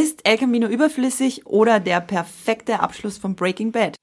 Ist 0.00 0.20
El 0.22 0.38
Camino 0.38 0.68
überflüssig 0.68 1.44
oder 1.44 1.80
der 1.80 2.00
perfekte 2.00 2.78
Abschluss 2.78 3.18
von 3.18 3.34
Breaking 3.34 3.72
Bad? 3.72 3.96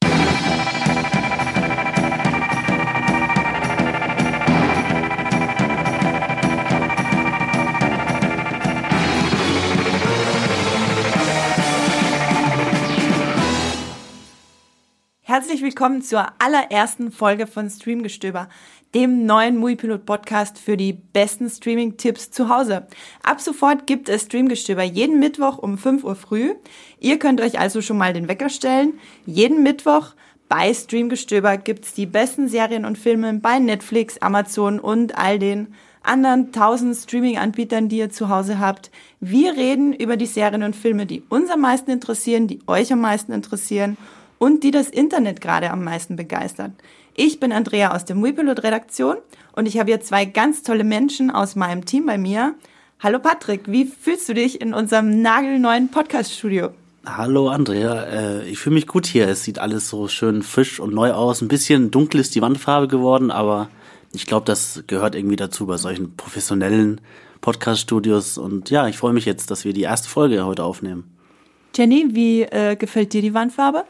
Herzlich 15.21 15.61
willkommen 15.61 16.01
zur 16.01 16.27
allerersten 16.39 17.13
Folge 17.13 17.47
von 17.47 17.69
Streamgestöber, 17.69 18.49
dem 18.95 19.25
neuen 19.25 19.57
Muipilot 19.57 20.05
Podcast 20.05 20.57
für 20.57 20.77
die 20.77 20.93
besten 20.93 21.49
Streaming-Tipps 21.49 22.31
zu 22.31 22.47
Hause. 22.47 22.87
Ab 23.23 23.41
sofort 23.41 23.87
gibt 23.87 24.07
es 24.07 24.21
Streamgestöber 24.21 24.83
jeden 24.83 25.19
Mittwoch 25.19 25.57
um 25.57 25.77
5 25.77 26.05
Uhr 26.05 26.15
früh. 26.15 26.53
Ihr 27.01 27.19
könnt 27.19 27.41
euch 27.41 27.59
also 27.59 27.81
schon 27.81 27.97
mal 27.97 28.13
den 28.13 28.29
Wecker 28.29 28.47
stellen. 28.47 28.93
Jeden 29.25 29.63
Mittwoch 29.63 30.13
bei 30.47 30.73
Streamgestöber 30.73 31.57
gibt's 31.57 31.93
die 31.93 32.05
besten 32.05 32.47
Serien 32.47 32.85
und 32.85 32.97
Filme 32.97 33.33
bei 33.33 33.59
Netflix, 33.59 34.17
Amazon 34.19 34.79
und 34.79 35.17
all 35.17 35.39
den 35.39 35.73
anderen 36.01 36.53
tausend 36.53 36.95
Streaming-Anbietern, 36.95 37.89
die 37.89 37.97
ihr 37.97 38.11
zu 38.11 38.29
Hause 38.29 38.59
habt. 38.59 38.91
Wir 39.19 39.57
reden 39.57 39.91
über 39.91 40.15
die 40.15 40.25
Serien 40.25 40.63
und 40.63 40.73
Filme, 40.73 41.05
die 41.05 41.21
uns 41.27 41.49
am 41.49 41.59
meisten 41.59 41.91
interessieren, 41.91 42.47
die 42.47 42.61
euch 42.65 42.93
am 42.93 43.01
meisten 43.01 43.33
interessieren 43.33 43.97
und 44.37 44.63
die 44.63 44.71
das 44.71 44.87
Internet 44.87 45.41
gerade 45.41 45.69
am 45.71 45.83
meisten 45.83 46.15
begeistert. 46.15 46.71
Ich 47.17 47.39
bin 47.39 47.53
Andrea 47.53 47.95
aus 47.95 48.03
der 48.03 48.17
Muipilot-Redaktion 48.17 49.15
und 49.53 49.67
ich 49.67 49.79
habe 49.79 49.89
hier 49.89 50.01
zwei 50.01 50.25
ganz 50.25 50.63
tolle 50.63 50.83
Menschen 50.83 51.31
aus 51.31 51.55
meinem 51.55 51.85
Team 51.85 52.05
bei 52.05 52.17
mir. 52.17 52.55
Hallo 52.99 53.19
Patrick, 53.19 53.71
wie 53.71 53.85
fühlst 53.85 54.27
du 54.27 54.33
dich 54.33 54.59
in 54.59 54.73
unserem 54.73 55.21
nagelneuen 55.21 55.89
Podcast-Studio? 55.89 56.71
Hallo 57.05 57.47
Andrea, 57.47 58.03
äh, 58.03 58.49
ich 58.49 58.59
fühle 58.59 58.73
mich 58.73 58.85
gut 58.85 59.05
hier. 59.05 59.29
Es 59.29 59.45
sieht 59.45 59.59
alles 59.59 59.87
so 59.87 60.09
schön 60.09 60.43
frisch 60.43 60.81
und 60.81 60.93
neu 60.93 61.13
aus. 61.13 61.41
Ein 61.41 61.47
bisschen 61.47 61.89
dunkel 61.89 62.19
ist 62.19 62.35
die 62.35 62.41
Wandfarbe 62.41 62.89
geworden, 62.89 63.31
aber 63.31 63.69
ich 64.11 64.25
glaube, 64.25 64.45
das 64.45 64.83
gehört 64.85 65.15
irgendwie 65.15 65.37
dazu 65.37 65.67
bei 65.67 65.77
solchen 65.77 66.17
professionellen 66.17 66.99
Podcast-Studios. 67.39 68.37
Und 68.37 68.69
ja, 68.71 68.89
ich 68.89 68.97
freue 68.97 69.13
mich 69.13 69.23
jetzt, 69.23 69.51
dass 69.51 69.63
wir 69.63 69.71
die 69.71 69.83
erste 69.83 70.09
Folge 70.09 70.45
heute 70.45 70.65
aufnehmen. 70.65 71.15
Jenny, 71.73 72.07
wie 72.09 72.41
äh, 72.41 72.75
gefällt 72.75 73.13
dir 73.13 73.21
die 73.21 73.33
Wandfarbe? 73.33 73.85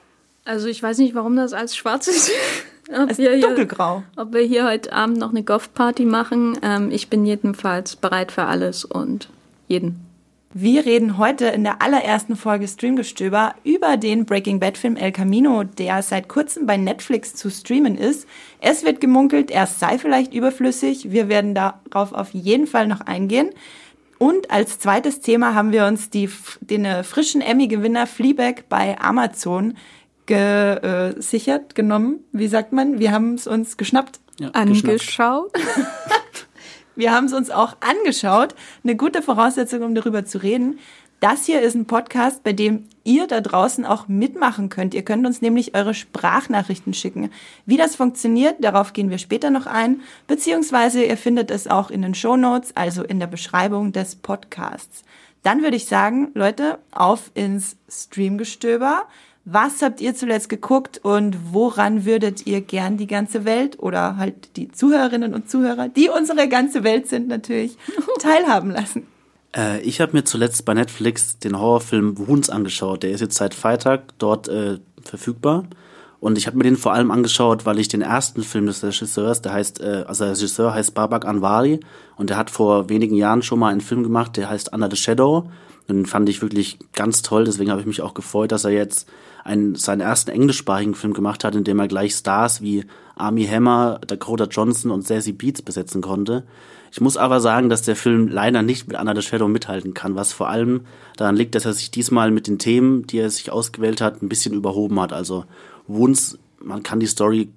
Also 0.46 0.68
ich 0.68 0.82
weiß 0.82 1.00
nicht, 1.00 1.16
warum 1.16 1.36
das 1.36 1.54
alles 1.54 1.76
schwarz 1.76 2.08
ist. 2.08 2.32
ob 2.90 3.10
es 3.10 3.18
ist 3.18 3.44
dunkelgrau. 3.44 4.04
Hier, 4.14 4.24
ob 4.24 4.34
wir 4.34 4.42
hier 4.42 4.66
heute 4.66 4.94
Abend 4.94 5.18
noch 5.18 5.32
eine 5.32 5.44
Golfparty 5.44 6.06
machen. 6.06 6.58
Ähm, 6.62 6.92
ich 6.92 7.10
bin 7.10 7.26
jedenfalls 7.26 7.96
bereit 7.96 8.32
für 8.32 8.44
alles 8.44 8.86
und 8.86 9.30
jeden. 9.68 10.06
Wir 10.54 10.86
reden 10.86 11.18
heute 11.18 11.48
in 11.48 11.66
der 11.66 11.82
allerersten 11.82 12.38
Folge 12.38 12.68
Streamgestöber 12.68 13.56
über 13.66 13.98
den 13.98 14.26
Breaking 14.26 14.62
Bad 14.62 14.78
Film 14.78 14.96
El 14.96 15.12
Camino, 15.12 15.64
der 15.64 16.02
seit 16.02 16.30
kurzem 16.30 16.66
bei 16.66 16.78
Netflix 16.78 17.36
zu 17.36 17.50
streamen 17.50 17.98
ist. 17.98 18.26
Es 18.62 18.86
wird 18.86 19.02
gemunkelt, 19.02 19.52
er 19.52 19.66
sei 19.66 19.98
vielleicht 19.98 20.34
überflüssig. 20.34 21.12
Wir 21.12 21.28
werden 21.28 21.56
darauf 21.56 22.14
auf 22.14 22.34
jeden 22.34 22.68
Fall 22.68 22.88
noch 22.88 23.02
eingehen. 23.02 23.50
Und 24.18 24.50
als 24.50 24.80
zweites 24.80 25.20
Thema 25.20 25.56
haben 25.56 25.74
wir 25.74 25.88
uns 25.88 26.10
die, 26.10 26.30
den 26.62 26.86
äh, 26.86 27.04
frischen 27.04 27.42
Emmy-Gewinner 27.42 28.08
Fleabag 28.08 28.70
bei 28.70 28.98
Amazon 28.98 29.76
gesichert, 30.26 31.76
genommen. 31.76 32.20
Wie 32.32 32.48
sagt 32.48 32.74
man? 32.74 33.00
Wir 33.00 33.12
haben 33.12 33.36
es 33.36 33.48
uns 33.48 33.78
geschnappt. 33.78 34.20
Ja, 34.40 34.50
angeschaut. 34.50 35.52
Wir 36.98 37.12
haben 37.12 37.26
es 37.26 37.34
uns 37.34 37.52
auch 37.52 37.76
angeschaut. 37.82 38.56
Eine 38.84 38.96
gute 38.96 39.22
Voraussetzung, 39.22 39.82
um 39.82 39.96
darüber 39.96 40.26
zu 40.26 40.42
reden. 40.42 40.80
Das 41.20 41.46
hier 41.46 41.62
ist 41.62 41.76
ein 41.76 41.86
Podcast, 41.86 42.44
bei 42.44 42.54
dem 42.54 42.88
ihr 43.04 43.26
da 43.28 43.42
draußen 43.42 43.86
auch 43.86 44.08
mitmachen 44.08 44.70
könnt. 44.70 44.94
Ihr 44.94 45.04
könnt 45.04 45.26
uns 45.26 45.42
nämlich 45.42 45.76
eure 45.76 45.94
Sprachnachrichten 45.94 46.94
schicken. 46.94 47.32
Wie 47.66 47.78
das 47.78 47.96
funktioniert, 47.96 48.58
darauf 48.60 48.94
gehen 48.94 49.10
wir 49.10 49.18
später 49.18 49.50
noch 49.50 49.66
ein, 49.66 50.02
beziehungsweise 50.28 51.04
ihr 51.04 51.18
findet 51.18 51.52
es 51.52 51.68
auch 51.68 51.90
in 51.90 52.02
den 52.02 52.16
Show 52.16 52.36
Notes, 52.36 52.76
also 52.76 53.04
in 53.04 53.20
der 53.20 53.28
Beschreibung 53.28 53.92
des 53.92 54.16
Podcasts. 54.16 55.04
Dann 55.42 55.62
würde 55.62 55.78
ich 55.78 55.86
sagen, 55.86 56.32
Leute, 56.34 56.80
auf 56.92 57.32
ins 57.34 57.78
Streamgestöber. 57.88 59.04
Was 59.48 59.84
habt 59.84 60.02
ihr 60.02 60.16
zuletzt 60.16 60.50
geguckt 60.50 61.00
und 61.04 61.38
woran 61.54 62.04
würdet 62.04 62.48
ihr 62.48 62.62
gern 62.62 62.98
die 62.98 63.06
ganze 63.06 63.46
Welt 63.46 63.78
oder 63.78 64.18
halt 64.18 64.58
die 64.58 64.72
Zuhörerinnen 64.72 65.36
und 65.36 65.50
Zuhörer, 65.50 65.88
die 65.88 66.10
unsere 66.10 66.50
ganze 66.50 66.84
Welt 66.84 67.08
sind 67.08 67.28
natürlich, 67.28 67.78
teilhaben 68.20 68.72
lassen? 68.72 69.06
Äh, 69.56 69.82
ich 69.82 70.02
habe 70.02 70.14
mir 70.14 70.24
zuletzt 70.24 70.66
bei 70.66 70.74
Netflix 70.74 71.38
den 71.38 71.60
Horrorfilm 71.60 72.28
Wounds 72.28 72.50
angeschaut. 72.50 73.04
Der 73.04 73.12
ist 73.12 73.22
jetzt 73.22 73.38
seit 73.38 73.54
Freitag 73.54 74.18
dort 74.18 74.48
äh, 74.48 74.80
verfügbar. 75.04 75.66
Und 76.20 76.40
ich 76.40 76.48
habe 76.48 76.58
mir 76.58 76.64
den 76.64 76.76
vor 76.76 76.94
allem 76.94 77.12
angeschaut, 77.12 77.68
weil 77.68 77.78
ich 77.78 77.88
den 77.88 78.02
ersten 78.02 78.42
Film 78.42 78.66
des 78.66 78.84
Regisseurs, 78.84 79.44
der 79.44 79.54
heißt, 79.54 79.80
äh, 79.80 80.06
also 80.08 80.24
der 80.24 80.34
Regisseur 80.34 80.74
heißt 80.74 80.96
Babak 80.96 81.24
Anwari 81.24 81.82
und 82.18 82.32
der 82.32 82.38
hat 82.38 82.50
vor 82.50 82.90
wenigen 82.90 83.16
Jahren 83.16 83.44
schon 83.44 83.60
mal 83.60 83.72
einen 83.72 83.82
Film 83.82 84.02
gemacht, 84.02 84.38
der 84.38 84.50
heißt 84.50 84.74
Under 84.74 84.90
the 84.90 84.98
Shadow. 84.98 85.52
Den 85.88 86.06
fand 86.06 86.30
ich 86.30 86.42
wirklich 86.42 86.80
ganz 86.94 87.22
toll, 87.22 87.46
deswegen 87.46 87.70
habe 87.70 87.82
ich 87.82 87.88
mich 87.88 88.02
auch 88.02 88.14
gefreut, 88.14 88.52
dass 88.52 88.66
er 88.66 88.72
jetzt 88.72 89.08
einen, 89.44 89.76
seinen 89.76 90.02
ersten 90.02 90.32
englischsprachigen 90.32 90.96
Film 90.96 91.14
gemacht 91.14 91.44
hat, 91.44 91.56
in 91.56 91.64
dem 91.64 91.80
er 91.80 91.88
gleich 91.88 92.16
Stars 92.16 92.62
wie 92.62 92.86
Army 93.16 93.46
Hammer, 93.46 94.00
Dakota 94.06 94.46
Johnson 94.46 94.90
und 94.92 95.06
Sassy 95.06 95.32
Beats 95.32 95.62
besetzen 95.62 96.02
konnte. 96.02 96.44
Ich 96.92 97.02
muss 97.02 97.18
aber 97.18 97.40
sagen, 97.40 97.70
dass 97.70 97.82
der 97.82 97.96
Film 97.96 98.28
leider 98.28 98.62
nicht 98.62 98.88
mit 98.88 98.98
Under 98.98 99.16
the 99.16 99.22
Shadow 99.22 99.48
mithalten 99.48 99.94
kann, 99.94 100.16
was 100.16 100.34
vor 100.34 100.50
allem 100.50 100.82
daran 101.18 101.36
liegt, 101.36 101.54
dass 101.54 101.66
er 101.66 101.74
sich 101.74 101.92
diesmal 101.92 102.32
mit 102.32 102.48
den 102.48 102.58
Themen, 102.58 103.06
die 103.06 103.20
er 103.20 103.30
sich 103.30 103.52
ausgewählt 103.52 104.02
hat, 104.02 104.24
ein 104.24 104.30
bisschen 104.30 104.54
überhoben 104.54 105.00
hat. 105.00 105.14
Also 105.14 105.46
Wounds, 105.88 106.40
man 106.60 106.84
kann 106.84 107.00
die 107.00 107.06
Story 107.06 107.50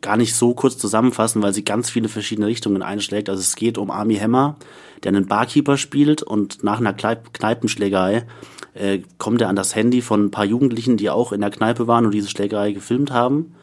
gar 0.00 0.16
nicht 0.16 0.34
so 0.34 0.54
kurz 0.54 0.78
zusammenfassen, 0.78 1.42
weil 1.42 1.54
sie 1.54 1.64
ganz 1.64 1.90
viele 1.90 2.08
verschiedene 2.08 2.46
Richtungen 2.46 2.82
einschlägt. 2.82 3.28
Also 3.28 3.40
es 3.40 3.56
geht 3.56 3.78
um 3.78 3.90
Army 3.90 4.16
Hammer, 4.16 4.56
der 5.02 5.10
einen 5.10 5.26
Barkeeper 5.26 5.76
spielt 5.76 6.22
und 6.22 6.62
nach 6.64 6.80
einer 6.80 6.94
Kneipenschlägerei 6.94 8.26
äh, 8.74 9.00
kommt 9.18 9.40
er 9.40 9.48
an 9.48 9.56
das 9.56 9.74
Handy 9.74 10.02
von 10.02 10.26
ein 10.26 10.30
paar 10.30 10.44
Jugendlichen, 10.44 10.96
die 10.96 11.10
auch 11.10 11.32
in 11.32 11.40
der 11.40 11.50
Kneipe 11.50 11.86
waren 11.86 12.06
und 12.06 12.12
diese 12.12 12.28
Schlägerei 12.28 12.72
gefilmt 12.72 13.10
haben. 13.10 13.54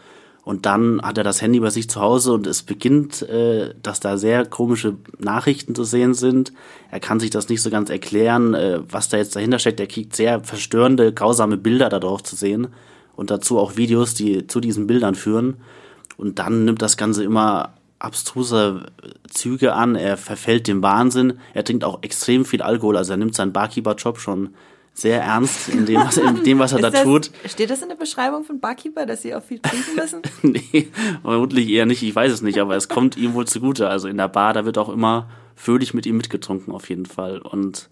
Und 0.43 0.67
dann 0.67 1.01
hat 1.01 1.17
er 1.17 1.23
das 1.23 1.41
Handy 1.41 1.59
bei 1.59 1.71
sich 1.71 1.89
zu 1.89 1.99
Hause 2.01 2.31
und 2.33 2.45
es 2.45 2.61
beginnt, 2.61 3.23
äh, 3.23 3.73
dass 3.81 3.99
da 3.99 4.17
sehr 4.17 4.45
komische 4.45 4.95
Nachrichten 5.17 5.73
zu 5.73 5.83
sehen 5.83 6.13
sind. 6.13 6.53
Er 6.91 6.99
kann 6.99 7.19
sich 7.19 7.31
das 7.31 7.49
nicht 7.49 7.63
so 7.63 7.71
ganz 7.71 7.89
erklären, 7.89 8.53
äh, 8.53 8.79
was 8.87 9.09
da 9.09 9.17
jetzt 9.17 9.35
dahinter 9.35 9.57
steckt. 9.57 9.79
Er 9.79 9.87
kriegt 9.87 10.15
sehr 10.15 10.43
verstörende, 10.43 11.11
grausame 11.13 11.57
Bilder 11.57 11.89
darauf 11.89 12.21
zu 12.21 12.35
sehen 12.35 12.67
und 13.15 13.31
dazu 13.31 13.57
auch 13.57 13.75
Videos, 13.75 14.13
die 14.13 14.45
zu 14.45 14.59
diesen 14.59 14.85
Bildern 14.85 15.15
führen. 15.15 15.55
Und 16.17 16.37
dann 16.37 16.65
nimmt 16.65 16.81
das 16.81 16.95
Ganze 16.95 17.23
immer 17.23 17.73
abstruse 17.99 18.85
Züge 19.29 19.73
an. 19.73 19.95
Er 19.95 20.17
verfällt 20.17 20.67
dem 20.67 20.81
Wahnsinn. 20.81 21.39
Er 21.53 21.63
trinkt 21.63 21.83
auch 21.83 22.03
extrem 22.03 22.45
viel 22.45 22.61
Alkohol. 22.61 22.97
Also 22.97 23.13
er 23.13 23.17
nimmt 23.17 23.35
seinen 23.35 23.53
Barkeeper-Job 23.53 24.19
schon 24.19 24.53
sehr 24.93 25.21
ernst 25.21 25.67
in 25.69 25.85
dem, 25.85 25.99
was, 25.99 26.17
in 26.17 26.43
dem, 26.43 26.57
was 26.57 26.71
er 26.71 26.79
da 26.81 26.89
das, 26.89 27.03
tut. 27.03 27.31
Steht 27.45 27.69
das 27.69 27.81
in 27.81 27.89
der 27.89 27.95
Beschreibung 27.95 28.45
von 28.45 28.61
Barkeeper, 28.61 29.05
dass 29.05 29.21
sie 29.21 29.35
auch 29.35 29.43
viel 29.43 29.59
trinken 29.59 29.95
müssen? 29.95 30.21
nee, 30.41 30.87
vermutlich 31.21 31.69
eher 31.69 31.85
nicht. 31.85 32.01
Ich 32.01 32.15
weiß 32.15 32.31
es 32.31 32.41
nicht, 32.41 32.59
aber 32.59 32.75
es 32.75 32.87
kommt 32.87 33.17
ihm 33.17 33.33
wohl 33.33 33.45
zugute. 33.45 33.89
Also 33.89 34.07
in 34.07 34.17
der 34.17 34.29
Bar, 34.29 34.53
da 34.53 34.65
wird 34.65 34.77
auch 34.77 34.89
immer 34.89 35.29
fröhlich 35.55 35.93
mit 35.93 36.05
ihm 36.05 36.17
mitgetrunken 36.17 36.73
auf 36.73 36.89
jeden 36.89 37.05
Fall. 37.05 37.39
Und 37.39 37.89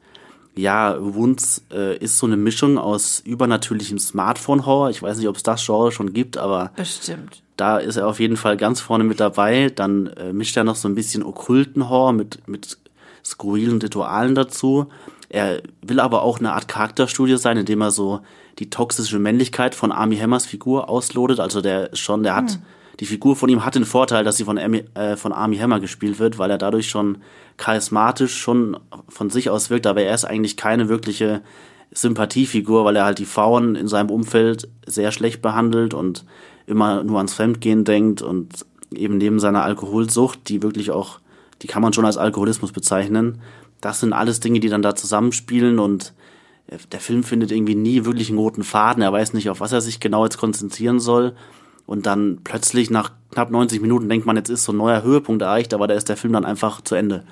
ja, 0.55 0.95
Wunz 0.99 1.65
äh, 1.71 1.97
ist 1.97 2.17
so 2.17 2.25
eine 2.25 2.37
Mischung 2.37 2.77
aus 2.77 3.19
übernatürlichem 3.19 3.99
Smartphone-Horror. 3.99 4.89
Ich 4.89 5.01
weiß 5.01 5.17
nicht, 5.17 5.27
ob 5.27 5.35
es 5.35 5.43
das 5.43 5.65
Genre 5.65 5.91
schon 5.91 6.13
gibt, 6.13 6.37
aber 6.37 6.71
bestimmt. 6.75 7.42
Da 7.57 7.77
ist 7.77 7.97
er 7.97 8.07
auf 8.07 8.19
jeden 8.19 8.37
Fall 8.37 8.57
ganz 8.57 8.81
vorne 8.81 9.03
mit 9.03 9.19
dabei. 9.19 9.71
Dann 9.73 10.07
äh, 10.07 10.33
mischt 10.33 10.57
er 10.57 10.63
noch 10.63 10.75
so 10.75 10.87
ein 10.87 10.95
bisschen 10.95 11.23
okkulten 11.23 11.89
Horror 11.89 12.13
mit 12.13 12.47
mit 12.47 12.77
skurrilen 13.23 13.81
Ritualen 13.81 14.35
dazu. 14.35 14.87
Er 15.29 15.61
will 15.81 15.99
aber 15.99 16.21
auch 16.23 16.39
eine 16.39 16.53
Art 16.53 16.67
Charakterstudie 16.67 17.37
sein, 17.37 17.57
indem 17.57 17.81
er 17.81 17.91
so 17.91 18.19
die 18.59 18.69
toxische 18.69 19.19
Männlichkeit 19.19 19.75
von 19.75 19.91
Army 19.91 20.17
Hammers 20.17 20.45
Figur 20.45 20.89
auslodet. 20.89 21.39
Also 21.39 21.61
der 21.61 21.89
schon, 21.93 22.23
der 22.23 22.35
hat 22.35 22.51
hm 22.51 22.61
die 22.99 23.05
Figur 23.05 23.35
von 23.35 23.49
ihm 23.49 23.65
hat 23.65 23.75
den 23.75 23.85
Vorteil, 23.85 24.23
dass 24.23 24.37
sie 24.37 24.45
von, 24.45 24.57
Amy, 24.57 24.85
äh, 24.93 25.15
von 25.15 25.33
Army 25.33 25.57
Hammer 25.57 25.79
gespielt 25.79 26.19
wird, 26.19 26.37
weil 26.37 26.51
er 26.51 26.57
dadurch 26.57 26.89
schon 26.89 27.17
charismatisch 27.57 28.39
schon 28.39 28.77
von 29.09 29.29
sich 29.29 29.49
aus 29.49 29.69
wirkt, 29.69 29.87
aber 29.87 30.03
er 30.03 30.13
ist 30.13 30.25
eigentlich 30.25 30.57
keine 30.57 30.89
wirkliche 30.89 31.41
Sympathiefigur, 31.91 32.85
weil 32.85 32.95
er 32.95 33.05
halt 33.05 33.19
die 33.19 33.25
Frauen 33.25 33.75
in 33.75 33.87
seinem 33.87 34.09
Umfeld 34.09 34.67
sehr 34.85 35.11
schlecht 35.11 35.41
behandelt 35.41 35.93
und 35.93 36.25
immer 36.65 37.03
nur 37.03 37.17
ans 37.17 37.33
Fremdgehen 37.33 37.83
denkt 37.83 38.21
und 38.21 38.65
eben 38.93 39.17
neben 39.17 39.39
seiner 39.39 39.63
Alkoholsucht, 39.63 40.47
die 40.49 40.61
wirklich 40.61 40.91
auch, 40.91 41.19
die 41.61 41.67
kann 41.67 41.81
man 41.81 41.93
schon 41.93 42.05
als 42.05 42.17
Alkoholismus 42.17 42.71
bezeichnen. 42.71 43.41
Das 43.81 43.99
sind 43.99 44.13
alles 44.13 44.39
Dinge, 44.39 44.59
die 44.59 44.69
dann 44.69 44.81
da 44.81 44.95
zusammenspielen 44.95 45.79
und 45.79 46.13
der 46.91 46.99
Film 46.99 47.23
findet 47.23 47.51
irgendwie 47.51 47.75
nie 47.75 48.05
wirklich 48.05 48.29
einen 48.29 48.37
roten 48.37 48.63
Faden. 48.63 49.03
Er 49.03 49.11
weiß 49.11 49.33
nicht, 49.33 49.49
auf 49.49 49.59
was 49.59 49.71
er 49.71 49.81
sich 49.81 49.99
genau 49.99 50.23
jetzt 50.23 50.37
konzentrieren 50.37 50.99
soll. 50.99 51.35
Und 51.85 52.05
dann 52.05 52.39
plötzlich 52.43 52.89
nach 52.89 53.11
knapp 53.31 53.51
90 53.51 53.81
Minuten 53.81 54.07
denkt 54.07 54.25
man, 54.25 54.37
jetzt 54.37 54.49
ist 54.49 54.63
so 54.63 54.71
ein 54.71 54.77
neuer 54.77 55.03
Höhepunkt 55.03 55.41
erreicht, 55.41 55.73
aber 55.73 55.87
da 55.87 55.95
ist 55.95 56.07
der 56.07 56.17
Film 56.17 56.33
dann 56.33 56.45
einfach 56.45 56.81
zu 56.81 56.95
Ende. 56.95 57.25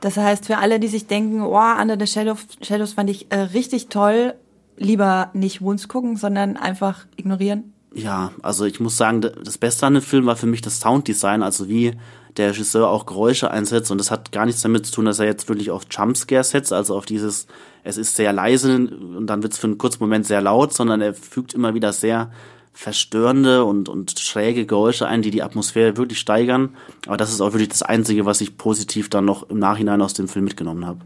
Das 0.00 0.16
heißt, 0.16 0.46
für 0.46 0.58
alle, 0.58 0.80
die 0.80 0.88
sich 0.88 1.06
denken, 1.06 1.42
oh, 1.42 1.58
Under 1.58 1.98
the 1.98 2.06
Shadows, 2.06 2.46
Shadows 2.62 2.94
fand 2.94 3.10
ich 3.10 3.30
äh, 3.30 3.40
richtig 3.40 3.88
toll, 3.88 4.34
lieber 4.76 5.30
nicht 5.34 5.60
Wounds 5.60 5.88
gucken, 5.88 6.16
sondern 6.16 6.56
einfach 6.56 7.06
ignorieren? 7.16 7.74
Ja, 7.94 8.32
also 8.42 8.64
ich 8.64 8.80
muss 8.80 8.96
sagen, 8.96 9.20
das 9.20 9.58
Beste 9.58 9.86
an 9.86 9.94
dem 9.94 10.02
Film 10.02 10.26
war 10.26 10.36
für 10.36 10.46
mich 10.46 10.60
das 10.60 10.80
Sounddesign, 10.80 11.42
also 11.42 11.68
wie 11.68 11.94
der 12.36 12.50
Regisseur 12.50 12.88
auch 12.88 13.06
Geräusche 13.06 13.50
einsetzt 13.50 13.90
und 13.90 13.98
das 13.98 14.10
hat 14.10 14.30
gar 14.30 14.46
nichts 14.46 14.62
damit 14.62 14.86
zu 14.86 14.92
tun, 14.92 15.06
dass 15.06 15.18
er 15.18 15.26
jetzt 15.26 15.48
wirklich 15.48 15.70
auf 15.70 15.82
Jumpscare 15.90 16.44
setzt, 16.44 16.72
also 16.72 16.96
auf 16.96 17.06
dieses, 17.06 17.46
es 17.84 17.96
ist 17.96 18.14
sehr 18.14 18.32
leise 18.32 18.74
und 18.76 19.26
dann 19.26 19.42
wird 19.42 19.54
es 19.54 19.58
für 19.58 19.66
einen 19.66 19.78
kurzen 19.78 20.02
Moment 20.02 20.26
sehr 20.26 20.40
laut, 20.40 20.72
sondern 20.72 21.00
er 21.00 21.14
fügt 21.14 21.54
immer 21.54 21.74
wieder 21.74 21.92
sehr 21.92 22.30
verstörende 22.78 23.64
und, 23.64 23.88
und 23.88 24.20
schräge 24.20 24.64
Geräusche 24.64 25.08
ein, 25.08 25.22
die 25.22 25.32
die 25.32 25.42
Atmosphäre 25.42 25.96
wirklich 25.96 26.20
steigern. 26.20 26.76
Aber 27.06 27.16
das 27.16 27.32
ist 27.32 27.40
auch 27.40 27.52
wirklich 27.52 27.70
das 27.70 27.82
Einzige, 27.82 28.24
was 28.24 28.40
ich 28.40 28.56
positiv 28.56 29.10
dann 29.10 29.24
noch 29.24 29.50
im 29.50 29.58
Nachhinein 29.58 30.00
aus 30.00 30.14
dem 30.14 30.28
Film 30.28 30.44
mitgenommen 30.44 30.86
habe. 30.86 31.00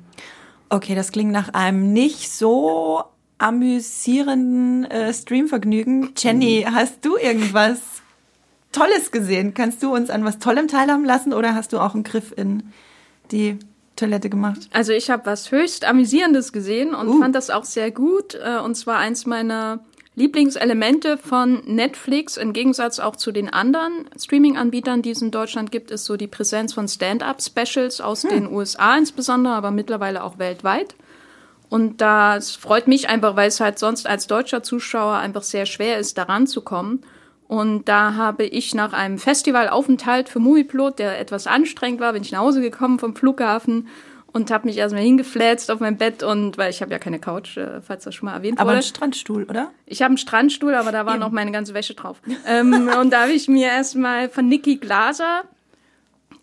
Okay, 0.69 0.95
das 0.95 1.13
klingt 1.13 1.33
nach 1.33 1.55
einem 1.55 1.95
nicht 1.95 2.31
so 2.31 3.05
amüsierenden 3.43 4.85
äh, 4.85 5.13
Streamvergnügen. 5.13 6.13
Jenny, 6.17 6.65
mhm. 6.67 6.75
hast 6.75 7.05
du 7.05 7.17
irgendwas 7.17 7.81
Tolles 8.71 9.11
gesehen? 9.11 9.53
Kannst 9.55 9.83
du 9.83 9.95
uns 9.95 10.11
an 10.11 10.25
was 10.25 10.39
Tollem 10.39 10.69
teilhaben 10.69 11.05
lassen 11.05 11.33
oder 11.33 11.55
hast 11.55 11.73
du 11.73 11.79
auch 11.79 11.95
einen 11.95 12.05
Griff 12.05 12.33
in 12.37 12.63
die 13.31 13.59
Toilette 13.97 14.31
gemacht? 14.31 14.69
Also 14.73 14.93
ich 14.93 15.11
habe 15.11 15.27
was 15.27 15.51
höchst 15.51 15.85
amüsierendes 15.85 16.53
gesehen 16.53 16.95
und 16.95 17.09
uh. 17.09 17.19
fand 17.19 17.35
das 17.35 17.51
auch 17.51 17.65
sehr 17.65 17.91
gut. 17.91 18.35
Äh, 18.35 18.59
und 18.59 18.77
zwar 18.77 18.99
eins 18.99 19.27
meiner 19.27 19.81
Lieblingselemente 20.15 21.17
von 21.17 21.63
Netflix 21.67 22.37
im 22.37 22.53
Gegensatz 22.53 23.01
auch 23.01 23.17
zu 23.17 23.33
den 23.33 23.49
anderen 23.49 24.11
Streaming-Anbietern, 24.19 25.01
die 25.01 25.11
es 25.11 25.23
in 25.23 25.31
Deutschland 25.31 25.73
gibt, 25.73 25.91
ist 25.91 26.05
so 26.05 26.17
die 26.17 26.27
Präsenz 26.27 26.75
von 26.75 26.87
Stand-up-Specials 26.87 28.03
aus 28.03 28.25
hm. 28.25 28.31
den 28.31 28.53
USA 28.53 28.97
insbesondere, 28.97 29.55
aber 29.55 29.71
mittlerweile 29.71 30.23
auch 30.23 30.39
weltweit. 30.39 30.95
Und 31.73 32.03
das 32.03 32.55
freut 32.55 32.87
mich 32.87 33.09
einfach, 33.09 33.35
weil 33.35 33.49
es 33.49 33.59
halt 33.59 33.79
sonst 33.79 34.07
als 34.07 34.27
deutscher 34.27 34.63
Zuschauer 34.63 35.15
einfach 35.15 35.41
sehr 35.41 35.65
schwer 35.65 35.97
ist, 35.97 36.19
daran 36.19 36.47
zu 36.47 36.61
kommen. 36.61 37.01
Und 37.49 37.89
da 37.89 38.13
habe 38.13 38.45
ich 38.45 38.75
nach 38.75 38.93
einem 38.93 39.17
Festivalaufenthalt 39.17 40.29
für 40.29 40.39
Moviepilot, 40.39 40.99
der 40.99 41.19
etwas 41.19 41.47
anstrengend 41.47 41.99
war, 41.99 42.13
bin 42.13 42.21
ich 42.21 42.31
nach 42.31 42.41
Hause 42.41 42.61
gekommen 42.61 42.99
vom 42.99 43.17
Flughafen 43.17 43.89
und 44.35 44.51
habe 44.51 44.67
mich 44.67 44.77
erstmal 44.77 45.03
hingeflätzt 45.03 45.71
auf 45.71 45.81
mein 45.81 45.97
Bett 45.97 46.23
und 46.23 46.59
weil 46.59 46.69
ich 46.69 46.83
habe 46.83 46.91
ja 46.91 46.99
keine 46.99 47.19
Couch, 47.19 47.57
äh, 47.57 47.81
falls 47.81 48.05
das 48.05 48.17
schon 48.17 48.27
mal 48.27 48.35
erwähnt 48.35 48.59
aber 48.59 48.67
wurde. 48.67 48.73
Aber 48.73 48.77
einen 48.77 48.83
Strandstuhl, 48.83 49.45
oder? 49.45 49.71
Ich 49.87 50.03
habe 50.03 50.11
einen 50.11 50.19
Strandstuhl, 50.19 50.75
aber 50.75 50.93
da 50.93 51.07
war 51.07 51.15
Eben. 51.15 51.21
noch 51.21 51.31
meine 51.31 51.53
ganze 51.53 51.73
Wäsche 51.73 51.95
drauf. 51.95 52.21
ähm, 52.47 52.91
und 53.01 53.11
da 53.15 53.23
habe 53.23 53.33
ich 53.33 53.49
mir 53.49 53.69
erstmal 53.69 54.29
von 54.29 54.47
Nikki 54.47 54.77
Glaser 54.77 55.45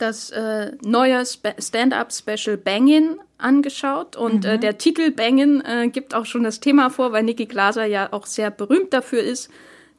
das 0.01 0.31
äh, 0.31 0.71
neue 0.83 1.23
Stand-up-Special 1.25 2.57
Bangin 2.57 3.19
angeschaut 3.37 4.15
und 4.15 4.45
äh, 4.45 4.49
mhm. 4.49 4.55
äh, 4.55 4.59
der 4.59 4.77
Titel 4.77 5.11
Bangin 5.11 5.61
äh, 5.61 5.87
gibt 5.89 6.13
auch 6.13 6.25
schon 6.25 6.43
das 6.43 6.59
Thema 6.59 6.89
vor, 6.89 7.11
weil 7.11 7.23
Nikki 7.23 7.45
Glaser 7.45 7.85
ja 7.85 8.11
auch 8.11 8.25
sehr 8.25 8.51
berühmt 8.51 8.93
dafür 8.93 9.21
ist, 9.21 9.49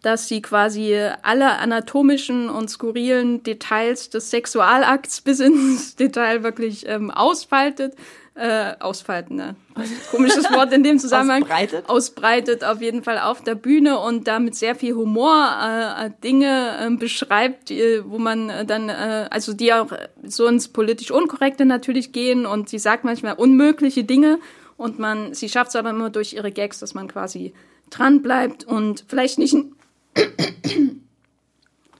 dass 0.03 0.29
sie 0.29 0.41
quasi 0.41 0.97
alle 1.23 1.59
anatomischen 1.59 2.49
und 2.49 2.71
skurrilen 2.71 3.43
Details 3.43 4.11
des 4.11 4.31
Sexualakts 4.31 5.21
bis 5.23 5.41
ins 5.41 5.97
Detail 5.97 6.43
wirklich 6.43 6.87
ähm, 6.89 7.11
ausfaltet. 7.11 7.95
Äh, 8.41 8.77
ausfalten, 8.81 9.37
ne? 9.37 9.55
Komisches 10.11 10.51
Wort 10.51 10.73
in 10.73 10.83
dem 10.83 10.99
Zusammenhang. 10.99 11.43
Ausbreitet? 11.43 11.89
Ausbreitet 11.91 12.65
auf 12.65 12.81
jeden 12.81 13.03
Fall 13.03 13.19
auf 13.19 13.45
der 13.45 13.55
Bühne 13.55 13.99
und 13.99 14.29
damit 14.29 14.55
sehr 14.55 14.75
viel 14.75 14.95
Humor 14.95 15.47
äh, 15.63 16.07
äh 16.07 16.11
Dinge 16.25 16.79
äh, 16.81 16.97
beschreibt, 16.97 17.69
die, 17.69 18.01
wo 18.03 18.17
man 18.17 18.49
äh, 18.49 18.65
dann, 18.65 18.89
äh, 18.89 19.27
also 19.29 19.53
die 19.53 19.75
auch 19.75 19.89
so 20.25 20.47
ins 20.47 20.69
politisch 20.69 21.11
Unkorrekte 21.11 21.67
natürlich 21.67 22.13
gehen 22.13 22.47
und 22.47 22.71
sie 22.71 22.79
sagt 22.79 23.05
manchmal 23.05 23.35
unmögliche 23.35 24.05
Dinge 24.05 24.39
und 24.79 24.99
man, 24.99 25.35
sie 25.35 25.51
schafft 25.51 25.69
es 25.69 25.77
aber 25.77 25.91
immer 25.91 26.09
durch 26.09 26.33
ihre 26.33 26.51
Gags, 26.51 26.79
dass 26.79 26.95
man 26.95 27.09
quasi 27.09 27.53
dran 27.91 28.23
bleibt 28.23 28.65
und 28.65 29.05
vielleicht 29.07 29.39
nicht 29.39 29.55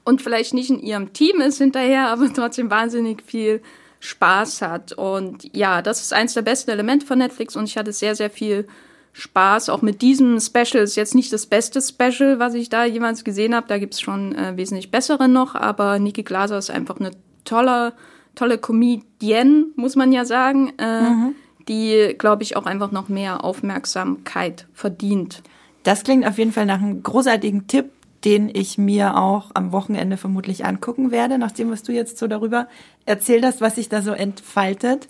und 0.05 0.21
vielleicht 0.23 0.55
nicht 0.55 0.71
in 0.71 0.79
ihrem 0.79 1.13
Team 1.13 1.39
ist 1.39 1.59
hinterher, 1.59 2.07
aber 2.07 2.33
trotzdem 2.33 2.71
wahnsinnig 2.71 3.21
viel 3.21 3.61
Spaß 4.01 4.63
hat. 4.63 4.93
Und 4.93 5.55
ja, 5.55 5.81
das 5.81 6.01
ist 6.01 6.11
eins 6.11 6.33
der 6.33 6.41
besten 6.41 6.71
Elemente 6.71 7.05
von 7.05 7.19
Netflix 7.19 7.55
und 7.55 7.65
ich 7.65 7.77
hatte 7.77 7.93
sehr, 7.93 8.15
sehr 8.15 8.29
viel 8.29 8.67
Spaß. 9.13 9.69
Auch 9.69 9.81
mit 9.81 10.01
diesem 10.01 10.39
Special 10.39 10.83
ist 10.83 10.95
jetzt 10.95 11.15
nicht 11.15 11.31
das 11.31 11.45
beste 11.45 11.81
Special, 11.81 12.39
was 12.39 12.55
ich 12.55 12.69
da 12.69 12.83
jemals 12.83 13.23
gesehen 13.23 13.55
habe. 13.55 13.67
Da 13.67 13.77
gibt 13.77 13.93
es 13.93 14.01
schon 14.01 14.35
äh, 14.35 14.57
wesentlich 14.57 14.89
bessere 14.89 15.29
noch, 15.29 15.53
aber 15.55 15.99
Niki 15.99 16.23
Glaser 16.23 16.57
ist 16.57 16.71
einfach 16.71 16.99
eine 16.99 17.11
tolle, 17.45 17.93
tolle 18.33 18.57
Comedienne, 18.57 19.67
muss 19.75 19.95
man 19.95 20.11
ja 20.11 20.25
sagen, 20.25 20.73
äh, 20.79 21.01
mhm. 21.01 21.35
die, 21.67 22.15
glaube 22.17 22.41
ich, 22.41 22.57
auch 22.57 22.65
einfach 22.65 22.91
noch 22.91 23.07
mehr 23.07 23.43
Aufmerksamkeit 23.43 24.67
verdient. 24.73 25.43
Das 25.83 26.03
klingt 26.03 26.25
auf 26.25 26.39
jeden 26.39 26.53
Fall 26.53 26.65
nach 26.65 26.81
einem 26.81 27.03
großartigen 27.03 27.67
Tipp 27.67 27.91
den 28.23 28.51
ich 28.53 28.77
mir 28.77 29.17
auch 29.17 29.51
am 29.53 29.71
Wochenende 29.71 30.17
vermutlich 30.17 30.65
angucken 30.65 31.11
werde, 31.11 31.37
nachdem 31.37 31.71
was 31.71 31.83
du 31.83 31.91
jetzt 31.91 32.17
so 32.17 32.27
darüber 32.27 32.67
erzählt 33.05 33.45
hast, 33.45 33.61
was 33.61 33.75
sich 33.75 33.89
da 33.89 34.01
so 34.01 34.11
entfaltet. 34.11 35.07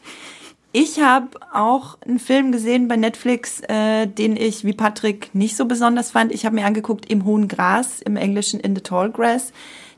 Ich 0.74 1.02
habe 1.02 1.28
auch 1.54 1.98
einen 2.02 2.20
Film 2.20 2.52
gesehen 2.52 2.88
bei 2.88 2.96
Netflix, 2.96 3.62
äh, 3.68 4.08
den 4.08 4.38
ich 4.38 4.64
wie 4.64 4.74
Patrick 4.74 5.34
nicht 5.36 5.58
so 5.58 5.66
besonders 5.66 6.12
fand. 6.12 6.32
Ich 6.32 6.46
habe 6.46 6.56
mir 6.56 6.66
angeguckt 6.66 7.12
Im 7.12 7.26
hohen 7.26 7.48
Gras, 7.48 8.02
im 8.02 8.16
Englischen 8.16 8.60
In 8.60 8.76
the 8.76 8.82
Tall 8.82 9.12
Grass. 9.12 9.52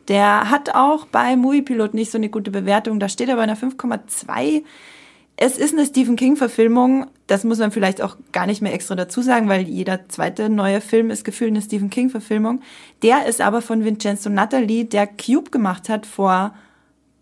Der 0.07 0.49
hat 0.49 0.73
auch 0.73 1.05
bei 1.05 1.35
Movie 1.35 1.61
Pilot 1.61 1.93
nicht 1.93 2.11
so 2.11 2.17
eine 2.17 2.29
gute 2.29 2.49
Bewertung. 2.49 2.99
Da 2.99 3.07
steht 3.07 3.29
aber 3.29 3.41
eine 3.41 3.55
5,2 3.55 4.63
es 5.35 5.57
ist 5.57 5.73
eine 5.73 5.85
Stephen 5.85 6.15
King-Verfilmung. 6.15 7.07
Das 7.27 7.43
muss 7.43 7.57
man 7.57 7.71
vielleicht 7.71 8.01
auch 8.01 8.17
gar 8.31 8.45
nicht 8.45 8.61
mehr 8.61 8.73
extra 8.73 8.95
dazu 8.95 9.21
sagen, 9.21 9.49
weil 9.49 9.63
jeder 9.63 10.07
zweite 10.07 10.49
neue 10.49 10.79
Film 10.79 11.09
ist 11.09 11.25
gefühlt 11.25 11.51
eine 11.51 11.61
Stephen 11.61 11.89
King-Verfilmung. 11.89 12.61
Der 13.01 13.25
ist 13.25 13.41
aber 13.41 13.61
von 13.61 13.83
Vincenzo 13.83 14.29
Natali, 14.29 14.87
der 14.87 15.07
Cube 15.07 15.49
gemacht 15.49 15.89
hat 15.89 16.05
vor 16.05 16.53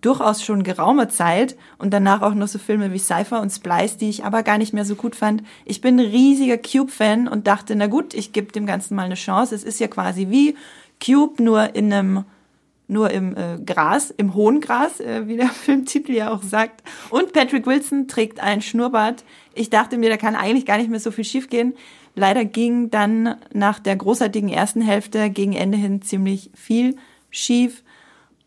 durchaus 0.01 0.43
schon 0.43 0.63
geraumer 0.63 1.09
Zeit 1.09 1.55
und 1.77 1.93
danach 1.93 2.21
auch 2.21 2.33
noch 2.33 2.47
so 2.47 2.59
Filme 2.59 2.91
wie 2.91 2.99
Cypher 2.99 3.41
und 3.41 3.51
Splice, 3.51 3.97
die 3.97 4.09
ich 4.09 4.25
aber 4.25 4.43
gar 4.43 4.57
nicht 4.57 4.73
mehr 4.73 4.85
so 4.85 4.95
gut 4.95 5.15
fand. 5.15 5.43
Ich 5.65 5.81
bin 5.81 5.99
ein 5.99 6.07
riesiger 6.07 6.57
Cube-Fan 6.57 7.27
und 7.27 7.47
dachte, 7.47 7.75
na 7.75 7.87
gut, 7.87 8.13
ich 8.13 8.33
gebe 8.33 8.51
dem 8.51 8.65
Ganzen 8.65 8.95
mal 8.95 9.03
eine 9.03 9.15
Chance. 9.15 9.55
Es 9.55 9.63
ist 9.63 9.79
ja 9.79 9.87
quasi 9.87 10.29
wie 10.29 10.55
Cube, 11.03 11.41
nur 11.41 11.75
in 11.75 11.93
einem 11.93 12.25
nur 12.87 13.09
im 13.09 13.37
äh, 13.37 13.57
Gras, 13.65 14.13
im 14.17 14.35
hohen 14.35 14.59
Gras, 14.59 14.99
äh, 14.99 15.25
wie 15.25 15.37
der 15.37 15.47
Filmtitel 15.49 16.11
ja 16.11 16.31
auch 16.31 16.43
sagt. 16.43 16.83
Und 17.09 17.31
Patrick 17.31 17.65
Wilson 17.65 18.07
trägt 18.09 18.41
einen 18.41 18.61
Schnurrbart. 18.61 19.23
Ich 19.53 19.69
dachte 19.69 19.97
mir, 19.97 20.09
da 20.09 20.17
kann 20.17 20.35
eigentlich 20.35 20.65
gar 20.65 20.77
nicht 20.77 20.89
mehr 20.89 20.99
so 20.99 21.11
viel 21.11 21.23
schiefgehen. 21.23 21.73
Leider 22.15 22.43
ging 22.43 22.89
dann 22.91 23.37
nach 23.53 23.79
der 23.79 23.95
großartigen 23.95 24.49
ersten 24.49 24.81
Hälfte 24.81 25.29
gegen 25.29 25.53
Ende 25.53 25.77
hin 25.77 26.01
ziemlich 26.01 26.51
viel 26.53 26.97
schief. 27.29 27.83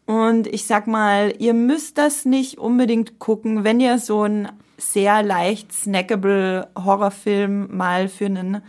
Und 0.07 0.47
ich 0.47 0.67
sag 0.67 0.87
mal, 0.87 1.35
ihr 1.39 1.55
müsst 1.55 1.97
das 1.99 2.25
nicht 2.25 2.59
unbedingt 2.59 3.19
gucken, 3.19 3.65
wenn 3.65 3.81
ihr 3.81 3.99
so 3.99 4.23
einen 4.23 4.49
sehr 4.77 5.23
leicht 5.23 5.73
snackable 5.73 6.69
Horrorfilm 6.77 7.75
mal 7.75 8.09
für 8.09 8.27
einen 8.27 8.63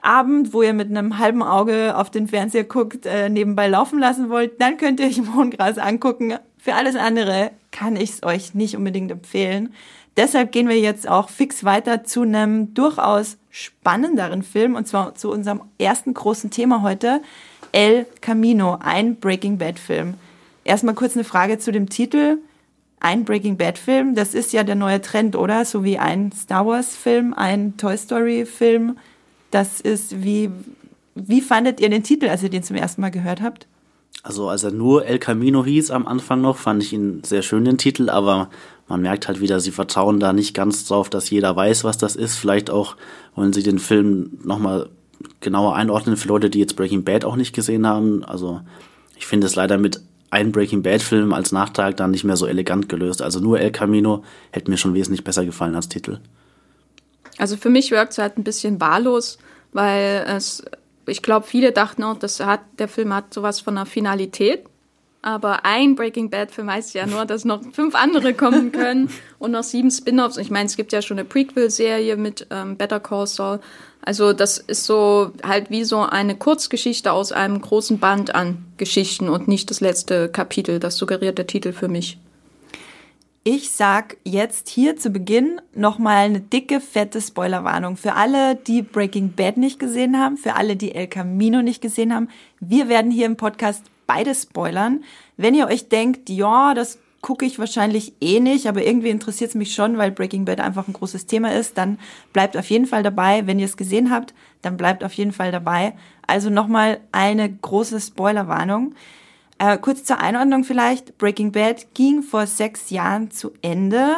Abend, 0.00 0.52
wo 0.52 0.62
ihr 0.62 0.74
mit 0.74 0.90
einem 0.90 1.18
halben 1.18 1.42
Auge 1.42 1.96
auf 1.96 2.10
den 2.10 2.26
Fernseher 2.26 2.64
guckt, 2.64 3.06
äh, 3.06 3.28
nebenbei 3.28 3.68
laufen 3.68 3.98
lassen 3.98 4.30
wollt, 4.30 4.60
dann 4.60 4.76
könnt 4.76 5.00
ihr 5.00 5.06
euch 5.06 5.22
Mondgras 5.34 5.78
angucken. 5.78 6.34
Für 6.58 6.74
alles 6.74 6.96
andere 6.96 7.52
kann 7.70 7.96
ich 7.96 8.10
es 8.10 8.22
euch 8.22 8.54
nicht 8.54 8.76
unbedingt 8.76 9.10
empfehlen. 9.10 9.72
Deshalb 10.16 10.52
gehen 10.52 10.68
wir 10.68 10.78
jetzt 10.78 11.08
auch 11.08 11.30
fix 11.30 11.64
weiter 11.64 12.04
zu 12.04 12.22
einem 12.22 12.74
durchaus 12.74 13.38
spannenderen 13.50 14.42
Film 14.42 14.74
und 14.74 14.86
zwar 14.86 15.14
zu 15.14 15.30
unserem 15.30 15.62
ersten 15.78 16.12
großen 16.12 16.50
Thema 16.50 16.82
heute, 16.82 17.22
El 17.72 18.06
Camino, 18.20 18.78
ein 18.80 19.16
Breaking 19.16 19.58
Bad 19.58 19.78
Film. 19.78 20.14
Erstmal 20.64 20.94
kurz 20.94 21.16
eine 21.16 21.24
Frage 21.24 21.58
zu 21.58 21.72
dem 21.72 21.88
Titel. 21.88 22.38
Ein 23.00 23.24
Breaking 23.24 23.56
Bad 23.56 23.78
Film, 23.78 24.14
das 24.14 24.32
ist 24.32 24.52
ja 24.52 24.62
der 24.62 24.76
neue 24.76 25.00
Trend, 25.00 25.34
oder? 25.34 25.64
So 25.64 25.82
wie 25.82 25.98
ein 25.98 26.30
Star 26.30 26.66
Wars 26.66 26.94
Film, 26.94 27.34
ein 27.34 27.76
Toy 27.76 27.96
Story 27.96 28.46
Film. 28.46 28.96
Das 29.50 29.80
ist 29.80 30.22
wie, 30.22 30.50
wie 31.16 31.40
fandet 31.40 31.80
ihr 31.80 31.90
den 31.90 32.04
Titel, 32.04 32.28
als 32.28 32.44
ihr 32.44 32.50
den 32.50 32.62
zum 32.62 32.76
ersten 32.76 33.00
Mal 33.00 33.10
gehört 33.10 33.40
habt? 33.40 33.66
Also 34.22 34.48
als 34.48 34.62
er 34.62 34.70
nur 34.70 35.04
El 35.04 35.18
Camino 35.18 35.64
hieß 35.64 35.90
am 35.90 36.06
Anfang 36.06 36.42
noch, 36.42 36.58
fand 36.58 36.82
ich 36.82 36.92
ihn 36.92 37.24
sehr 37.24 37.42
schön, 37.42 37.64
den 37.64 37.76
Titel, 37.76 38.08
aber 38.08 38.50
man 38.86 39.02
merkt 39.02 39.26
halt 39.26 39.40
wieder, 39.40 39.58
sie 39.58 39.72
vertrauen 39.72 40.20
da 40.20 40.32
nicht 40.32 40.54
ganz 40.54 40.86
drauf, 40.86 41.10
dass 41.10 41.30
jeder 41.30 41.56
weiß, 41.56 41.82
was 41.82 41.98
das 41.98 42.14
ist. 42.14 42.36
Vielleicht 42.36 42.70
auch 42.70 42.96
wollen 43.34 43.52
sie 43.52 43.64
den 43.64 43.80
Film 43.80 44.38
nochmal 44.44 44.90
genauer 45.40 45.74
einordnen 45.74 46.16
für 46.16 46.28
Leute, 46.28 46.50
die 46.50 46.58
jetzt 46.58 46.76
Breaking 46.76 47.04
Bad 47.04 47.24
auch 47.24 47.36
nicht 47.36 47.54
gesehen 47.54 47.86
haben. 47.86 48.24
Also 48.24 48.60
ich 49.16 49.26
finde 49.26 49.46
es 49.46 49.54
leider 49.54 49.78
mit 49.78 50.00
einem 50.30 50.50
Breaking 50.50 50.82
Bad 50.82 51.02
Film 51.02 51.32
als 51.32 51.52
Nachtrag 51.52 51.96
dann 51.98 52.10
nicht 52.10 52.24
mehr 52.24 52.36
so 52.36 52.46
elegant 52.46 52.88
gelöst. 52.88 53.20
Also 53.20 53.38
nur 53.38 53.60
El 53.60 53.70
Camino 53.70 54.24
hätte 54.50 54.70
mir 54.70 54.78
schon 54.78 54.94
wesentlich 54.94 55.24
besser 55.24 55.44
gefallen 55.44 55.74
als 55.74 55.88
Titel. 55.88 56.20
Also 57.38 57.56
für 57.56 57.70
mich 57.70 57.90
wirkt 57.90 58.12
es 58.12 58.18
halt 58.18 58.38
ein 58.38 58.44
bisschen 58.44 58.80
wahllos, 58.80 59.38
weil 59.72 60.24
es, 60.26 60.64
ich 61.06 61.22
glaube, 61.22 61.46
viele 61.46 61.72
dachten 61.72 62.02
auch, 62.02 62.18
das 62.18 62.40
hat, 62.40 62.60
der 62.78 62.88
Film 62.88 63.14
hat 63.14 63.32
sowas 63.34 63.60
von 63.60 63.76
einer 63.76 63.86
Finalität. 63.86 64.64
aber 65.22 65.64
ein 65.64 65.94
Breaking 65.94 66.30
Bad-Film 66.30 66.70
heißt 66.70 66.94
ja 66.94 67.06
nur, 67.06 67.24
dass 67.24 67.44
noch 67.44 67.62
fünf 67.72 67.94
andere 67.94 68.34
kommen 68.34 68.72
können 68.72 69.08
und 69.38 69.52
noch 69.52 69.62
sieben 69.62 69.90
Spin-offs. 69.90 70.36
Ich 70.36 70.50
meine, 70.50 70.66
es 70.66 70.76
gibt 70.76 70.92
ja 70.92 71.00
schon 71.00 71.18
eine 71.18 71.28
Prequel-Serie 71.28 72.16
mit 72.16 72.46
ähm, 72.50 72.76
Better 72.76 73.00
Call 73.00 73.26
Saul. 73.26 73.60
Also 74.04 74.32
das 74.32 74.58
ist 74.58 74.84
so 74.84 75.32
halt 75.44 75.70
wie 75.70 75.84
so 75.84 76.00
eine 76.00 76.34
Kurzgeschichte 76.36 77.12
aus 77.12 77.30
einem 77.30 77.60
großen 77.60 77.98
Band 77.98 78.34
an 78.34 78.64
Geschichten 78.76 79.28
und 79.28 79.46
nicht 79.46 79.70
das 79.70 79.80
letzte 79.80 80.28
Kapitel. 80.28 80.80
Das 80.80 80.96
suggeriert 80.96 81.38
der 81.38 81.46
Titel 81.46 81.72
für 81.72 81.88
mich. 81.88 82.18
Ich 83.44 83.72
sag 83.72 84.16
jetzt 84.24 84.68
hier 84.68 84.96
zu 84.96 85.10
Beginn 85.10 85.60
nochmal 85.74 86.26
eine 86.26 86.40
dicke, 86.40 86.80
fette 86.80 87.20
Spoilerwarnung. 87.20 87.96
Für 87.96 88.14
alle, 88.14 88.54
die 88.54 88.82
Breaking 88.82 89.32
Bad 89.32 89.56
nicht 89.56 89.80
gesehen 89.80 90.16
haben, 90.16 90.36
für 90.36 90.54
alle, 90.54 90.76
die 90.76 90.94
El 90.94 91.08
Camino 91.08 91.60
nicht 91.60 91.82
gesehen 91.82 92.14
haben. 92.14 92.28
Wir 92.60 92.88
werden 92.88 93.10
hier 93.10 93.26
im 93.26 93.36
Podcast 93.36 93.84
beide 94.06 94.34
spoilern. 94.34 95.02
Wenn 95.36 95.54
ihr 95.54 95.66
euch 95.66 95.88
denkt, 95.88 96.30
ja, 96.30 96.74
das 96.74 96.98
gucke 97.22 97.46
ich 97.46 97.58
wahrscheinlich 97.58 98.14
eh 98.20 98.40
nicht, 98.40 98.66
aber 98.66 98.84
irgendwie 98.84 99.08
interessiert 99.08 99.50
es 99.50 99.54
mich 99.54 99.74
schon, 99.74 99.96
weil 99.96 100.10
Breaking 100.10 100.44
Bad 100.44 100.60
einfach 100.60 100.88
ein 100.88 100.92
großes 100.92 101.26
Thema 101.26 101.54
ist, 101.54 101.78
dann 101.78 101.98
bleibt 102.32 102.56
auf 102.56 102.68
jeden 102.68 102.86
Fall 102.86 103.04
dabei. 103.04 103.46
Wenn 103.46 103.60
ihr 103.60 103.64
es 103.64 103.76
gesehen 103.76 104.10
habt, 104.10 104.34
dann 104.60 104.76
bleibt 104.76 105.04
auf 105.04 105.12
jeden 105.14 105.32
Fall 105.32 105.52
dabei. 105.52 105.94
Also 106.26 106.50
nochmal 106.50 107.00
eine 107.12 107.50
große 107.50 108.00
Spoilerwarnung. 108.00 108.94
Äh, 109.58 109.78
kurz 109.78 110.02
zur 110.02 110.18
Einordnung 110.20 110.64
vielleicht. 110.64 111.16
Breaking 111.16 111.52
Bad 111.52 111.94
ging 111.94 112.22
vor 112.22 112.46
sechs 112.46 112.90
Jahren 112.90 113.30
zu 113.30 113.52
Ende. 113.62 114.16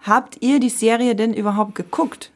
Habt 0.00 0.42
ihr 0.42 0.60
die 0.60 0.68
Serie 0.68 1.16
denn 1.16 1.32
überhaupt 1.32 1.74
geguckt? 1.74 2.30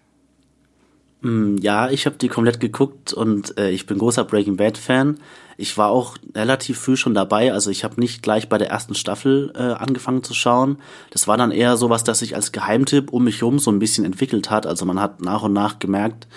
Mm, 1.21 1.57
ja, 1.59 1.91
ich 1.91 2.07
habe 2.07 2.17
die 2.17 2.29
komplett 2.29 2.61
geguckt 2.61 3.13
und 3.13 3.59
äh, 3.59 3.71
ich 3.71 3.85
bin 3.85 3.99
großer 3.99 4.25
Breaking 4.25 4.57
Bad 4.57 4.79
Fan. 4.79 5.19
Ich 5.61 5.77
war 5.77 5.89
auch 5.91 6.17
relativ 6.37 6.79
früh 6.79 6.97
schon 6.97 7.15
dabei, 7.15 7.53
also 7.53 7.69
ich 7.71 7.83
habe 7.83 8.01
nicht 8.01 8.23
gleich 8.23 8.49
bei 8.49 8.59
der 8.59 8.71
ersten 8.71 8.95
Staffel 8.95 9.53
äh, 9.57 9.59
angefangen 9.59 10.23
zu 10.23 10.33
schauen. 10.33 10.79
Das 11.11 11.27
war 11.27 11.37
dann 11.37 11.51
eher 11.51 11.77
sowas, 11.77 12.05
das 12.05 12.21
sich 12.21 12.37
als 12.37 12.53
Geheimtipp 12.53 13.13
um 13.13 13.25
mich 13.25 13.41
herum 13.41 13.59
so 13.59 13.73
ein 13.73 13.81
bisschen 13.81 14.05
entwickelt 14.05 14.51
hat. 14.51 14.67
Also 14.69 14.87
man 14.87 15.01
hat 15.01 15.21
nach 15.21 15.43
und 15.43 15.53
nach 15.53 15.81
gemerkt, 15.81 16.29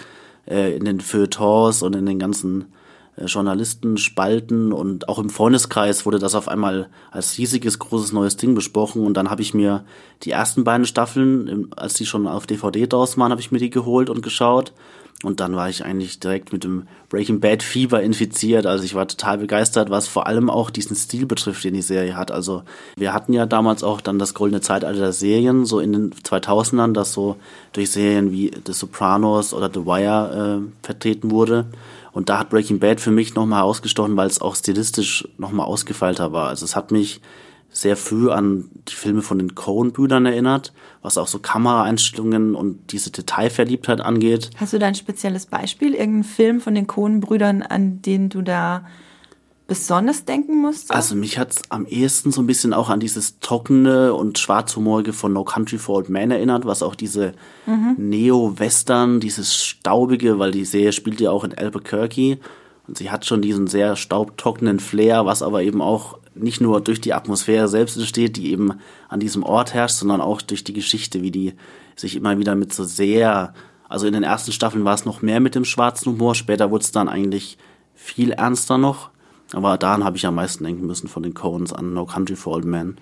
äh, 0.47 0.75
in 0.75 0.85
den 0.85 1.01
Feuilletons 1.01 1.83
und 1.83 1.95
in 1.95 2.07
den 2.07 2.17
ganzen 2.17 2.73
äh, 3.15 3.25
Journalisten 3.25 3.97
spalten 3.97 4.73
und 4.73 5.07
auch 5.07 5.19
im 5.19 5.29
Freundeskreis 5.29 6.03
wurde 6.07 6.17
das 6.17 6.33
auf 6.33 6.47
einmal 6.47 6.89
als 7.11 7.37
riesiges, 7.37 7.77
großes 7.77 8.13
neues 8.13 8.37
Ding 8.37 8.55
besprochen 8.55 9.05
und 9.05 9.13
dann 9.13 9.29
habe 9.29 9.43
ich 9.43 9.53
mir 9.53 9.85
die 10.23 10.31
ersten 10.31 10.63
beiden 10.63 10.87
Staffeln, 10.87 11.71
als 11.75 11.93
die 11.93 12.07
schon 12.07 12.25
auf 12.25 12.47
DVD 12.47 12.87
draus 12.87 13.19
waren, 13.19 13.29
habe 13.29 13.41
ich 13.41 13.51
mir 13.51 13.59
die 13.59 13.69
geholt 13.69 14.09
und 14.09 14.23
geschaut 14.23 14.73
und 15.23 15.39
dann 15.39 15.55
war 15.55 15.69
ich 15.69 15.85
eigentlich 15.85 16.19
direkt 16.19 16.51
mit 16.51 16.63
dem 16.63 16.87
Breaking 17.09 17.39
Bad 17.39 17.61
Fieber 17.61 18.01
infiziert. 18.01 18.65
Also 18.65 18.83
ich 18.83 18.95
war 18.95 19.07
total 19.07 19.37
begeistert, 19.37 19.89
was 19.89 20.07
vor 20.07 20.25
allem 20.25 20.49
auch 20.49 20.69
diesen 20.69 20.95
Stil 20.95 21.25
betrifft, 21.25 21.63
den 21.63 21.75
die 21.75 21.81
Serie 21.81 22.15
hat. 22.15 22.31
Also 22.31 22.63
wir 22.95 23.13
hatten 23.13 23.33
ja 23.33 23.45
damals 23.45 23.83
auch 23.83 24.01
dann 24.01 24.17
das 24.17 24.33
goldene 24.33 24.61
Zeitalter 24.61 24.99
der 24.99 25.13
Serien, 25.13 25.65
so 25.65 25.79
in 25.79 25.93
den 25.93 26.11
2000ern, 26.11 26.93
das 26.93 27.13
so 27.13 27.35
durch 27.73 27.91
Serien 27.91 28.31
wie 28.31 28.51
The 28.65 28.73
Sopranos 28.73 29.53
oder 29.53 29.69
The 29.71 29.85
Wire 29.85 30.61
äh, 30.63 30.85
vertreten 30.85 31.29
wurde. 31.29 31.65
Und 32.13 32.29
da 32.29 32.39
hat 32.39 32.49
Breaking 32.49 32.79
Bad 32.79 32.99
für 32.99 33.11
mich 33.11 33.35
nochmal 33.35 33.61
ausgestochen, 33.61 34.17
weil 34.17 34.27
es 34.27 34.41
auch 34.41 34.55
stilistisch 34.55 35.27
nochmal 35.37 35.67
ausgefeilter 35.67 36.33
war. 36.33 36.49
Also 36.49 36.65
es 36.65 36.75
hat 36.75 36.91
mich 36.91 37.21
sehr 37.71 37.95
früh 37.95 38.29
an 38.29 38.69
die 38.89 38.93
Filme 38.93 39.21
von 39.21 39.39
den 39.39 39.55
Coen-Brüdern 39.55 40.25
erinnert, 40.25 40.73
was 41.01 41.17
auch 41.17 41.27
so 41.27 41.39
Kameraeinstellungen 41.39 42.53
und 42.53 42.91
diese 42.91 43.11
Detailverliebtheit 43.11 44.01
angeht. 44.01 44.49
Hast 44.57 44.73
du 44.73 44.79
da 44.79 44.87
ein 44.87 44.95
spezielles 44.95 45.45
Beispiel, 45.45 45.93
irgendeinen 45.93 46.25
Film 46.25 46.59
von 46.59 46.75
den 46.75 46.87
Coen-Brüdern, 46.87 47.61
an 47.61 48.01
den 48.01 48.29
du 48.29 48.41
da 48.41 48.85
besonders 49.67 50.25
denken 50.25 50.61
musst? 50.61 50.91
Also 50.91 51.15
mich 51.15 51.37
hat's 51.37 51.61
am 51.69 51.85
ehesten 51.85 52.33
so 52.33 52.41
ein 52.41 52.47
bisschen 52.47 52.73
auch 52.73 52.89
an 52.89 52.99
dieses 52.99 53.39
trockene 53.39 54.13
und 54.13 54.37
schwarzhumorige 54.37 55.13
von 55.13 55.31
No 55.31 55.45
Country 55.45 55.77
for 55.77 55.95
Old 55.95 56.09
Men 56.09 56.29
erinnert, 56.29 56.65
was 56.65 56.83
auch 56.83 56.93
diese 56.93 57.31
mhm. 57.65 57.95
Neo-Western, 57.97 59.21
dieses 59.21 59.55
staubige, 59.55 60.39
weil 60.39 60.51
die 60.51 60.65
Serie 60.65 60.91
spielt 60.91 61.21
ja 61.21 61.31
auch 61.31 61.45
in 61.45 61.57
Albuquerque 61.57 62.37
und 62.85 62.97
sie 62.97 63.11
hat 63.11 63.25
schon 63.25 63.41
diesen 63.41 63.67
sehr 63.67 63.95
staubtrockenen 63.95 64.81
Flair, 64.81 65.25
was 65.25 65.41
aber 65.41 65.63
eben 65.63 65.81
auch 65.81 66.19
nicht 66.33 66.61
nur 66.61 66.81
durch 66.81 67.01
die 67.01 67.13
Atmosphäre 67.13 67.67
selbst 67.67 67.97
entsteht, 67.97 68.37
die 68.37 68.51
eben 68.51 68.73
an 69.09 69.19
diesem 69.19 69.43
Ort 69.43 69.73
herrscht, 69.73 69.95
sondern 69.95 70.21
auch 70.21 70.41
durch 70.41 70.63
die 70.63 70.73
Geschichte, 70.73 71.21
wie 71.21 71.31
die 71.31 71.53
sich 71.95 72.15
immer 72.15 72.37
wieder 72.39 72.55
mit 72.55 72.73
so 72.73 72.83
sehr, 72.83 73.53
also 73.89 74.07
in 74.07 74.13
den 74.13 74.23
ersten 74.23 74.51
Staffeln 74.51 74.85
war 74.85 74.93
es 74.93 75.05
noch 75.05 75.21
mehr 75.21 75.39
mit 75.39 75.55
dem 75.55 75.65
schwarzen 75.65 76.11
Humor, 76.11 76.35
später 76.35 76.71
wurde 76.71 76.83
es 76.83 76.91
dann 76.91 77.09
eigentlich 77.09 77.57
viel 77.95 78.31
ernster 78.31 78.77
noch. 78.77 79.09
Aber 79.53 79.77
daran 79.77 80.03
habe 80.03 80.17
ich 80.17 80.25
am 80.25 80.35
meisten 80.35 80.63
denken 80.63 80.85
müssen 80.85 81.09
von 81.09 81.23
den 81.23 81.33
Coens 81.33 81.73
an 81.73 81.93
No 81.93 82.05
Country 82.05 82.35
for 82.35 82.53
Old 82.53 82.65
Men. 82.65 82.97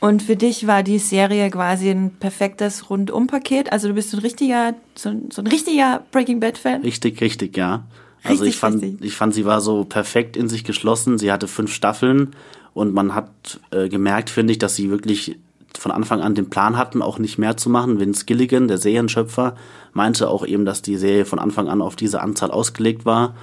Und 0.00 0.22
für 0.22 0.36
dich 0.36 0.66
war 0.66 0.82
die 0.82 0.98
Serie 0.98 1.48
quasi 1.50 1.90
ein 1.90 2.10
perfektes 2.10 2.90
Rundumpaket. 2.90 3.72
Also 3.72 3.88
du 3.88 3.94
bist 3.94 4.10
so 4.10 4.18
ein 4.18 4.20
richtiger, 4.20 4.74
so 4.94 5.08
ein, 5.08 5.30
so 5.30 5.42
ein 5.42 5.46
richtiger 5.46 6.04
Breaking 6.10 6.40
Bad 6.40 6.58
Fan. 6.58 6.82
Richtig, 6.82 7.20
richtig, 7.20 7.56
ja. 7.56 7.84
Also 8.22 8.42
richtig, 8.42 8.48
ich 8.48 8.56
fand, 8.56 8.82
richtig. 8.82 9.06
ich 9.06 9.14
fand, 9.14 9.34
sie 9.34 9.44
war 9.44 9.60
so 9.60 9.84
perfekt 9.84 10.36
in 10.36 10.48
sich 10.48 10.64
geschlossen. 10.64 11.18
Sie 11.18 11.32
hatte 11.32 11.48
fünf 11.48 11.72
Staffeln 11.72 12.34
und 12.76 12.92
man 12.92 13.14
hat 13.14 13.60
äh, 13.70 13.88
gemerkt, 13.88 14.28
finde 14.28 14.52
ich, 14.52 14.58
dass 14.58 14.76
sie 14.76 14.90
wirklich 14.90 15.38
von 15.78 15.92
Anfang 15.92 16.20
an 16.20 16.34
den 16.34 16.50
Plan 16.50 16.76
hatten, 16.76 17.00
auch 17.00 17.18
nicht 17.18 17.38
mehr 17.38 17.56
zu 17.56 17.70
machen. 17.70 18.00
Vince 18.00 18.26
Gilligan, 18.26 18.68
der 18.68 18.78
Serienschöpfer, 18.78 19.56
meinte 19.92 20.28
auch 20.28 20.44
eben, 20.46 20.64
dass 20.66 20.82
die 20.82 20.96
Serie 20.96 21.24
von 21.24 21.38
Anfang 21.38 21.68
an 21.68 21.80
auf 21.80 21.96
diese 21.96 22.20
Anzahl 22.20 22.50
ausgelegt 22.50 23.06
war 23.06 23.34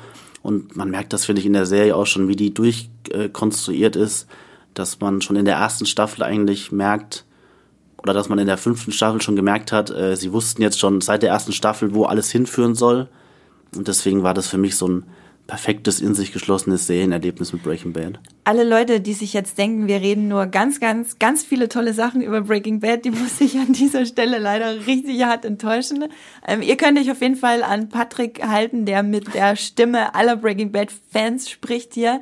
und 0.43 0.75
man 0.75 0.91
merkt 0.91 1.13
das, 1.13 1.25
finde 1.25 1.39
ich, 1.39 1.47
in 1.47 1.53
der 1.53 1.65
Serie 1.65 1.95
auch 1.95 2.05
schon, 2.05 2.27
wie 2.27 2.35
die 2.35 2.53
durchkonstruiert 2.53 3.95
ist, 3.95 4.27
dass 4.75 4.99
man 4.99 5.21
schon 5.21 5.37
in 5.37 5.45
der 5.45 5.55
ersten 5.55 5.87
Staffel 5.87 6.21
eigentlich 6.21 6.71
merkt, 6.71 7.25
oder 7.97 8.13
dass 8.13 8.27
man 8.27 8.37
in 8.37 8.47
der 8.47 8.57
fünften 8.57 8.91
Staffel 8.91 9.21
schon 9.21 9.37
gemerkt 9.37 9.71
hat, 9.71 9.89
äh, 9.89 10.15
sie 10.17 10.33
wussten 10.33 10.61
jetzt 10.61 10.79
schon 10.79 10.99
seit 10.99 11.23
der 11.23 11.29
ersten 11.29 11.53
Staffel, 11.53 11.95
wo 11.95 12.03
alles 12.03 12.29
hinführen 12.29 12.75
soll. 12.75 13.07
Und 13.73 13.87
deswegen 13.87 14.23
war 14.23 14.33
das 14.33 14.47
für 14.47 14.57
mich 14.57 14.75
so 14.75 14.89
ein 14.89 15.03
perfektes, 15.47 15.99
in 15.99 16.15
sich 16.15 16.31
geschlossenes 16.31 16.87
Serienerlebnis 16.87 17.53
mit 17.53 17.63
Breaking 17.63 17.93
Bad. 17.93 18.19
Alle 18.45 18.63
Leute, 18.63 19.01
die 19.01 19.13
sich 19.13 19.33
jetzt 19.33 19.57
denken, 19.57 19.87
wir 19.87 20.01
reden 20.01 20.27
nur 20.27 20.45
ganz, 20.45 20.79
ganz, 20.79 21.19
ganz 21.19 21.43
viele 21.43 21.69
tolle 21.69 21.93
Sachen 21.93 22.21
über 22.21 22.41
Breaking 22.41 22.79
Bad, 22.79 23.05
die 23.05 23.11
muss 23.11 23.41
ich 23.41 23.57
an 23.57 23.73
dieser 23.73 24.05
Stelle 24.05 24.39
leider 24.39 24.87
richtig 24.87 25.23
hart 25.23 25.45
enttäuschen. 25.45 26.05
Ähm, 26.47 26.61
ihr 26.61 26.77
könnt 26.77 26.97
euch 26.97 27.11
auf 27.11 27.21
jeden 27.21 27.35
Fall 27.35 27.63
an 27.63 27.89
Patrick 27.89 28.45
halten, 28.45 28.85
der 28.85 29.03
mit 29.03 29.33
der 29.33 29.55
Stimme 29.55 30.15
aller 30.15 30.37
Breaking 30.37 30.71
Bad 30.71 30.91
Fans 31.11 31.49
spricht 31.49 31.93
hier. 31.93 32.21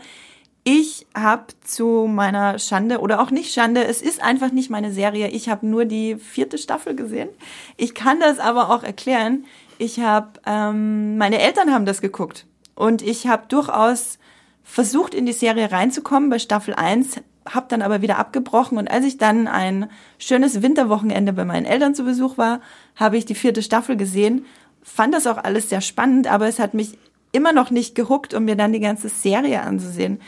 Ich 0.63 1.07
habe 1.15 1.47
zu 1.63 2.07
meiner 2.07 2.59
Schande 2.59 2.99
oder 2.99 3.19
auch 3.21 3.31
nicht 3.31 3.51
Schande, 3.51 3.83
es 3.83 4.01
ist 4.01 4.21
einfach 4.21 4.51
nicht 4.51 4.69
meine 4.69 4.91
Serie. 4.91 5.29
Ich 5.29 5.49
habe 5.49 5.65
nur 5.65 5.85
die 5.85 6.17
vierte 6.17 6.59
Staffel 6.59 6.95
gesehen. 6.95 7.29
Ich 7.77 7.95
kann 7.95 8.19
das 8.19 8.37
aber 8.37 8.69
auch 8.69 8.83
erklären. 8.83 9.45
Ich 9.79 9.99
habe, 9.99 10.39
ähm, 10.45 11.17
meine 11.17 11.39
Eltern 11.39 11.73
haben 11.73 11.87
das 11.87 12.01
geguckt 12.01 12.45
und 12.81 13.03
ich 13.03 13.27
habe 13.27 13.43
durchaus 13.47 14.17
versucht, 14.63 15.13
in 15.13 15.27
die 15.27 15.33
Serie 15.33 15.71
reinzukommen 15.71 16.31
bei 16.31 16.39
Staffel 16.39 16.73
1, 16.73 17.17
habe 17.47 17.67
dann 17.69 17.83
aber 17.83 18.01
wieder 18.01 18.17
abgebrochen. 18.17 18.79
Und 18.79 18.89
als 18.89 19.05
ich 19.05 19.19
dann 19.19 19.47
ein 19.47 19.87
schönes 20.17 20.63
Winterwochenende 20.63 21.31
bei 21.31 21.45
meinen 21.45 21.67
Eltern 21.67 21.93
zu 21.93 22.05
Besuch 22.05 22.39
war, 22.39 22.59
habe 22.95 23.17
ich 23.17 23.25
die 23.25 23.35
vierte 23.35 23.61
Staffel 23.61 23.97
gesehen, 23.97 24.47
fand 24.81 25.13
das 25.13 25.27
auch 25.27 25.37
alles 25.37 25.69
sehr 25.69 25.81
spannend, 25.81 26.25
aber 26.25 26.47
es 26.47 26.57
hat 26.57 26.73
mich 26.73 26.97
immer 27.31 27.53
noch 27.53 27.69
nicht 27.69 27.93
gehuckt, 27.93 28.33
um 28.33 28.45
mir 28.45 28.55
dann 28.55 28.73
die 28.73 28.79
ganze 28.79 29.09
Serie 29.09 29.61
anzusehen. 29.61 30.19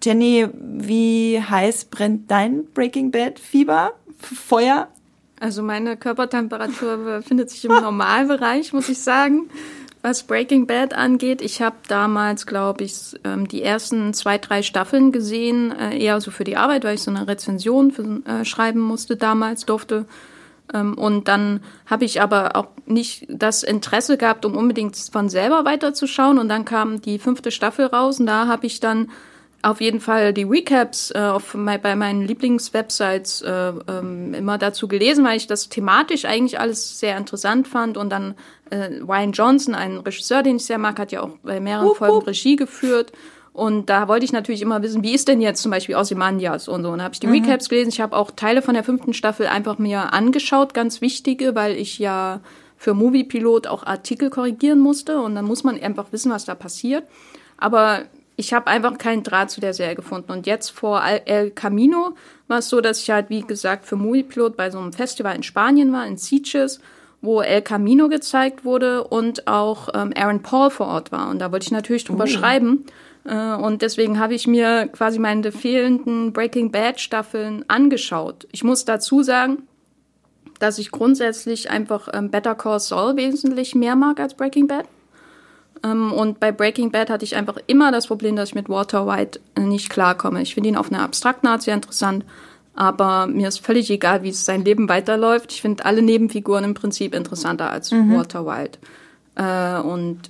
Jenny, 0.00 0.46
wie 0.54 1.42
heiß 1.42 1.86
brennt 1.86 2.30
dein 2.30 2.64
Breaking 2.74 3.10
Bad 3.10 3.40
Fieber? 3.40 3.94
Feuer? 4.20 4.86
Also 5.40 5.64
meine 5.64 5.96
Körpertemperatur 5.96 6.98
befindet 6.98 7.50
sich 7.50 7.64
im 7.64 7.72
Normalbereich, 7.82 8.72
muss 8.72 8.88
ich 8.88 9.00
sagen. 9.00 9.50
Was 10.08 10.22
Breaking 10.22 10.66
Bad 10.66 10.94
angeht, 10.94 11.42
ich 11.42 11.60
habe 11.60 11.76
damals, 11.86 12.46
glaube 12.46 12.82
ich, 12.82 13.14
ähm, 13.24 13.46
die 13.46 13.62
ersten 13.62 14.14
zwei, 14.14 14.38
drei 14.38 14.62
Staffeln 14.62 15.12
gesehen, 15.12 15.70
äh, 15.70 16.02
eher 16.02 16.18
so 16.22 16.30
für 16.30 16.44
die 16.44 16.56
Arbeit, 16.56 16.84
weil 16.84 16.94
ich 16.94 17.02
so 17.02 17.10
eine 17.10 17.28
Rezension 17.28 17.90
für, 17.90 18.22
äh, 18.24 18.46
schreiben 18.46 18.80
musste 18.80 19.16
damals, 19.16 19.66
durfte. 19.66 20.06
Ähm, 20.72 20.96
und 20.96 21.28
dann 21.28 21.60
habe 21.84 22.06
ich 22.06 22.22
aber 22.22 22.56
auch 22.56 22.68
nicht 22.86 23.26
das 23.28 23.62
Interesse 23.62 24.16
gehabt, 24.16 24.46
um 24.46 24.56
unbedingt 24.56 24.96
von 24.96 25.28
selber 25.28 25.66
weiterzuschauen. 25.66 26.38
Und 26.38 26.48
dann 26.48 26.64
kam 26.64 27.02
die 27.02 27.18
fünfte 27.18 27.50
Staffel 27.50 27.84
raus 27.84 28.18
und 28.18 28.24
da 28.24 28.46
habe 28.46 28.64
ich 28.64 28.80
dann 28.80 29.10
auf 29.62 29.80
jeden 29.80 30.00
Fall 30.00 30.32
die 30.32 30.44
Recaps 30.44 31.10
äh, 31.14 31.18
auf, 31.18 31.56
bei 31.56 31.96
meinen 31.96 32.22
Lieblingswebsites 32.22 33.42
äh, 33.42 33.72
ähm, 33.88 34.32
immer 34.34 34.56
dazu 34.56 34.86
gelesen, 34.86 35.24
weil 35.24 35.36
ich 35.36 35.48
das 35.48 35.68
thematisch 35.68 36.24
eigentlich 36.24 36.60
alles 36.60 37.00
sehr 37.00 37.16
interessant 37.16 37.66
fand. 37.66 37.96
Und 37.96 38.10
dann 38.10 38.34
äh, 38.70 39.00
Ryan 39.02 39.32
Johnson, 39.32 39.74
ein 39.74 39.98
Regisseur, 39.98 40.42
den 40.42 40.56
ich 40.56 40.64
sehr 40.64 40.78
mag, 40.78 40.98
hat 40.98 41.10
ja 41.10 41.22
auch 41.22 41.30
bei 41.42 41.58
mehreren 41.58 41.94
Folgen 41.94 42.24
Regie 42.24 42.56
geführt. 42.56 43.12
Und 43.52 43.90
da 43.90 44.06
wollte 44.06 44.24
ich 44.24 44.32
natürlich 44.32 44.62
immer 44.62 44.80
wissen, 44.82 45.02
wie 45.02 45.14
ist 45.14 45.26
denn 45.26 45.40
jetzt 45.40 45.60
zum 45.60 45.72
Beispiel 45.72 45.96
Ozymandias 45.96 46.68
und 46.68 46.84
so. 46.84 46.90
Und 46.90 46.98
da 46.98 47.04
habe 47.04 47.14
ich 47.14 47.20
die 47.20 47.26
mhm. 47.26 47.32
Recaps 47.32 47.68
gelesen. 47.68 47.88
Ich 47.88 48.00
habe 48.00 48.16
auch 48.16 48.30
Teile 48.30 48.62
von 48.62 48.74
der 48.74 48.84
fünften 48.84 49.12
Staffel 49.12 49.48
einfach 49.48 49.78
mir 49.78 50.12
angeschaut, 50.12 50.72
ganz 50.72 51.00
wichtige, 51.00 51.56
weil 51.56 51.74
ich 51.74 51.98
ja 51.98 52.40
für 52.76 52.94
Moviepilot 52.94 53.66
auch 53.66 53.84
Artikel 53.84 54.30
korrigieren 54.30 54.78
musste. 54.78 55.18
Und 55.20 55.34
dann 55.34 55.46
muss 55.46 55.64
man 55.64 55.80
einfach 55.80 56.12
wissen, 56.12 56.30
was 56.30 56.44
da 56.44 56.54
passiert. 56.54 57.02
Aber 57.56 58.04
ich 58.38 58.52
habe 58.52 58.68
einfach 58.68 58.98
keinen 58.98 59.24
Draht 59.24 59.50
zu 59.50 59.60
der 59.60 59.74
Serie 59.74 59.96
gefunden. 59.96 60.30
Und 60.30 60.46
jetzt 60.46 60.70
vor 60.70 61.02
El 61.02 61.50
Camino 61.50 62.14
war 62.46 62.60
es 62.60 62.68
so, 62.68 62.80
dass 62.80 63.02
ich 63.02 63.10
halt, 63.10 63.30
wie 63.30 63.40
gesagt, 63.40 63.84
für 63.84 63.96
Moviepilot 63.96 64.56
bei 64.56 64.70
so 64.70 64.78
einem 64.78 64.92
Festival 64.92 65.34
in 65.34 65.42
Spanien 65.42 65.92
war, 65.92 66.06
in 66.06 66.16
Sitges, 66.16 66.80
wo 67.20 67.40
El 67.42 67.62
Camino 67.62 68.08
gezeigt 68.08 68.64
wurde 68.64 69.02
und 69.02 69.48
auch 69.48 69.88
ähm, 69.92 70.12
Aaron 70.16 70.40
Paul 70.40 70.70
vor 70.70 70.86
Ort 70.86 71.10
war. 71.10 71.30
Und 71.30 71.40
da 71.40 71.50
wollte 71.50 71.64
ich 71.64 71.72
natürlich 71.72 72.04
drüber 72.04 72.24
oh. 72.24 72.28
schreiben. 72.28 72.86
Äh, 73.24 73.56
und 73.56 73.82
deswegen 73.82 74.20
habe 74.20 74.34
ich 74.34 74.46
mir 74.46 74.86
quasi 74.86 75.18
meine 75.18 75.50
fehlenden 75.50 76.32
Breaking 76.32 76.70
Bad 76.70 77.00
Staffeln 77.00 77.64
angeschaut. 77.66 78.46
Ich 78.52 78.62
muss 78.62 78.84
dazu 78.84 79.24
sagen, 79.24 79.64
dass 80.60 80.78
ich 80.78 80.92
grundsätzlich 80.92 81.72
einfach 81.72 82.08
ähm, 82.12 82.30
Better 82.30 82.54
Call 82.54 82.78
Saul 82.78 83.16
wesentlich 83.16 83.74
mehr 83.74 83.96
mag 83.96 84.20
als 84.20 84.34
Breaking 84.34 84.68
Bad. 84.68 84.86
Ähm, 85.84 86.12
und 86.12 86.40
bei 86.40 86.52
Breaking 86.52 86.90
Bad 86.90 87.10
hatte 87.10 87.24
ich 87.24 87.36
einfach 87.36 87.58
immer 87.66 87.92
das 87.92 88.06
Problem, 88.06 88.36
dass 88.36 88.50
ich 88.50 88.54
mit 88.54 88.68
Walter 88.68 89.06
White 89.06 89.40
äh, 89.54 89.60
nicht 89.60 89.90
klarkomme. 89.90 90.42
Ich 90.42 90.54
finde 90.54 90.70
ihn 90.70 90.76
auf 90.76 90.90
eine 90.90 91.00
abstrakte 91.00 91.48
Art 91.48 91.62
sehr 91.62 91.74
interessant, 91.74 92.24
aber 92.74 93.26
mir 93.26 93.48
ist 93.48 93.64
völlig 93.64 93.90
egal, 93.90 94.22
wie 94.22 94.32
sein 94.32 94.64
Leben 94.64 94.88
weiterläuft. 94.88 95.52
Ich 95.52 95.62
finde 95.62 95.84
alle 95.84 96.02
Nebenfiguren 96.02 96.64
im 96.64 96.74
Prinzip 96.74 97.14
interessanter 97.14 97.70
als 97.70 97.90
mhm. 97.90 98.16
Walter 98.16 98.46
White. 98.46 98.78
Äh, 99.36 99.80
und 99.80 100.20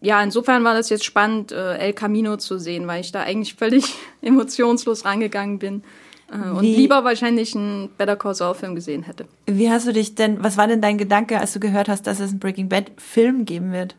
ja, 0.00 0.22
insofern 0.22 0.64
war 0.64 0.74
das 0.74 0.90
jetzt 0.90 1.04
spannend, 1.04 1.52
äh, 1.52 1.78
El 1.78 1.92
Camino 1.92 2.36
zu 2.36 2.58
sehen, 2.58 2.86
weil 2.86 3.00
ich 3.00 3.12
da 3.12 3.22
eigentlich 3.22 3.54
völlig 3.54 3.94
emotionslos 4.22 5.04
rangegangen 5.04 5.58
bin. 5.58 5.82
Und 6.28 6.62
wie, 6.62 6.74
lieber 6.74 7.04
wahrscheinlich 7.04 7.54
einen 7.54 7.88
Better 7.96 8.16
Call 8.16 8.34
Saul 8.34 8.56
Film 8.56 8.74
gesehen 8.74 9.04
hätte. 9.04 9.26
Wie 9.46 9.70
hast 9.70 9.86
du 9.86 9.92
dich 9.92 10.16
denn, 10.16 10.42
was 10.42 10.56
war 10.56 10.66
denn 10.66 10.80
dein 10.80 10.98
Gedanke, 10.98 11.38
als 11.38 11.52
du 11.52 11.60
gehört 11.60 11.88
hast, 11.88 12.08
dass 12.08 12.18
es 12.18 12.30
einen 12.30 12.40
Breaking 12.40 12.68
Bad 12.68 12.90
Film 12.96 13.44
geben 13.44 13.72
wird? 13.72 13.94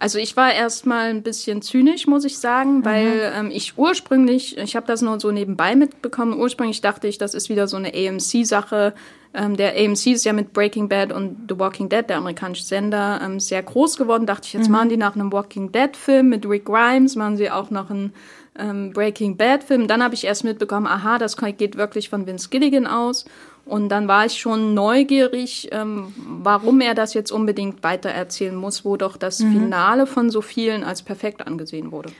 Also 0.00 0.18
ich 0.18 0.34
war 0.34 0.52
erstmal 0.52 1.10
ein 1.10 1.22
bisschen 1.22 1.60
zynisch, 1.60 2.06
muss 2.06 2.24
ich 2.24 2.38
sagen, 2.38 2.78
mhm. 2.78 2.84
weil 2.86 3.32
ähm, 3.36 3.50
ich 3.52 3.76
ursprünglich, 3.76 4.56
ich 4.56 4.74
habe 4.74 4.86
das 4.86 5.02
nur 5.02 5.20
so 5.20 5.30
nebenbei 5.30 5.76
mitbekommen, 5.76 6.40
ursprünglich 6.40 6.80
dachte 6.80 7.06
ich, 7.06 7.18
das 7.18 7.34
ist 7.34 7.50
wieder 7.50 7.68
so 7.68 7.76
eine 7.76 7.92
AMC-Sache. 7.94 8.94
Ähm, 9.34 9.58
der 9.58 9.76
AMC 9.76 10.06
ist 10.06 10.24
ja 10.24 10.32
mit 10.32 10.54
Breaking 10.54 10.88
Bad 10.88 11.12
und 11.12 11.50
The 11.50 11.58
Walking 11.58 11.90
Dead, 11.90 12.08
der 12.08 12.16
amerikanische 12.16 12.64
Sender, 12.64 13.20
ähm, 13.22 13.38
sehr 13.38 13.62
groß 13.62 13.98
geworden. 13.98 14.24
Dachte 14.24 14.46
ich, 14.46 14.54
jetzt 14.54 14.68
mhm. 14.68 14.72
machen 14.72 14.88
die 14.88 14.96
nach 14.96 15.14
einem 15.14 15.32
Walking 15.32 15.70
Dead-Film 15.70 16.30
mit 16.30 16.48
Rick 16.48 16.64
Grimes, 16.64 17.14
machen 17.14 17.36
sie 17.36 17.50
auch 17.50 17.70
noch 17.70 17.90
einen 17.90 18.14
ähm, 18.58 18.92
Breaking 18.94 19.36
Bad-Film. 19.36 19.86
Dann 19.86 20.02
habe 20.02 20.14
ich 20.14 20.24
erst 20.24 20.44
mitbekommen, 20.44 20.86
aha, 20.86 21.18
das 21.18 21.36
geht 21.36 21.76
wirklich 21.76 22.08
von 22.08 22.26
Vince 22.26 22.48
Gilligan 22.48 22.86
aus. 22.86 23.26
Und 23.70 23.88
dann 23.88 24.08
war 24.08 24.26
ich 24.26 24.40
schon 24.40 24.74
neugierig, 24.74 25.68
ähm, 25.70 26.12
warum 26.16 26.80
er 26.80 26.94
das 26.94 27.14
jetzt 27.14 27.30
unbedingt 27.30 27.84
weitererzählen 27.84 28.56
muss, 28.56 28.84
wo 28.84 28.96
doch 28.96 29.16
das 29.16 29.38
mhm. 29.38 29.52
Finale 29.52 30.06
von 30.08 30.28
so 30.28 30.40
vielen 30.40 30.82
als 30.82 31.02
perfekt 31.02 31.46
angesehen 31.46 31.92
wurde. 31.92 32.10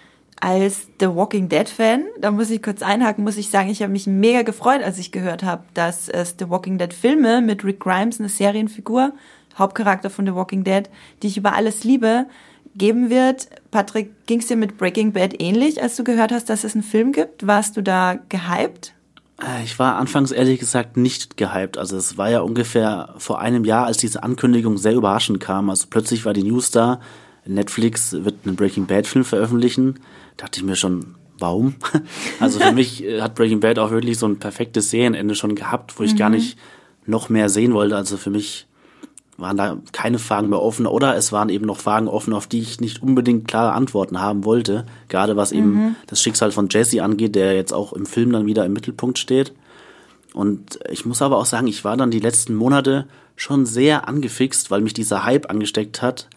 Als 0.40 0.86
The 1.00 1.08
Walking 1.08 1.48
Dead 1.48 1.68
Fan, 1.68 2.04
da 2.20 2.30
muss 2.30 2.50
ich 2.50 2.62
kurz 2.62 2.82
einhaken, 2.82 3.24
muss 3.24 3.36
ich 3.36 3.50
sagen, 3.50 3.68
ich 3.68 3.82
habe 3.82 3.90
mich 3.90 4.06
mega 4.06 4.42
gefreut, 4.42 4.84
als 4.84 4.98
ich 4.98 5.10
gehört 5.10 5.42
habe, 5.42 5.64
dass 5.74 6.08
es 6.08 6.36
The 6.38 6.48
Walking 6.48 6.78
Dead 6.78 6.94
Filme 6.94 7.42
mit 7.42 7.64
Rick 7.64 7.80
Grimes, 7.80 8.20
eine 8.20 8.28
Serienfigur, 8.28 9.12
Hauptcharakter 9.58 10.08
von 10.08 10.26
The 10.26 10.34
Walking 10.36 10.62
Dead, 10.62 10.84
die 11.20 11.26
ich 11.26 11.36
über 11.36 11.54
alles 11.54 11.82
liebe, 11.82 12.26
geben 12.76 13.10
wird. 13.10 13.48
Patrick, 13.72 14.24
ging 14.26 14.38
es 14.38 14.46
dir 14.46 14.56
mit 14.56 14.78
Breaking 14.78 15.12
Bad 15.12 15.42
ähnlich, 15.42 15.82
als 15.82 15.96
du 15.96 16.04
gehört 16.04 16.30
hast, 16.30 16.48
dass 16.48 16.62
es 16.62 16.74
einen 16.74 16.84
Film 16.84 17.10
gibt? 17.10 17.44
Warst 17.44 17.76
du 17.76 17.82
da 17.82 18.20
gehypt? 18.28 18.94
Äh, 19.42 19.64
ich 19.64 19.78
war 19.78 19.96
anfangs 19.96 20.30
ehrlich 20.30 20.60
gesagt 20.60 20.96
nicht 20.96 21.36
gehypt. 21.36 21.78
Also 21.78 21.96
es 21.96 22.16
war 22.18 22.30
ja 22.30 22.40
ungefähr 22.40 23.14
vor 23.18 23.40
einem 23.40 23.64
Jahr, 23.64 23.86
als 23.86 23.98
diese 23.98 24.22
Ankündigung 24.22 24.78
sehr 24.78 24.94
überraschend 24.94 25.40
kam. 25.40 25.70
Also 25.70 25.86
plötzlich 25.90 26.24
war 26.24 26.32
die 26.32 26.44
News 26.44 26.70
da, 26.70 27.00
Netflix 27.46 28.12
wird 28.12 28.36
einen 28.44 28.56
Breaking 28.56 28.86
Bad 28.86 29.06
Film 29.06 29.24
veröffentlichen. 29.24 29.94
Da 30.36 30.46
dachte 30.46 30.60
ich 30.60 30.66
mir 30.66 30.76
schon, 30.76 31.14
warum? 31.38 31.74
Also 32.40 32.60
für 32.60 32.72
mich 32.72 33.04
äh, 33.04 33.20
hat 33.20 33.34
Breaking 33.34 33.60
Bad 33.60 33.78
auch 33.78 33.90
wirklich 33.90 34.18
so 34.18 34.26
ein 34.26 34.38
perfektes 34.38 34.90
Serienende 34.90 35.34
schon 35.34 35.54
gehabt, 35.54 35.98
wo 35.98 36.02
ich 36.02 36.14
mhm. 36.14 36.18
gar 36.18 36.30
nicht 36.30 36.58
noch 37.06 37.28
mehr 37.28 37.48
sehen 37.48 37.72
wollte. 37.72 37.96
Also 37.96 38.16
für 38.16 38.30
mich 38.30 38.66
waren 39.40 39.56
da 39.56 39.78
keine 39.92 40.18
Fragen 40.18 40.48
mehr 40.48 40.60
offen 40.60 40.86
oder 40.86 41.16
es 41.16 41.32
waren 41.32 41.48
eben 41.48 41.66
noch 41.66 41.78
Fragen 41.78 42.08
offen, 42.08 42.32
auf 42.32 42.46
die 42.46 42.60
ich 42.60 42.80
nicht 42.80 43.02
unbedingt 43.02 43.48
klare 43.48 43.72
Antworten 43.72 44.20
haben 44.20 44.44
wollte. 44.44 44.86
Gerade 45.08 45.36
was 45.36 45.52
eben 45.52 45.74
mhm. 45.74 45.96
das 46.06 46.22
Schicksal 46.22 46.52
von 46.52 46.68
Jesse 46.70 47.02
angeht, 47.02 47.34
der 47.34 47.54
jetzt 47.54 47.72
auch 47.72 47.92
im 47.92 48.06
Film 48.06 48.32
dann 48.32 48.46
wieder 48.46 48.64
im 48.64 48.72
Mittelpunkt 48.72 49.18
steht. 49.18 49.52
Und 50.32 50.78
ich 50.88 51.04
muss 51.04 51.22
aber 51.22 51.38
auch 51.38 51.46
sagen, 51.46 51.66
ich 51.66 51.84
war 51.84 51.96
dann 51.96 52.10
die 52.10 52.20
letzten 52.20 52.54
Monate 52.54 53.06
schon 53.36 53.66
sehr 53.66 54.06
angefixt, 54.06 54.70
weil 54.70 54.80
mich 54.80 54.94
dieser 54.94 55.24
Hype 55.24 55.50
angesteckt 55.50 56.02
hat, 56.02 56.28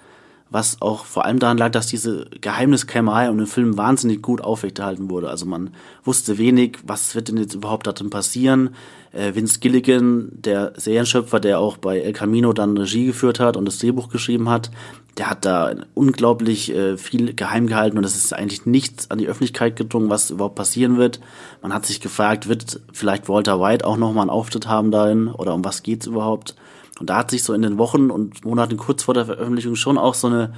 was 0.54 0.82
auch 0.84 1.06
vor 1.06 1.26
allem 1.26 1.40
daran 1.40 1.58
lag, 1.58 1.72
dass 1.72 1.88
diese 1.88 2.28
Geheimniskrämerei 2.40 3.32
um 3.32 3.40
den 3.40 3.48
Film 3.48 3.76
wahnsinnig 3.76 4.22
gut 4.22 4.40
aufrechterhalten 4.40 5.10
wurde. 5.10 5.30
Also 5.30 5.48
man 5.48 5.72
wusste 6.04 6.38
wenig, 6.38 6.78
was 6.86 7.16
wird 7.16 7.30
denn 7.30 7.38
jetzt 7.38 7.56
überhaupt 7.56 7.88
da 7.88 7.92
drin 7.92 8.12
passieren, 8.12 8.76
äh, 9.14 9.34
Vince 9.34 9.60
Gilligan, 9.60 10.30
der 10.32 10.74
Serienschöpfer, 10.76 11.40
der 11.40 11.58
auch 11.58 11.78
bei 11.78 12.00
El 12.00 12.14
Camino 12.14 12.54
dann 12.54 12.78
Regie 12.78 13.08
geführt 13.08 13.40
hat 13.40 13.58
und 13.58 13.66
das 13.66 13.80
Drehbuch 13.80 14.10
geschrieben 14.10 14.48
hat, 14.48 14.70
der 15.18 15.32
hat 15.32 15.44
da 15.44 15.74
unglaublich 15.96 16.72
äh, 16.72 16.98
viel 16.98 17.34
geheim 17.34 17.66
gehalten 17.66 17.98
und 17.98 18.04
es 18.04 18.16
ist 18.16 18.32
eigentlich 18.32 18.68
nichts 18.68 19.10
an 19.10 19.18
die 19.18 19.28
Öffentlichkeit 19.28 19.76
gedrungen, 19.76 20.12
was 20.12 20.30
überhaupt 20.30 20.56
passieren 20.56 20.98
wird. 20.98 21.20
Man 21.64 21.74
hat 21.74 21.88
sich 21.88 22.00
gefragt, 22.00 22.48
wird 22.48 22.80
vielleicht 22.92 23.28
Walter 23.28 23.60
White 23.60 23.88
auch 23.88 23.98
nochmal 23.98 24.22
einen 24.22 24.30
Auftritt 24.30 24.68
haben 24.68 24.92
darin 24.92 25.30
oder 25.30 25.56
um 25.56 25.66
was 25.66 25.82
geht's 25.82 26.06
überhaupt? 26.06 26.54
Und 27.00 27.10
da 27.10 27.18
hat 27.18 27.32
sich 27.32 27.44
so 27.44 27.54
in 27.54 27.62
den 27.62 27.78
Wochen 27.78 28.12
und 28.12 28.46
Monaten 28.46 28.78
kurz 28.78 29.04
vor 29.04 29.14
der 29.14 29.26
Veröffentlichung 29.26 29.76
schon 29.76 29.98
auch 29.98 30.14
so 30.14 30.28
eine 30.28 30.54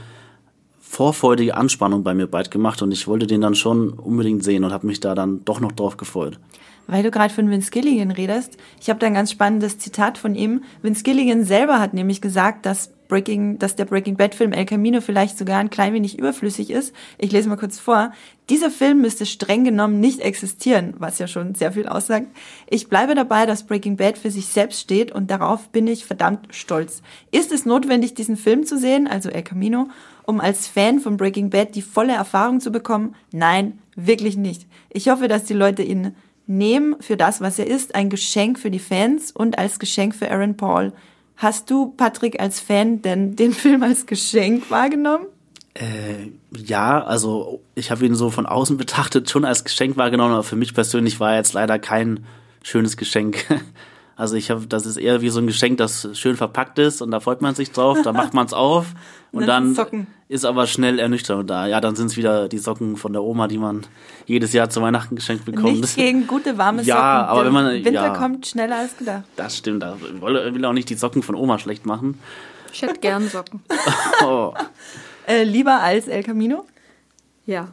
vorfreudige 0.80 1.58
Anspannung 1.58 2.04
bei 2.04 2.14
mir 2.14 2.28
bald 2.28 2.52
gemacht 2.52 2.82
und 2.82 2.92
ich 2.92 3.08
wollte 3.08 3.28
den 3.28 3.42
dann 3.42 3.56
schon 3.56 3.90
unbedingt 3.94 4.44
sehen 4.44 4.64
und 4.64 4.72
habe 4.72 4.88
mich 4.88 5.00
da 5.00 5.14
dann 5.14 5.44
doch 5.44 5.60
noch 5.60 5.74
drauf 5.74 5.98
gefreut. 5.98 6.40
Weil 6.88 7.04
du 7.04 7.12
gerade 7.12 7.34
von 7.34 7.50
Vince 7.50 7.72
Gilligan 7.72 8.12
redest, 8.12 8.58
ich 8.80 8.90
habe 8.90 9.00
da 9.00 9.08
ein 9.08 9.14
ganz 9.14 9.32
spannendes 9.32 9.80
Zitat 9.80 10.18
von 10.18 10.36
ihm. 10.36 10.64
Vince 10.84 11.04
Gilligan 11.04 11.44
selber 11.44 11.80
hat 11.80 11.94
nämlich 11.94 12.22
gesagt, 12.22 12.66
dass 12.66 12.92
Breaking, 13.08 13.60
dass 13.60 13.76
der 13.76 13.86
Breaking 13.86 14.18
Bad 14.18 14.36
Film 14.36 14.54
El 14.54 14.66
Camino 14.66 15.02
vielleicht 15.02 15.38
sogar 15.38 15.60
ein 15.60 15.70
klein 15.70 15.94
wenig 15.94 16.18
überflüssig 16.18 16.70
ist. 16.70 16.94
Ich 17.18 17.32
lese 17.32 17.50
mal 17.50 17.58
kurz 17.58 17.80
vor. 17.80 18.12
Dieser 18.50 18.70
Film 18.70 19.02
müsste 19.02 19.26
streng 19.26 19.64
genommen 19.64 20.00
nicht 20.00 20.20
existieren, 20.20 20.94
was 21.00 21.18
ja 21.20 21.28
schon 21.28 21.56
sehr 21.56 21.72
viel 21.72 21.88
aussagt. 21.88 22.28
Ich 22.70 22.90
bleibe 22.90 23.16
dabei, 23.16 23.46
dass 23.46 23.64
Breaking 23.64 23.98
Bad 23.98 24.18
für 24.18 24.30
sich 24.30 24.48
selbst 24.48 24.80
steht 24.80 25.12
und 25.12 25.32
darauf 25.32 25.70
bin 25.70 25.88
ich 25.88 26.06
verdammt 26.06 26.54
stolz. 26.54 27.02
Ist 27.32 27.52
es 27.52 27.66
notwendig, 27.66 28.14
diesen 28.14 28.38
Film 28.38 28.66
zu 28.66 28.78
sehen, 28.78 29.08
also 29.08 29.30
El 29.30 29.44
Camino, 29.44 29.90
um 30.26 30.40
als 30.40 30.68
Fan 30.68 31.00
von 31.00 31.18
Breaking 31.18 31.50
Bad 31.50 31.76
die 31.76 31.82
volle 31.82 32.14
Erfahrung 32.14 32.60
zu 32.60 32.72
bekommen? 32.72 33.16
Nein, 33.32 33.80
wirklich 33.96 34.38
nicht. 34.38 34.68
Ich 34.90 35.10
hoffe, 35.10 35.28
dass 35.28 35.46
die 35.46 35.54
Leute 35.54 35.82
ihn 35.84 36.16
nehmen 36.48 36.96
für 37.00 37.18
das, 37.18 37.42
was 37.42 37.60
er 37.60 37.68
ist, 37.68 37.96
ein 37.96 38.10
Geschenk 38.10 38.60
für 38.60 38.72
die 38.72 38.80
Fans 38.80 39.32
und 39.32 39.58
als 39.58 39.80
Geschenk 39.80 40.16
für 40.16 40.30
Aaron 40.30 40.58
Paul. 40.58 40.94
Hast 41.38 41.70
du, 41.70 41.88
Patrick, 41.88 42.40
als 42.40 42.60
Fan 42.60 43.02
denn 43.02 43.36
den 43.36 43.54
Film 43.54 43.84
als 43.84 44.06
Geschenk 44.06 44.70
wahrgenommen? 44.72 45.28
Äh, 45.74 46.32
ja, 46.56 47.04
also 47.04 47.62
ich 47.76 47.92
habe 47.92 48.06
ihn 48.06 48.16
so 48.16 48.30
von 48.30 48.46
außen 48.46 48.78
betrachtet 48.78 49.30
schon 49.30 49.44
als 49.44 49.66
Geschenk 49.66 49.98
wahrgenommen, 49.98 50.34
aber 50.34 50.44
für 50.44 50.56
mich 50.56 50.74
persönlich 50.74 51.20
war 51.20 51.32
er 51.32 51.38
jetzt 51.38 51.54
leider 51.54 51.80
kein 51.80 52.26
schönes 52.64 52.96
Geschenk. 52.96 53.46
Also 54.18 54.36
ich 54.36 54.50
habe, 54.50 54.66
das 54.66 54.86
ist 54.86 54.96
eher 54.96 55.22
wie 55.22 55.30
so 55.30 55.40
ein 55.40 55.48
Geschenk, 55.48 55.78
das 55.78 56.08
schön 56.14 56.38
verpackt 56.38 56.80
ist 56.80 57.02
und 57.02 57.12
da 57.12 57.20
freut 57.20 57.42
man 57.42 57.54
sich 57.54 57.72
drauf, 57.72 57.98
da 58.02 58.14
macht 58.14 58.34
man 58.34 58.46
es 58.46 58.54
auf 58.54 58.88
und 59.34 59.46
dann 59.46 59.76
Socken. 59.76 60.08
ist 60.30 60.46
aber 60.46 60.68
schnell 60.68 61.00
ernüchternd 61.00 61.50
da. 61.50 61.68
Ja, 61.68 61.82
dann 61.82 61.98
sind 61.98 62.08
es 62.08 62.18
wieder 62.18 62.48
die 62.48 62.58
Socken 62.58 62.96
von 62.96 63.12
der 63.12 63.24
Oma, 63.24 63.50
die 63.50 63.58
man 63.58 63.86
jedes 64.26 64.54
Jahr 64.54 64.70
zu 64.70 64.82
Weihnachten 64.82 65.18
geschenkt 65.18 65.44
bekommt. 65.44 65.82
Nicht 65.82 65.98
gegen 65.98 66.28
gute 66.28 66.58
warme 66.58 66.80
Socken. 66.80 66.90
Ja, 66.90 67.26
aber 67.26 67.46
wenn 67.46 67.52
man 67.52 67.74
Winter 67.74 67.92
ja, 67.92 68.16
kommt 68.16 68.48
schneller 68.48 68.78
als 68.78 68.96
gedacht. 68.96 69.24
Das 69.36 69.58
stimmt. 69.58 69.84
Da 69.84 69.98
will, 70.00 70.54
will 70.54 70.66
auch 70.66 70.74
nicht 70.74 70.90
die 70.90 70.96
Socken 70.96 71.22
von 71.22 71.36
Oma 71.36 71.60
schlecht 71.60 71.86
machen. 71.86 72.18
Ich 72.72 72.82
hätte 72.82 73.00
gern 73.02 73.28
Socken. 73.28 73.64
oh. 74.24 74.54
äh, 75.28 75.44
lieber 75.44 75.82
als 75.82 76.08
El 76.08 76.24
Camino? 76.24 76.66
Ja. 77.46 77.68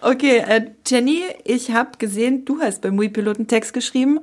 okay, 0.00 0.38
äh, 0.38 0.70
Jenny, 0.86 1.22
ich 1.44 1.72
habe 1.72 1.90
gesehen, 1.98 2.44
du 2.44 2.60
hast 2.60 2.82
beim 2.82 2.98
Wii-Piloten 3.00 3.48
Text 3.48 3.74
geschrieben 3.74 4.20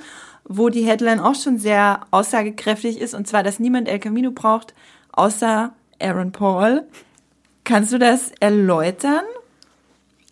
wo 0.50 0.70
die 0.70 0.82
Headline 0.82 1.20
auch 1.20 1.36
schon 1.36 1.60
sehr 1.60 2.02
aussagekräftig 2.12 3.00
ist, 3.00 3.14
und 3.14 3.28
zwar, 3.28 3.44
dass 3.44 3.60
niemand 3.60 3.88
El 3.88 4.00
Camino 4.00 4.32
braucht, 4.32 4.74
außer 5.14 5.74
Aaron 6.02 6.32
Paul. 6.32 6.84
Kannst 7.64 7.94
du 7.94 8.00
das 8.00 8.32
erläutern? 8.40 9.24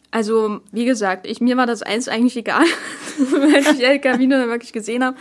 Also, 0.10 0.62
wie 0.72 0.86
gesagt, 0.86 1.28
ich, 1.28 1.40
mir 1.40 1.56
war 1.56 1.68
das 1.68 1.84
eins 1.84 2.08
eigentlich 2.08 2.36
egal, 2.36 2.66
wenn 3.18 3.76
ich 3.76 3.86
El 3.86 4.00
Camino 4.00 4.38
dann 4.38 4.50
wirklich 4.50 4.74
gesehen 4.74 5.04
habe. 5.04 5.18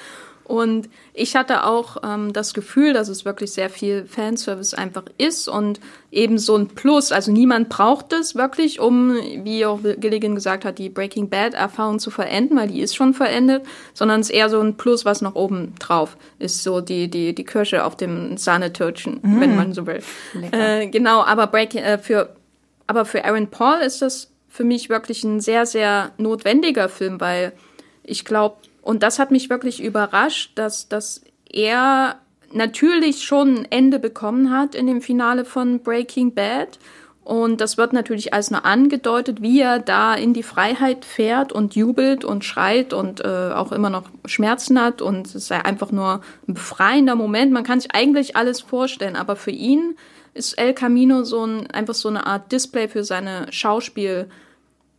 Und 0.46 0.88
ich 1.12 1.34
hatte 1.34 1.64
auch 1.64 1.96
ähm, 2.04 2.32
das 2.32 2.54
Gefühl, 2.54 2.92
dass 2.92 3.08
es 3.08 3.24
wirklich 3.24 3.50
sehr 3.50 3.68
viel 3.68 4.06
Fanservice 4.06 4.74
einfach 4.74 5.02
ist 5.18 5.48
und 5.48 5.80
eben 6.12 6.38
so 6.38 6.54
ein 6.54 6.68
Plus. 6.68 7.10
Also 7.10 7.32
niemand 7.32 7.68
braucht 7.68 8.12
es 8.12 8.36
wirklich, 8.36 8.78
um, 8.78 9.16
wie 9.42 9.66
auch 9.66 9.80
Gilligan 9.82 10.36
gesagt 10.36 10.64
hat, 10.64 10.78
die 10.78 10.88
Breaking 10.88 11.28
Bad-Erfahrung 11.28 11.98
zu 11.98 12.12
verenden, 12.12 12.56
weil 12.56 12.68
die 12.68 12.80
ist 12.80 12.94
schon 12.94 13.12
verendet, 13.12 13.64
sondern 13.92 14.20
es 14.20 14.30
ist 14.30 14.36
eher 14.36 14.48
so 14.48 14.60
ein 14.60 14.76
Plus, 14.76 15.04
was 15.04 15.20
noch 15.20 15.34
oben 15.34 15.74
drauf 15.80 16.16
ist, 16.38 16.62
so 16.62 16.80
die, 16.80 17.08
die, 17.08 17.34
die 17.34 17.44
Kirsche 17.44 17.84
auf 17.84 17.96
dem 17.96 18.36
Sahnetörtchen, 18.36 19.18
mm. 19.22 19.40
wenn 19.40 19.56
man 19.56 19.72
so 19.72 19.84
will. 19.86 20.00
Äh, 20.52 20.86
genau, 20.86 21.24
aber 21.24 21.48
Breaking, 21.48 21.82
äh, 21.82 21.98
für, 21.98 22.36
aber 22.86 23.04
für 23.04 23.24
Aaron 23.24 23.48
Paul 23.48 23.80
ist 23.80 24.00
das 24.00 24.30
für 24.48 24.62
mich 24.62 24.88
wirklich 24.90 25.24
ein 25.24 25.40
sehr, 25.40 25.66
sehr 25.66 26.12
notwendiger 26.18 26.88
Film, 26.88 27.20
weil 27.20 27.52
ich 28.04 28.24
glaube, 28.24 28.56
und 28.86 29.02
das 29.02 29.18
hat 29.18 29.32
mich 29.32 29.50
wirklich 29.50 29.82
überrascht, 29.82 30.52
dass, 30.54 30.88
dass 30.88 31.20
er 31.50 32.20
natürlich 32.52 33.24
schon 33.24 33.56
ein 33.56 33.66
Ende 33.68 33.98
bekommen 33.98 34.52
hat 34.52 34.76
in 34.76 34.86
dem 34.86 35.02
Finale 35.02 35.44
von 35.44 35.80
Breaking 35.80 36.34
Bad. 36.34 36.78
Und 37.24 37.60
das 37.60 37.78
wird 37.78 37.92
natürlich 37.92 38.32
als 38.32 38.52
nur 38.52 38.64
angedeutet, 38.64 39.42
wie 39.42 39.60
er 39.60 39.80
da 39.80 40.14
in 40.14 40.34
die 40.34 40.44
Freiheit 40.44 41.04
fährt 41.04 41.50
und 41.52 41.74
jubelt 41.74 42.24
und 42.24 42.44
schreit 42.44 42.92
und 42.92 43.24
äh, 43.24 43.50
auch 43.52 43.72
immer 43.72 43.90
noch 43.90 44.04
Schmerzen 44.24 44.80
hat. 44.80 45.02
Und 45.02 45.34
es 45.34 45.48
sei 45.48 45.64
einfach 45.64 45.90
nur 45.90 46.20
ein 46.46 46.54
befreiender 46.54 47.16
Moment. 47.16 47.50
Man 47.50 47.64
kann 47.64 47.80
sich 47.80 47.92
eigentlich 47.92 48.36
alles 48.36 48.60
vorstellen, 48.60 49.16
aber 49.16 49.34
für 49.34 49.50
ihn 49.50 49.96
ist 50.32 50.56
El 50.60 50.74
Camino 50.74 51.24
so 51.24 51.44
ein, 51.44 51.68
einfach 51.72 51.94
so 51.94 52.08
eine 52.08 52.24
Art 52.24 52.52
Display 52.52 52.86
für 52.86 53.02
seine 53.02 53.48
Schauspiel- 53.50 54.28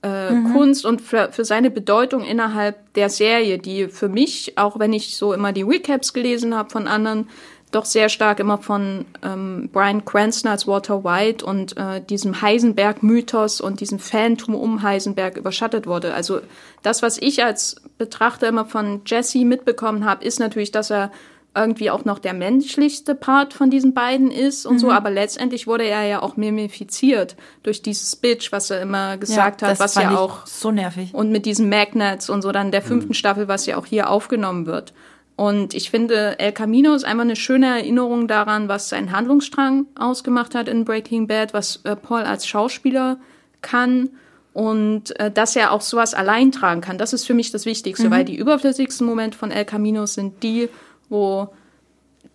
äh, 0.04 0.32
mhm. 0.32 0.54
Kunst 0.54 0.86
und 0.86 1.02
für, 1.02 1.32
für 1.32 1.46
seine 1.46 1.72
Bedeutung 1.72 2.24
innerhalb 2.24 2.94
der 2.94 3.10
Serie, 3.10 3.58
die 3.58 3.88
für 3.88 4.10
mich, 4.10 4.58
auch 4.58 4.80
wenn 4.80 4.94
ich 4.94 5.18
so 5.18 5.34
immer 5.34 5.52
die 5.52 5.64
Recaps 5.64 6.14
gelesen 6.14 6.56
habe 6.56 6.70
von 6.70 6.88
anderen, 6.88 7.28
doch 7.72 7.86
sehr 7.86 8.08
stark 8.08 8.40
immer 8.40 8.58
von 8.58 9.06
ähm, 9.24 9.70
Brian 9.74 10.06
Cranston 10.06 10.50
als 10.50 10.68
Walter 10.68 11.04
White 11.04 11.46
und 11.46 11.76
äh, 11.76 12.02
diesem 12.02 12.42
Heisenberg-Mythos 12.42 13.60
und 13.60 13.82
diesem 13.82 14.00
Phantom 14.00 14.56
um 14.56 14.84
Heisenberg 14.84 15.36
überschattet 15.38 15.86
wurde. 15.86 16.14
Also 16.14 16.40
das, 16.82 17.02
was 17.02 17.18
ich 17.18 17.44
als 17.44 17.82
Betrachter 17.98 18.48
immer 18.48 18.66
von 18.66 19.02
Jesse 19.06 19.44
mitbekommen 19.44 20.06
habe, 20.06 20.24
ist 20.24 20.40
natürlich, 20.40 20.72
dass 20.72 20.92
er 20.92 21.12
irgendwie 21.58 21.90
auch 21.90 22.06
noch 22.06 22.20
der 22.20 22.34
menschlichste 22.34 23.16
Part 23.16 23.54
von 23.54 23.70
diesen 23.70 23.94
beiden 23.94 24.32
ist 24.32 24.66
und 24.66 24.76
mhm. 24.76 24.80
so, 24.80 24.92
aber 24.92 25.10
letztendlich 25.10 25.68
wurde 25.68 25.86
er 25.86 26.04
ja 26.04 26.22
auch 26.22 26.38
mimifiziert 26.38 27.36
durch 27.64 27.82
dieses 27.82 28.16
Bitch, 28.16 28.52
was 28.52 28.70
er 28.70 28.82
immer 28.82 29.18
gesagt 29.18 29.62
ja, 29.62 29.70
hat, 29.70 29.80
was 29.80 29.96
ja 29.96 30.18
auch 30.18 30.46
so 30.46 30.72
nervig. 30.72 31.14
Und 31.14 31.32
mit 31.32 31.46
diesen 31.46 31.70
Magnets 31.70 32.30
und 32.30 32.42
so 32.42 32.52
dann 32.52 32.72
der 32.72 32.82
fünften 32.82 33.10
mhm. 33.10 33.16
Staffel, 33.16 33.48
was 33.48 33.66
ja 33.66 33.78
auch 33.78 33.86
hier 33.86 34.10
aufgenommen 34.10 34.66
wird. 34.66 34.94
Und 35.36 35.76
ich 35.76 35.92
finde, 35.92 36.40
El 36.40 36.52
Camino 36.52 36.94
ist 36.96 37.06
einfach 37.06 37.22
eine 37.22 37.36
schöne 37.36 37.68
Erinnerung 37.68 38.28
daran, 38.28 38.68
was 38.70 38.90
sein 38.90 39.12
Handlungsstrang 39.12 39.86
ausgemacht 39.96 40.56
hat 40.56 40.68
in 40.68 40.84
Breaking 40.84 41.28
Bad, 41.28 41.54
was 41.54 41.82
äh, 41.84 41.96
Paul 41.96 42.22
als 42.22 42.48
Schauspieler 42.48 43.20
kann 43.62 44.10
und 44.54 45.18
äh, 45.20 45.30
dass 45.30 45.56
er 45.56 45.72
auch 45.72 45.82
sowas 45.82 46.16
allein 46.16 46.52
tragen 46.52 46.82
kann. 46.82 46.98
Das 46.98 47.14
ist 47.14 47.28
für 47.28 47.36
mich 47.36 47.52
das 47.52 47.68
Wichtigste, 47.68 48.08
mhm. 48.08 48.12
weil 48.12 48.26
die 48.26 48.36
überflüssigsten 48.36 49.06
Momente 49.06 49.38
von 49.38 49.52
El 49.52 49.66
Camino 49.66 50.08
sind 50.08 50.42
die, 50.42 50.70
wo 51.10 51.50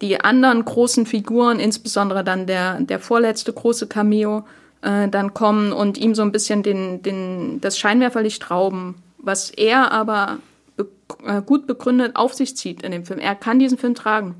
die 0.01 0.21
anderen 0.21 0.65
großen 0.65 1.07
Figuren, 1.07 1.61
insbesondere 1.61 2.25
dann 2.25 2.47
der, 2.47 2.81
der 2.81 2.99
vorletzte 2.99 3.53
große 3.53 3.87
Cameo, 3.87 4.45
äh, 4.83 5.09
dann 5.09 5.33
kommen 5.33 5.73
und 5.73 5.97
ihm 5.97 6.15
so 6.15 6.23
ein 6.23 6.33
bisschen 6.33 6.63
den, 6.63 7.03
den, 7.03 7.61
das 7.61 7.79
Scheinwerferlicht 7.79 8.51
rauben, 8.51 8.97
was 9.19 9.51
er 9.51 9.93
aber 9.93 10.39
be 10.77 10.89
äh, 11.25 11.41
gut 11.41 11.67
begründet 11.67 12.17
auf 12.17 12.35
sich 12.35 12.57
zieht 12.57 12.83
in 12.83 12.93
dem 12.93 13.05
Film. 13.05 13.21
Er 13.21 13.35
kann 13.35 13.59
diesen 13.59 13.79
Film 13.79 13.95
tragen. 13.95 14.37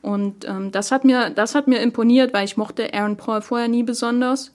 Und 0.00 0.48
ähm, 0.48 0.72
das, 0.72 0.90
hat 0.90 1.04
mir, 1.04 1.30
das 1.30 1.54
hat 1.54 1.68
mir 1.68 1.80
imponiert, 1.80 2.32
weil 2.32 2.44
ich 2.44 2.56
mochte 2.56 2.92
Aaron 2.92 3.16
Paul 3.16 3.42
vorher 3.42 3.68
nie 3.68 3.84
besonders. 3.84 4.52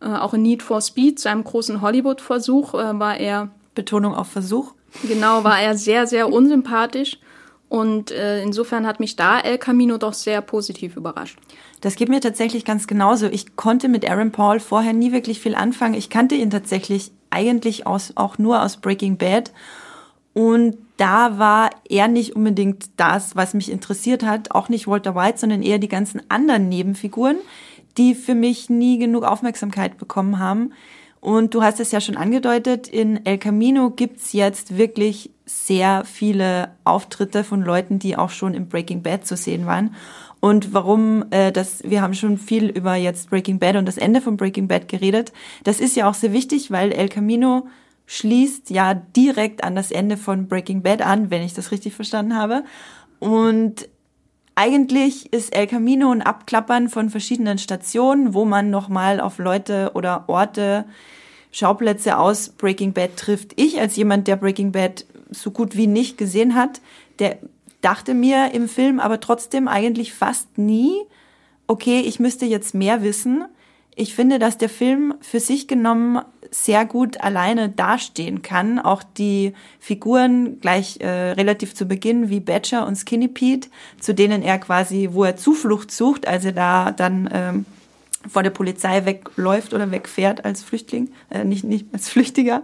Äh, 0.00 0.06
auch 0.06 0.34
in 0.34 0.42
Need 0.42 0.62
for 0.62 0.80
Speed, 0.80 1.18
seinem 1.18 1.42
großen 1.42 1.80
Hollywood-Versuch, 1.80 2.74
äh, 2.74 2.98
war 2.98 3.16
er. 3.16 3.50
Betonung 3.74 4.14
auf 4.14 4.28
Versuch. 4.28 4.72
Genau, 5.06 5.44
war 5.44 5.60
er 5.60 5.76
sehr, 5.76 6.06
sehr 6.06 6.32
unsympathisch. 6.32 7.18
Und 7.68 8.12
äh, 8.12 8.42
insofern 8.42 8.86
hat 8.86 9.00
mich 9.00 9.16
da 9.16 9.40
El 9.40 9.58
Camino 9.58 9.98
doch 9.98 10.12
sehr 10.12 10.40
positiv 10.40 10.96
überrascht. 10.96 11.38
Das 11.80 11.96
geht 11.96 12.08
mir 12.08 12.20
tatsächlich 12.20 12.64
ganz 12.64 12.86
genauso. 12.86 13.26
Ich 13.26 13.56
konnte 13.56 13.88
mit 13.88 14.08
Aaron 14.08 14.30
Paul 14.30 14.60
vorher 14.60 14.92
nie 14.92 15.12
wirklich 15.12 15.40
viel 15.40 15.54
anfangen. 15.54 15.94
Ich 15.94 16.08
kannte 16.08 16.36
ihn 16.36 16.50
tatsächlich 16.50 17.10
eigentlich 17.30 17.86
aus, 17.86 18.12
auch 18.14 18.38
nur 18.38 18.62
aus 18.62 18.76
Breaking 18.76 19.16
Bad. 19.18 19.52
Und 20.32 20.76
da 20.96 21.38
war 21.38 21.70
er 21.88 22.08
nicht 22.08 22.36
unbedingt 22.36 22.90
das, 22.96 23.34
was 23.36 23.52
mich 23.52 23.70
interessiert 23.70 24.22
hat. 24.22 24.52
Auch 24.52 24.68
nicht 24.68 24.86
Walter 24.86 25.14
White, 25.14 25.38
sondern 25.38 25.62
eher 25.62 25.78
die 25.78 25.88
ganzen 25.88 26.22
anderen 26.30 26.68
Nebenfiguren, 26.68 27.36
die 27.98 28.14
für 28.14 28.34
mich 28.34 28.70
nie 28.70 28.98
genug 28.98 29.24
Aufmerksamkeit 29.24 29.98
bekommen 29.98 30.38
haben. 30.38 30.72
Und 31.20 31.54
du 31.54 31.62
hast 31.62 31.80
es 31.80 31.90
ja 31.90 32.00
schon 32.00 32.16
angedeutet, 32.16 32.86
in 32.86 33.26
El 33.26 33.38
Camino 33.38 33.90
gibt's 33.90 34.32
jetzt 34.32 34.78
wirklich 34.78 35.30
sehr 35.46 36.04
viele 36.04 36.72
Auftritte 36.84 37.44
von 37.44 37.62
Leuten, 37.62 37.98
die 38.00 38.16
auch 38.16 38.30
schon 38.30 38.52
im 38.52 38.68
Breaking 38.68 39.02
Bad 39.02 39.26
zu 39.26 39.36
sehen 39.36 39.64
waren. 39.64 39.94
Und 40.40 40.74
warum 40.74 41.24
äh, 41.30 41.52
das, 41.52 41.82
wir 41.84 42.02
haben 42.02 42.14
schon 42.14 42.36
viel 42.36 42.66
über 42.66 42.96
jetzt 42.96 43.30
Breaking 43.30 43.58
Bad 43.58 43.76
und 43.76 43.86
das 43.86 43.96
Ende 43.96 44.20
von 44.20 44.36
Breaking 44.36 44.68
Bad 44.68 44.88
geredet. 44.88 45.32
Das 45.64 45.80
ist 45.80 45.96
ja 45.96 46.08
auch 46.10 46.14
sehr 46.14 46.32
wichtig, 46.32 46.70
weil 46.70 46.92
El 46.92 47.08
Camino 47.08 47.68
schließt 48.06 48.70
ja 48.70 48.94
direkt 48.94 49.64
an 49.64 49.74
das 49.74 49.90
Ende 49.90 50.16
von 50.16 50.48
Breaking 50.48 50.82
Bad 50.82 51.00
an, 51.02 51.30
wenn 51.30 51.42
ich 51.42 51.54
das 51.54 51.70
richtig 51.70 51.94
verstanden 51.94 52.36
habe. 52.36 52.64
Und 53.18 53.88
eigentlich 54.56 55.32
ist 55.32 55.54
El 55.54 55.66
Camino 55.66 56.10
ein 56.10 56.22
Abklappern 56.22 56.88
von 56.88 57.10
verschiedenen 57.10 57.58
Stationen, 57.58 58.34
wo 58.34 58.44
man 58.44 58.70
nochmal 58.70 59.20
auf 59.20 59.38
Leute 59.38 59.92
oder 59.94 60.28
Orte, 60.28 60.86
Schauplätze 61.52 62.18
aus 62.18 62.50
Breaking 62.50 62.92
Bad 62.92 63.16
trifft. 63.16 63.52
Ich 63.56 63.80
als 63.80 63.96
jemand, 63.96 64.28
der 64.28 64.36
Breaking 64.36 64.72
Bad 64.72 65.06
so 65.30 65.50
gut 65.50 65.76
wie 65.76 65.86
nicht 65.86 66.18
gesehen 66.18 66.54
hat, 66.54 66.80
der 67.18 67.38
dachte 67.80 68.14
mir 68.14 68.52
im 68.52 68.68
Film 68.68 69.00
aber 69.00 69.20
trotzdem 69.20 69.68
eigentlich 69.68 70.12
fast 70.12 70.58
nie, 70.58 70.94
okay, 71.66 72.00
ich 72.00 72.18
müsste 72.18 72.46
jetzt 72.46 72.74
mehr 72.74 73.02
wissen. 73.02 73.44
Ich 73.94 74.14
finde, 74.14 74.38
dass 74.38 74.58
der 74.58 74.68
Film 74.68 75.14
für 75.20 75.40
sich 75.40 75.68
genommen 75.68 76.20
sehr 76.50 76.84
gut 76.84 77.20
alleine 77.20 77.68
dastehen 77.68 78.42
kann. 78.42 78.78
Auch 78.78 79.02
die 79.02 79.54
Figuren 79.80 80.60
gleich 80.60 81.00
äh, 81.00 81.08
relativ 81.32 81.74
zu 81.74 81.86
Beginn 81.86 82.28
wie 82.28 82.40
Badger 82.40 82.86
und 82.86 82.96
Skinny 82.96 83.28
Pete, 83.28 83.68
zu 84.00 84.14
denen 84.14 84.42
er 84.42 84.58
quasi, 84.58 85.10
wo 85.12 85.24
er 85.24 85.36
Zuflucht 85.36 85.90
sucht, 85.90 86.28
als 86.28 86.44
er 86.44 86.52
da 86.52 86.92
dann 86.92 87.28
ähm, 87.32 87.66
vor 88.28 88.42
der 88.42 88.50
Polizei 88.50 89.04
wegläuft 89.04 89.72
oder 89.72 89.90
wegfährt 89.90 90.44
als 90.44 90.62
Flüchtling, 90.62 91.10
äh, 91.30 91.44
nicht, 91.44 91.64
nicht 91.64 91.86
als 91.92 92.08
Flüchtiger. 92.08 92.62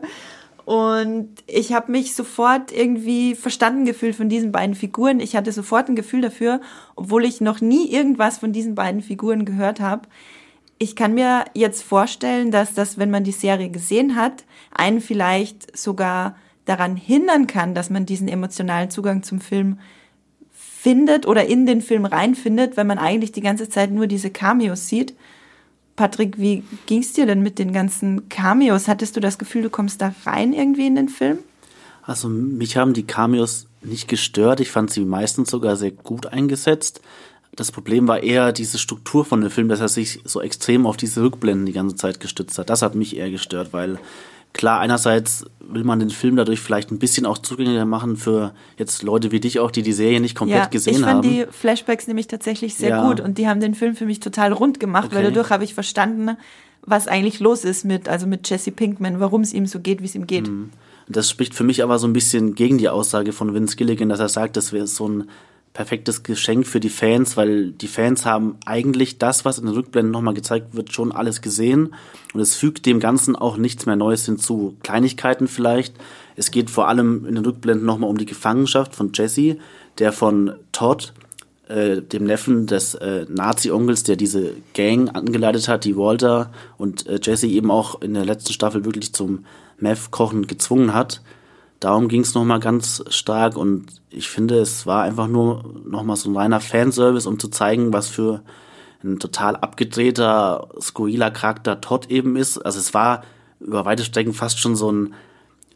Und 0.64 1.28
ich 1.46 1.72
habe 1.72 1.90
mich 1.90 2.14
sofort 2.14 2.70
irgendwie 2.70 3.34
verstanden 3.34 3.84
gefühlt 3.84 4.14
von 4.14 4.28
diesen 4.28 4.52
beiden 4.52 4.74
Figuren. 4.74 5.18
Ich 5.18 5.34
hatte 5.34 5.50
sofort 5.50 5.88
ein 5.88 5.96
Gefühl 5.96 6.20
dafür, 6.20 6.60
obwohl 6.94 7.24
ich 7.24 7.40
noch 7.40 7.60
nie 7.60 7.90
irgendwas 7.90 8.38
von 8.38 8.52
diesen 8.52 8.74
beiden 8.74 9.02
Figuren 9.02 9.44
gehört 9.44 9.80
habe. 9.80 10.08
Ich 10.78 10.96
kann 10.96 11.14
mir 11.14 11.44
jetzt 11.54 11.82
vorstellen, 11.82 12.50
dass 12.50 12.74
das, 12.74 12.98
wenn 12.98 13.10
man 13.10 13.24
die 13.24 13.32
Serie 13.32 13.70
gesehen 13.70 14.16
hat, 14.16 14.44
einen 14.72 15.00
vielleicht 15.00 15.76
sogar 15.76 16.36
daran 16.64 16.96
hindern 16.96 17.46
kann, 17.46 17.74
dass 17.74 17.90
man 17.90 18.06
diesen 18.06 18.28
emotionalen 18.28 18.90
Zugang 18.90 19.22
zum 19.22 19.40
Film 19.40 19.78
findet 20.52 21.26
oder 21.26 21.46
in 21.46 21.66
den 21.66 21.80
Film 21.80 22.04
reinfindet, 22.04 22.76
wenn 22.76 22.86
man 22.86 22.98
eigentlich 22.98 23.32
die 23.32 23.40
ganze 23.40 23.68
Zeit 23.68 23.90
nur 23.90 24.06
diese 24.06 24.30
Cameos 24.30 24.88
sieht. 24.88 25.14
Patrick, 25.96 26.38
wie 26.38 26.62
ging 26.86 27.00
es 27.00 27.12
dir 27.12 27.26
denn 27.26 27.42
mit 27.42 27.58
den 27.58 27.72
ganzen 27.72 28.28
Cameos? 28.28 28.88
Hattest 28.88 29.16
du 29.16 29.20
das 29.20 29.38
Gefühl, 29.38 29.62
du 29.62 29.70
kommst 29.70 30.00
da 30.00 30.14
rein 30.24 30.52
irgendwie 30.52 30.86
in 30.86 30.94
den 30.94 31.08
Film? 31.08 31.38
Also 32.02 32.28
mich 32.28 32.76
haben 32.76 32.94
die 32.94 33.04
Cameos 33.04 33.66
nicht 33.82 34.08
gestört. 34.08 34.60
Ich 34.60 34.70
fand 34.70 34.90
sie 34.90 35.04
meistens 35.04 35.50
sogar 35.50 35.76
sehr 35.76 35.92
gut 35.92 36.26
eingesetzt. 36.26 37.00
Das 37.54 37.70
Problem 37.70 38.08
war 38.08 38.22
eher 38.22 38.52
diese 38.52 38.78
Struktur 38.78 39.24
von 39.24 39.42
dem 39.42 39.50
Film, 39.50 39.68
dass 39.68 39.80
er 39.80 39.88
sich 39.88 40.20
so 40.24 40.40
extrem 40.40 40.86
auf 40.86 40.96
diese 40.96 41.22
Rückblenden 41.22 41.66
die 41.66 41.72
ganze 41.72 41.96
Zeit 41.96 42.18
gestützt 42.18 42.58
hat. 42.58 42.70
Das 42.70 42.80
hat 42.80 42.94
mich 42.94 43.16
eher 43.16 43.30
gestört, 43.30 43.72
weil 43.72 43.98
klar, 44.52 44.80
einerseits 44.80 45.44
will 45.60 45.84
man 45.84 45.98
den 45.98 46.10
Film 46.10 46.36
dadurch 46.36 46.60
vielleicht 46.60 46.90
ein 46.90 46.98
bisschen 46.98 47.26
auch 47.26 47.38
zugänglicher 47.38 47.84
machen 47.84 48.16
für 48.16 48.52
jetzt 48.76 49.02
Leute 49.02 49.32
wie 49.32 49.40
dich 49.40 49.58
auch, 49.58 49.70
die 49.70 49.82
die 49.82 49.92
Serie 49.92 50.20
nicht 50.20 50.36
komplett 50.36 50.58
ja, 50.58 50.66
gesehen 50.66 51.06
haben. 51.06 51.26
Ich 51.26 51.38
fand 51.38 51.50
die 51.50 51.52
Flashbacks 51.52 52.06
nämlich 52.06 52.26
tatsächlich 52.26 52.74
sehr 52.74 52.90
ja. 52.90 53.08
gut 53.08 53.20
und 53.20 53.38
die 53.38 53.48
haben 53.48 53.60
den 53.60 53.74
Film 53.74 53.96
für 53.96 54.04
mich 54.04 54.20
total 54.20 54.52
rund 54.52 54.80
gemacht, 54.80 55.06
okay. 55.06 55.16
weil 55.16 55.24
dadurch 55.24 55.50
habe 55.50 55.64
ich 55.64 55.74
verstanden, 55.74 56.36
was 56.84 57.08
eigentlich 57.08 57.40
los 57.40 57.64
ist 57.64 57.84
mit, 57.84 58.08
also 58.08 58.26
mit 58.26 58.48
Jesse 58.48 58.72
Pinkman, 58.72 59.20
warum 59.20 59.42
es 59.42 59.52
ihm 59.52 59.66
so 59.66 59.80
geht, 59.80 60.02
wie 60.02 60.06
es 60.06 60.14
ihm 60.14 60.26
geht. 60.26 60.48
Mhm. 60.48 60.70
Das 61.08 61.30
spricht 61.30 61.54
für 61.54 61.64
mich 61.64 61.82
aber 61.82 61.98
so 61.98 62.06
ein 62.06 62.12
bisschen 62.12 62.54
gegen 62.54 62.78
die 62.78 62.88
Aussage 62.88 63.32
von 63.32 63.54
Vince 63.54 63.76
Gilligan, 63.76 64.08
dass 64.08 64.20
er 64.20 64.28
sagt, 64.28 64.56
das 64.56 64.72
wäre 64.72 64.86
so 64.86 65.08
ein 65.08 65.28
perfektes 65.72 66.22
Geschenk 66.22 66.66
für 66.66 66.80
die 66.80 66.90
Fans, 66.90 67.36
weil 67.36 67.72
die 67.72 67.88
Fans 67.88 68.26
haben 68.26 68.56
eigentlich 68.66 69.18
das, 69.18 69.44
was 69.44 69.58
in 69.58 69.66
den 69.66 69.74
Rückblenden 69.74 70.12
nochmal 70.12 70.34
gezeigt 70.34 70.74
wird, 70.74 70.92
schon 70.92 71.12
alles 71.12 71.40
gesehen. 71.40 71.94
Und 72.34 72.40
es 72.40 72.56
fügt 72.56 72.84
dem 72.84 73.00
Ganzen 73.00 73.36
auch 73.36 73.56
nichts 73.56 73.86
mehr 73.86 73.96
Neues 73.96 74.26
hinzu. 74.26 74.76
Kleinigkeiten 74.82 75.48
vielleicht. 75.48 75.94
Es 76.36 76.50
geht 76.50 76.70
vor 76.70 76.88
allem 76.88 77.24
in 77.26 77.36
den 77.36 77.44
Rückblenden 77.44 77.86
nochmal 77.86 78.10
um 78.10 78.18
die 78.18 78.26
Gefangenschaft 78.26 78.94
von 78.94 79.12
Jesse, 79.14 79.56
der 79.98 80.12
von 80.12 80.54
Todd, 80.72 81.14
äh, 81.68 82.02
dem 82.02 82.24
Neffen 82.24 82.66
des 82.66 82.94
äh, 82.94 83.24
Nazi-Onkels, 83.30 84.02
der 84.02 84.16
diese 84.16 84.52
Gang 84.74 85.14
angeleitet 85.14 85.68
hat, 85.68 85.84
die 85.84 85.96
Walter 85.96 86.52
und 86.76 87.06
äh, 87.06 87.18
Jesse 87.22 87.46
eben 87.46 87.70
auch 87.70 88.02
in 88.02 88.12
der 88.12 88.26
letzten 88.26 88.52
Staffel 88.52 88.84
wirklich 88.84 89.14
zum 89.14 89.46
Meth-Kochen 89.78 90.46
gezwungen 90.46 90.92
hat 90.92 91.22
darum 91.82 92.08
ging 92.08 92.22
es 92.22 92.34
nochmal 92.34 92.60
ganz 92.60 93.02
stark 93.08 93.56
und 93.56 93.86
ich 94.08 94.28
finde, 94.28 94.58
es 94.58 94.86
war 94.86 95.02
einfach 95.02 95.26
nur 95.26 95.82
nochmal 95.84 96.16
so 96.16 96.30
ein 96.30 96.36
reiner 96.36 96.60
Fanservice, 96.60 97.26
um 97.26 97.38
zu 97.38 97.48
zeigen, 97.48 97.92
was 97.92 98.08
für 98.08 98.42
ein 99.02 99.18
total 99.18 99.56
abgedrehter, 99.56 100.68
skurriler 100.80 101.30
Charakter 101.30 101.80
Todd 101.80 102.10
eben 102.10 102.36
ist. 102.36 102.58
Also 102.58 102.78
es 102.78 102.94
war 102.94 103.24
über 103.58 103.84
weite 103.84 104.04
Strecken 104.04 104.32
fast 104.32 104.60
schon 104.60 104.76
so 104.76 104.92
ein 104.92 105.14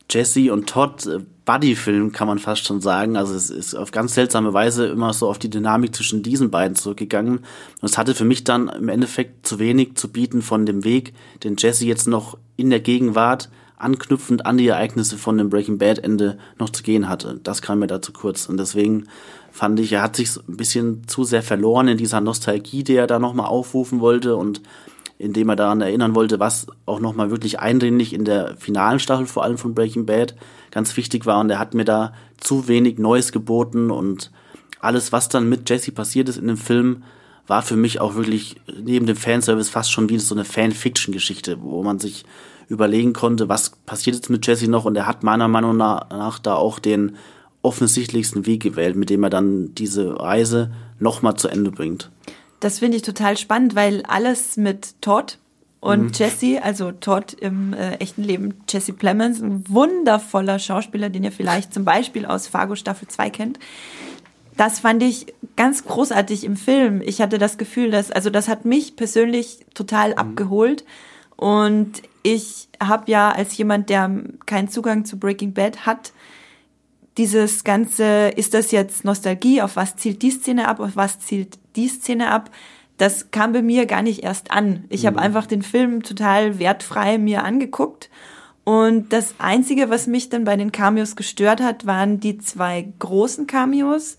Jesse 0.08 0.52
und 0.52 0.68
Todd 0.68 1.06
äh, 1.06 1.18
Buddy-Film, 1.44 2.12
kann 2.12 2.28
man 2.28 2.38
fast 2.38 2.66
schon 2.66 2.80
sagen. 2.80 3.16
Also 3.16 3.34
es 3.34 3.50
ist 3.50 3.74
auf 3.74 3.90
ganz 3.90 4.14
seltsame 4.14 4.52
Weise 4.52 4.86
immer 4.86 5.12
so 5.12 5.28
auf 5.28 5.38
die 5.38 5.50
Dynamik 5.50 5.94
zwischen 5.94 6.22
diesen 6.22 6.50
beiden 6.50 6.76
zurückgegangen. 6.76 7.38
Und 7.38 7.44
es 7.82 7.98
hatte 7.98 8.14
für 8.14 8.24
mich 8.24 8.44
dann 8.44 8.68
im 8.68 8.88
Endeffekt 8.88 9.46
zu 9.46 9.58
wenig 9.58 9.96
zu 9.96 10.12
bieten 10.12 10.42
von 10.42 10.66
dem 10.66 10.84
Weg, 10.84 11.14
den 11.42 11.56
Jesse 11.56 11.86
jetzt 11.86 12.06
noch 12.06 12.38
in 12.56 12.70
der 12.70 12.80
Gegenwart 12.80 13.48
anknüpfend 13.76 14.46
an 14.46 14.58
die 14.58 14.68
Ereignisse 14.68 15.18
von 15.18 15.38
dem 15.38 15.50
Breaking 15.50 15.78
Bad 15.78 15.98
Ende 15.98 16.38
noch 16.58 16.70
zu 16.70 16.82
gehen 16.82 17.08
hatte. 17.08 17.40
Das 17.42 17.62
kam 17.62 17.80
mir 17.80 17.86
da 17.86 18.00
zu 18.00 18.12
kurz. 18.12 18.48
Und 18.48 18.56
deswegen 18.56 19.06
fand 19.52 19.78
ich, 19.80 19.92
er 19.92 20.02
hat 20.02 20.16
sich 20.16 20.36
ein 20.48 20.56
bisschen 20.56 21.06
zu 21.06 21.24
sehr 21.24 21.42
verloren 21.42 21.88
in 21.88 21.98
dieser 21.98 22.20
Nostalgie, 22.20 22.84
die 22.84 22.96
er 22.96 23.06
da 23.06 23.18
nochmal 23.18 23.46
aufrufen 23.46 24.00
wollte 24.00 24.36
und 24.36 24.62
indem 25.18 25.48
er 25.48 25.56
daran 25.56 25.80
erinnern 25.80 26.14
wollte, 26.14 26.40
was 26.40 26.66
auch 26.84 27.00
nochmal 27.00 27.30
wirklich 27.30 27.60
eindringlich 27.60 28.12
in 28.12 28.24
der 28.24 28.56
finalen 28.58 28.98
Staffel 28.98 29.26
vor 29.26 29.44
allem 29.44 29.56
von 29.56 29.74
Breaking 29.74 30.06
Bad 30.06 30.34
ganz 30.70 30.96
wichtig 30.96 31.26
war. 31.26 31.40
Und 31.40 31.50
er 31.50 31.58
hat 31.58 31.74
mir 31.74 31.84
da 31.84 32.12
zu 32.38 32.68
wenig 32.68 32.98
Neues 32.98 33.32
geboten 33.32 33.90
und 33.90 34.30
alles, 34.80 35.12
was 35.12 35.28
dann 35.28 35.48
mit 35.48 35.68
Jesse 35.68 35.92
passiert 35.92 36.28
ist 36.28 36.38
in 36.38 36.46
dem 36.46 36.58
Film, 36.58 37.02
war 37.46 37.62
für 37.62 37.76
mich 37.76 38.00
auch 38.00 38.14
wirklich 38.14 38.56
neben 38.82 39.06
dem 39.06 39.16
Fanservice 39.16 39.70
fast 39.70 39.92
schon 39.92 40.08
wie 40.08 40.18
so 40.18 40.34
eine 40.34 40.44
Fan-Fiction-Geschichte, 40.44 41.58
wo 41.60 41.82
man 41.82 41.98
sich 41.98 42.24
überlegen 42.68 43.12
konnte, 43.12 43.48
was 43.48 43.70
passiert 43.70 44.16
jetzt 44.16 44.30
mit 44.30 44.46
Jesse 44.46 44.68
noch. 44.68 44.84
Und 44.84 44.96
er 44.96 45.06
hat 45.06 45.22
meiner 45.22 45.48
Meinung 45.48 45.76
nach 45.76 46.38
da 46.38 46.54
auch 46.54 46.78
den 46.78 47.16
offensichtlichsten 47.62 48.46
Weg 48.46 48.62
gewählt, 48.62 48.96
mit 48.96 49.10
dem 49.10 49.22
er 49.22 49.30
dann 49.30 49.74
diese 49.74 50.20
Reise 50.20 50.72
nochmal 50.98 51.34
zu 51.36 51.48
Ende 51.48 51.70
bringt. 51.70 52.10
Das 52.60 52.78
finde 52.78 52.96
ich 52.96 53.02
total 53.02 53.36
spannend, 53.36 53.74
weil 53.74 54.02
alles 54.06 54.56
mit 54.56 55.00
Todd 55.00 55.38
und 55.80 56.02
mhm. 56.02 56.12
Jesse, 56.14 56.62
also 56.62 56.90
Todd 56.90 57.34
im 57.34 57.72
äh, 57.72 57.96
echten 57.96 58.22
Leben, 58.22 58.54
Jesse 58.68 58.92
Plemons, 58.92 59.40
ein 59.40 59.64
wundervoller 59.68 60.58
Schauspieler, 60.58 61.10
den 61.10 61.24
ihr 61.24 61.32
vielleicht 61.32 61.74
zum 61.74 61.84
Beispiel 61.84 62.24
aus 62.26 62.48
Fargo 62.48 62.76
Staffel 62.76 63.08
2 63.08 63.30
kennt. 63.30 63.58
Das 64.56 64.80
fand 64.80 65.02
ich 65.02 65.34
ganz 65.56 65.84
großartig 65.84 66.44
im 66.44 66.56
Film. 66.56 67.02
Ich 67.04 67.20
hatte 67.20 67.38
das 67.38 67.58
Gefühl, 67.58 67.90
dass, 67.90 68.10
also 68.10 68.30
das 68.30 68.48
hat 68.48 68.64
mich 68.64 68.96
persönlich 68.96 69.66
total 69.74 70.10
mhm. 70.12 70.18
abgeholt. 70.18 70.84
Und 71.36 72.02
ich 72.22 72.68
habe 72.82 73.10
ja 73.10 73.30
als 73.30 73.56
jemand, 73.56 73.90
der 73.90 74.10
keinen 74.46 74.68
Zugang 74.68 75.04
zu 75.04 75.18
Breaking 75.18 75.52
Bad 75.52 75.84
hat, 75.86 76.12
dieses 77.18 77.64
ganze, 77.64 78.28
ist 78.28 78.54
das 78.54 78.72
jetzt 78.72 79.04
Nostalgie, 79.04 79.62
auf 79.62 79.76
was 79.76 79.96
zielt 79.96 80.22
die 80.22 80.30
Szene 80.30 80.68
ab, 80.68 80.80
auf 80.80 80.96
was 80.96 81.18
zielt 81.20 81.58
die 81.74 81.88
Szene 81.88 82.30
ab, 82.30 82.50
das 82.98 83.30
kam 83.30 83.52
bei 83.52 83.62
mir 83.62 83.86
gar 83.86 84.02
nicht 84.02 84.22
erst 84.22 84.50
an. 84.50 84.84
Ich 84.88 85.02
mhm. 85.02 85.08
habe 85.08 85.20
einfach 85.20 85.46
den 85.46 85.62
Film 85.62 86.02
total 86.02 86.58
wertfrei 86.58 87.18
mir 87.18 87.44
angeguckt. 87.44 88.10
Und 88.64 89.12
das 89.12 89.34
Einzige, 89.38 89.90
was 89.90 90.06
mich 90.06 90.28
dann 90.28 90.44
bei 90.44 90.56
den 90.56 90.72
Cameos 90.72 91.14
gestört 91.14 91.60
hat, 91.60 91.86
waren 91.86 92.20
die 92.20 92.38
zwei 92.38 92.92
großen 92.98 93.46
Cameos 93.46 94.16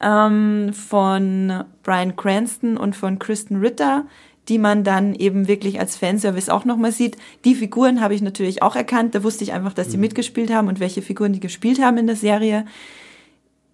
ähm, 0.00 0.72
von 0.72 1.64
Brian 1.82 2.16
Cranston 2.16 2.76
und 2.76 2.96
von 2.96 3.18
Kristen 3.18 3.56
Ritter, 3.56 4.04
die 4.48 4.58
man 4.58 4.82
dann 4.82 5.14
eben 5.14 5.46
wirklich 5.46 5.78
als 5.78 5.96
Fanservice 5.96 6.48
auch 6.48 6.64
nochmal 6.64 6.92
sieht. 6.92 7.16
Die 7.44 7.54
Figuren 7.54 8.00
habe 8.00 8.14
ich 8.14 8.22
natürlich 8.22 8.62
auch 8.62 8.76
erkannt. 8.76 9.14
Da 9.14 9.22
wusste 9.22 9.44
ich 9.44 9.52
einfach, 9.52 9.74
dass 9.74 9.88
die 9.88 9.96
mhm. 9.96 10.02
mitgespielt 10.02 10.52
haben 10.52 10.68
und 10.68 10.80
welche 10.80 11.02
Figuren 11.02 11.32
die 11.32 11.40
gespielt 11.40 11.82
haben 11.82 11.98
in 11.98 12.06
der 12.06 12.16
Serie. 12.16 12.64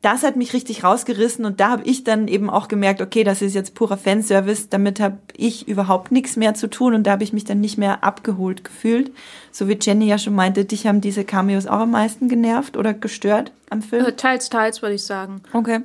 Das 0.03 0.23
hat 0.23 0.37
mich 0.37 0.53
richtig 0.53 0.85
rausgerissen 0.85 1.47
und 1.47 1.61
da 1.61 1.71
habe 1.71 1.85
ich 1.85 2.05
dann 2.05 2.29
eben 2.29 2.51
auch 2.51 2.69
gemerkt, 2.69 3.01
okay, 3.01 3.25
das 3.25 3.41
ist 3.41 3.55
jetzt 3.55 3.75
purer 3.75 3.97
Fanservice, 3.97 4.69
damit 4.69 5.01
habe 5.01 5.17
ich 5.35 5.67
überhaupt 5.67 6.13
nichts 6.13 6.37
mehr 6.37 6.53
zu 6.53 6.69
tun 6.69 6.93
und 6.93 7.07
da 7.07 7.13
habe 7.13 7.25
ich 7.25 7.33
mich 7.33 7.45
dann 7.45 7.61
nicht 7.61 7.79
mehr 7.79 8.05
abgeholt 8.05 8.65
gefühlt. 8.65 9.13
So 9.51 9.67
wie 9.67 9.79
Jenny 9.81 10.07
ja 10.07 10.19
schon 10.19 10.35
meinte, 10.35 10.67
dich 10.67 10.87
haben 10.87 11.01
diese 11.01 11.25
Cameos 11.25 11.67
auch 11.67 11.81
am 11.81 11.93
meisten 11.93 12.29
genervt 12.29 12.77
oder 12.77 12.93
gestört 12.93 13.53
am 13.71 13.81
Film? 13.81 14.05
Äh, 14.05 14.13
teils, 14.13 14.51
teils, 14.51 14.83
würde 14.83 14.97
ich 14.97 15.05
sagen. 15.05 15.41
Okay. 15.55 15.81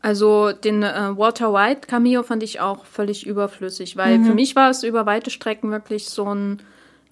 Also 0.00 0.52
den 0.52 0.82
äh, 0.82 1.16
Walter 1.16 1.52
White 1.52 1.88
Cameo 1.88 2.22
fand 2.22 2.42
ich 2.42 2.60
auch 2.60 2.84
völlig 2.86 3.26
überflüssig, 3.26 3.96
weil 3.96 4.18
mhm. 4.18 4.26
für 4.26 4.34
mich 4.34 4.54
war 4.54 4.70
es 4.70 4.84
über 4.84 5.06
weite 5.06 5.30
Strecken 5.30 5.70
wirklich 5.70 6.08
so 6.08 6.32
ein 6.32 6.62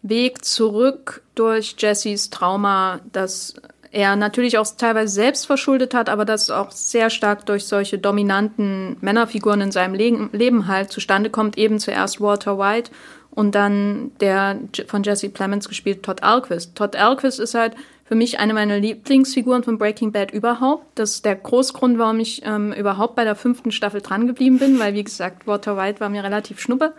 Weg 0.03 0.45
zurück 0.45 1.23
durch 1.35 1.75
Jessys 1.79 2.31
Trauma, 2.31 3.01
das 3.13 3.55
er 3.91 4.15
natürlich 4.15 4.59
auch 4.59 4.67
teilweise 4.77 5.13
selbst 5.13 5.47
verschuldet 5.47 5.95
hat, 5.95 6.09
aber 6.09 6.25
das 6.25 6.51
auch 6.51 6.71
sehr 6.71 7.11
stark 7.11 7.47
durch 7.47 7.67
solche 7.67 7.99
dominanten 7.99 8.97
Männerfiguren 9.01 9.63
in 9.63 9.73
seinem 9.73 9.95
Le 9.95 10.29
Leben 10.33 10.69
halt 10.69 10.93
zustande 10.93 11.31
kommt. 11.31 11.57
Eben 11.57 11.79
zuerst 11.79 12.21
Walter 12.21 12.59
White 12.59 12.91
und 13.31 13.55
dann 13.55 14.13
der 14.21 14.59
von 14.87 15.03
Jesse 15.03 15.29
Plemons 15.29 15.69
gespielt 15.69 16.03
Todd 16.03 16.23
Alquist. 16.23 16.75
Todd 16.75 16.95
Alquist 16.95 17.41
ist 17.41 17.55
halt 17.55 17.75
für 18.07 18.15
mich 18.15 18.39
eine 18.39 18.55
meiner 18.55 18.79
Lieblingsfiguren 18.79 19.65
von 19.65 19.79
Breaking 19.79 20.13
Bad 20.13 20.31
überhaupt. 20.31 20.87
Das 20.95 21.15
ist 21.15 21.25
der 21.25 21.35
Großgrund, 21.35 21.99
warum 21.99 22.21
ich 22.21 22.43
ähm, 22.45 22.73
überhaupt 22.73 23.17
bei 23.17 23.25
der 23.25 23.35
fünften 23.35 23.73
Staffel 23.73 24.01
dran 24.01 24.29
geblieben 24.29 24.59
bin, 24.59 24.79
weil 24.79 24.95
wie 24.95 25.03
gesagt, 25.03 25.47
Walter 25.47 25.77
White 25.77 25.99
war 25.99 26.09
mir 26.09 26.23
relativ 26.23 26.61
schnuppe. 26.61 26.95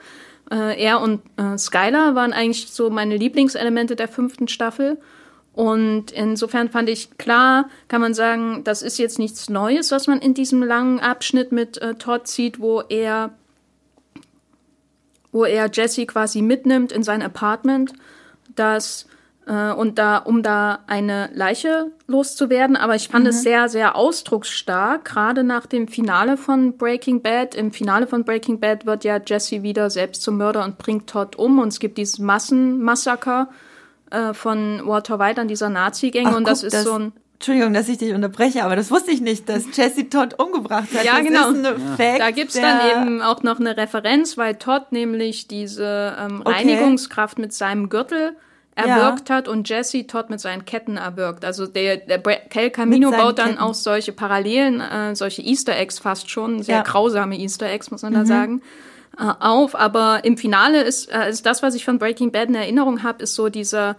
Äh, 0.52 0.82
er 0.84 1.00
und 1.02 1.22
äh, 1.38 1.58
Skylar 1.58 2.16
waren 2.16 2.34
eigentlich 2.34 2.68
so 2.68 2.90
meine 2.90 3.16
Lieblingselemente 3.16 3.96
der 3.96 4.10
fünften 4.10 4.50
Staffel. 4.50 4.98
Und 5.54 6.12
insofern 6.12 6.70
fand 6.70 6.90
ich 6.90 7.18
klar, 7.18 7.70
kann 7.88 8.02
man 8.02 8.14
sagen, 8.14 8.64
das 8.66 8.82
ist 8.82 9.00
jetzt 9.00 9.18
nichts 9.18 9.50
Neues, 9.50 9.92
was 9.92 10.08
man 10.08 10.20
in 10.20 10.34
diesem 10.34 10.62
langen 10.62 11.00
Abschnitt 11.00 11.54
mit 11.54 11.78
äh, 11.82 11.96
Todd 11.96 12.28
sieht, 12.28 12.60
wo 12.60 12.82
er, 12.82 13.32
wo 15.32 15.46
er 15.46 15.70
Jesse 15.72 16.06
quasi 16.06 16.42
mitnimmt 16.42 16.92
in 16.92 17.02
sein 17.02 17.22
Apartment, 17.22 17.94
dass 18.56 19.07
äh, 19.48 19.72
und 19.72 19.98
da, 19.98 20.18
um 20.18 20.44
da 20.44 20.80
eine 20.88 21.30
Leiche 21.34 21.92
loszuwerden. 22.06 22.76
Aber 22.76 22.96
ich 22.96 23.08
fand 23.08 23.24
mhm. 23.24 23.30
es 23.30 23.42
sehr, 23.42 23.70
sehr 23.70 23.96
ausdrucksstark, 23.96 25.06
gerade 25.06 25.44
nach 25.44 25.66
dem 25.66 25.88
Finale 25.88 26.38
von 26.38 26.78
Breaking 26.78 27.22
Bad. 27.22 27.56
Im 27.56 27.72
Finale 27.72 28.08
von 28.08 28.24
Breaking 28.24 28.60
Bad 28.60 28.86
wird 28.86 29.04
ja 29.04 29.20
Jesse 29.26 29.64
wieder 29.64 29.90
selbst 29.90 30.22
zum 30.22 30.38
Mörder 30.38 30.64
und 30.64 30.78
bringt 30.78 31.10
Todd 31.10 31.38
um 31.38 31.60
und 31.60 31.70
es 31.70 31.80
gibt 31.80 31.98
dieses 31.98 32.20
Massenmassaker 32.20 33.50
äh, 34.12 34.34
von 34.34 34.82
Walter 34.86 35.18
White 35.18 35.42
an 35.42 35.48
dieser 35.48 35.70
Nazi-Gang 35.70 36.36
und 36.36 36.48
das 36.48 36.64
ist 36.64 36.74
das 36.74 36.84
so 36.84 36.94
ein 36.94 37.14
Entschuldigung, 37.36 37.72
dass 37.72 37.88
ich 37.88 38.00
dich 38.00 38.16
unterbreche, 38.16 38.64
aber 38.64 38.76
das 38.76 38.90
wusste 38.90 39.12
ich 39.12 39.22
nicht, 39.22 39.48
dass 39.48 39.66
Jesse 39.78 40.10
Todd 40.10 40.40
umgebracht 40.40 40.88
hat. 40.96 41.06
Ja, 41.06 41.18
das 41.18 41.24
genau. 41.24 41.70
Ja. 42.00 42.18
da 42.18 42.32
gibt's 42.32 42.56
dann 42.56 42.80
eben 42.90 43.22
auch 43.22 43.44
noch 43.44 43.60
eine 43.60 43.78
Referenz, 43.78 44.40
weil 44.40 44.56
Todd 44.56 44.92
nämlich 44.92 45.48
diese 45.48 46.18
ähm, 46.20 46.42
okay. 46.44 46.56
Reinigungskraft 46.56 47.38
mit 47.38 47.54
seinem 47.54 47.90
Gürtel 47.90 48.36
erwürgt 48.78 49.30
ja. 49.30 49.36
hat 49.36 49.48
und 49.48 49.68
Jesse 49.68 50.06
Todd 50.06 50.30
mit 50.30 50.40
seinen 50.40 50.64
Ketten 50.66 50.98
erwürgt. 50.98 51.44
Also 51.44 51.66
der, 51.66 51.98
der 51.98 52.20
Kel 52.20 52.70
Camino 52.70 53.10
baut 53.10 53.40
dann 53.40 53.50
Ketten. 53.50 53.60
auch 53.60 53.74
solche 53.74 54.12
Parallelen, 54.12 54.82
äh, 54.82 55.16
solche 55.16 55.42
Easter 55.42 55.76
Eggs 55.76 55.98
fast 55.98 56.30
schon, 56.30 56.62
sehr 56.62 56.78
ja. 56.78 56.82
grausame 56.84 57.38
Easter 57.38 57.68
Eggs, 57.68 57.90
muss 57.90 58.04
man 58.04 58.14
mhm. 58.14 58.18
da 58.18 58.26
sagen, 58.26 58.62
äh, 59.20 59.34
auf. 59.40 59.76
Aber 59.76 60.24
im 60.24 60.38
Finale 60.38 60.84
ist, 60.84 61.12
äh, 61.12 61.30
ist 61.30 61.46
das, 61.46 61.64
was 61.64 61.74
ich 61.74 61.86
von 61.86 61.98
Breaking 61.98 62.32
Bad 62.32 62.50
in 62.50 62.56
Erinnerung 62.56 63.02
habe, 63.04 63.24
ist 63.24 63.34
so 63.34 63.50
dieser 63.50 63.98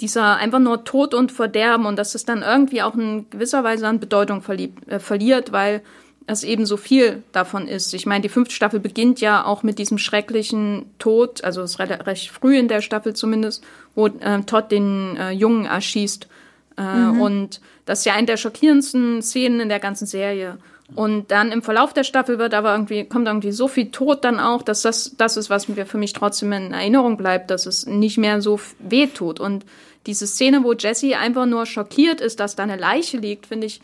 dieser 0.00 0.36
einfach 0.36 0.58
nur 0.58 0.84
Tod 0.84 1.14
und 1.14 1.32
Verderben 1.32 1.86
und 1.86 1.96
dass 1.96 2.14
es 2.14 2.24
dann 2.24 2.42
irgendwie 2.42 2.82
auch 2.82 2.94
in 2.94 3.28
gewisser 3.30 3.64
Weise 3.64 3.88
an 3.88 3.98
Bedeutung 3.98 4.42
verlieb, 4.42 4.86
äh, 4.86 5.00
verliert, 5.00 5.50
weil 5.50 5.82
es 6.28 6.44
eben 6.44 6.66
so 6.66 6.76
viel 6.76 7.22
davon 7.32 7.66
ist. 7.66 7.94
Ich 7.94 8.04
meine, 8.04 8.20
die 8.20 8.28
fünfte 8.28 8.54
Staffel 8.54 8.80
beginnt 8.80 9.20
ja 9.20 9.44
auch 9.44 9.62
mit 9.62 9.78
diesem 9.78 9.96
schrecklichen 9.96 10.84
Tod, 10.98 11.42
also 11.42 11.62
es 11.62 11.72
ist 11.72 11.80
recht 11.80 12.30
früh 12.30 12.58
in 12.58 12.68
der 12.68 12.82
Staffel 12.82 13.14
zumindest, 13.14 13.64
wo 13.94 14.08
äh, 14.08 14.42
Todd 14.42 14.70
den 14.70 15.16
äh, 15.16 15.30
Jungen 15.30 15.64
erschießt. 15.64 16.28
Äh, 16.76 16.82
mhm. 16.82 17.20
Und 17.20 17.60
das 17.86 18.00
ist 18.00 18.04
ja 18.04 18.12
eine 18.12 18.26
der 18.26 18.36
schockierendsten 18.36 19.22
Szenen 19.22 19.60
in 19.60 19.68
der 19.70 19.80
ganzen 19.80 20.06
Serie. 20.06 20.58
Und 20.94 21.30
dann 21.30 21.50
im 21.50 21.62
Verlauf 21.62 21.92
der 21.92 22.04
Staffel 22.04 22.38
wird 22.38 22.54
aber 22.54 22.72
irgendwie, 22.72 23.04
kommt 23.04 23.26
irgendwie 23.26 23.52
so 23.52 23.68
viel 23.68 23.90
Tod 23.90 24.24
dann 24.24 24.38
auch, 24.38 24.62
dass 24.62 24.82
das 24.82 25.16
das 25.16 25.36
ist, 25.36 25.50
was 25.50 25.68
mir 25.68 25.86
für 25.86 25.98
mich 25.98 26.12
trotzdem 26.12 26.52
in 26.52 26.72
Erinnerung 26.72 27.16
bleibt, 27.16 27.50
dass 27.50 27.66
es 27.66 27.86
nicht 27.86 28.18
mehr 28.18 28.40
so 28.40 28.60
weh 28.78 29.06
tut. 29.06 29.40
Und 29.40 29.64
diese 30.06 30.26
Szene, 30.26 30.62
wo 30.62 30.72
Jesse 30.74 31.16
einfach 31.16 31.46
nur 31.46 31.66
schockiert 31.66 32.20
ist, 32.20 32.40
dass 32.40 32.56
da 32.56 32.62
eine 32.62 32.76
Leiche 32.76 33.18
liegt, 33.18 33.46
finde 33.46 33.66
ich 33.66 33.80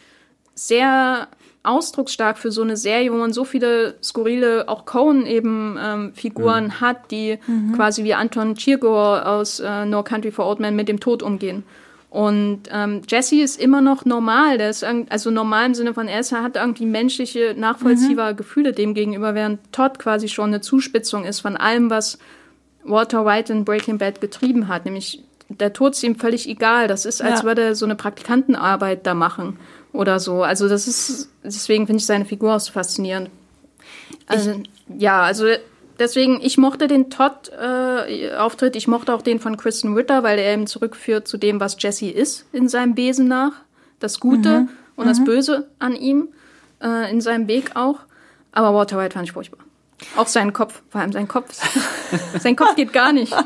sehr 0.54 1.28
ausdrucksstark 1.64 2.38
für 2.38 2.52
so 2.52 2.62
eine 2.62 2.76
Serie, 2.76 3.12
wo 3.12 3.16
man 3.16 3.32
so 3.32 3.44
viele 3.44 3.96
skurrile, 4.02 4.68
auch 4.68 4.84
Cohen 4.84 5.26
eben 5.26 5.78
ähm, 5.82 6.12
Figuren 6.14 6.66
mhm. 6.66 6.80
hat, 6.80 7.10
die 7.10 7.38
mhm. 7.46 7.72
quasi 7.72 8.04
wie 8.04 8.14
Anton 8.14 8.54
Chigurh 8.54 9.24
aus 9.24 9.60
äh, 9.60 9.86
No 9.86 10.02
Country 10.02 10.30
for 10.30 10.46
Old 10.46 10.60
Men 10.60 10.76
mit 10.76 10.88
dem 10.88 11.00
Tod 11.00 11.22
umgehen. 11.22 11.64
Und 12.10 12.68
ähm, 12.70 13.02
Jesse 13.08 13.40
ist 13.40 13.60
immer 13.60 13.80
noch 13.80 14.04
normal, 14.04 14.56
der 14.56 14.70
ist 14.70 14.84
also 15.08 15.32
normal 15.32 15.66
im 15.66 15.74
Sinne 15.74 15.94
von, 15.94 16.06
er 16.06 16.22
hat 16.22 16.54
irgendwie 16.54 16.86
menschliche, 16.86 17.56
nachvollziehbare 17.58 18.34
mhm. 18.34 18.36
Gefühle 18.36 18.72
dem 18.72 18.94
gegenüber, 18.94 19.34
während 19.34 19.72
Todd 19.72 19.98
quasi 19.98 20.28
schon 20.28 20.50
eine 20.50 20.60
Zuspitzung 20.60 21.24
ist 21.24 21.40
von 21.40 21.56
allem, 21.56 21.90
was 21.90 22.18
Walter 22.84 23.26
White 23.26 23.52
in 23.52 23.64
Breaking 23.64 23.98
Bad 23.98 24.20
getrieben 24.20 24.68
hat. 24.68 24.84
Nämlich 24.84 25.24
der 25.48 25.72
Tod 25.72 25.94
ist 25.94 26.04
ihm 26.04 26.14
völlig 26.14 26.48
egal. 26.48 26.86
Das 26.86 27.04
ist, 27.04 27.20
als 27.20 27.40
ja. 27.40 27.46
würde 27.46 27.62
er 27.62 27.74
so 27.74 27.84
eine 27.84 27.96
Praktikantenarbeit 27.96 29.06
da 29.06 29.14
machen 29.14 29.58
oder 29.94 30.20
so. 30.20 30.42
Also 30.42 30.68
das 30.68 30.86
ist, 30.86 31.30
deswegen 31.42 31.86
finde 31.86 32.00
ich 32.00 32.06
seine 32.06 32.24
Figur 32.24 32.54
auch 32.56 32.60
so 32.60 32.72
faszinierend. 32.72 33.30
Also, 34.26 34.60
ja, 34.98 35.22
also 35.22 35.46
deswegen, 35.98 36.40
ich 36.42 36.58
mochte 36.58 36.88
den 36.88 37.10
Todd-Auftritt, 37.10 38.74
äh, 38.74 38.78
ich 38.78 38.88
mochte 38.88 39.14
auch 39.14 39.22
den 39.22 39.40
von 39.40 39.56
Kristen 39.56 39.94
Ritter, 39.94 40.22
weil 40.22 40.38
er 40.38 40.52
eben 40.52 40.66
zurückführt 40.66 41.28
zu 41.28 41.38
dem, 41.38 41.60
was 41.60 41.76
Jesse 41.78 42.10
ist 42.10 42.44
in 42.52 42.68
seinem 42.68 42.96
Wesen 42.96 43.28
nach. 43.28 43.52
Das 44.00 44.20
Gute 44.20 44.60
mhm. 44.60 44.68
und 44.96 45.04
mhm. 45.04 45.08
das 45.08 45.24
Böse 45.24 45.68
an 45.78 45.94
ihm, 45.94 46.28
äh, 46.82 47.10
in 47.10 47.20
seinem 47.20 47.46
Weg 47.46 47.76
auch. 47.76 48.00
Aber 48.52 48.74
Walter 48.74 48.98
White 48.98 49.14
fand 49.14 49.26
ich 49.26 49.32
furchtbar. 49.32 49.60
Auch 50.16 50.26
sein 50.26 50.52
Kopf, 50.52 50.82
vor 50.90 51.00
allem 51.00 51.12
sein 51.12 51.28
Kopf. 51.28 51.54
sein 52.40 52.56
Kopf 52.56 52.74
geht 52.74 52.92
gar 52.92 53.12
nicht. 53.12 53.32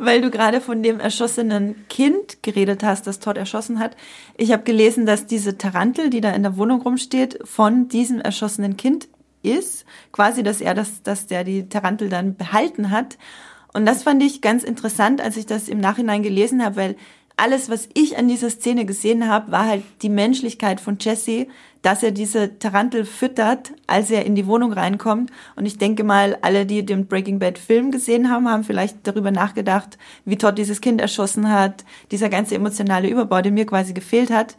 Weil 0.00 0.20
du 0.20 0.30
gerade 0.30 0.60
von 0.60 0.82
dem 0.82 1.00
erschossenen 1.00 1.86
Kind 1.88 2.42
geredet 2.42 2.82
hast, 2.84 3.06
das 3.06 3.18
Todd 3.18 3.36
erschossen 3.36 3.78
hat. 3.78 3.96
Ich 4.36 4.52
habe 4.52 4.62
gelesen, 4.62 5.06
dass 5.06 5.26
diese 5.26 5.58
Tarantel, 5.58 6.08
die 6.10 6.20
da 6.20 6.30
in 6.30 6.42
der 6.42 6.56
Wohnung 6.56 6.82
rumsteht, 6.82 7.38
von 7.44 7.88
diesem 7.88 8.20
erschossenen 8.20 8.76
Kind 8.76 9.08
ist. 9.42 9.84
Quasi, 10.12 10.42
dass 10.42 10.60
er 10.60 10.74
das, 10.74 11.02
dass 11.02 11.26
der 11.26 11.44
die 11.44 11.68
Tarantel 11.68 12.08
dann 12.08 12.36
behalten 12.36 12.90
hat. 12.90 13.18
Und 13.72 13.86
das 13.86 14.02
fand 14.02 14.22
ich 14.22 14.40
ganz 14.40 14.64
interessant, 14.64 15.20
als 15.20 15.36
ich 15.36 15.46
das 15.46 15.68
im 15.68 15.80
Nachhinein 15.80 16.22
gelesen 16.22 16.64
habe, 16.64 16.76
weil 16.76 16.96
alles, 17.38 17.70
was 17.70 17.88
ich 17.94 18.18
an 18.18 18.28
dieser 18.28 18.50
Szene 18.50 18.84
gesehen 18.84 19.28
habe, 19.28 19.52
war 19.52 19.66
halt 19.66 19.84
die 20.02 20.08
Menschlichkeit 20.08 20.80
von 20.80 20.98
Jesse, 21.00 21.46
dass 21.82 22.02
er 22.02 22.10
diese 22.10 22.58
Tarantel 22.58 23.04
füttert, 23.04 23.72
als 23.86 24.10
er 24.10 24.26
in 24.26 24.34
die 24.34 24.46
Wohnung 24.46 24.72
reinkommt. 24.72 25.30
Und 25.54 25.64
ich 25.64 25.78
denke 25.78 26.02
mal, 26.02 26.36
alle, 26.42 26.66
die 26.66 26.84
den 26.84 27.06
Breaking 27.06 27.38
Bad 27.38 27.56
Film 27.56 27.92
gesehen 27.92 28.28
haben, 28.30 28.48
haben 28.48 28.64
vielleicht 28.64 28.98
darüber 29.04 29.30
nachgedacht, 29.30 29.98
wie 30.24 30.36
Todd 30.36 30.58
dieses 30.58 30.80
Kind 30.80 31.00
erschossen 31.00 31.50
hat, 31.50 31.84
dieser 32.10 32.28
ganze 32.28 32.56
emotionale 32.56 33.08
Überbau, 33.08 33.40
der 33.40 33.52
mir 33.52 33.66
quasi 33.66 33.92
gefehlt 33.92 34.30
hat. 34.30 34.56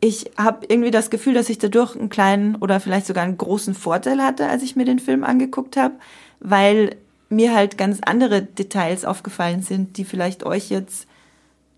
Ich 0.00 0.30
habe 0.36 0.66
irgendwie 0.68 0.90
das 0.90 1.10
Gefühl, 1.10 1.34
dass 1.34 1.48
ich 1.48 1.58
dadurch 1.58 1.96
einen 1.96 2.10
kleinen 2.10 2.56
oder 2.56 2.78
vielleicht 2.78 3.06
sogar 3.06 3.24
einen 3.24 3.38
großen 3.38 3.74
Vorteil 3.74 4.22
hatte, 4.22 4.46
als 4.46 4.62
ich 4.62 4.76
mir 4.76 4.84
den 4.84 5.00
Film 5.00 5.24
angeguckt 5.24 5.76
habe, 5.76 5.94
weil 6.38 6.96
mir 7.30 7.54
halt 7.54 7.78
ganz 7.78 7.98
andere 8.04 8.42
Details 8.42 9.04
aufgefallen 9.04 9.62
sind, 9.62 9.96
die 9.96 10.04
vielleicht 10.04 10.44
euch 10.44 10.70
jetzt, 10.70 11.07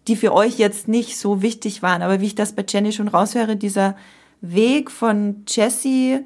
die 0.09 0.17
für 0.17 0.33
euch 0.33 0.59
jetzt 0.59 0.89
nicht 0.89 1.19
so 1.19 1.43
wichtig 1.43 1.83
waren. 1.83 2.03
Aber 2.03 2.21
wie 2.21 2.27
ich 2.27 2.35
das 2.35 2.55
bei 2.55 2.65
Jenny 2.67 2.93
schon 2.93 3.09
raushöre, 3.09 3.57
dieser 3.57 3.97
Weg 4.41 4.91
von 4.91 5.45
Jesse, 5.47 6.25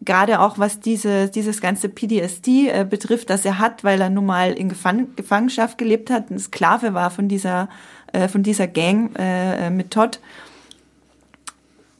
gerade 0.00 0.40
auch 0.40 0.58
was 0.58 0.80
diese, 0.80 1.28
dieses 1.28 1.60
ganze 1.60 1.88
PTSD 1.88 2.68
äh, 2.68 2.86
betrifft, 2.88 3.30
das 3.30 3.44
er 3.44 3.58
hat, 3.58 3.84
weil 3.84 4.00
er 4.00 4.10
nun 4.10 4.26
mal 4.26 4.52
in 4.52 4.68
Gefang 4.68 5.14
Gefangenschaft 5.16 5.78
gelebt 5.78 6.10
hat, 6.10 6.30
ein 6.30 6.38
Sklave 6.38 6.94
war 6.94 7.10
von 7.10 7.28
dieser, 7.28 7.68
äh, 8.12 8.28
von 8.28 8.42
dieser 8.42 8.66
Gang 8.66 9.16
äh, 9.18 9.66
äh, 9.66 9.70
mit 9.70 9.90
Todd, 9.90 10.20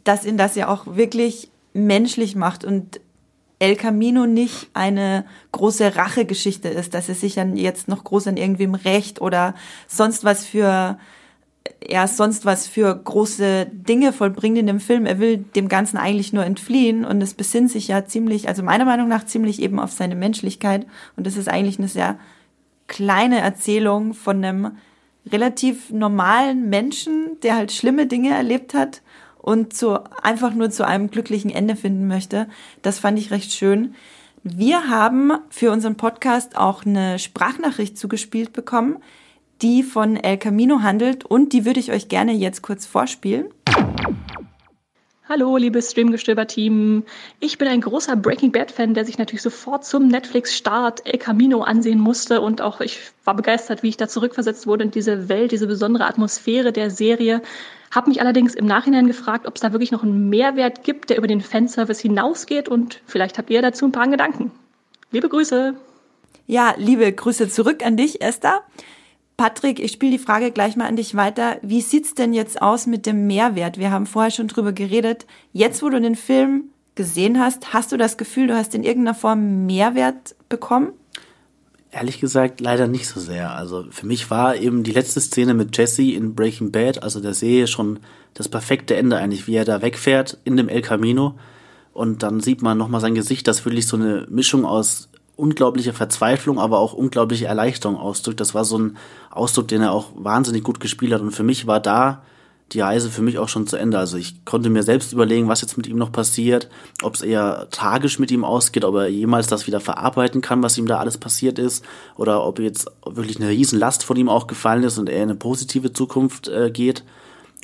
dass 0.05 0.25
ihn 0.25 0.37
das 0.37 0.55
ja 0.55 0.69
auch 0.69 0.97
wirklich 0.97 1.51
menschlich 1.75 2.35
macht 2.35 2.65
und 2.65 3.01
El 3.59 3.77
Camino 3.77 4.27
nicht 4.27 4.69
eine 4.73 5.25
große 5.53 5.97
Rachegeschichte 5.97 6.69
ist, 6.69 6.95
dass 6.95 7.09
er 7.09 7.15
sich 7.15 7.35
dann 7.35 7.57
jetzt 7.57 7.89
noch 7.89 8.05
groß 8.05 8.29
an 8.29 8.37
irgendwem 8.37 8.75
recht 8.75 9.21
oder 9.21 9.55
sonst 9.87 10.25
was 10.25 10.47
für 10.47 10.99
er 11.81 12.09
sonst 12.09 12.45
was 12.45 12.67
für 12.67 12.95
große 12.95 13.67
Dinge 13.71 14.13
vollbringt 14.13 14.59
in 14.59 14.67
dem 14.67 14.81
Film. 14.81 15.07
Er 15.07 15.19
will 15.19 15.39
dem 15.39 15.69
Ganzen 15.69 15.97
eigentlich 15.97 16.33
nur 16.33 16.45
entfliehen 16.45 17.05
und 17.05 17.23
es 17.23 17.35
besinnt 17.35 17.71
sich 17.71 17.89
ja 17.89 18.05
ziemlich, 18.05 18.49
also 18.49 18.63
meiner 18.63 18.85
Meinung 18.85 19.09
nach 19.09 19.27
ziemlich 19.27 19.61
eben 19.61 19.79
auf 19.79 19.93
seine 19.93 20.17
Menschlichkeit. 20.17 20.87
Und 21.17 21.27
das 21.27 21.37
ist 21.37 21.49
eigentlich 21.49 21.79
eine 21.79 21.89
sehr 21.89 22.19
kleine 22.87 23.41
Erzählung 23.41 24.15
von 24.15 24.43
einem 24.45 24.73
relativ 25.31 25.91
normalen 25.91 26.71
Menschen, 26.71 27.39
der 27.43 27.57
halt 27.57 27.73
schlimme 27.73 28.07
Dinge 28.07 28.31
erlebt 28.31 28.73
hat 28.73 29.03
und 29.49 29.75
zu, 29.75 29.99
einfach 30.23 30.55
nur 30.55 30.71
zu 30.71 30.87
einem 30.87 31.11
glücklichen 31.11 31.51
Ende 31.51 31.75
finden 31.75 32.07
möchte. 32.07 32.49
Das 32.83 32.99
fand 32.99 33.19
ich 33.19 33.31
recht 33.31 33.53
schön. 33.53 33.95
Wir 34.43 34.89
haben 34.89 35.33
für 35.51 35.73
unseren 35.73 35.97
Podcast 35.97 36.57
auch 36.57 36.87
eine 36.87 37.19
Sprachnachricht 37.19 37.99
zugespielt 37.99 38.53
bekommen 38.53 38.99
die 39.63 39.83
von 39.83 40.17
El 40.17 40.39
Camino 40.39 40.83
handelt 40.83 41.25
und 41.25 41.53
die 41.53 41.65
würde 41.65 41.81
ich 41.81 41.91
euch 41.91 42.09
gerne 42.09 42.33
jetzt 42.33 42.63
kurz 42.63 42.87
vorspielen. 42.87 43.47
Hallo, 45.29 45.59
liebes 45.59 45.91
Streamgestöber-Team. 45.91 47.05
Ich 47.39 47.59
bin 47.59 47.69
ein 47.69 47.83
großer 47.83 48.17
Breaking 48.17 48.51
Bad-Fan, 48.51 48.95
der 48.95 49.05
sich 49.05 49.19
natürlich 49.19 49.43
sofort 49.43 49.85
zum 49.85 50.09
Netflix-Start 50.09 51.05
El 51.05 51.19
Camino 51.19 51.61
ansehen 51.61 51.99
musste 51.99 52.41
und 52.41 52.63
auch 52.63 52.81
ich 52.81 52.99
war 53.25 53.35
begeistert, 53.35 53.83
wie 53.83 53.91
ich 53.91 53.99
da 53.99 54.09
zurückversetzt 54.09 54.67
wurde 54.67 54.85
in 54.85 54.91
diese 54.91 55.29
Welt, 55.29 55.53
diese 55.53 55.67
besondere 55.67 56.07
Atmosphäre 56.07 56.73
der 56.73 56.91
Serie. 56.91 57.43
Hab 57.91 58.07
mich 58.07 58.21
allerdings 58.21 58.55
im 58.55 58.67
Nachhinein 58.67 59.07
gefragt, 59.07 59.47
ob 59.47 59.55
es 59.55 59.61
da 59.61 59.73
wirklich 59.73 59.93
noch 59.93 60.03
einen 60.03 60.29
Mehrwert 60.29 60.85
gibt, 60.85 61.11
der 61.11 61.19
über 61.19 61.27
den 61.27 61.41
Fanservice 61.41 62.01
hinausgeht 62.01 62.69
und 62.69 63.01
vielleicht 63.07 63.39
habt 63.39 63.51
ihr 63.51 63.63
dazu 63.63 63.87
ein 63.87 63.93
paar 63.93 64.09
Gedanken. 64.09 64.51
Liebe 65.11 65.29
Grüße. 65.29 65.75
Ja, 66.47 66.75
liebe 66.77 67.11
Grüße 67.13 67.49
zurück 67.49 67.85
an 67.85 67.97
dich, 67.97 68.21
Esther. 68.21 68.63
Patrick, 69.37 69.79
ich 69.79 69.93
spiele 69.93 70.13
die 70.13 70.19
Frage 70.19 70.51
gleich 70.51 70.77
mal 70.77 70.89
an 70.89 70.97
dich 70.97 71.15
weiter. 71.15 71.59
Wie 71.63 71.81
sieht's 71.81 72.15
denn 72.15 72.33
jetzt 72.33 72.61
aus 72.61 72.87
mit 72.87 73.07
dem 73.07 73.27
Mehrwert? 73.27 73.79
Wir 73.79 73.93
haben 73.93 74.07
vorher 74.07 74.33
schon 74.33 74.49
drüber 74.49 74.73
geredet. 74.73 75.27
Jetzt, 75.53 75.83
wo 75.83 75.89
du 75.89 76.01
den 76.01 76.17
Film 76.17 76.71
gesehen 76.97 77.39
hast, 77.39 77.73
hast 77.73 77.93
du 77.93 77.97
das 77.97 78.17
Gefühl, 78.17 78.49
du 78.49 78.57
hast 78.57 78.75
in 78.75 78.83
irgendeiner 78.83 79.15
Form 79.15 79.67
Mehrwert 79.67 80.35
bekommen? 80.49 80.93
Ehrlich 81.91 82.21
gesagt, 82.21 82.61
leider 82.61 82.87
nicht 82.87 83.09
so 83.09 83.19
sehr. 83.19 83.55
Also 83.55 83.87
für 83.91 84.07
mich 84.07 84.31
war 84.31 84.57
eben 84.57 84.83
die 84.83 84.93
letzte 84.93 85.21
Szene 85.21 85.55
mit 85.55 85.77
Jesse 85.77 86.13
in 86.13 86.35
Breaking 86.35 86.71
Bad, 86.71 87.03
also 87.03 87.21
der 87.21 87.35
Serie 87.35 87.67
schon 87.67 88.01
das 88.35 88.49
perfekte 88.49 88.95
Ende 88.95 89.17
eigentlich, 89.17 89.47
wie 89.47 89.57
er 89.57 89.65
da 89.65 89.81
wegfährt 89.81 90.39
in 90.45 90.57
dem 90.57 90.69
El 90.69 90.83
Camino 90.83 91.35
und 91.99 92.23
dann 92.23 92.39
sieht 92.39 92.63
man 92.63 92.79
nochmal 92.79 93.01
sein 93.01 93.17
Gesicht, 93.17 93.49
das 93.49 93.65
wirklich 93.65 93.89
so 93.89 93.97
eine 93.97 94.25
Mischung 94.31 94.65
aus 94.65 95.09
unglaubliche 95.35 95.93
Verzweiflung, 95.93 96.61
aber 96.61 96.79
auch 96.79 96.93
unglaubliche 96.93 97.47
Erleichterung 97.47 97.97
ausdrückt. 97.97 98.39
Das 98.39 98.55
war 98.55 98.65
so 98.65 98.79
ein 98.79 98.97
Ausdruck, 99.33 99.67
den 99.67 99.83
er 99.83 99.91
auch 99.91 100.13
wahnsinnig 100.15 100.63
gut 100.63 100.79
gespielt 100.79 101.13
hat. 101.13 101.23
Und 101.23 101.33
für 101.33 101.43
mich 101.43 101.67
war 101.67 101.81
da 101.81 102.23
die 102.73 102.81
Reise 102.81 103.11
für 103.11 103.23
mich 103.23 103.39
auch 103.39 103.49
schon 103.49 103.67
zu 103.67 103.77
Ende. 103.77 103.99
Also 103.99 104.17
ich 104.17 104.45
konnte 104.45 104.69
mir 104.69 104.83
selbst 104.83 105.13
überlegen, 105.13 105.49
was 105.49 105.63
jetzt 105.63 105.77
mit 105.77 105.87
ihm 105.87 105.97
noch 105.97 106.13
passiert, 106.13 106.69
ob 107.03 107.15
es 107.15 107.23
eher 107.23 107.69
tragisch 107.71 108.19
mit 108.19 108.31
ihm 108.31 108.45
ausgeht, 108.45 108.85
ob 108.85 108.95
er 108.97 109.09
jemals 109.09 109.47
das 109.47 109.67
wieder 109.67 109.81
verarbeiten 109.81 110.41
kann, 110.41 110.63
was 110.63 110.77
ihm 110.77 110.87
da 110.87 110.99
alles 110.99 111.17
passiert 111.17 111.59
ist, 111.59 111.85
oder 112.17 112.45
ob 112.45 112.59
jetzt 112.59 112.91
wirklich 113.07 113.41
eine 113.41 113.49
Riesenlast 113.49 114.05
von 114.05 114.17
ihm 114.17 114.29
auch 114.29 114.47
gefallen 114.47 114.83
ist 114.83 114.99
und 114.99 115.09
er 115.09 115.23
in 115.23 115.31
eine 115.31 115.35
positive 115.35 115.93
Zukunft 115.93 116.49
äh, 116.49 116.71
geht. 116.71 117.05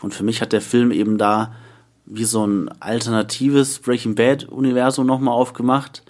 Und 0.02 0.14
für 0.14 0.24
mich 0.24 0.40
hat 0.40 0.52
der 0.52 0.62
Film 0.62 0.90
eben 0.90 1.18
da 1.18 1.54
wie 2.06 2.24
so 2.24 2.46
ein 2.46 2.70
alternatives 2.80 3.78
Breaking 3.78 4.14
Bad 4.14 4.44
Universum 4.44 5.06
nochmal 5.06 5.34
aufgemacht 5.34 6.02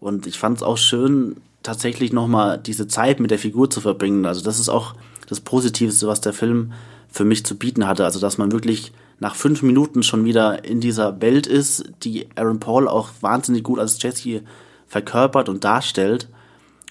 und 0.00 0.26
ich 0.26 0.38
fand 0.38 0.58
es 0.58 0.62
auch 0.62 0.78
schön, 0.78 1.36
tatsächlich 1.62 2.12
nochmal 2.12 2.58
diese 2.58 2.88
Zeit 2.88 3.20
mit 3.20 3.30
der 3.30 3.38
Figur 3.38 3.68
zu 3.68 3.80
verbringen. 3.80 4.24
Also 4.24 4.42
das 4.42 4.58
ist 4.58 4.70
auch 4.70 4.94
das 5.28 5.40
Positivste, 5.40 6.08
was 6.08 6.20
der 6.20 6.32
Film 6.32 6.72
für 7.10 7.24
mich 7.24 7.44
zu 7.44 7.56
bieten 7.56 7.86
hatte. 7.86 8.04
Also 8.04 8.20
dass 8.20 8.38
man 8.38 8.52
wirklich 8.52 8.92
nach 9.18 9.34
fünf 9.34 9.62
Minuten 9.62 10.02
schon 10.02 10.24
wieder 10.24 10.64
in 10.64 10.80
dieser 10.80 11.20
Welt 11.20 11.46
ist, 11.46 11.92
die 12.02 12.28
Aaron 12.36 12.58
Paul 12.58 12.88
auch 12.88 13.10
wahnsinnig 13.20 13.62
gut 13.62 13.78
als 13.78 14.02
Jesse 14.02 14.42
verkörpert 14.88 15.48
und 15.48 15.62
darstellt. 15.64 16.28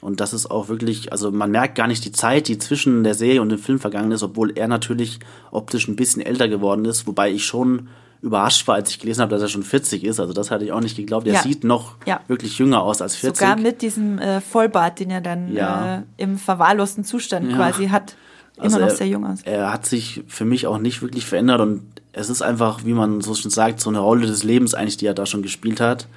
Und 0.02 0.22
das 0.22 0.32
ist 0.32 0.50
auch 0.50 0.70
wirklich, 0.70 1.12
also 1.12 1.32
man 1.32 1.52
merkt 1.52 1.76
gar 1.76 1.88
nicht 1.88 2.06
die 2.06 2.12
Zeit, 2.12 2.48
die 2.48 2.58
zwischen 2.58 3.04
der 3.04 3.16
Serie 3.16 3.42
und 3.42 3.50
dem 3.50 3.60
Film 3.60 3.80
vergangen 3.80 4.12
ist, 4.12 4.24
obwohl 4.24 4.58
er 4.58 4.68
natürlich 4.68 5.20
optisch 5.52 5.88
ein 5.88 5.98
bisschen 5.98 6.22
älter 6.22 6.48
geworden 6.48 6.86
ist, 6.86 7.06
wobei 7.08 7.32
ich 7.32 7.46
schon 7.46 7.90
überrascht 8.22 8.68
war, 8.68 8.76
als 8.76 8.90
ich 8.90 9.00
gelesen 9.00 9.22
habe, 9.22 9.32
dass 9.32 9.42
er 9.42 9.48
schon 9.48 9.64
40 9.64 10.04
ist. 10.04 10.20
Also 10.20 10.34
das 10.34 10.52
hatte 10.52 10.66
ich 10.66 10.72
auch 10.72 10.82
nicht 10.82 10.96
geglaubt. 10.96 11.28
Er 11.28 11.36
ja. 11.36 11.42
sieht 11.42 11.64
noch 11.64 11.96
ja. 12.06 12.22
wirklich 12.28 12.58
jünger 12.58 12.82
aus 12.82 13.02
als 13.02 13.16
40. 13.16 13.40
Sogar 13.40 13.58
mit 13.58 13.82
diesem 13.82 14.20
äh, 14.20 14.42
Vollbart, 14.42 15.00
den 15.00 15.10
er 15.10 15.22
dann 15.22 15.54
ja. 15.54 16.00
äh, 16.00 16.02
im 16.18 16.38
verwahrlosten 16.38 17.04
Zustand 17.04 17.54
quasi 17.54 17.88
hat. 17.88 18.16
Immer 18.60 18.66
also 18.66 18.80
noch 18.80 18.88
er, 18.88 18.96
sehr 18.96 19.08
jung 19.08 19.26
aus. 19.26 19.40
Er 19.44 19.72
hat 19.72 19.86
sich 19.86 20.24
für 20.28 20.46
mich 20.46 20.68
auch 20.68 20.78
nicht 20.78 21.02
wirklich 21.02 21.26
verändert 21.26 21.62
und 21.62 21.82
es 22.12 22.30
ist 22.30 22.42
einfach, 22.42 22.86
wie 22.86 22.94
man 22.94 23.22
so 23.22 23.34
schon 23.34 23.52
sagt, 23.52 23.80
so 23.80 23.90
eine 23.90 24.00
Rolle 24.00 24.28
des 24.28 24.44
Lebens 24.44 24.74
eigentlich, 24.74 24.98
die 24.98 25.06
er 25.06 25.14
da 25.14 25.26
schon 25.26 25.42
gespielt 25.42 25.80
hat. 25.80 26.08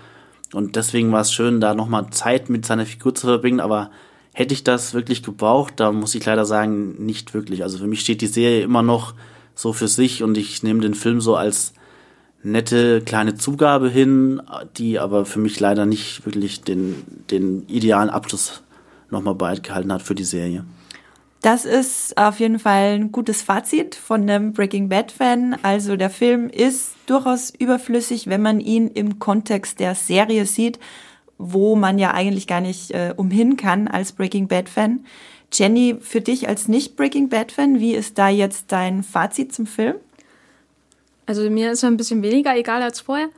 Und 0.53 0.77
deswegen 0.77 1.13
war 1.13 1.21
es 1.21 1.33
schön, 1.33 1.61
da 1.61 1.75
nochmal 1.75 2.11
Zeit 2.11 2.51
mit 2.51 2.67
seiner 2.67 2.85
Figur 2.85 3.15
zu 3.15 3.27
verbringen, 3.27 3.61
aber 3.61 3.91
hätte 4.33 4.55
ich 4.55 4.65
das 4.65 4.95
wirklich 4.95 5.23
gebraucht, 5.23 5.75
da 5.77 5.93
muss 5.93 6.15
ich 6.15 6.25
leider 6.25 6.45
sagen, 6.45 7.05
nicht 7.05 7.35
wirklich. 7.35 7.63
Also 7.63 7.79
für 7.79 7.87
mich 7.87 8.01
steht 8.01 8.21
die 8.21 8.27
Serie 8.27 8.63
immer 8.63 8.83
noch 8.83 9.15
so 9.55 9.73
für 9.73 9.89
sich 9.89 10.23
und 10.23 10.37
ich 10.37 10.63
nehme 10.63 10.81
den 10.81 10.95
Film 10.95 11.21
so 11.21 11.37
als 11.37 11.75
nette 12.43 13.03
kleine 13.03 13.37
Zugabe 13.37 13.89
hin, 13.89 14.43
die 14.77 14.99
aber 14.99 15.25
für 15.25 15.39
mich 15.39 15.61
leider 15.61 15.87
nicht 15.87 16.27
wirklich 16.27 16.63
den, 16.63 16.97
den 17.31 17.67
idealen 17.69 18.11
Abschluss 18.11 18.63
nochmal 19.11 19.35
behalten 19.35 19.93
hat 19.93 20.03
für 20.03 20.15
die 20.15 20.25
Serie. 20.25 20.65
Das 21.43 21.65
ist 21.65 22.17
auf 22.17 22.39
jeden 22.39 22.61
Fall 22.61 22.95
ein 22.95 23.11
gutes 23.11 23.43
Fazit 23.43 23.97
von 23.97 24.23
einem 24.23 24.53
Breaking 24.53 24.89
Bad-Fan. 24.89 25.57
Also 25.63 25.97
der 25.97 26.09
Film 26.09 26.49
ist 26.49 26.95
durchaus 27.07 27.51
überflüssig, 27.51 28.29
wenn 28.29 28.43
man 28.43 28.61
ihn 28.61 28.87
im 28.87 29.19
Kontext 29.19 29.81
der 29.81 29.97
Serie 29.97 30.47
sieht, 30.47 30.79
wo 31.39 31.75
man 31.75 31.99
ja 31.99 32.15
eigentlich 32.15 32.47
gar 32.47 32.61
nicht 32.61 32.93
äh, 32.93 33.13
umhin 33.17 33.57
kann 33.57 33.89
als 33.89 34.13
Breaking 34.13 34.47
Bad-Fan. 34.47 35.05
Jenny, 35.53 35.97
für 36.01 36.21
dich 36.21 36.49
als 36.49 36.69
Nicht-Breaking 36.69 37.29
Bad-Fan, 37.29 37.81
wie 37.81 37.95
ist 37.95 38.19
da 38.19 38.29
jetzt 38.29 38.71
dein 38.71 39.03
Fazit 39.03 39.53
zum 39.53 39.67
Film? 39.67 39.97
Also 41.27 41.51
mir 41.51 41.73
ist 41.73 41.83
er 41.83 41.91
ein 41.91 41.97
bisschen 41.97 42.23
weniger 42.23 42.57
egal 42.57 42.83
als 42.83 43.01
vorher. 43.01 43.29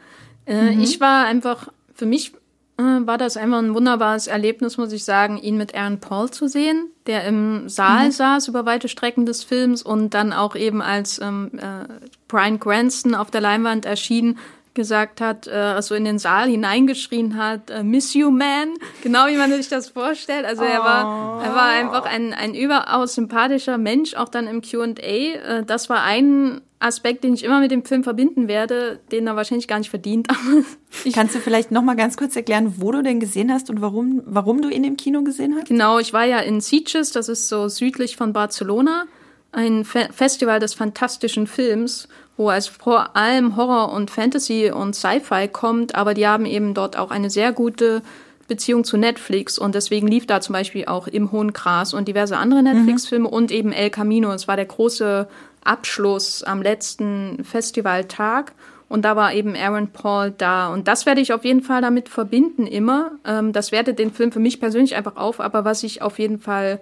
Äh, 0.47 0.73
mhm. 0.73 0.83
Ich 0.83 1.01
war 1.01 1.25
einfach, 1.25 1.69
für 1.95 2.07
mich 2.07 2.33
war 2.77 3.19
das 3.19 3.37
einfach 3.37 3.59
ein 3.59 3.75
wunderbares 3.75 4.27
Erlebnis, 4.27 4.79
muss 4.79 4.93
ich 4.93 5.05
sagen, 5.05 5.39
ihn 5.39 5.57
mit 5.57 5.75
Aaron 5.75 6.01
Paul 6.01 6.31
zu 6.31 6.49
sehen, 6.49 6.89
der 7.07 7.25
im 7.25 7.69
Saal 7.69 8.07
mhm. 8.07 8.13
saß 8.13 8.49
über 8.49 8.67
weite 8.67 8.89
Strecken 8.89 9.27
des 9.27 9.45
Films 9.45 9.83
und 9.83 10.15
dann 10.15 10.33
auch 10.33 10.57
eben 10.57 10.83
als 10.83 11.21
ähm, 11.21 11.53
äh, 11.57 11.87
Brian 12.27 12.59
Cranston 12.59 13.15
auf 13.15 13.31
der 13.31 13.41
Leinwand 13.41 13.87
erschien, 13.87 14.39
gesagt 14.75 15.21
hat, 15.21 15.47
äh, 15.47 15.53
also 15.53 15.95
in 15.95 16.05
den 16.05 16.19
Saal 16.19 16.49
hineingeschrien 16.49 17.37
hat, 17.37 17.71
äh, 17.71 17.83
Miss 17.83 18.13
You 18.13 18.31
Man, 18.31 18.75
genau 19.03 19.29
wie 19.29 19.37
man 19.37 19.53
sich 19.53 19.69
das 19.69 19.89
vorstellt. 19.89 20.45
Also 20.45 20.65
er 20.65 20.81
war, 20.81 21.45
er 21.45 21.55
war 21.55 21.69
einfach 21.69 22.05
ein, 22.05 22.35
ein 22.35 22.55
überaus 22.55 23.15
sympathischer 23.15 23.79
Mensch, 23.79 24.15
auch 24.15 24.29
dann 24.29 24.49
im 24.49 24.63
Q&A. 24.63 25.01
Äh, 25.01 25.65
das 25.65 25.89
war 25.89 26.03
ein 26.03 26.61
Aspekt, 26.85 27.25
den 27.25 27.35
ich 27.35 27.45
immer 27.45 27.61
mit 27.61 27.71
dem 27.71 27.85
Film 27.85 28.05
verbinden 28.05 28.47
werde, 28.47 29.01
den 29.11 29.27
er 29.27 29.37
wahrscheinlich 29.37 29.69
gar 29.69 29.79
nicht 29.79 29.91
verdient. 29.91 30.29
Kannst 31.15 31.35
du 31.35 31.41
vielleicht 31.41 31.71
noch 31.71 31.83
mal 31.83 31.97
ganz 31.97 32.17
kurz 32.17 32.37
erklären, 32.37 32.75
wo 32.79 32.93
du 32.93 33.03
den 33.03 33.21
gesehen 33.21 33.53
hast 33.53 33.71
und 33.71 33.81
warum, 33.81 34.23
warum 34.27 34.61
du 34.61 34.69
ihn 34.69 34.85
im 34.85 34.97
Kino 34.97 35.23
gesehen 35.23 35.55
hast? 35.57 35.67
Genau, 35.67 35.99
ich 35.99 36.13
war 36.13 36.25
ja 36.25 36.41
in 36.41 36.61
Sitges, 36.61 37.11
das 37.11 37.29
ist 37.29 37.49
so 37.49 37.69
südlich 37.69 38.17
von 38.17 38.33
Barcelona, 38.33 39.07
ein 39.53 39.85
Fe 39.85 40.09
Festival 40.13 40.61
des 40.61 40.75
fantastischen 40.75 41.47
Films, 41.47 42.09
wo 42.37 42.51
es 42.51 42.67
vor 42.67 43.17
allem 43.17 43.57
Horror 43.57 43.93
und 43.93 44.11
Fantasy 44.11 44.71
und 44.71 44.95
Sci-Fi 44.95 45.49
kommt, 45.49 45.95
aber 45.95 46.13
die 46.13 46.27
haben 46.27 46.45
eben 46.45 46.75
dort 46.75 46.99
auch 46.99 47.11
eine 47.11 47.31
sehr 47.31 47.53
gute 47.53 48.03
Beziehung 48.47 48.85
zu 48.85 48.97
Netflix 48.97 49.59
und 49.59 49.75
deswegen 49.75 50.07
lief 50.07 50.27
da 50.27 50.41
zum 50.41 50.53
Beispiel 50.53 50.85
auch 50.85 51.07
Im 51.07 51.33
Hohen 51.33 51.53
Gras 51.53 51.95
und 51.95 52.09
diverse 52.09 52.37
andere 52.37 52.61
mhm. 52.61 52.73
Netflix-Filme 52.73 53.29
mhm. 53.29 53.35
und 53.35 53.51
eben 53.51 53.73
El 53.73 53.91
Camino. 53.91 54.33
Es 54.33 54.49
war 54.49 54.57
der 54.57 54.67
große 54.67 55.29
Abschluss 55.65 56.43
am 56.43 56.63
letzten 56.63 57.43
Festivaltag. 57.45 58.53
Und 58.89 59.05
da 59.05 59.17
war 59.17 59.33
eben 59.33 59.57
Aaron 59.57 59.89
Paul 59.89 60.31
da. 60.31 60.73
Und 60.73 60.87
das 60.87 61.07
werde 61.07 61.21
ich 61.21 61.33
auf 61.33 61.45
jeden 61.45 61.63
Fall 61.63 61.81
damit 61.81 62.09
verbinden 62.09 62.67
immer. 62.67 63.13
Ähm, 63.25 63.53
das 63.53 63.73
wertet 63.73 63.99
den 63.99 64.13
Film 64.13 64.31
für 64.31 64.41
mich 64.41 64.61
persönlich 64.61 64.95
einfach 64.95 65.17
auf. 65.17 65.41
Aber 65.41 65.65
was 65.65 65.83
ich 65.83 66.03
auf 66.03 66.19
jeden 66.19 66.39
Fall, 66.39 66.81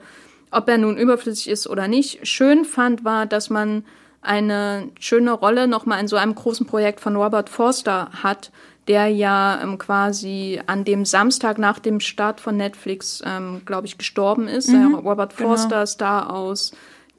ob 0.50 0.68
er 0.68 0.78
nun 0.78 0.98
überflüssig 0.98 1.48
ist 1.48 1.68
oder 1.68 1.88
nicht, 1.88 2.26
schön 2.26 2.64
fand, 2.64 3.04
war, 3.04 3.26
dass 3.26 3.50
man 3.50 3.84
eine 4.20 4.88
schöne 5.00 5.32
Rolle 5.32 5.66
nochmal 5.66 6.00
in 6.00 6.08
so 6.08 6.16
einem 6.16 6.34
großen 6.34 6.66
Projekt 6.66 7.00
von 7.00 7.16
Robert 7.16 7.48
Forster 7.48 8.10
hat, 8.22 8.50
der 8.88 9.08
ja 9.08 9.60
ähm, 9.62 9.78
quasi 9.78 10.60
an 10.66 10.84
dem 10.84 11.04
Samstag 11.04 11.58
nach 11.58 11.78
dem 11.78 12.00
Start 12.00 12.40
von 12.40 12.56
Netflix, 12.56 13.22
ähm, 13.24 13.62
glaube 13.64 13.86
ich, 13.86 13.98
gestorben 13.98 14.48
ist. 14.48 14.68
Mhm, 14.68 14.94
Robert 14.94 15.36
genau. 15.36 15.50
Forster, 15.50 15.68
genau. 15.68 15.86
Star 15.86 16.32
aus 16.32 16.72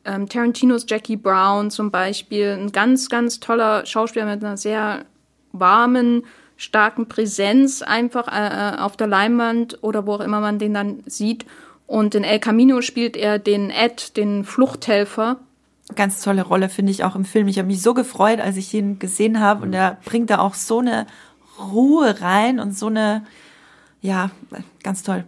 ähm, 0.06 0.28
Tarantinos 0.28 0.86
Jackie 0.88 1.18
Brown 1.18 1.72
zum 1.72 1.92
Beispiel, 1.92 2.50
ein 2.50 2.72
ganz, 2.72 3.10
ganz 3.10 3.40
toller 3.40 3.86
Schauspieler 3.86 4.26
mit 4.26 4.44
einer 4.44 4.58
sehr 4.58 5.06
warmen, 5.52 6.24
starken 6.58 7.08
Präsenz 7.08 7.82
einfach 7.82 8.28
äh, 8.28 8.76
äh, 8.76 8.80
auf 8.80 8.98
der 8.98 9.08
Leinwand 9.08 9.80
oder 9.82 10.06
wo 10.06 10.14
auch 10.14 10.20
immer 10.22 10.40
man 10.40 10.60
den 10.60 10.74
dann 10.74 11.04
sieht. 11.06 11.46
Und 11.88 12.16
in 12.16 12.24
El 12.24 12.40
Camino 12.40 12.82
spielt 12.82 13.18
er 13.18 13.40
den 13.40 13.70
Ed, 13.70 14.18
den 14.18 14.46
Fluchthelfer. 14.46 15.40
Ganz 15.96 16.24
tolle 16.24 16.44
Rolle, 16.44 16.70
finde 16.70 16.92
ich 16.92 17.04
auch 17.04 17.16
im 17.16 17.26
Film. 17.26 17.48
Ich 17.48 17.60
habe 17.60 17.68
mich 17.68 17.82
so 17.82 17.94
gefreut, 17.94 18.40
als 18.40 18.58
ich 18.58 18.74
ihn 18.74 19.00
gesehen 19.00 19.40
habe. 19.40 19.64
Und 19.64 19.74
er 19.74 19.98
bringt 20.06 20.30
da 20.30 20.40
auch 20.40 20.54
so 20.54 20.80
eine 20.80 21.06
Ruhe 21.60 22.22
rein 22.22 22.60
und 22.60 22.76
so 22.76 22.88
eine, 22.88 23.26
ja, 24.02 24.32
ganz 24.82 25.04
toll. 25.04 25.26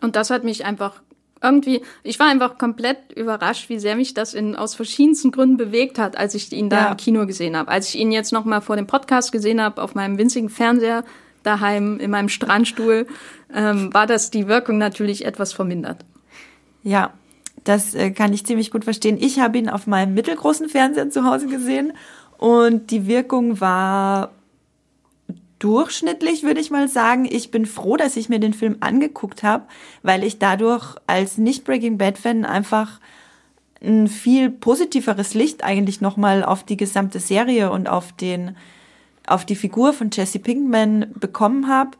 Und 0.00 0.16
das 0.16 0.30
hat 0.30 0.44
mich 0.44 0.64
einfach 0.64 1.00
irgendwie, 1.42 1.82
ich 2.02 2.18
war 2.18 2.28
einfach 2.28 2.58
komplett 2.58 3.12
überrascht, 3.14 3.68
wie 3.68 3.78
sehr 3.78 3.96
mich 3.96 4.14
das 4.14 4.34
in, 4.34 4.56
aus 4.56 4.74
verschiedensten 4.74 5.30
Gründen 5.30 5.56
bewegt 5.56 5.98
hat, 5.98 6.16
als 6.16 6.34
ich 6.34 6.52
ihn 6.52 6.68
da 6.68 6.76
ja. 6.76 6.90
im 6.90 6.96
Kino 6.96 7.26
gesehen 7.26 7.56
habe. 7.56 7.70
Als 7.70 7.88
ich 7.88 8.00
ihn 8.00 8.12
jetzt 8.12 8.32
nochmal 8.32 8.60
vor 8.60 8.76
dem 8.76 8.86
Podcast 8.86 9.32
gesehen 9.32 9.62
habe, 9.62 9.82
auf 9.82 9.94
meinem 9.94 10.18
winzigen 10.18 10.48
Fernseher 10.48 11.04
daheim 11.42 11.98
in 12.00 12.10
meinem 12.10 12.28
Strandstuhl, 12.28 13.06
ähm, 13.54 13.92
war 13.94 14.06
das 14.06 14.30
die 14.30 14.48
Wirkung 14.48 14.78
natürlich 14.78 15.24
etwas 15.24 15.52
vermindert. 15.52 16.04
Ja, 16.82 17.12
das 17.64 17.94
äh, 17.94 18.10
kann 18.10 18.32
ich 18.32 18.46
ziemlich 18.46 18.70
gut 18.70 18.84
verstehen. 18.84 19.18
Ich 19.20 19.40
habe 19.40 19.58
ihn 19.58 19.68
auf 19.68 19.86
meinem 19.86 20.14
mittelgroßen 20.14 20.68
Fernseher 20.68 21.10
zu 21.10 21.24
Hause 21.24 21.48
gesehen 21.48 21.92
und 22.38 22.90
die 22.90 23.06
Wirkung 23.06 23.60
war 23.60 24.30
durchschnittlich, 25.58 26.42
würde 26.42 26.60
ich 26.60 26.70
mal 26.70 26.88
sagen. 26.88 27.26
Ich 27.28 27.50
bin 27.50 27.66
froh, 27.66 27.96
dass 27.96 28.16
ich 28.16 28.28
mir 28.28 28.38
den 28.38 28.54
Film 28.54 28.76
angeguckt 28.80 29.42
habe, 29.42 29.64
weil 30.02 30.24
ich 30.24 30.38
dadurch 30.38 30.96
als 31.06 31.38
Nicht-Breaking 31.38 31.98
Bad-Fan 31.98 32.44
einfach 32.44 33.00
ein 33.82 34.08
viel 34.08 34.50
positiveres 34.50 35.34
Licht 35.34 35.62
eigentlich 35.62 36.00
nochmal 36.00 36.44
auf 36.44 36.64
die 36.64 36.76
gesamte 36.76 37.20
Serie 37.20 37.70
und 37.70 37.88
auf 37.88 38.12
den, 38.12 38.56
auf 39.26 39.44
die 39.44 39.56
Figur 39.56 39.92
von 39.92 40.10
Jesse 40.12 40.38
Pinkman 40.38 41.12
bekommen 41.14 41.68
habe. 41.68 41.92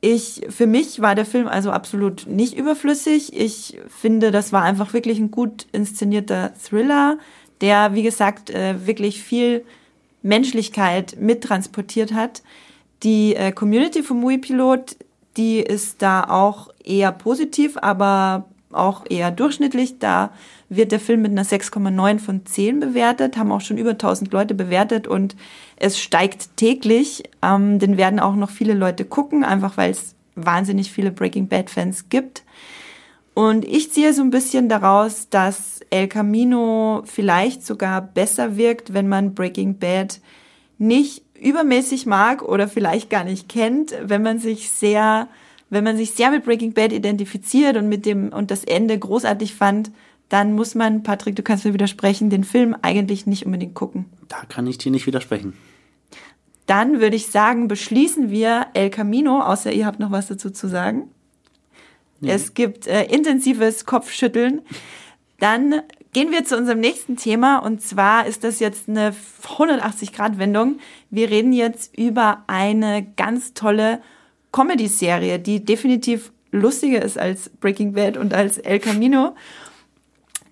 Ich, 0.00 0.42
für 0.50 0.66
mich 0.66 1.00
war 1.00 1.14
der 1.14 1.24
Film 1.24 1.46
also 1.46 1.70
absolut 1.70 2.26
nicht 2.26 2.58
überflüssig. 2.58 3.34
Ich 3.34 3.78
finde, 3.88 4.30
das 4.30 4.52
war 4.52 4.62
einfach 4.62 4.92
wirklich 4.92 5.18
ein 5.18 5.30
gut 5.30 5.66
inszenierter 5.72 6.52
Thriller, 6.62 7.18
der, 7.62 7.94
wie 7.94 8.02
gesagt, 8.02 8.50
äh, 8.50 8.86
wirklich 8.86 9.22
viel 9.22 9.64
Menschlichkeit 10.22 11.16
mittransportiert 11.18 12.12
hat. 12.12 12.42
Die 13.04 13.36
äh, 13.36 13.52
Community 13.52 14.02
Mui 14.12 14.38
Pilot, 14.38 14.96
die 15.36 15.58
ist 15.60 16.00
da 16.00 16.24
auch 16.24 16.70
eher 16.82 17.12
positiv, 17.12 17.76
aber 17.76 18.46
auch 18.72 19.04
eher 19.08 19.30
durchschnittlich. 19.30 19.98
Da 19.98 20.30
wird 20.68 20.90
der 20.90 21.00
Film 21.00 21.22
mit 21.22 21.30
einer 21.30 21.44
6,9 21.44 22.18
von 22.18 22.46
10 22.46 22.80
bewertet, 22.80 23.36
haben 23.36 23.52
auch 23.52 23.60
schon 23.60 23.78
über 23.78 23.90
1000 23.90 24.32
Leute 24.32 24.54
bewertet 24.54 25.06
und 25.06 25.36
es 25.76 26.00
steigt 26.00 26.56
täglich. 26.56 27.24
Ähm, 27.42 27.78
den 27.78 27.96
werden 27.96 28.20
auch 28.20 28.34
noch 28.34 28.50
viele 28.50 28.74
Leute 28.74 29.04
gucken, 29.04 29.44
einfach 29.44 29.76
weil 29.76 29.90
es 29.90 30.14
wahnsinnig 30.34 30.90
viele 30.90 31.12
Breaking 31.12 31.46
Bad 31.48 31.70
Fans 31.70 32.08
gibt. 32.08 32.42
Und 33.34 33.64
ich 33.64 33.92
ziehe 33.92 34.12
so 34.12 34.22
ein 34.22 34.30
bisschen 34.30 34.68
daraus, 34.68 35.28
dass 35.28 35.80
El 35.90 36.08
Camino 36.08 37.02
vielleicht 37.04 37.66
sogar 37.66 38.00
besser 38.00 38.56
wirkt, 38.56 38.94
wenn 38.94 39.08
man 39.08 39.34
Breaking 39.34 39.78
Bad 39.78 40.20
nicht 40.78 41.23
übermäßig 41.44 42.06
mag 42.06 42.42
oder 42.42 42.68
vielleicht 42.68 43.10
gar 43.10 43.24
nicht 43.24 43.48
kennt, 43.48 43.94
wenn 44.02 44.22
man 44.22 44.38
sich 44.38 44.70
sehr, 44.70 45.28
wenn 45.70 45.84
man 45.84 45.96
sich 45.96 46.12
sehr 46.12 46.30
mit 46.30 46.44
Breaking 46.44 46.72
Bad 46.72 46.92
identifiziert 46.92 47.76
und 47.76 47.88
mit 47.88 48.06
dem 48.06 48.32
und 48.32 48.50
das 48.50 48.64
Ende 48.64 48.98
großartig 48.98 49.54
fand, 49.54 49.90
dann 50.28 50.54
muss 50.54 50.74
man, 50.74 51.02
Patrick, 51.02 51.36
du 51.36 51.42
kannst 51.42 51.64
mir 51.64 51.74
widersprechen, 51.74 52.30
den 52.30 52.44
Film 52.44 52.74
eigentlich 52.82 53.26
nicht 53.26 53.46
unbedingt 53.46 53.74
gucken. 53.74 54.06
Da 54.28 54.42
kann 54.48 54.66
ich 54.66 54.78
dir 54.78 54.90
nicht 54.90 55.06
widersprechen. 55.06 55.54
Dann 56.66 57.00
würde 57.00 57.16
ich 57.16 57.26
sagen, 57.26 57.68
beschließen 57.68 58.30
wir 58.30 58.68
El 58.72 58.88
Camino, 58.88 59.40
außer 59.40 59.70
ihr 59.70 59.84
habt 59.84 60.00
noch 60.00 60.10
was 60.10 60.28
dazu 60.28 60.50
zu 60.50 60.66
sagen. 60.66 61.10
Nee. 62.20 62.30
Es 62.30 62.54
gibt 62.54 62.86
äh, 62.86 63.04
intensives 63.04 63.84
Kopfschütteln. 63.84 64.62
Dann 65.38 65.82
Gehen 66.14 66.30
wir 66.30 66.44
zu 66.44 66.56
unserem 66.56 66.78
nächsten 66.78 67.16
Thema 67.16 67.58
und 67.58 67.82
zwar 67.82 68.26
ist 68.26 68.44
das 68.44 68.60
jetzt 68.60 68.88
eine 68.88 69.16
180-Grad-Wendung. 69.42 70.78
Wir 71.10 71.28
reden 71.28 71.52
jetzt 71.52 71.98
über 71.98 72.44
eine 72.46 73.04
ganz 73.16 73.52
tolle 73.52 74.00
Comedy-Serie, 74.52 75.40
die 75.40 75.64
definitiv 75.64 76.30
lustiger 76.52 77.02
ist 77.02 77.18
als 77.18 77.48
Breaking 77.48 77.94
Bad 77.94 78.16
und 78.16 78.32
als 78.32 78.58
El 78.58 78.78
Camino, 78.78 79.34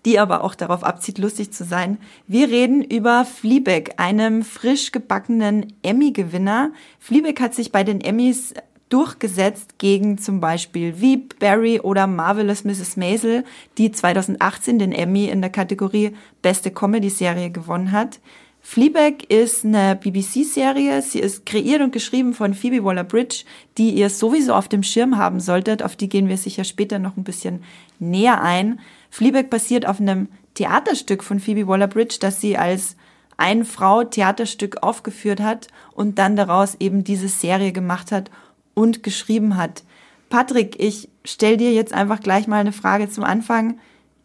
die 0.04 0.18
aber 0.18 0.42
auch 0.42 0.56
darauf 0.56 0.82
abzieht, 0.82 1.18
lustig 1.18 1.52
zu 1.52 1.62
sein. 1.62 1.98
Wir 2.26 2.48
reden 2.48 2.82
über 2.82 3.24
Fleabag, 3.24 4.00
einem 4.00 4.42
frisch 4.42 4.90
gebackenen 4.90 5.72
Emmy-Gewinner. 5.84 6.72
Fleabag 6.98 7.40
hat 7.40 7.54
sich 7.54 7.70
bei 7.70 7.84
den 7.84 8.00
Emmys 8.00 8.52
durchgesetzt 8.92 9.78
gegen 9.78 10.18
zum 10.18 10.40
Beispiel 10.40 11.00
Veep, 11.00 11.38
Barry 11.38 11.80
oder 11.80 12.06
Marvelous 12.06 12.64
Mrs. 12.64 12.96
Maisel, 12.96 13.44
die 13.78 13.90
2018 13.90 14.78
den 14.78 14.92
Emmy 14.92 15.26
in 15.26 15.40
der 15.40 15.50
Kategorie 15.50 16.14
Beste 16.42 16.70
Comedy-Serie 16.70 17.50
gewonnen 17.50 17.92
hat. 17.92 18.20
Fleabag 18.60 19.24
ist 19.28 19.64
eine 19.64 19.96
BBC-Serie. 19.96 21.00
Sie 21.02 21.20
ist 21.20 21.46
kreiert 21.46 21.80
und 21.80 21.92
geschrieben 21.92 22.34
von 22.34 22.54
Phoebe 22.54 22.84
Waller-Bridge, 22.84 23.44
die 23.78 23.90
ihr 23.90 24.10
sowieso 24.10 24.54
auf 24.54 24.68
dem 24.68 24.82
Schirm 24.82 25.16
haben 25.16 25.40
solltet. 25.40 25.82
Auf 25.82 25.96
die 25.96 26.08
gehen 26.08 26.28
wir 26.28 26.36
sicher 26.36 26.64
später 26.64 26.98
noch 26.98 27.16
ein 27.16 27.24
bisschen 27.24 27.64
näher 27.98 28.42
ein. 28.42 28.78
Fleabag 29.10 29.48
basiert 29.48 29.86
auf 29.86 30.00
einem 30.00 30.28
Theaterstück 30.54 31.24
von 31.24 31.40
Phoebe 31.40 31.66
Waller-Bridge, 31.66 32.18
das 32.20 32.40
sie 32.40 32.58
als 32.58 32.96
ein 33.38 33.64
Frau 33.64 34.04
Theaterstück 34.04 34.82
aufgeführt 34.82 35.40
hat 35.40 35.68
und 35.94 36.18
dann 36.18 36.36
daraus 36.36 36.76
eben 36.78 37.02
diese 37.02 37.28
Serie 37.28 37.72
gemacht 37.72 38.12
hat 38.12 38.30
und 38.74 39.02
geschrieben 39.02 39.56
hat. 39.56 39.82
Patrick, 40.28 40.80
ich 40.80 41.08
stell 41.24 41.56
dir 41.56 41.72
jetzt 41.72 41.92
einfach 41.92 42.20
gleich 42.20 42.46
mal 42.46 42.60
eine 42.60 42.72
Frage 42.72 43.10
zum 43.10 43.24
Anfang. 43.24 43.78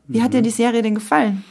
Wie 0.07 0.21
hat 0.21 0.33
dir 0.33 0.39
mhm. 0.39 0.45
die 0.45 0.51
Serie 0.51 0.81
denn 0.81 0.95
gefallen? 0.95 1.43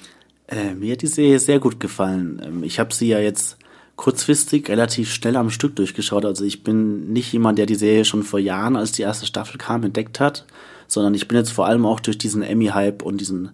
Äh, 0.49 0.75
mir 0.75 0.93
hat 0.93 1.03
die 1.03 1.07
Serie 1.07 1.39
sehr 1.39 1.59
gut 1.59 1.81
gefallen. 1.81 2.41
Ähm, 2.45 2.63
ich 2.65 2.79
habe 2.79 2.95
sie 2.95 3.09
ja 3.09 3.19
jetzt 3.19 3.59
kurzfristig 3.97 4.69
relativ 4.69 5.13
schnell 5.13 5.37
am 5.37 5.51
Stück 5.51 5.77
durchgeschaut. 5.77 6.25
Also 6.25 6.45
ich 6.45 6.63
bin 6.63 7.13
nicht 7.13 7.33
jemand, 7.33 7.59
der 7.59 7.67
die 7.67 7.75
Serie 7.75 8.05
schon 8.05 8.23
vor 8.23 8.39
Jahren, 8.39 8.77
als 8.77 8.93
die 8.93 9.03
erste 9.03 9.27
Staffel 9.27 9.59
kam, 9.59 9.85
entdeckt 9.85 10.21
hat, 10.21 10.47
sondern 10.87 11.15
ich 11.15 11.29
bin 11.29 11.39
jetzt 11.39 11.51
vor 11.51 11.67
allem 11.67 11.87
auch 11.87 12.01
durch 12.01 12.19
diesen 12.19 12.43
Emmy-Hype 12.43 13.03
und 13.03 13.21
diesen 13.21 13.51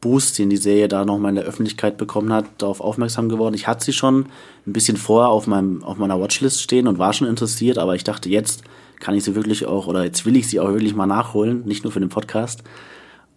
Boost, 0.00 0.38
den 0.38 0.50
die 0.50 0.58
Serie 0.58 0.88
da 0.88 1.04
nochmal 1.04 1.30
in 1.30 1.36
der 1.36 1.44
Öffentlichkeit 1.44 1.96
bekommen 1.96 2.32
hat, 2.32 2.44
darauf 2.58 2.80
aufmerksam 2.80 3.28
geworden. 3.28 3.54
Ich 3.54 3.66
hatte 3.66 3.84
sie 3.84 3.92
schon 3.92 4.26
ein 4.66 4.72
bisschen 4.72 4.98
vorher 4.98 5.30
auf, 5.30 5.46
meinem, 5.46 5.82
auf 5.82 5.96
meiner 5.96 6.20
Watchlist 6.20 6.60
stehen 6.60 6.86
und 6.86 6.98
war 6.98 7.12
schon 7.12 7.28
interessiert, 7.28 7.78
aber 7.78 7.94
ich 7.94 8.04
dachte 8.04 8.28
jetzt, 8.28 8.64
kann 9.04 9.14
ich 9.14 9.24
sie 9.24 9.34
wirklich 9.34 9.66
auch, 9.66 9.86
oder 9.86 10.02
jetzt 10.02 10.24
will 10.24 10.34
ich 10.34 10.48
sie 10.48 10.60
auch 10.60 10.68
wirklich 10.68 10.94
mal 10.94 11.04
nachholen, 11.04 11.62
nicht 11.66 11.84
nur 11.84 11.92
für 11.92 12.00
den 12.00 12.08
Podcast. 12.08 12.62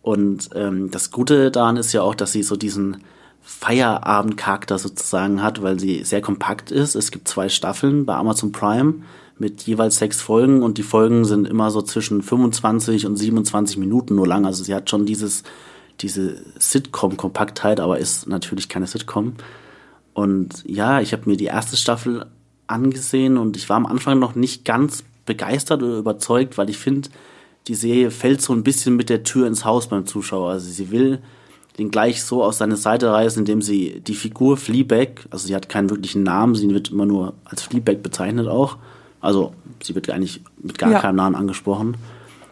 Und 0.02 0.50
ähm, 0.56 0.90
das 0.92 1.12
Gute 1.12 1.52
daran 1.52 1.76
ist 1.76 1.92
ja 1.92 2.04
auch, 2.04 2.16
dass 2.16 2.32
sie 2.32 2.42
so 2.42 2.56
diesen 2.56 3.04
Feierabendcharakter 3.42 4.80
sozusagen 4.80 5.44
hat, 5.44 5.62
weil 5.62 5.78
sie 5.78 6.06
sehr 6.06 6.22
kompakt 6.22 6.72
ist. 6.72 6.96
Es 6.96 7.12
gibt 7.12 7.28
zwei 7.28 7.50
Staffeln 7.50 8.06
bei 8.06 8.16
Amazon 8.16 8.54
Prime 8.54 8.94
mit 9.38 9.64
jeweils 9.64 9.98
sechs 9.98 10.22
Folgen 10.22 10.64
und 10.64 10.78
die 10.78 10.84
Folgen 10.84 11.26
sind 11.26 11.46
immer 11.46 11.70
so 11.70 11.82
zwischen 11.82 12.22
25 12.22 13.06
und 13.06 13.18
27 13.18 13.78
Minuten 13.78 14.16
nur 14.16 14.26
lang. 14.26 14.46
Also 14.46 14.64
sie 14.64 14.74
hat 14.74 14.90
schon 14.90 15.06
dieses, 15.06 15.44
diese 16.00 16.38
Sitcom-Kompaktheit, 16.58 17.82
aber 17.82 17.98
ist 17.98 18.26
natürlich 18.26 18.70
keine 18.70 18.88
Sitcom. 18.88 19.34
Und 20.14 20.64
ja, 20.66 21.02
ich 21.02 21.12
habe 21.12 21.30
mir 21.30 21.36
die 21.36 21.46
erste 21.46 21.76
Staffel 21.76 22.26
angesehen 22.68 23.38
und 23.38 23.58
ich 23.58 23.68
war 23.68 23.76
am 23.76 23.86
Anfang 23.86 24.18
noch 24.18 24.34
nicht 24.34 24.64
ganz 24.64 25.04
begeistert 25.28 25.84
oder 25.84 25.98
überzeugt, 25.98 26.58
weil 26.58 26.72
ich 26.72 26.80
finde, 26.80 27.10
die 27.68 27.76
Serie 27.76 28.10
fällt 28.10 28.42
so 28.42 28.54
ein 28.54 28.64
bisschen 28.64 28.96
mit 28.96 29.10
der 29.10 29.24
Tür 29.24 29.46
ins 29.46 29.66
Haus 29.66 29.88
beim 29.88 30.08
Zuschauer. 30.08 30.50
Also 30.50 30.72
sie 30.72 30.90
will 30.90 31.20
den 31.78 31.92
gleich 31.92 32.24
so 32.24 32.44
aus 32.44 32.58
seiner 32.58 32.78
Seite 32.78 33.12
reißen, 33.12 33.42
indem 33.42 33.62
sie 33.62 34.00
die 34.02 34.16
Figur 34.16 34.58
Fleabag, 34.58 35.28
also 35.30 35.48
sie 35.48 35.56
hat 35.56 35.70
keinen 35.70 35.92
wirklichen 35.92 36.24
Namen, 36.24 36.56
sie 36.56 36.68
wird 36.70 36.90
immer 36.90 37.06
nur 37.06 37.36
als 37.46 37.62
Fleabag 37.62 38.02
bezeichnet 38.02 38.48
auch. 38.48 38.78
Also 39.22 39.54
sie 39.84 39.94
wird 39.94 40.10
eigentlich 40.10 40.42
mit 40.60 40.80
gar 40.80 40.92
ja. 40.92 41.00
keinem 41.00 41.18
Namen 41.18 41.36
angesprochen. 41.36 41.98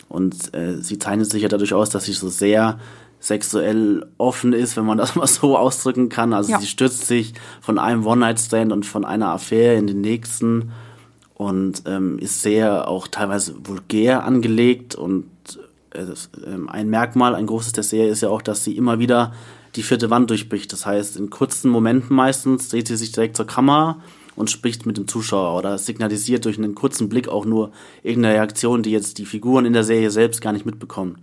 Und 0.09 0.53
äh, 0.53 0.76
sie 0.82 0.99
zeichnet 0.99 1.32
sich 1.32 1.41
ja 1.41 1.49
dadurch 1.49 1.73
aus, 1.73 1.89
dass 1.89 2.05
sie 2.05 2.13
so 2.13 2.30
sehr 2.30 2.80
sexuell 3.19 4.05
offen 4.19 4.53
ist, 4.53 4.78
wenn 4.78 4.86
man 4.86 4.97
das 4.97 5.15
mal 5.15 5.28
so 5.28 5.57
ausdrücken 5.57 6.09
kann. 6.09 6.34
Also 6.34 6.51
ja. 6.51 6.59
sie 6.59 6.67
stürzt 6.67 7.07
sich 7.07 7.34
von 7.61 7.80
einem 7.80 8.05
One-Night-Stand 8.05 8.71
und 8.71 8.86
von 8.86 9.05
einer 9.05 9.30
Affäre 9.30 9.76
in 9.76 9.88
den 9.88 10.01
nächsten 10.01 10.71
und 11.36 11.83
ähm, 11.86 12.17
ist 12.19 12.41
sehr 12.41 12.88
auch 12.88 13.07
teilweise 13.07 13.55
vulgär 13.63 14.23
angelegt 14.23 14.95
und 14.95 15.25
äh, 15.91 16.05
ähm, 16.45 16.69
ein 16.69 16.89
Merkmal, 16.89 17.36
ein 17.36 17.45
großes 17.45 17.73
der 17.73 17.83
Serie 17.83 18.09
ist 18.09 18.21
ja 18.21 18.29
auch, 18.29 18.41
dass 18.41 18.63
sie 18.63 18.75
immer 18.75 18.99
wieder 18.99 19.33
die 19.75 19.83
vierte 19.83 20.09
Wand 20.09 20.29
durchbricht. 20.29 20.71
Das 20.71 20.86
heißt, 20.86 21.17
in 21.17 21.29
kurzen 21.29 21.69
Momenten 21.69 22.15
meistens 22.15 22.69
dreht 22.69 22.88
sie 22.88 22.95
sich 22.95 23.11
direkt 23.11 23.36
zur 23.36 23.47
Kamera 23.47 24.01
und 24.36 24.49
spricht 24.49 24.86
mit 24.86 24.97
dem 24.97 25.07
Zuschauer 25.07 25.57
oder 25.57 25.77
signalisiert 25.77 26.45
durch 26.45 26.57
einen 26.57 26.75
kurzen 26.75 27.09
Blick 27.09 27.27
auch 27.27 27.45
nur 27.45 27.71
irgendeine 28.03 28.36
Reaktion, 28.36 28.83
die 28.83 28.91
jetzt 28.91 29.17
die 29.17 29.25
Figuren 29.25 29.65
in 29.65 29.73
der 29.73 29.83
Serie 29.83 30.11
selbst 30.11 30.41
gar 30.41 30.53
nicht 30.53 30.65
mitbekommen. 30.65 31.17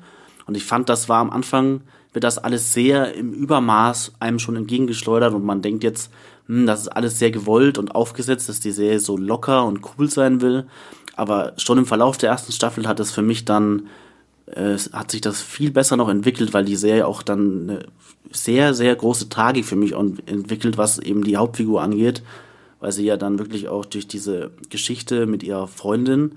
Und 0.47 0.57
ich 0.57 0.65
fand, 0.65 0.89
das 0.89 1.09
war 1.09 1.19
am 1.19 1.31
Anfang, 1.31 1.83
wird 2.13 2.25
das 2.25 2.39
alles 2.39 2.73
sehr 2.73 3.15
im 3.15 3.33
Übermaß 3.33 4.13
einem 4.19 4.39
schon 4.39 4.57
entgegengeschleudert 4.57 5.33
und 5.35 5.45
man 5.45 5.63
denkt 5.63 5.85
jetzt, 5.85 6.11
hm, 6.47 6.67
das 6.67 6.83
ist 6.83 6.89
alles 6.89 7.19
sehr 7.19 7.31
gewollt 7.31 7.79
und 7.79 7.95
aufgesetzt, 7.95 8.49
dass 8.49 8.61
die 8.61 8.73
Serie 8.73 9.01
so 9.01 9.17
locker 9.17 9.65
und 9.65 9.81
cool 9.97 10.11
sein 10.11 10.41
will. 10.41 10.67
Aber 11.17 11.53
schon 11.57 11.79
im 11.79 11.87
Verlauf 11.87 12.19
der 12.19 12.31
ersten 12.31 12.53
Staffel 12.53 12.87
hat 12.87 13.01
es 13.01 13.11
für 13.11 13.23
mich 13.23 13.45
dann, 13.45 13.89
äh, 14.47 14.77
hat 14.93 15.11
sich 15.11 15.21
das 15.21 15.41
viel 15.41 15.71
besser 15.71 15.97
noch 15.97 16.09
entwickelt, 16.09 16.55
weil 16.55 16.65
die 16.65 16.77
Serie 16.77 17.07
auch 17.07 17.23
dann 17.23 17.71
eine 17.71 17.87
sehr, 18.31 18.75
sehr 18.75 18.95
große 18.97 19.29
Tragik 19.29 19.65
für 19.65 19.77
mich 19.77 19.93
entwickelt, 19.93 20.79
was 20.79 20.99
eben 20.99 21.23
die 21.23 21.37
Hauptfigur 21.37 21.83
angeht, 21.83 22.23
weil 22.81 22.93
sie 22.93 23.05
ja 23.05 23.17
dann 23.17 23.39
wirklich 23.39 23.69
auch 23.69 23.85
durch 23.85 24.09
diese 24.09 24.51
Geschichte 24.71 25.27
mit 25.27 25.43
ihrer 25.43 25.69
Freundin 25.69 26.33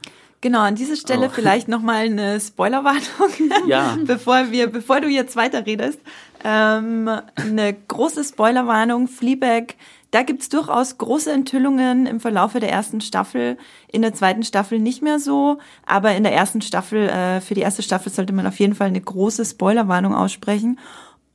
Genau, 0.45 0.59
an 0.59 0.75
dieser 0.75 0.95
Stelle 0.95 1.25
oh. 1.25 1.31
vielleicht 1.33 1.67
nochmal 1.67 2.05
eine 2.05 2.39
Spoilerwarnung, 2.39 3.31
ja. 3.67 3.97
bevor 4.05 4.51
wir, 4.51 4.67
bevor 4.67 5.01
du 5.01 5.07
jetzt 5.07 5.35
weiterredest. 5.35 5.99
Ähm, 6.43 7.09
eine 7.33 7.73
große 7.87 8.23
Spoilerwarnung, 8.23 9.07
Fleabag, 9.07 9.73
da 10.11 10.21
gibt's 10.21 10.47
durchaus 10.49 10.99
große 10.99 11.31
Enthüllungen 11.31 12.05
im 12.05 12.19
Verlaufe 12.19 12.59
der 12.59 12.69
ersten 12.69 13.01
Staffel, 13.01 13.57
in 13.91 14.03
der 14.03 14.13
zweiten 14.13 14.43
Staffel 14.43 14.77
nicht 14.77 15.01
mehr 15.01 15.17
so, 15.17 15.57
aber 15.83 16.13
in 16.13 16.21
der 16.21 16.33
ersten 16.33 16.61
Staffel, 16.61 17.09
äh, 17.09 17.41
für 17.41 17.55
die 17.55 17.61
erste 17.61 17.81
Staffel 17.81 18.11
sollte 18.11 18.31
man 18.31 18.45
auf 18.45 18.59
jeden 18.59 18.75
Fall 18.75 18.89
eine 18.89 19.01
große 19.01 19.45
Spoilerwarnung 19.45 20.13
aussprechen. 20.13 20.77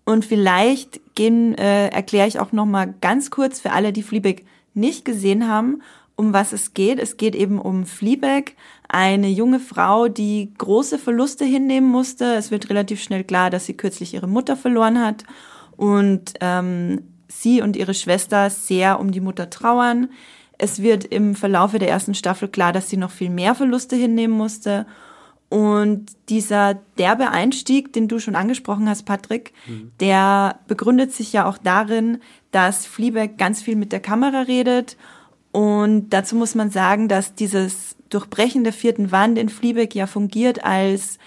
Und 0.04 0.24
vielleicht 0.24 1.00
gehen, 1.16 1.58
äh, 1.58 1.88
erkläre 1.88 2.28
ich 2.28 2.38
auch 2.38 2.52
nochmal 2.52 2.94
ganz 3.00 3.32
kurz 3.32 3.58
für 3.58 3.72
alle, 3.72 3.92
die 3.92 4.04
Fleabag 4.04 4.42
nicht 4.72 5.04
gesehen 5.04 5.48
haben, 5.48 5.82
um 6.14 6.34
was 6.34 6.52
es 6.52 6.74
geht. 6.74 6.98
Es 6.98 7.16
geht 7.16 7.34
eben 7.34 7.58
um 7.58 7.86
Fleabag, 7.86 8.52
eine 8.92 9.28
junge 9.28 9.60
Frau, 9.60 10.08
die 10.08 10.52
große 10.58 10.98
Verluste 10.98 11.44
hinnehmen 11.44 11.88
musste. 11.88 12.34
Es 12.34 12.50
wird 12.50 12.70
relativ 12.70 13.02
schnell 13.02 13.24
klar, 13.24 13.50
dass 13.50 13.66
sie 13.66 13.76
kürzlich 13.76 14.14
ihre 14.14 14.26
Mutter 14.26 14.56
verloren 14.56 15.00
hat 15.00 15.24
und 15.76 16.34
ähm, 16.40 17.02
sie 17.28 17.62
und 17.62 17.76
ihre 17.76 17.94
Schwester 17.94 18.50
sehr 18.50 19.00
um 19.00 19.12
die 19.12 19.20
Mutter 19.20 19.50
trauern. 19.50 20.08
Es 20.58 20.82
wird 20.82 21.04
im 21.04 21.34
Verlaufe 21.34 21.78
der 21.78 21.88
ersten 21.88 22.14
Staffel 22.14 22.48
klar, 22.48 22.72
dass 22.72 22.90
sie 22.90 22.96
noch 22.96 23.10
viel 23.10 23.30
mehr 23.30 23.54
Verluste 23.54 23.96
hinnehmen 23.96 24.36
musste. 24.36 24.86
Und 25.48 26.12
dieser 26.28 26.74
derbe 26.96 27.30
Einstieg, 27.30 27.92
den 27.92 28.06
du 28.06 28.20
schon 28.20 28.36
angesprochen 28.36 28.88
hast, 28.88 29.04
Patrick, 29.04 29.52
mhm. 29.66 29.90
der 29.98 30.60
begründet 30.68 31.12
sich 31.12 31.32
ja 31.32 31.46
auch 31.46 31.58
darin, 31.58 32.18
dass 32.52 32.86
Fleabag 32.86 33.36
ganz 33.36 33.62
viel 33.62 33.74
mit 33.74 33.90
der 33.90 34.00
Kamera 34.00 34.42
redet 34.42 34.96
und 35.52 36.10
dazu 36.10 36.36
muss 36.36 36.54
man 36.54 36.70
sagen, 36.70 37.08
dass 37.08 37.34
dieses 37.34 37.96
Durchbrechen 38.10 38.64
der 38.64 38.72
vierten 38.72 39.12
Wand 39.12 39.38
in 39.38 39.48
Fleabag 39.48 39.94
ja 39.94 40.06
fungiert 40.06 40.64
als 40.64 41.18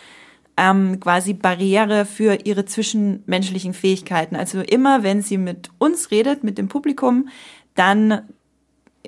ähm, 0.57 0.99
quasi 0.99 1.33
Barriere 1.33 2.05
für 2.05 2.37
ihre 2.45 2.65
zwischenmenschlichen 2.65 3.73
Fähigkeiten. 3.73 4.35
Also 4.35 4.61
immer, 4.61 5.03
wenn 5.03 5.21
sie 5.21 5.37
mit 5.37 5.69
uns 5.79 6.11
redet, 6.11 6.43
mit 6.43 6.57
dem 6.57 6.67
Publikum, 6.67 7.29
dann, 7.75 8.21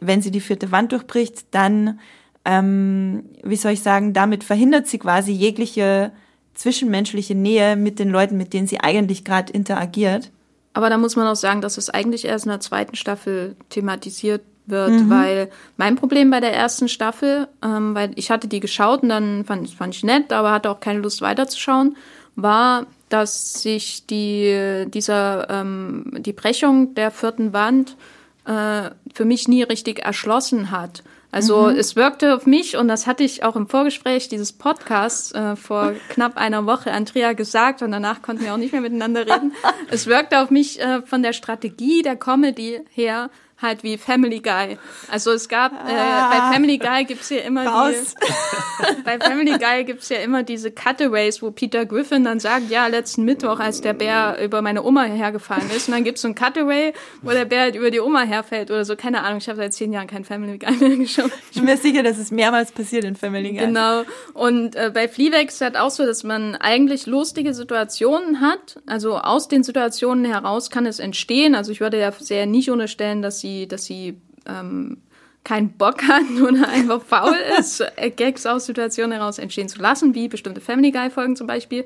wenn 0.01 0.21
sie 0.21 0.31
die 0.31 0.41
vierte 0.41 0.71
Wand 0.71 0.91
durchbricht, 0.91 1.45
dann, 1.51 1.99
ähm, 2.45 3.25
wie 3.43 3.57
soll 3.57 3.73
ich 3.73 3.83
sagen, 3.83 4.13
damit 4.13 4.43
verhindert 4.43 4.87
sie 4.87 4.97
quasi 4.97 5.31
jegliche 5.31 6.11
zwischenmenschliche 6.55 7.35
Nähe 7.35 7.75
mit 7.75 7.99
den 7.99 8.09
Leuten, 8.09 8.37
mit 8.37 8.53
denen 8.53 8.67
sie 8.67 8.79
eigentlich 8.79 9.23
gerade 9.23 9.51
interagiert. 9.53 10.31
Aber 10.73 10.89
da 10.89 10.97
muss 10.97 11.15
man 11.15 11.27
auch 11.27 11.35
sagen, 11.35 11.61
dass 11.61 11.77
es 11.77 11.89
eigentlich 11.89 12.25
erst 12.25 12.45
in 12.45 12.51
der 12.51 12.59
zweiten 12.59 12.95
Staffel 12.95 13.55
thematisiert 13.69 14.41
wird, 14.67 14.91
mhm. 14.91 15.09
weil 15.09 15.49
mein 15.77 15.95
Problem 15.95 16.29
bei 16.29 16.39
der 16.39 16.53
ersten 16.53 16.87
Staffel, 16.87 17.47
ähm, 17.63 17.95
weil 17.95 18.11
ich 18.15 18.31
hatte 18.31 18.47
die 18.47 18.59
geschaut 18.59 19.03
und 19.03 19.09
dann 19.09 19.45
fand, 19.45 19.69
fand 19.69 19.95
ich 19.95 20.03
nett, 20.03 20.33
aber 20.33 20.51
hatte 20.51 20.69
auch 20.69 20.79
keine 20.79 20.99
Lust 20.99 21.21
weiterzuschauen, 21.21 21.95
war, 22.35 22.85
dass 23.09 23.61
sich 23.61 24.05
die, 24.07 24.85
dieser, 24.87 25.49
ähm, 25.49 26.11
die 26.17 26.33
Brechung 26.33 26.95
der 26.95 27.11
vierten 27.11 27.53
Wand 27.53 27.95
äh, 28.45 28.89
für 29.13 29.25
mich 29.25 29.47
nie 29.47 29.63
richtig 29.63 29.99
erschlossen 29.99 30.71
hat. 30.71 31.03
Also 31.31 31.63
mhm. 31.63 31.75
es 31.75 31.97
wirkte 31.97 32.33
auf 32.33 32.45
mich, 32.45 32.77
und 32.77 32.87
das 32.87 33.07
hatte 33.07 33.23
ich 33.23 33.43
auch 33.43 33.57
im 33.57 33.67
Vorgespräch 33.67 34.29
dieses 34.29 34.53
Podcasts 34.53 35.33
äh, 35.33 35.57
vor 35.57 35.93
knapp 36.09 36.37
einer 36.37 36.65
Woche 36.65 36.93
Andrea 36.93 37.33
gesagt, 37.33 37.81
und 37.81 37.91
danach 37.91 38.21
konnten 38.21 38.45
wir 38.45 38.53
auch 38.53 38.57
nicht 38.57 38.71
mehr 38.71 38.81
miteinander 38.81 39.27
reden. 39.27 39.51
es 39.91 40.07
wirkte 40.07 40.41
auf 40.41 40.49
mich 40.49 40.79
äh, 40.79 41.01
von 41.01 41.23
der 41.23 41.33
Strategie 41.33 42.03
der 42.03 42.15
Comedy 42.15 42.79
her 42.89 43.29
halt 43.61 43.83
wie 43.83 43.97
Family 43.97 44.39
Guy. 44.39 44.77
Also 45.09 45.31
es 45.31 45.47
gab 45.47 45.71
äh, 45.71 45.93
ah, 45.93 46.29
bei 46.29 46.53
Family 46.53 46.77
Guy 46.77 47.05
gibt's 47.05 47.29
ja 47.29 47.39
immer 47.39 47.65
raus. 47.65 48.15
die 48.19 49.01
bei 49.03 49.17
Family 49.19 49.57
Guy 49.57 49.85
gibt's 49.85 50.09
ja 50.09 50.17
immer 50.17 50.43
diese 50.43 50.71
Cutaways, 50.71 51.41
wo 51.41 51.51
Peter 51.51 51.85
Griffin 51.85 52.25
dann 52.25 52.39
sagt, 52.39 52.69
ja, 52.69 52.87
letzten 52.87 53.23
Mittwoch, 53.23 53.59
als 53.59 53.81
der 53.81 53.93
Bär 53.93 54.37
über 54.43 54.61
meine 54.61 54.83
Oma 54.83 55.03
hergefahren 55.03 55.69
ist 55.71 55.87
und 55.87 55.93
dann 55.93 56.03
gibt's 56.03 56.21
so 56.21 56.27
ein 56.27 56.35
Cutaway, 56.35 56.93
wo 57.21 57.31
der 57.31 57.45
Bär 57.45 57.61
halt 57.61 57.75
über 57.75 57.91
die 57.91 58.01
Oma 58.01 58.23
herfällt 58.23 58.71
oder 58.71 58.83
so, 58.83 58.95
keine 58.95 59.23
Ahnung, 59.23 59.37
ich 59.37 59.47
habe 59.47 59.57
seit 59.57 59.73
zehn 59.73 59.93
Jahren 59.93 60.07
kein 60.07 60.25
Family 60.25 60.57
Guy 60.57 60.71
mehr 60.75 60.97
geschaut. 60.97 61.31
Ich 61.51 61.55
bin 61.55 61.65
mir 61.65 61.77
sicher, 61.77 62.03
dass 62.03 62.17
es 62.17 62.31
mehrmals 62.31 62.73
passiert 62.73 63.05
in 63.05 63.15
Family 63.15 63.51
Guy. 63.51 63.67
Genau. 63.67 64.03
Und 64.33 64.75
äh, 64.75 64.91
bei 64.93 65.07
Fleabag 65.07 65.47
ist 65.47 65.61
halt 65.61 65.77
auch 65.77 65.91
so, 65.91 66.05
dass 66.05 66.23
man 66.23 66.55
eigentlich 66.55 67.05
lustige 67.05 67.53
Situationen 67.53 68.41
hat, 68.41 68.81
also 68.85 69.17
aus 69.17 69.47
den 69.47 69.63
Situationen 69.63 70.25
heraus 70.25 70.69
kann 70.69 70.85
es 70.85 70.99
entstehen, 70.99 71.55
also 71.55 71.71
ich 71.71 71.79
würde 71.79 71.99
ja 71.99 72.11
sehr 72.11 72.45
nicht 72.45 72.69
unterstellen, 72.69 73.21
dass 73.21 73.44
sie, 73.45 73.67
dass 73.67 73.85
sie 73.85 74.17
ähm, 74.47 74.97
keinen 75.43 75.69
Bock 75.69 76.03
hat 76.03 76.23
oder 76.41 76.67
einfach 76.67 77.01
faul 77.01 77.37
ist, 77.59 77.81
äh, 77.95 78.09
Gags 78.09 78.45
aus 78.45 78.65
Situationen 78.65 79.13
heraus 79.13 79.37
entstehen 79.37 79.69
zu 79.69 79.79
lassen, 79.79 80.15
wie 80.15 80.27
bestimmte 80.27 80.59
Family 80.59 80.91
Guy-Folgen 80.91 81.35
zum 81.35 81.47
Beispiel, 81.47 81.85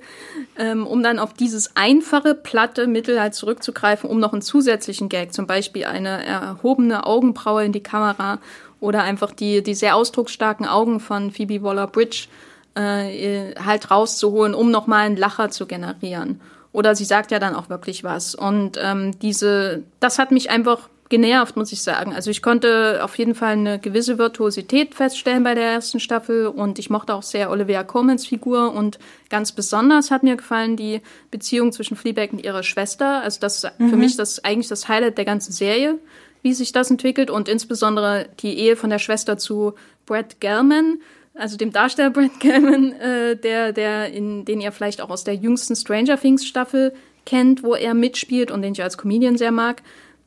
ähm, 0.58 0.88
um 0.88 1.04
dann 1.04 1.20
auf 1.20 1.34
dieses 1.34 1.76
einfache, 1.76 2.34
platte 2.34 2.88
Mittel 2.88 3.20
halt 3.20 3.36
zurückzugreifen, 3.36 4.10
um 4.10 4.20
noch 4.20 4.34
einen 4.34 4.42
zusätzlichen 4.42 5.10
Gag, 5.10 5.34
zum 5.34 5.46
Beispiel 5.46 5.86
eine 5.86 6.26
erhobene 6.26 7.06
Augenbraue 7.06 7.66
in 7.66 7.74
die 7.74 7.84
Kamera 7.84 8.40
oder 8.80 9.04
einfach 9.04 9.32
die, 9.32 9.62
die 9.62 9.76
sehr 9.76 9.96
ausdrucksstarken 9.96 10.66
Augen 10.66 11.02
von 11.02 11.32
Phoebe 11.32 11.62
Waller-Bridge 11.62 12.28
äh, 12.76 13.54
halt 13.56 13.92
rauszuholen, 13.92 14.54
um 14.54 14.72
nochmal 14.72 15.06
einen 15.06 15.18
Lacher 15.18 15.50
zu 15.50 15.66
generieren. 15.66 16.40
Oder 16.72 16.96
sie 16.96 17.04
sagt 17.04 17.32
ja 17.32 17.40
dann 17.40 17.56
auch 17.56 17.68
wirklich 17.68 18.04
was. 18.04 18.36
Und 18.36 18.80
ähm, 18.82 19.20
diese, 19.20 19.84
das 20.00 20.20
hat 20.20 20.32
mich 20.32 20.50
einfach 20.50 20.88
genervt, 21.10 21.58
muss 21.58 21.72
ich 21.72 21.82
sagen. 21.82 22.14
Also 22.14 22.30
ich 22.30 22.42
konnte 22.42 23.00
auf 23.04 23.18
jeden 23.18 23.34
Fall 23.34 23.54
eine 23.54 23.80
gewisse 23.80 24.20
Virtuosität 24.20 24.94
feststellen 24.94 25.44
bei 25.44 25.56
der 25.56 25.66
ersten 25.66 26.00
Staffel 26.00 26.48
und 26.48 26.78
ich 26.78 26.92
mochte 26.92 27.16
auch 27.16 27.24
sehr 27.24 27.50
Olivia 27.50 27.84
Colmans 27.84 28.28
Figur 28.28 28.74
und 28.74 29.00
ganz 29.30 29.52
besonders 29.52 30.12
hat 30.12 30.22
mir 30.22 30.36
gefallen 30.36 30.78
die 30.78 31.02
Beziehung 31.32 31.72
zwischen 31.72 31.98
Fleabag 31.98 32.32
und 32.32 32.44
ihrer 32.44 32.62
Schwester. 32.62 33.22
Also 33.24 33.40
das 33.40 33.64
ist 33.64 33.80
mhm. 33.80 33.90
für 33.90 33.98
mich 33.98 34.16
das 34.18 34.44
eigentlich 34.44 34.68
das 34.68 34.88
Highlight 34.88 35.18
der 35.18 35.26
ganzen 35.26 35.52
Serie, 35.52 35.98
wie 36.44 36.54
sich 36.54 36.72
das 36.72 36.92
entwickelt 36.92 37.32
und 37.32 37.50
insbesondere 37.50 38.30
die 38.42 38.60
Ehe 38.60 38.76
von 38.76 38.92
der 38.92 39.00
Schwester 39.00 39.38
zu 39.38 39.74
Brett 40.06 40.40
Gelman, 40.40 41.00
also 41.34 41.58
dem 41.58 41.72
Darsteller 41.72 42.12
Brad 42.12 42.32
Gelman, 42.40 42.94
äh, 42.94 43.36
der, 43.36 43.74
der 43.74 44.12
in, 44.14 44.46
den 44.46 44.62
ihr 44.62 44.72
vielleicht 44.72 45.02
auch 45.02 45.10
aus 45.10 45.24
der 45.24 45.36
jüngsten 45.36 45.76
Stranger 45.76 46.20
Things 46.20 46.46
Staffel 46.46 46.94
kennt, 47.26 47.64
wo 47.64 47.76
er 47.76 47.94
mitspielt 47.94 48.52
und 48.52 48.62
den 48.62 48.74
ich 48.74 48.84
als 48.84 48.98
Comedian 48.98 49.38
sehr 49.38 49.52
mag. 49.52 49.82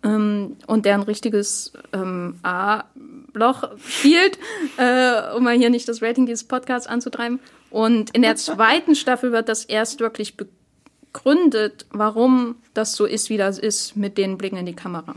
Ähm, 0.05 0.57
und 0.66 0.84
der 0.84 0.94
ein 0.94 1.03
richtiges 1.03 1.72
ähm, 1.92 2.36
A-Loch 2.42 3.70
spielt, 3.86 4.38
äh, 4.76 5.34
um 5.36 5.44
mal 5.44 5.57
hier 5.57 5.70
nicht 5.70 5.88
das 5.88 6.03
Rating 6.03 6.26
dieses 6.26 6.44
Podcasts 6.44 6.88
anzutreiben. 6.88 7.40
Und 7.70 8.11
in 8.11 8.22
der 8.22 8.36
zweiten 8.36 8.94
Staffel 8.94 9.32
wird 9.32 9.48
das 9.48 9.64
erst 9.64 10.00
wirklich 10.00 10.36
begründet, 10.36 11.86
warum 11.90 12.57
das 12.74 12.94
so 12.94 13.07
ist, 13.07 13.30
wie 13.30 13.36
das 13.36 13.59
ist, 13.59 13.96
mit 13.96 14.18
den 14.18 14.38
Blicken 14.38 14.57
in 14.57 14.66
die 14.66 14.74
Kamera. 14.74 15.14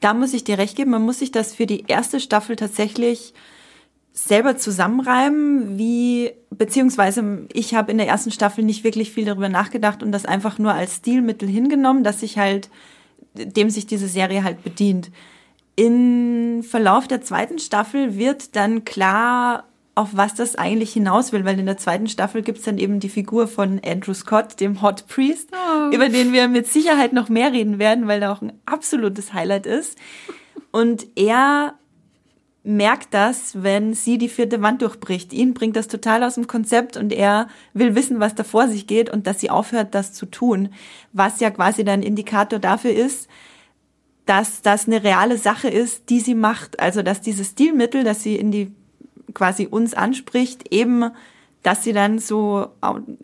Da 0.00 0.12
muss 0.12 0.34
ich 0.34 0.44
dir 0.44 0.58
recht 0.58 0.76
geben, 0.76 0.90
man 0.90 1.02
muss 1.02 1.20
sich 1.20 1.32
das 1.32 1.54
für 1.54 1.66
die 1.66 1.84
erste 1.86 2.20
Staffel 2.20 2.56
tatsächlich 2.56 3.32
selber 4.12 4.56
zusammenreimen, 4.56 5.76
wie, 5.76 6.30
beziehungsweise 6.50 7.46
ich 7.52 7.74
habe 7.74 7.90
in 7.90 7.98
der 7.98 8.06
ersten 8.06 8.30
Staffel 8.30 8.64
nicht 8.64 8.84
wirklich 8.84 9.10
viel 9.10 9.24
darüber 9.24 9.48
nachgedacht 9.48 10.02
und 10.02 10.12
das 10.12 10.24
einfach 10.24 10.58
nur 10.58 10.72
als 10.72 10.96
Stilmittel 10.96 11.48
hingenommen, 11.48 12.04
dass 12.04 12.22
ich 12.22 12.38
halt, 12.38 12.68
dem 13.34 13.70
sich 13.70 13.86
diese 13.86 14.08
Serie 14.08 14.44
halt 14.44 14.62
bedient. 14.62 15.10
Im 15.76 16.62
Verlauf 16.62 17.08
der 17.08 17.20
zweiten 17.20 17.58
Staffel 17.58 18.16
wird 18.16 18.54
dann 18.56 18.84
klar, 18.84 19.64
auf 19.96 20.10
was 20.12 20.34
das 20.34 20.56
eigentlich 20.56 20.92
hinaus 20.92 21.32
will, 21.32 21.44
weil 21.44 21.58
in 21.58 21.66
der 21.66 21.78
zweiten 21.78 22.08
Staffel 22.08 22.42
gibt's 22.42 22.62
dann 22.62 22.78
eben 22.78 23.00
die 23.00 23.08
Figur 23.08 23.46
von 23.46 23.80
Andrew 23.84 24.14
Scott, 24.14 24.60
dem 24.60 24.82
Hot 24.82 25.06
Priest, 25.06 25.50
oh. 25.52 25.94
über 25.94 26.08
den 26.08 26.32
wir 26.32 26.48
mit 26.48 26.66
Sicherheit 26.66 27.12
noch 27.12 27.28
mehr 27.28 27.52
reden 27.52 27.78
werden, 27.78 28.08
weil 28.08 28.22
er 28.22 28.32
auch 28.32 28.42
ein 28.42 28.52
absolutes 28.66 29.32
Highlight 29.32 29.66
ist. 29.66 29.98
Und 30.70 31.06
er 31.16 31.74
merkt 32.64 33.12
das, 33.12 33.62
wenn 33.62 33.92
sie 33.92 34.16
die 34.16 34.30
vierte 34.30 34.62
Wand 34.62 34.80
durchbricht. 34.80 35.34
Ihn 35.34 35.52
bringt 35.52 35.76
das 35.76 35.86
total 35.86 36.24
aus 36.24 36.34
dem 36.34 36.46
Konzept 36.46 36.96
und 36.96 37.12
er 37.12 37.48
will 37.74 37.94
wissen, 37.94 38.20
was 38.20 38.34
da 38.34 38.42
vor 38.42 38.68
sich 38.68 38.86
geht 38.86 39.10
und 39.10 39.26
dass 39.26 39.40
sie 39.40 39.50
aufhört, 39.50 39.94
das 39.94 40.14
zu 40.14 40.24
tun. 40.24 40.70
Was 41.12 41.40
ja 41.40 41.50
quasi 41.50 41.84
dann 41.84 42.02
Indikator 42.02 42.58
dafür 42.58 42.92
ist, 42.92 43.28
dass 44.24 44.62
das 44.62 44.86
eine 44.86 45.04
reale 45.04 45.36
Sache 45.36 45.68
ist, 45.68 46.08
die 46.08 46.20
sie 46.20 46.34
macht. 46.34 46.80
Also, 46.80 47.02
dass 47.02 47.20
dieses 47.20 47.48
Stilmittel, 47.48 48.02
dass 48.02 48.22
sie 48.22 48.36
in 48.36 48.50
die 48.50 48.72
quasi 49.34 49.66
uns 49.66 49.92
anspricht, 49.92 50.72
eben, 50.72 51.10
dass 51.62 51.84
sie 51.84 51.92
dann 51.92 52.18
so 52.18 52.68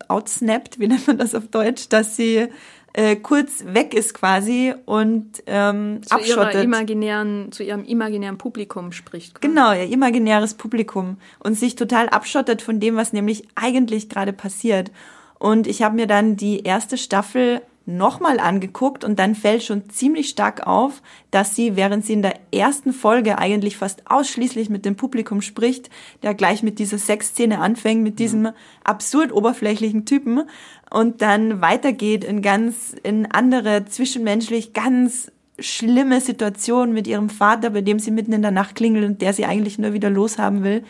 outsnappt, 0.08 0.78
wie 0.78 0.88
nennt 0.88 1.06
man 1.06 1.16
das 1.16 1.34
auf 1.34 1.48
Deutsch, 1.48 1.88
dass 1.88 2.16
sie 2.16 2.48
äh, 2.92 3.16
kurz 3.16 3.64
weg 3.66 3.94
ist 3.94 4.14
quasi 4.14 4.74
und 4.84 5.42
ähm, 5.46 6.00
zu 6.02 6.14
abschottet. 6.14 6.54
Ihrer 6.54 6.64
imaginären, 6.64 7.52
zu 7.52 7.62
ihrem 7.62 7.84
imaginären 7.84 8.38
Publikum 8.38 8.92
spricht. 8.92 9.34
Quasi. 9.34 9.48
Genau, 9.48 9.72
ihr 9.72 9.88
imaginäres 9.88 10.54
Publikum 10.54 11.16
und 11.38 11.54
sich 11.54 11.76
total 11.76 12.08
abschottet 12.08 12.62
von 12.62 12.80
dem, 12.80 12.96
was 12.96 13.12
nämlich 13.12 13.46
eigentlich 13.54 14.08
gerade 14.08 14.32
passiert. 14.32 14.90
Und 15.38 15.66
ich 15.66 15.82
habe 15.82 15.96
mir 15.96 16.06
dann 16.06 16.36
die 16.36 16.64
erste 16.64 16.98
Staffel 16.98 17.62
nochmal 17.96 18.40
angeguckt 18.40 19.04
und 19.04 19.18
dann 19.18 19.34
fällt 19.34 19.62
schon 19.62 19.90
ziemlich 19.90 20.28
stark 20.28 20.66
auf, 20.66 21.02
dass 21.30 21.54
sie, 21.54 21.76
während 21.76 22.04
sie 22.04 22.14
in 22.14 22.22
der 22.22 22.34
ersten 22.52 22.92
Folge 22.92 23.38
eigentlich 23.38 23.76
fast 23.76 24.10
ausschließlich 24.10 24.70
mit 24.70 24.84
dem 24.84 24.96
Publikum 24.96 25.42
spricht, 25.42 25.90
der 26.22 26.34
gleich 26.34 26.62
mit 26.62 26.78
dieser 26.78 26.98
Sexszene 26.98 27.58
anfängt, 27.58 28.02
mit 28.02 28.18
diesem 28.18 28.50
absurd 28.84 29.32
oberflächlichen 29.32 30.06
Typen 30.06 30.42
und 30.90 31.22
dann 31.22 31.60
weitergeht 31.60 32.24
in 32.24 32.42
ganz, 32.42 32.94
in 33.02 33.30
andere 33.30 33.84
zwischenmenschlich 33.84 34.72
ganz 34.72 35.30
schlimme 35.58 36.20
Situationen 36.20 36.94
mit 36.94 37.06
ihrem 37.06 37.28
Vater, 37.28 37.70
bei 37.70 37.82
dem 37.82 37.98
sie 37.98 38.10
mitten 38.10 38.32
in 38.32 38.42
der 38.42 38.50
Nacht 38.50 38.74
klingelt 38.74 39.04
und 39.04 39.22
der 39.22 39.32
sie 39.32 39.44
eigentlich 39.44 39.78
nur 39.78 39.92
wieder 39.92 40.10
loshaben 40.10 40.64
will, 40.64 40.84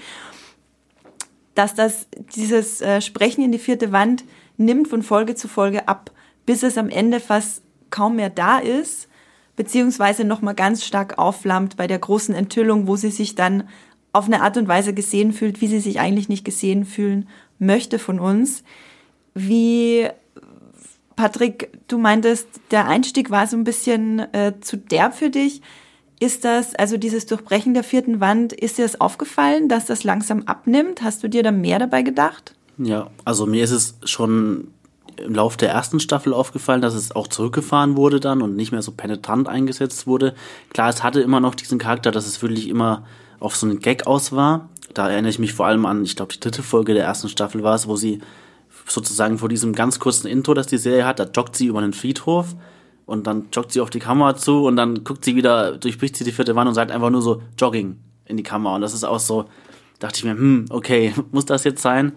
dass 1.55 1.75
das, 1.75 2.07
dieses 2.37 2.81
äh, 2.81 3.01
Sprechen 3.01 3.45
in 3.45 3.53
die 3.53 3.59
vierte 3.59 3.93
Wand 3.93 4.25
nimmt 4.57 4.89
von 4.89 5.03
Folge 5.03 5.35
zu 5.35 5.49
Folge 5.49 5.89
ab 5.89 6.11
bis 6.47 6.63
es 6.63 6.79
am 6.79 6.89
Ende 6.89 7.21
fast 7.21 7.63
kaum 7.91 8.17
mehr 8.17 8.31
da 8.31 8.59
ist, 8.59 9.09
beziehungsweise 9.57 10.25
nochmal 10.25 10.55
ganz 10.55 10.85
stark 10.85 11.19
aufflammt 11.19 11.77
bei 11.77 11.87
der 11.87 11.99
großen 11.99 12.35
Enthüllung, 12.35 12.87
wo 12.87 12.97
sie 12.97 13.11
sich 13.11 13.35
dann 13.35 13.69
auf 14.13 14.27
eine 14.27 14.43
Art 14.43 14.57
und 14.57 14.69
Weise 14.69 14.95
gesehen 14.95 15.33
fühlt, 15.33 15.61
wie 15.61 15.67
sie 15.67 15.81
sich 15.81 16.01
eigentlich 16.01 16.29
nicht 16.29 16.45
gesehen 16.45 16.85
fühlen 16.85 17.29
möchte 17.59 17.99
von 17.99 18.19
uns. 18.19 18.65
Wie 19.35 20.09
Patrick, 21.15 21.71
du 21.87 21.99
meintest, 21.99 22.49
der 22.71 22.89
Einstieg 22.89 23.31
war 23.31 23.47
so 23.47 23.57
ein 23.57 23.65
bisschen 23.65 24.21
äh, 24.33 24.55
zu 24.61 24.77
derb 24.79 25.15
für 25.15 25.31
dich. 25.31 25.61
Ist 26.19 26.45
das, 26.45 26.75
also 26.75 26.97
dieses 26.97 27.27
Durchbrechen 27.27 27.75
der 27.75 27.85
vierten 27.85 28.21
Wand, 28.21 28.53
ist 28.53 28.79
dir 28.79 28.83
das 28.83 29.01
aufgefallen, 29.01 29.69
dass 29.69 29.87
das 29.87 30.05
langsam 30.05 30.43
abnimmt? 30.45 31.03
Hast 31.03 31.23
du 31.23 31.29
dir 31.29 31.43
da 31.43 31.51
mehr 31.51 31.79
dabei 31.79 32.03
gedacht? 32.03 32.55
Ja, 32.79 33.11
also 33.25 33.47
mir 33.47 33.63
ist 33.63 33.71
es 33.71 33.97
schon 34.05 34.69
im 35.25 35.35
Laufe 35.35 35.57
der 35.59 35.71
ersten 35.71 36.01
Staffel 36.01 36.33
aufgefallen, 36.33 36.83
dass 36.83 36.95
es 36.95 37.15
auch 37.15 37.29
zurückgefahren 37.29 37.97
wurde 37.97 38.21
dann 38.21 38.43
und 38.43 38.57
nicht 38.57 38.73
mehr 38.73 38.83
so 38.83 38.93
penetrant 38.93 39.49
eingesetzt 39.49 40.07
wurde. 40.07 40.35
Klar, 40.73 40.89
es 40.89 41.03
hatte 41.03 41.21
immer 41.21 41.41
noch 41.41 41.55
diesen 41.55 41.79
Charakter, 41.79 42.11
dass 42.11 42.27
es 42.27 42.43
wirklich 42.43 42.69
immer 42.69 43.05
auf 43.39 43.57
so 43.57 43.67
einen 43.67 43.81
Gag 43.81 44.07
aus 44.07 44.33
war. 44.33 44.69
Da 44.95 45.09
erinnere 45.09 45.31
ich 45.31 45.39
mich 45.39 45.53
vor 45.53 45.67
allem 45.67 45.87
an, 45.87 46.05
ich 46.05 46.17
glaube, 46.17 46.33
die 46.33 46.41
dritte 46.41 46.63
Folge 46.63 46.95
der 46.95 47.05
ersten 47.05 47.29
Staffel 47.29 47.63
war 47.63 47.75
es, 47.75 47.87
wo 47.87 47.97
sie 47.97 48.21
sozusagen 48.87 49.39
vor 49.39 49.49
diesem 49.49 49.75
ganz 49.75 49.99
kurzen 50.01 50.27
Intro, 50.27 50.55
das 50.55 50.67
die 50.67 50.79
Serie 50.79 51.05
hat, 51.05 51.19
da 51.19 51.25
joggt 51.25 51.57
sie 51.57 51.67
über 51.67 51.79
einen 51.79 51.93
Friedhof 51.93 52.57
und 53.07 53.27
dann 53.27 53.49
joggt 53.53 53.73
sie 53.73 53.81
auf 53.81 53.91
die 53.91 53.99
Kamera 53.99 54.37
zu 54.37 54.65
und 54.67 54.77
dann 54.77 55.05
guckt 55.05 55.25
sie 55.25 55.37
wieder, 55.37 55.77
durchbricht 55.79 56.17
sie 56.17 56.25
die 56.25 56.33
vierte 56.33 56.55
Wand 56.57 56.69
und 56.69 56.75
sagt 56.75 56.91
einfach 56.91 57.11
nur 57.11 57.23
so 57.23 57.43
Jogging 57.59 57.99
in 58.25 58.37
die 58.37 58.43
Kamera. 58.43 58.75
Und 58.75 58.83
das 58.83 58.95
ist 58.95 59.05
auch 59.05 59.19
so, 59.19 59.47
dachte 59.99 60.19
ich 60.19 60.25
mir, 60.25 60.33
hm, 60.33 60.67
okay, 60.71 61.15
muss 61.33 61.47
das 61.47 61.65
jetzt 61.65 61.83
sein? 61.83 62.13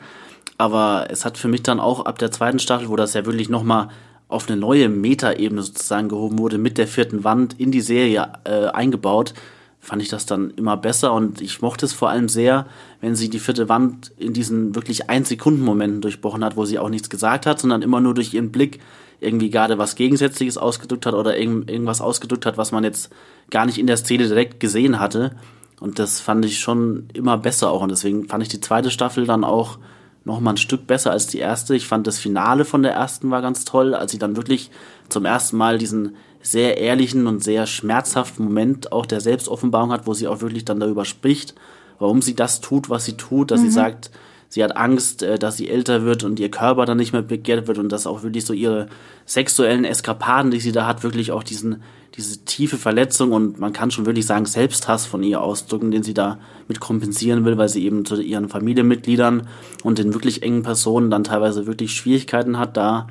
Aber 0.63 1.07
es 1.09 1.25
hat 1.25 1.37
für 1.37 1.49
mich 1.49 1.61
dann 1.61 1.81
auch 1.81 2.05
ab 2.05 2.19
der 2.19 2.31
zweiten 2.31 2.57
Staffel, 2.57 2.87
wo 2.87 2.95
das 2.95 3.13
ja 3.13 3.25
wirklich 3.25 3.49
nochmal 3.49 3.89
auf 4.29 4.47
eine 4.47 4.55
neue 4.55 4.87
Metaebene 4.87 5.61
sozusagen 5.61 6.07
gehoben 6.07 6.39
wurde, 6.39 6.57
mit 6.57 6.77
der 6.77 6.87
vierten 6.87 7.25
Wand 7.25 7.59
in 7.59 7.73
die 7.73 7.81
Serie 7.81 8.31
äh, 8.45 8.67
eingebaut, 8.67 9.33
fand 9.81 10.01
ich 10.01 10.07
das 10.07 10.25
dann 10.25 10.51
immer 10.51 10.77
besser 10.77 11.11
und 11.11 11.41
ich 11.41 11.61
mochte 11.61 11.85
es 11.85 11.91
vor 11.91 12.07
allem 12.09 12.29
sehr, 12.29 12.65
wenn 13.01 13.13
sie 13.13 13.29
die 13.29 13.39
vierte 13.39 13.67
Wand 13.67 14.13
in 14.17 14.31
diesen 14.31 14.73
wirklich 14.73 15.09
ein 15.09 15.25
Sekunden 15.25 15.65
Momenten 15.65 15.99
durchbrochen 15.99 16.45
hat, 16.45 16.55
wo 16.55 16.63
sie 16.63 16.79
auch 16.79 16.87
nichts 16.87 17.09
gesagt 17.09 17.45
hat, 17.45 17.59
sondern 17.59 17.81
immer 17.81 17.99
nur 17.99 18.13
durch 18.13 18.33
ihren 18.33 18.53
Blick 18.53 18.79
irgendwie 19.19 19.49
gerade 19.49 19.77
was 19.77 19.95
Gegensätzliches 19.95 20.57
ausgedrückt 20.57 21.05
hat 21.05 21.13
oder 21.13 21.37
irgend, 21.37 21.69
irgendwas 21.69 21.99
ausgedrückt 21.99 22.45
hat, 22.45 22.57
was 22.57 22.71
man 22.71 22.85
jetzt 22.85 23.11
gar 23.49 23.65
nicht 23.65 23.79
in 23.79 23.87
der 23.87 23.97
Szene 23.97 24.29
direkt 24.29 24.61
gesehen 24.61 25.01
hatte. 25.01 25.35
Und 25.81 25.99
das 25.99 26.21
fand 26.21 26.45
ich 26.45 26.61
schon 26.61 27.09
immer 27.11 27.37
besser 27.37 27.69
auch 27.69 27.81
und 27.81 27.89
deswegen 27.89 28.29
fand 28.29 28.43
ich 28.43 28.49
die 28.49 28.61
zweite 28.61 28.91
Staffel 28.91 29.25
dann 29.25 29.43
auch 29.43 29.77
noch 30.25 30.39
mal 30.39 30.51
ein 30.51 30.57
Stück 30.57 30.87
besser 30.87 31.11
als 31.11 31.27
die 31.27 31.39
erste. 31.39 31.75
Ich 31.75 31.87
fand 31.87 32.07
das 32.07 32.19
Finale 32.19 32.65
von 32.65 32.83
der 32.83 32.93
ersten 32.93 33.29
war 33.31 33.41
ganz 33.41 33.65
toll, 33.65 33.93
als 33.93 34.11
sie 34.11 34.19
dann 34.19 34.35
wirklich 34.35 34.71
zum 35.09 35.25
ersten 35.25 35.57
Mal 35.57 35.77
diesen 35.77 36.15
sehr 36.41 36.77
ehrlichen 36.77 37.27
und 37.27 37.43
sehr 37.43 37.65
schmerzhaften 37.65 38.45
Moment 38.45 38.91
auch 38.91 39.05
der 39.05 39.21
Selbstoffenbarung 39.21 39.91
hat, 39.91 40.07
wo 40.07 40.13
sie 40.13 40.27
auch 40.27 40.41
wirklich 40.41 40.65
dann 40.65 40.79
darüber 40.79 41.05
spricht, 41.05 41.55
warum 41.99 42.21
sie 42.21 42.35
das 42.35 42.61
tut, 42.61 42.89
was 42.89 43.05
sie 43.05 43.17
tut, 43.17 43.51
dass 43.51 43.61
mhm. 43.61 43.65
sie 43.65 43.71
sagt, 43.71 44.11
sie 44.53 44.63
hat 44.63 44.77
Angst, 44.77 45.23
äh, 45.23 45.39
dass 45.39 45.57
sie 45.57 45.67
älter 45.67 46.03
wird 46.03 46.23
und 46.23 46.39
ihr 46.39 46.51
Körper 46.51 46.85
dann 46.85 46.97
nicht 46.97 47.11
mehr 47.11 47.23
begehrt 47.23 47.67
wird 47.67 47.79
und 47.79 47.91
dass 47.91 48.05
auch 48.05 48.21
wirklich 48.21 48.45
so 48.45 48.53
ihre 48.53 48.87
sexuellen 49.25 49.83
Eskapaden, 49.83 50.51
die 50.51 50.59
sie 50.59 50.71
da 50.71 50.85
hat, 50.85 51.01
wirklich 51.03 51.31
auch 51.31 51.43
diesen 51.43 51.81
diese 52.15 52.45
tiefe 52.45 52.77
Verletzung 52.77 53.31
und 53.31 53.59
man 53.59 53.73
kann 53.73 53.89
schon 53.89 54.05
wirklich 54.05 54.27
sagen 54.27 54.45
Selbsthass 54.45 55.07
von 55.07 55.23
ihr 55.23 55.41
ausdrücken, 55.41 55.89
den 55.89 56.03
sie 56.03 56.13
da 56.13 56.37
mit 56.67 56.79
kompensieren 56.79 57.43
will, 57.43 57.57
weil 57.57 57.69
sie 57.69 57.83
eben 57.83 58.05
zu 58.05 58.21
ihren 58.21 58.49
Familienmitgliedern 58.49 59.47
und 59.81 59.97
den 59.97 60.13
wirklich 60.13 60.43
engen 60.43 60.61
Personen 60.61 61.09
dann 61.09 61.23
teilweise 61.23 61.65
wirklich 61.65 61.93
Schwierigkeiten 61.93 62.59
hat, 62.59 62.77
da 62.77 63.07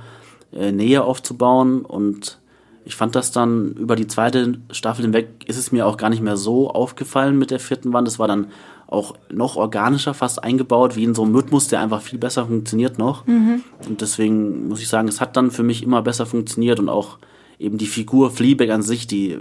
äh, 0.53 0.71
Nähe 0.71 1.03
aufzubauen 1.03 1.85
und 1.85 2.39
ich 2.85 2.95
fand 2.95 3.17
das 3.17 3.33
dann 3.33 3.73
über 3.73 3.97
die 3.97 4.07
zweite 4.07 4.61
Staffel 4.71 5.03
hinweg 5.03 5.45
ist 5.47 5.57
es 5.57 5.73
mir 5.73 5.87
auch 5.87 5.97
gar 5.97 6.11
nicht 6.11 6.23
mehr 6.23 6.37
so 6.37 6.71
aufgefallen 6.71 7.39
mit 7.39 7.51
der 7.51 7.61
vierten 7.61 7.93
Wand. 7.93 8.09
Es 8.09 8.19
war 8.19 8.29
dann 8.29 8.49
auch 8.93 9.15
noch 9.33 9.57
organischer 9.57 10.15
fast 10.15 10.43
eingebaut, 10.43 10.97
wie 10.97 11.05
in 11.05 11.15
so 11.15 11.23
einem 11.23 11.35
Rhythmus, 11.35 11.69
der 11.69 11.81
einfach 11.81 12.03
viel 12.03 12.19
besser 12.19 12.47
funktioniert 12.47 12.99
noch. 12.99 13.27
Mhm. 13.27 13.63
Und 13.89 14.01
deswegen 14.01 14.69
muss 14.69 14.81
ich 14.81 14.89
sagen, 14.89 15.09
es 15.09 15.21
hat 15.21 15.37
dann 15.37 15.51
für 15.51 15.63
mich 15.63 15.83
immer 15.83 16.03
besser 16.03 16.27
funktioniert 16.27 16.79
und 16.79 16.89
auch 16.89 17.19
eben 17.59 17.79
die 17.79 17.87
Figur 17.87 18.31
Fleabag 18.31 18.71
an 18.71 18.83
sich, 18.83 19.07
die 19.07 19.39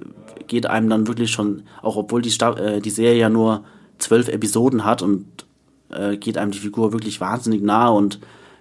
geht 0.48 0.68
einem 0.68 0.90
dann 0.90 1.08
wirklich 1.08 1.32
schon, 1.32 1.64
auch 1.82 1.96
obwohl 1.96 2.22
die, 2.22 2.32
Sta 2.32 2.54
äh, 2.54 2.82
die 2.82 2.90
Serie 2.90 3.20
ja 3.20 3.30
nur 3.30 3.64
zwölf 3.98 4.28
Episoden 4.28 4.86
hat 4.86 5.02
und 5.02 5.26
äh, 5.90 6.18
geht 6.18 6.38
einem 6.38 6.52
die 6.52 6.60
Figur 6.60 6.94
wirklich 6.94 7.20
wahnsinnig 7.20 7.62
nahe 7.62 7.92
und 7.92 8.20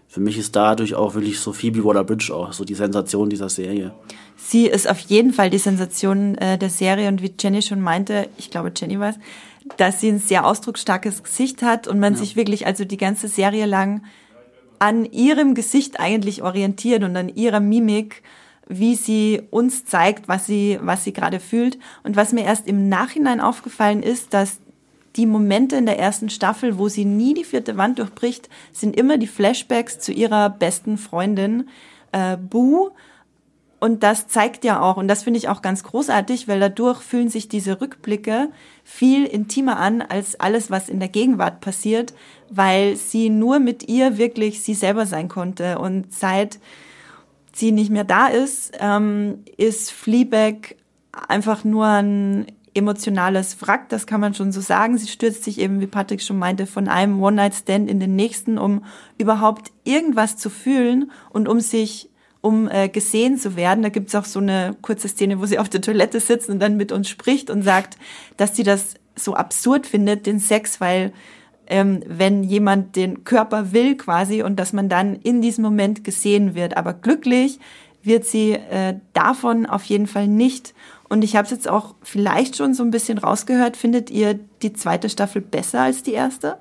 für 0.08 0.20
mich 0.20 0.38
ist 0.38 0.56
dadurch 0.56 0.96
auch 0.96 1.14
wirklich 1.14 1.38
so 1.38 1.52
Phoebe 1.52 1.84
Waller-Bridge 1.84 2.34
auch 2.34 2.52
so 2.52 2.64
die 2.64 2.74
Sensation 2.74 3.30
dieser 3.30 3.48
Serie. 3.48 3.92
Sie 4.36 4.66
ist 4.66 4.90
auf 4.90 4.98
jeden 4.98 5.32
Fall 5.32 5.50
die 5.50 5.58
Sensation 5.58 6.36
äh, 6.38 6.58
der 6.58 6.70
Serie 6.70 7.08
und 7.08 7.22
wie 7.22 7.32
Jenny 7.38 7.62
schon 7.62 7.80
meinte, 7.80 8.28
ich 8.36 8.50
glaube 8.50 8.72
Jenny 8.74 8.98
war 8.98 9.10
es, 9.10 9.16
dass 9.76 10.00
sie 10.00 10.08
ein 10.08 10.18
sehr 10.18 10.46
ausdrucksstarkes 10.46 11.22
Gesicht 11.22 11.62
hat 11.62 11.88
und 11.88 11.98
man 11.98 12.14
ja. 12.14 12.18
sich 12.18 12.36
wirklich 12.36 12.66
also 12.66 12.84
die 12.84 12.96
ganze 12.96 13.28
Serie 13.28 13.66
lang 13.66 14.04
an 14.78 15.04
ihrem 15.04 15.54
Gesicht 15.54 16.00
eigentlich 16.00 16.42
orientiert 16.42 17.02
und 17.04 17.16
an 17.16 17.28
ihrer 17.28 17.60
Mimik 17.60 18.22
wie 18.72 18.94
sie 18.94 19.42
uns 19.50 19.84
zeigt, 19.84 20.28
was 20.28 20.46
sie, 20.46 20.78
was 20.80 21.02
sie 21.02 21.12
gerade 21.12 21.40
fühlt. 21.40 21.76
Und 22.04 22.14
was 22.14 22.32
mir 22.32 22.44
erst 22.44 22.68
im 22.68 22.88
Nachhinein 22.88 23.40
aufgefallen 23.40 24.00
ist, 24.00 24.32
dass 24.32 24.60
die 25.16 25.26
Momente 25.26 25.74
in 25.74 25.86
der 25.86 25.98
ersten 25.98 26.30
Staffel, 26.30 26.78
wo 26.78 26.88
sie 26.88 27.04
nie 27.04 27.34
die 27.34 27.42
vierte 27.42 27.76
Wand 27.76 27.98
durchbricht, 27.98 28.48
sind 28.72 28.96
immer 28.96 29.18
die 29.18 29.26
Flashbacks 29.26 29.98
zu 29.98 30.12
ihrer 30.12 30.48
besten 30.50 30.98
Freundin, 30.98 31.68
äh, 32.12 32.36
Boo. 32.36 32.90
Und 33.80 34.02
das 34.02 34.28
zeigt 34.28 34.64
ja 34.64 34.80
auch, 34.80 34.98
und 34.98 35.08
das 35.08 35.22
finde 35.22 35.38
ich 35.38 35.48
auch 35.48 35.62
ganz 35.62 35.82
großartig, 35.82 36.46
weil 36.48 36.60
dadurch 36.60 37.00
fühlen 37.00 37.30
sich 37.30 37.48
diese 37.48 37.80
Rückblicke 37.80 38.50
viel 38.84 39.24
intimer 39.24 39.78
an 39.78 40.02
als 40.02 40.38
alles, 40.38 40.70
was 40.70 40.90
in 40.90 41.00
der 41.00 41.08
Gegenwart 41.08 41.62
passiert, 41.62 42.12
weil 42.50 42.96
sie 42.96 43.30
nur 43.30 43.58
mit 43.58 43.88
ihr 43.88 44.18
wirklich 44.18 44.62
sie 44.62 44.74
selber 44.74 45.06
sein 45.06 45.28
konnte. 45.28 45.78
Und 45.78 46.12
seit 46.12 46.58
sie 47.54 47.72
nicht 47.72 47.90
mehr 47.90 48.04
da 48.04 48.26
ist, 48.26 48.72
ähm, 48.78 49.44
ist 49.56 49.90
Fleabag 49.90 50.76
einfach 51.28 51.64
nur 51.64 51.86
ein 51.86 52.46
emotionales 52.74 53.60
Wrack, 53.62 53.88
das 53.88 54.06
kann 54.06 54.20
man 54.20 54.34
schon 54.34 54.52
so 54.52 54.60
sagen. 54.60 54.96
Sie 54.98 55.08
stürzt 55.08 55.42
sich 55.42 55.58
eben, 55.58 55.80
wie 55.80 55.86
Patrick 55.86 56.22
schon 56.22 56.38
meinte, 56.38 56.66
von 56.66 56.86
einem 56.86 57.20
One-Night-Stand 57.20 57.90
in 57.90 57.98
den 57.98 58.14
nächsten, 58.14 58.58
um 58.58 58.84
überhaupt 59.18 59.72
irgendwas 59.84 60.36
zu 60.36 60.50
fühlen 60.50 61.10
und 61.30 61.48
um 61.48 61.60
sich 61.60 62.10
um 62.40 62.68
äh, 62.68 62.88
gesehen 62.88 63.36
zu 63.36 63.56
werden. 63.56 63.82
Da 63.82 63.88
gibt's 63.88 64.14
auch 64.14 64.24
so 64.24 64.40
eine 64.40 64.76
kurze 64.82 65.08
Szene, 65.08 65.40
wo 65.40 65.46
sie 65.46 65.58
auf 65.58 65.68
der 65.68 65.80
Toilette 65.82 66.20
sitzt 66.20 66.48
und 66.48 66.60
dann 66.60 66.76
mit 66.76 66.92
uns 66.92 67.08
spricht 67.08 67.50
und 67.50 67.62
sagt, 67.62 67.98
dass 68.36 68.56
sie 68.56 68.62
das 68.62 68.94
so 69.16 69.34
absurd 69.34 69.86
findet, 69.86 70.26
den 70.26 70.38
Sex, 70.38 70.80
weil 70.80 71.12
ähm, 71.66 72.02
wenn 72.06 72.42
jemand 72.42 72.96
den 72.96 73.24
Körper 73.24 73.72
will 73.72 73.96
quasi 73.96 74.42
und 74.42 74.56
dass 74.56 74.72
man 74.72 74.88
dann 74.88 75.14
in 75.16 75.40
diesem 75.40 75.62
Moment 75.62 76.04
gesehen 76.04 76.54
wird. 76.54 76.76
Aber 76.76 76.94
glücklich 76.94 77.60
wird 78.02 78.24
sie 78.24 78.52
äh, 78.52 78.96
davon 79.12 79.66
auf 79.66 79.84
jeden 79.84 80.06
Fall 80.06 80.26
nicht. 80.26 80.74
Und 81.08 81.22
ich 81.22 81.36
habe 81.36 81.44
es 81.44 81.50
jetzt 81.50 81.68
auch 81.68 81.94
vielleicht 82.02 82.56
schon 82.56 82.74
so 82.74 82.82
ein 82.82 82.90
bisschen 82.90 83.18
rausgehört. 83.18 83.76
Findet 83.76 84.10
ihr 84.10 84.38
die 84.62 84.72
zweite 84.72 85.08
Staffel 85.08 85.42
besser 85.42 85.82
als 85.82 86.02
die 86.02 86.12
erste? 86.12 86.58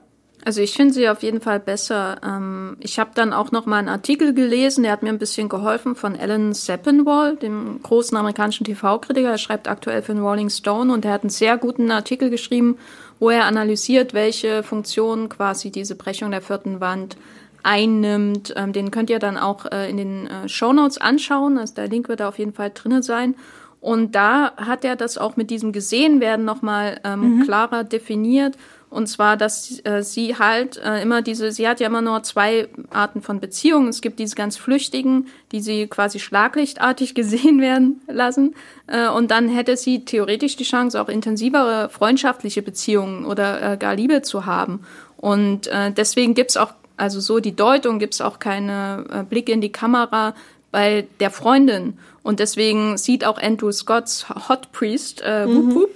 Also 0.49 0.61
ich 0.61 0.73
finde 0.73 0.95
sie 0.95 1.07
auf 1.07 1.21
jeden 1.21 1.41
Fall 1.41 1.59
besser. 1.59 2.17
Ähm, 2.25 2.75
ich 2.79 2.97
habe 2.97 3.11
dann 3.13 3.33
auch 3.33 3.51
noch 3.51 3.67
mal 3.67 3.77
einen 3.77 3.87
Artikel 3.87 4.33
gelesen, 4.33 4.81
der 4.81 4.93
hat 4.93 5.03
mir 5.03 5.09
ein 5.09 5.19
bisschen 5.19 5.47
geholfen 5.47 5.95
von 5.95 6.15
Alan 6.19 6.55
Sepinwall, 6.55 7.35
dem 7.35 7.79
großen 7.83 8.17
amerikanischen 8.17 8.63
TV-Kritiker. 8.63 9.29
Er 9.29 9.37
schreibt 9.37 9.67
aktuell 9.67 10.01
für 10.01 10.15
den 10.15 10.23
Rolling 10.23 10.49
Stone 10.49 10.91
und 10.91 11.05
er 11.05 11.11
hat 11.11 11.21
einen 11.21 11.29
sehr 11.29 11.59
guten 11.59 11.91
Artikel 11.91 12.31
geschrieben, 12.31 12.79
wo 13.19 13.29
er 13.29 13.45
analysiert, 13.45 14.15
welche 14.15 14.63
Funktion 14.63 15.29
quasi 15.29 15.69
diese 15.69 15.93
Brechung 15.93 16.31
der 16.31 16.41
vierten 16.41 16.79
Wand 16.79 17.15
einnimmt. 17.61 18.51
Ähm, 18.57 18.73
den 18.73 18.89
könnt 18.89 19.11
ihr 19.11 19.19
dann 19.19 19.37
auch 19.37 19.67
äh, 19.71 19.87
in 19.87 19.97
den 19.97 20.25
äh, 20.25 20.49
Show 20.49 20.73
Notes 20.73 20.97
anschauen. 20.97 21.59
Also 21.59 21.75
der 21.75 21.89
Link 21.89 22.09
wird 22.09 22.21
da 22.21 22.27
auf 22.27 22.39
jeden 22.39 22.53
Fall 22.53 22.71
drinnen 22.73 23.03
sein. 23.03 23.35
Und 23.81 24.15
da 24.15 24.53
hat 24.57 24.83
er 24.83 24.95
das 24.95 25.19
auch 25.19 25.37
mit 25.37 25.51
diesem 25.51 25.73
Gesehenwerden 25.73 26.43
nochmal 26.43 26.99
ähm, 27.03 27.37
mhm. 27.37 27.43
klarer 27.43 27.83
definiert 27.83 28.55
und 28.89 29.07
zwar, 29.07 29.37
dass 29.37 29.79
äh, 29.85 30.01
sie 30.01 30.37
halt 30.37 30.77
äh, 30.77 31.01
immer 31.01 31.21
diese, 31.21 31.51
sie 31.51 31.67
hat 31.67 31.79
ja 31.79 31.87
immer 31.87 32.01
nur 32.01 32.23
zwei 32.23 32.67
Arten 32.89 33.21
von 33.21 33.39
Beziehungen. 33.39 33.87
Es 33.87 34.01
gibt 34.01 34.17
diese 34.17 34.35
ganz 34.35 34.57
flüchtigen, 34.57 35.27
die 35.51 35.61
sie 35.61 35.87
quasi 35.87 36.19
schlaglichtartig 36.19 37.13
gesehen 37.15 37.61
werden 37.61 38.01
lassen. 38.07 38.55
Äh, 38.87 39.09
und 39.09 39.29
dann 39.29 39.47
hätte 39.47 39.77
sie 39.77 40.05
theoretisch 40.05 40.55
die 40.55 40.63
Chance, 40.63 40.99
auch 40.99 41.09
intensivere 41.09 41.89
freundschaftliche 41.89 42.63
Beziehungen 42.63 43.25
oder 43.25 43.73
äh, 43.73 43.77
gar 43.77 43.95
Liebe 43.95 44.23
zu 44.23 44.47
haben. 44.47 44.81
Und 45.17 45.67
äh, 45.67 45.91
deswegen 45.91 46.33
gibt's 46.33 46.57
auch, 46.57 46.73
also 46.97 47.19
so 47.19 47.39
die 47.39 47.55
Deutung, 47.55 47.99
gibt's 47.99 48.21
auch 48.21 48.39
keine 48.39 49.05
äh, 49.11 49.23
Blicke 49.23 49.51
in 49.51 49.61
die 49.61 49.71
Kamera 49.71 50.33
bei 50.71 51.07
der 51.19 51.29
Freundin. 51.29 51.97
Und 52.23 52.39
deswegen 52.39 52.97
sieht 52.97 53.23
auch 53.25 53.39
Andrew 53.39 53.71
Scotts 53.71 54.27
Hot 54.49 54.71
Priest, 54.71 55.21
äh, 55.23 55.45
mhm. 55.45 55.55
Wup 55.55 55.75
Wup, 55.75 55.89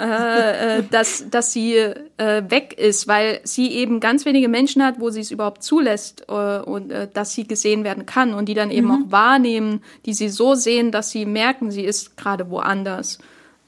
äh, 0.00 0.78
äh, 0.78 0.82
dass, 0.90 1.28
dass 1.28 1.52
sie 1.52 1.74
äh, 1.74 2.42
weg 2.48 2.74
ist, 2.78 3.06
weil 3.06 3.40
sie 3.44 3.72
eben 3.72 4.00
ganz 4.00 4.24
wenige 4.24 4.48
Menschen 4.48 4.82
hat, 4.82 4.98
wo 4.98 5.10
sie 5.10 5.20
es 5.20 5.30
überhaupt 5.30 5.62
zulässt 5.62 6.24
äh, 6.28 6.58
und 6.58 6.90
äh, 6.90 7.08
dass 7.12 7.34
sie 7.34 7.46
gesehen 7.46 7.84
werden 7.84 8.06
kann 8.06 8.32
und 8.32 8.48
die 8.48 8.54
dann 8.54 8.70
eben 8.70 8.86
mhm. 8.86 8.92
auch 8.92 9.12
wahrnehmen, 9.12 9.82
die 10.06 10.14
sie 10.14 10.28
so 10.28 10.54
sehen, 10.54 10.90
dass 10.90 11.10
sie 11.10 11.26
merken, 11.26 11.70
sie 11.70 11.84
ist 11.84 12.16
gerade 12.16 12.50
woanders. 12.50 13.18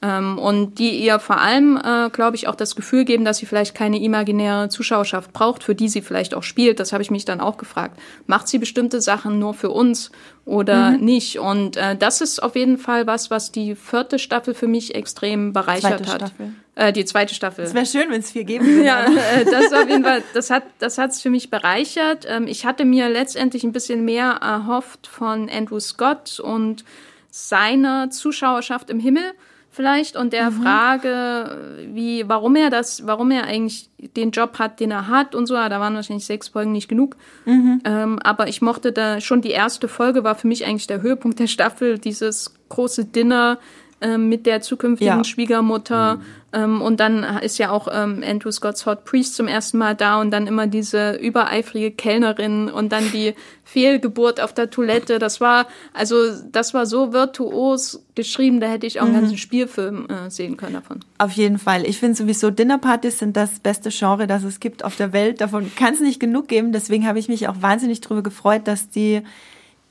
Ähm, 0.03 0.37
und 0.37 0.79
die 0.79 0.99
ihr 0.99 1.17
vor 1.17 1.39
allem, 1.39 1.77
äh, 1.77 2.09
glaube 2.09 2.35
ich, 2.35 2.49
auch 2.49 2.55
das 2.55 2.75
Gefühl 2.75 3.05
geben, 3.05 3.23
dass 3.23 3.37
sie 3.37 3.45
vielleicht 3.45 3.73
keine 3.73 4.03
imaginäre 4.03 4.67
Zuschauerschaft 4.67 5.31
braucht, 5.31 5.63
für 5.63 5.75
die 5.75 5.87
sie 5.87 6.01
vielleicht 6.01 6.35
auch 6.35 6.43
spielt. 6.43 6.81
Das 6.81 6.91
habe 6.91 7.01
ich 7.01 7.09
mich 7.09 7.23
dann 7.23 7.39
auch 7.39 7.55
gefragt. 7.55 7.97
Macht 8.27 8.49
sie 8.49 8.57
bestimmte 8.57 8.99
Sachen 8.99 9.39
nur 9.39 9.53
für 9.53 9.69
uns 9.69 10.11
oder 10.43 10.91
mhm. 10.91 11.05
nicht? 11.05 11.39
Und 11.39 11.77
äh, 11.77 11.95
das 11.95 12.19
ist 12.19 12.43
auf 12.43 12.57
jeden 12.57 12.77
Fall 12.77 13.07
was, 13.07 13.31
was 13.31 13.53
die 13.53 13.75
vierte 13.75 14.19
Staffel 14.19 14.53
für 14.53 14.67
mich 14.67 14.93
extrem 14.93 15.53
bereichert 15.53 15.99
zweite 15.99 16.11
hat. 16.11 16.21
Staffel. 16.21 16.53
Äh, 16.75 16.91
die 16.91 17.05
zweite 17.05 17.33
Staffel. 17.33 17.63
Es 17.63 17.73
wäre 17.73 17.85
schön, 17.85 18.09
wenn 18.09 18.19
es 18.19 18.31
vier 18.31 18.43
geben 18.43 18.65
würde. 18.65 18.83
ja, 18.83 19.05
äh, 19.05 19.45
das 19.45 19.71
auf 19.71 19.87
jeden 19.87 20.03
Fall, 20.03 20.21
das 20.33 20.49
hat 20.49 20.63
das 20.79 20.97
hat's 20.97 21.21
für 21.21 21.29
mich 21.29 21.49
bereichert. 21.49 22.25
Ähm, 22.27 22.47
ich 22.47 22.65
hatte 22.65 22.83
mir 22.83 23.07
letztendlich 23.07 23.63
ein 23.63 23.71
bisschen 23.71 24.03
mehr 24.03 24.31
erhofft 24.41 25.07
von 25.07 25.49
Andrew 25.49 25.79
Scott 25.79 26.41
und 26.41 26.83
seiner 27.31 28.09
Zuschauerschaft 28.09 28.89
im 28.89 28.99
Himmel 28.99 29.33
vielleicht 29.73 30.15
und 30.15 30.31
der 30.33 30.51
mhm. 30.51 30.61
Frage, 30.61 31.77
wie, 31.91 32.29
warum 32.29 32.55
er 32.55 32.69
das, 32.69 33.05
warum 33.05 33.31
er 33.31 33.45
eigentlich 33.45 33.89
den 34.15 34.31
Job 34.31 34.59
hat, 34.59 34.79
den 34.79 34.91
er 34.91 35.07
hat 35.07 35.35
und 35.35 35.47
so. 35.47 35.55
Da 35.55 35.79
waren 35.79 35.95
wahrscheinlich 35.95 36.25
sechs 36.25 36.47
Folgen 36.47 36.71
nicht 36.71 36.87
genug. 36.87 37.17
Mhm. 37.45 37.81
Ähm, 37.83 38.19
aber 38.23 38.47
ich 38.47 38.61
mochte 38.61 38.91
da 38.91 39.19
schon 39.19 39.41
die 39.41 39.51
erste 39.51 39.87
Folge 39.87 40.23
war 40.23 40.35
für 40.35 40.47
mich 40.47 40.65
eigentlich 40.65 40.87
der 40.87 41.01
Höhepunkt 41.01 41.39
der 41.39 41.47
Staffel, 41.47 41.97
dieses 41.97 42.53
große 42.69 43.05
Dinner 43.05 43.57
ähm, 43.99 44.29
mit 44.29 44.45
der 44.45 44.61
zukünftigen 44.61 45.17
ja. 45.17 45.23
Schwiegermutter. 45.23 46.17
Mhm. 46.17 46.21
Ähm, 46.53 46.81
und 46.81 46.99
dann 46.99 47.23
ist 47.41 47.57
ja 47.57 47.71
auch 47.71 47.87
ähm, 47.91 48.23
Andrew 48.25 48.51
Scott's 48.51 48.85
Hot 48.85 49.05
Priest 49.05 49.35
zum 49.35 49.47
ersten 49.47 49.77
Mal 49.77 49.95
da 49.95 50.21
und 50.21 50.31
dann 50.31 50.45
immer 50.45 50.67
diese 50.67 51.13
übereifrige 51.13 51.91
Kellnerin 51.91 52.69
und 52.69 52.91
dann 52.91 53.11
die 53.11 53.33
Fehlgeburt 53.63 54.39
auf 54.39 54.53
der 54.53 54.69
Toilette. 54.69 55.17
Das 55.17 55.41
war, 55.41 55.67
also, 55.93 56.15
das 56.51 56.73
war 56.73 56.85
so 56.85 57.11
virtuos 57.11 58.03
geschrieben, 58.13 58.59
da 58.59 58.67
hätte 58.67 58.85
ich 58.85 58.99
auch 58.99 59.05
einen 59.05 59.15
mhm. 59.15 59.21
ganzen 59.21 59.37
Spielfilm 59.37 60.07
äh, 60.07 60.29
sehen 60.29 60.55
können 60.55 60.73
davon. 60.73 60.99
Auf 61.17 61.31
jeden 61.31 61.57
Fall. 61.57 61.85
Ich 61.85 61.99
finde 61.99 62.15
sowieso 62.15 62.51
Dinnerpartys 62.51 63.17
sind 63.17 63.35
das 63.35 63.59
beste 63.59 63.89
Genre, 63.89 64.27
das 64.27 64.43
es 64.43 64.59
gibt 64.59 64.85
auf 64.85 64.95
der 64.95 65.11
Welt. 65.11 65.41
Davon 65.41 65.71
kann 65.75 65.95
es 65.95 66.01
nicht 66.01 66.19
genug 66.19 66.47
geben. 66.47 66.71
Deswegen 66.71 67.07
habe 67.07 67.17
ich 67.17 67.27
mich 67.27 67.47
auch 67.47 67.61
wahnsinnig 67.61 68.01
darüber 68.01 68.21
gefreut, 68.21 68.67
dass 68.67 68.89
die 68.89 69.23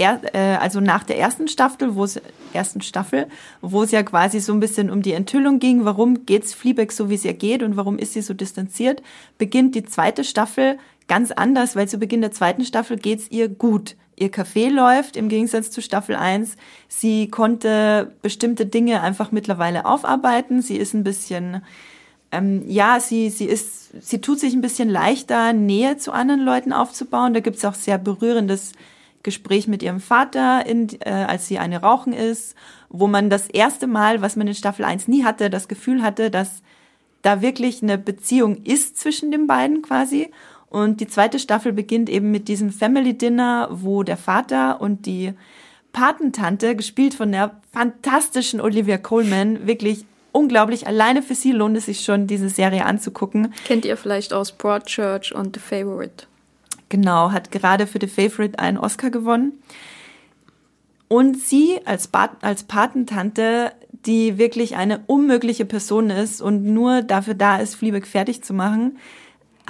er, 0.02 0.20
äh, 0.34 0.56
also 0.56 0.80
nach 0.80 1.04
der 1.04 1.18
ersten 1.18 1.48
Staffel, 1.48 1.94
wo 1.94 2.04
es 2.04 2.20
ersten 2.52 2.82
Staffel, 2.82 3.28
wo 3.60 3.82
es 3.82 3.90
ja 3.90 4.02
quasi 4.02 4.40
so 4.40 4.52
ein 4.52 4.60
bisschen 4.60 4.90
um 4.90 5.02
die 5.02 5.12
Enthüllung 5.12 5.58
ging, 5.58 5.84
warum 5.84 6.26
geht's 6.26 6.54
Fleabag 6.54 6.92
so, 6.92 7.08
wie 7.08 7.14
es 7.14 7.24
ihr 7.24 7.34
geht 7.34 7.62
und 7.62 7.76
warum 7.76 7.98
ist 7.98 8.12
sie 8.12 8.22
so 8.22 8.34
distanziert, 8.34 9.02
beginnt 9.38 9.74
die 9.74 9.84
zweite 9.84 10.24
Staffel 10.24 10.78
ganz 11.08 11.30
anders, 11.30 11.76
weil 11.76 11.88
zu 11.88 11.98
Beginn 11.98 12.20
der 12.20 12.32
zweiten 12.32 12.64
Staffel 12.64 12.96
geht's 12.96 13.30
ihr 13.30 13.48
gut. 13.48 13.96
Ihr 14.16 14.30
Café 14.30 14.70
läuft 14.70 15.16
im 15.16 15.28
Gegensatz 15.28 15.70
zu 15.70 15.80
Staffel 15.80 16.16
1. 16.16 16.56
Sie 16.88 17.28
konnte 17.28 18.12
bestimmte 18.22 18.66
Dinge 18.66 19.00
einfach 19.00 19.32
mittlerweile 19.32 19.86
aufarbeiten. 19.86 20.62
Sie 20.62 20.76
ist 20.76 20.94
ein 20.94 21.02
bisschen, 21.02 21.62
ähm, 22.30 22.62
ja, 22.68 23.00
sie, 23.00 23.30
sie 23.30 23.46
ist, 23.46 23.90
sie 24.00 24.20
tut 24.20 24.38
sich 24.38 24.54
ein 24.54 24.60
bisschen 24.60 24.90
leichter, 24.90 25.52
Nähe 25.52 25.96
zu 25.96 26.12
anderen 26.12 26.42
Leuten 26.42 26.72
aufzubauen. 26.72 27.34
Da 27.34 27.40
gibt's 27.40 27.64
auch 27.64 27.74
sehr 27.74 27.98
berührendes 27.98 28.72
Gespräch 29.22 29.68
mit 29.68 29.82
ihrem 29.82 30.00
Vater, 30.00 30.66
in, 30.66 30.88
äh, 31.00 31.10
als 31.10 31.46
sie 31.46 31.58
eine 31.58 31.80
Rauchen 31.80 32.12
ist, 32.12 32.54
wo 32.88 33.06
man 33.06 33.30
das 33.30 33.48
erste 33.48 33.86
Mal, 33.86 34.22
was 34.22 34.36
man 34.36 34.46
in 34.46 34.54
Staffel 34.54 34.84
1 34.84 35.08
nie 35.08 35.24
hatte, 35.24 35.50
das 35.50 35.68
Gefühl 35.68 36.02
hatte, 36.02 36.30
dass 36.30 36.62
da 37.22 37.40
wirklich 37.40 37.82
eine 37.82 37.98
Beziehung 37.98 38.62
ist 38.64 38.98
zwischen 38.98 39.30
den 39.30 39.46
beiden 39.46 39.82
quasi. 39.82 40.30
Und 40.68 41.00
die 41.00 41.06
zweite 41.06 41.38
Staffel 41.38 41.72
beginnt 41.72 42.08
eben 42.08 42.30
mit 42.30 42.48
diesem 42.48 42.70
Family 42.70 43.16
Dinner, 43.16 43.68
wo 43.70 44.02
der 44.02 44.16
Vater 44.16 44.80
und 44.80 45.06
die 45.06 45.34
Patentante, 45.92 46.74
gespielt 46.74 47.14
von 47.14 47.32
der 47.32 47.60
fantastischen 47.72 48.60
Olivia 48.60 48.96
Coleman, 48.96 49.66
wirklich 49.66 50.06
unglaublich. 50.32 50.86
Alleine 50.86 51.22
für 51.22 51.34
sie 51.34 51.52
lohnt 51.52 51.76
es 51.76 51.86
sich 51.86 52.00
schon, 52.00 52.26
diese 52.26 52.48
Serie 52.48 52.86
anzugucken. 52.86 53.52
Kennt 53.66 53.84
ihr 53.84 53.96
vielleicht 53.96 54.32
aus 54.32 54.52
Broadchurch 54.52 55.34
und 55.34 55.54
The 55.54 55.60
Favorite? 55.60 56.26
Genau, 56.92 57.32
hat 57.32 57.50
gerade 57.50 57.86
für 57.86 57.98
The 57.98 58.06
Favorite 58.06 58.58
einen 58.58 58.76
Oscar 58.76 59.08
gewonnen. 59.08 59.62
Und 61.08 61.38
sie 61.38 61.80
als, 61.86 62.10
als 62.42 62.64
Patentante, 62.64 63.72
die 64.04 64.36
wirklich 64.36 64.76
eine 64.76 65.02
unmögliche 65.06 65.64
Person 65.64 66.10
ist 66.10 66.42
und 66.42 66.64
nur 66.64 67.00
dafür 67.00 67.32
da 67.32 67.56
ist, 67.56 67.76
Fleabag 67.76 68.06
fertig 68.06 68.44
zu 68.44 68.52
machen, 68.52 68.98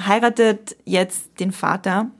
heiratet 0.05 0.75
jetzt 0.85 1.39
den 1.39 1.53
Vater. 1.53 2.11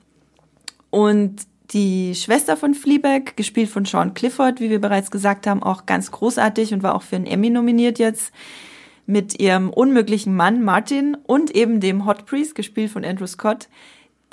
Und 0.91 1.49
die 1.73 2.15
Schwester 2.15 2.57
von 2.57 2.73
Fleabag, 2.75 3.37
gespielt 3.37 3.71
von 3.71 3.85
Sean 3.85 4.15
Clifford, 4.15 4.61
wie 4.61 4.71
wir 4.71 4.81
bereits 4.81 5.11
gesagt 5.11 5.49
haben, 5.49 5.65
auch 5.65 5.85
ganz 5.85 6.13
großartig 6.13 6.73
und 6.73 6.85
war 6.85 6.95
auch 6.95 7.03
für 7.03 7.17
einen 7.17 7.27
Emmy 7.27 7.51
nominiert 7.51 7.99
jetzt, 7.99 8.33
mit 9.07 9.41
ihrem 9.41 9.71
unmöglichen 9.71 10.37
Mann 10.37 10.63
Martin 10.63 11.17
und 11.27 11.51
eben 11.51 11.81
dem 11.81 12.07
Hot 12.07 12.25
Priest, 12.25 12.55
gespielt 12.55 12.93
von 12.93 13.05
Andrew 13.05 13.27
Scott, 13.27 13.69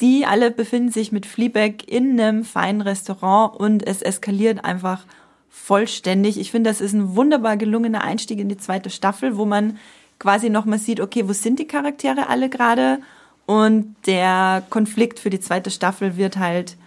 die 0.02 0.26
alle 0.26 0.52
befinden 0.52 0.92
sich 0.92 1.12
mit 1.12 1.26
Fleabag 1.26 1.84
in 1.88 2.20
einem 2.20 2.44
feinen 2.44 2.82
Restaurant 2.82 3.60
und 3.60 3.86
es 3.86 4.02
eskaliert 4.02 4.64
einfach 4.64 5.06
vollständig. 5.50 6.40
Ich 6.40 6.52
finde, 6.52 6.70
das 6.70 6.82
ist 6.82 6.94
ein 6.94 7.16
wunderbar 7.16 7.58
gelungener 7.58 8.02
Einstieg 8.02 8.40
in 8.40 8.50
die 8.50 8.58
zweite 8.58 8.90
Staffel, 8.90 9.38
wo 9.38 9.46
man 9.46 9.78
quasi 10.20 10.50
nochmal 10.50 10.80
sieht, 10.80 11.00
okay, 11.00 11.28
wo 11.28 11.34
sind 11.34 11.60
die 11.60 11.68
Charaktere 11.68 12.28
alle 12.28 12.50
gerade? 12.50 13.00
Und 13.46 13.96
der 14.06 14.64
Konflikt 14.70 15.20
für 15.20 15.30
die 15.30 15.40
zweite 15.40 15.72
Staffel 15.72 16.18
wird 16.18 16.38
halt 16.38 16.78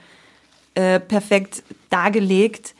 äh, 0.74 1.00
perfekt 1.00 1.62
dargelegt. 1.90 2.74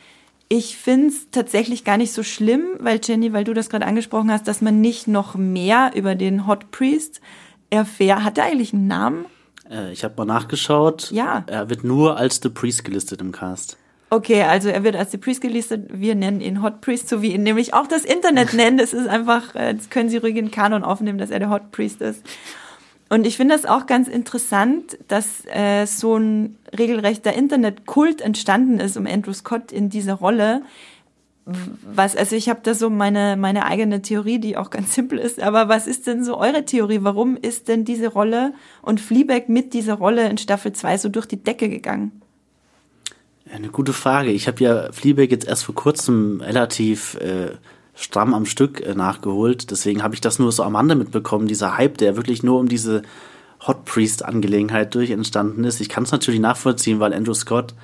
Ich 0.47 0.77
finde 0.77 1.07
es 1.07 1.29
tatsächlich 1.31 1.83
gar 1.83 1.97
nicht 1.97 2.13
so 2.13 2.23
schlimm, 2.23 2.63
weil 2.79 2.99
Jenny, 3.03 3.33
weil 3.33 3.43
du 3.43 3.53
das 3.53 3.69
gerade 3.69 3.85
angesprochen 3.85 4.31
hast, 4.31 4.47
dass 4.47 4.61
man 4.61 4.81
nicht 4.81 5.07
noch 5.07 5.35
mehr 5.35 5.91
über 5.95 6.15
den 6.15 6.47
Hot 6.47 6.71
Priest 6.71 7.21
erfährt. 7.69 8.23
Hat 8.23 8.37
er 8.37 8.45
eigentlich 8.45 8.73
einen 8.73 8.87
Namen? 8.87 9.25
Äh, 9.73 9.91
ich 9.91 10.03
habe 10.03 10.13
mal 10.17 10.25
nachgeschaut. 10.25 11.11
Ja. 11.11 11.43
Er 11.47 11.69
wird 11.69 11.83
nur 11.83 12.17
als 12.17 12.39
The 12.41 12.49
Priest 12.49 12.83
gelistet 12.83 13.21
im 13.21 13.31
Cast. 13.31 13.77
Okay, 14.09 14.43
also 14.43 14.69
er 14.69 14.83
wird 14.83 14.95
als 14.95 15.11
The 15.11 15.17
Priest 15.17 15.41
gelistet. 15.41 15.87
Wir 15.91 16.13
nennen 16.13 16.39
ihn 16.39 16.61
Hot 16.61 16.81
Priest, 16.81 17.09
so 17.09 17.23
wie 17.23 17.33
ihn 17.33 17.41
nämlich 17.41 17.73
auch 17.73 17.87
das 17.87 18.05
Internet 18.05 18.53
nennt. 18.53 18.79
Das 18.79 18.93
ist 18.93 19.07
einfach, 19.07 19.55
äh, 19.55 19.73
das 19.73 19.89
können 19.89 20.09
Sie 20.09 20.17
ruhig 20.17 20.35
in 20.35 20.51
Kanon 20.51 20.83
aufnehmen, 20.83 21.17
dass 21.17 21.31
er 21.31 21.39
der 21.39 21.49
Hot 21.49 21.71
Priest 21.71 22.01
ist. 22.01 22.23
Und 23.09 23.27
ich 23.27 23.37
finde 23.37 23.55
das 23.55 23.65
auch 23.65 23.85
ganz 23.85 24.07
interessant, 24.07 24.97
dass 25.07 25.45
äh, 25.45 25.85
so 25.85 26.17
ein 26.17 26.57
regelrechter 26.77 27.33
Internetkult 27.33 28.21
entstanden 28.21 28.79
ist 28.79 28.97
um 28.97 29.05
Andrew 29.05 29.33
Scott 29.33 29.71
in 29.71 29.89
dieser 29.89 30.15
Rolle. 30.15 30.63
Was, 31.45 32.15
also 32.15 32.37
ich 32.37 32.47
habe 32.47 32.61
da 32.63 32.73
so 32.73 32.89
meine, 32.89 33.35
meine 33.35 33.65
eigene 33.65 34.01
Theorie, 34.01 34.39
die 34.39 34.55
auch 34.55 34.69
ganz 34.69 34.93
simpel 34.95 35.19
ist, 35.19 35.41
aber 35.41 35.67
was 35.67 35.87
ist 35.87 36.07
denn 36.07 36.23
so 36.23 36.37
eure 36.37 36.65
Theorie? 36.65 36.99
Warum 37.01 37.35
ist 37.35 37.67
denn 37.67 37.83
diese 37.83 38.07
Rolle 38.07 38.53
und 38.81 39.01
Fleabag 39.01 39.49
mit 39.49 39.73
dieser 39.73 39.95
Rolle 39.95 40.29
in 40.29 40.37
Staffel 40.37 40.73
2 40.73 40.97
so 40.97 41.09
durch 41.09 41.25
die 41.25 41.43
Decke 41.43 41.69
gegangen? 41.69 42.21
Eine 43.51 43.69
gute 43.69 43.93
Frage. 43.93 44.31
Ich 44.31 44.47
habe 44.47 44.63
ja 44.63 44.91
Fleabag 44.91 45.29
jetzt 45.29 45.47
erst 45.47 45.65
vor 45.65 45.75
kurzem 45.75 46.39
relativ 46.41 47.15
äh, 47.15 47.51
stramm 47.93 48.33
am 48.33 48.45
Stück 48.45 48.81
äh, 48.81 48.95
nachgeholt. 48.95 49.69
Deswegen 49.69 50.01
habe 50.01 50.15
ich 50.15 50.21
das 50.21 50.39
nur 50.39 50.51
so 50.51 50.63
am 50.63 50.75
Rande 50.75 50.95
mitbekommen, 50.95 51.47
dieser 51.47 51.77
Hype, 51.77 51.97
der 51.97 52.15
wirklich 52.15 52.41
nur 52.41 52.59
um 52.59 52.67
diese 52.67 53.01
Hot 53.67 53.85
Priest-Angelegenheit 53.85 54.95
durch 54.95 55.11
entstanden 55.11 55.63
ist. 55.65 55.81
Ich 55.81 55.89
kann 55.89 56.03
es 56.03 56.11
natürlich 56.11 56.39
nachvollziehen, 56.39 56.99
weil 56.99 57.13
Andrew 57.13 57.33
Scott 57.33 57.75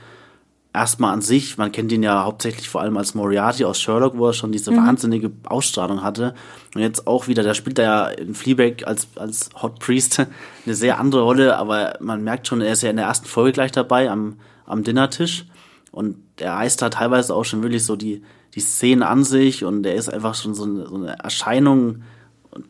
erstmal 0.74 1.14
an 1.14 1.22
sich, 1.22 1.58
man 1.58 1.72
kennt 1.72 1.92
ihn 1.92 2.04
ja 2.04 2.24
hauptsächlich 2.24 2.70
vor 2.70 2.82
allem 2.82 2.98
als 2.98 3.16
Moriarty 3.16 3.66
aus 3.66 3.82
Sherlock, 3.82 4.18
wo 4.18 4.28
er 4.28 4.34
schon 4.34 4.52
diese 4.52 4.72
mhm. 4.72 4.78
wahnsinnige 4.78 5.32
Ausstrahlung 5.46 6.04
hatte. 6.04 6.36
Und 6.76 6.82
jetzt 6.82 7.08
auch 7.08 7.28
wieder, 7.28 7.44
da 7.44 7.54
spielt 7.54 7.80
er 7.80 7.86
ja 7.86 8.08
in 8.08 8.36
Fleabag 8.36 8.86
als, 8.86 9.08
als 9.16 9.50
Hot 9.62 9.80
Priest 9.80 10.20
eine 10.66 10.76
sehr 10.76 11.00
andere 11.00 11.24
Rolle, 11.24 11.58
aber 11.58 11.96
man 12.00 12.24
merkt 12.24 12.48
schon, 12.48 12.62
er 12.62 12.74
ist 12.74 12.84
ja 12.84 12.90
in 12.90 12.98
der 12.98 13.06
ersten 13.06 13.26
Folge 13.26 13.54
gleich 13.54 13.72
dabei 13.72 14.10
am, 14.10 14.38
am 14.66 14.84
Dinnertisch. 14.84 15.46
Und 15.92 16.18
er 16.38 16.54
reißt 16.54 16.82
da 16.82 16.90
teilweise 16.90 17.34
auch 17.34 17.46
schon 17.46 17.64
wirklich 17.64 17.84
so 17.84 17.96
die, 17.96 18.22
die 18.54 18.60
Szenen 18.60 19.02
an 19.02 19.24
sich 19.24 19.66
und 19.66 19.86
er 19.86 19.96
ist 19.96 20.10
einfach 20.10 20.36
schon 20.36 20.54
so 20.54 20.64
eine, 20.64 20.88
so 20.88 20.96
eine 20.96 21.18
Erscheinung, 21.20 22.04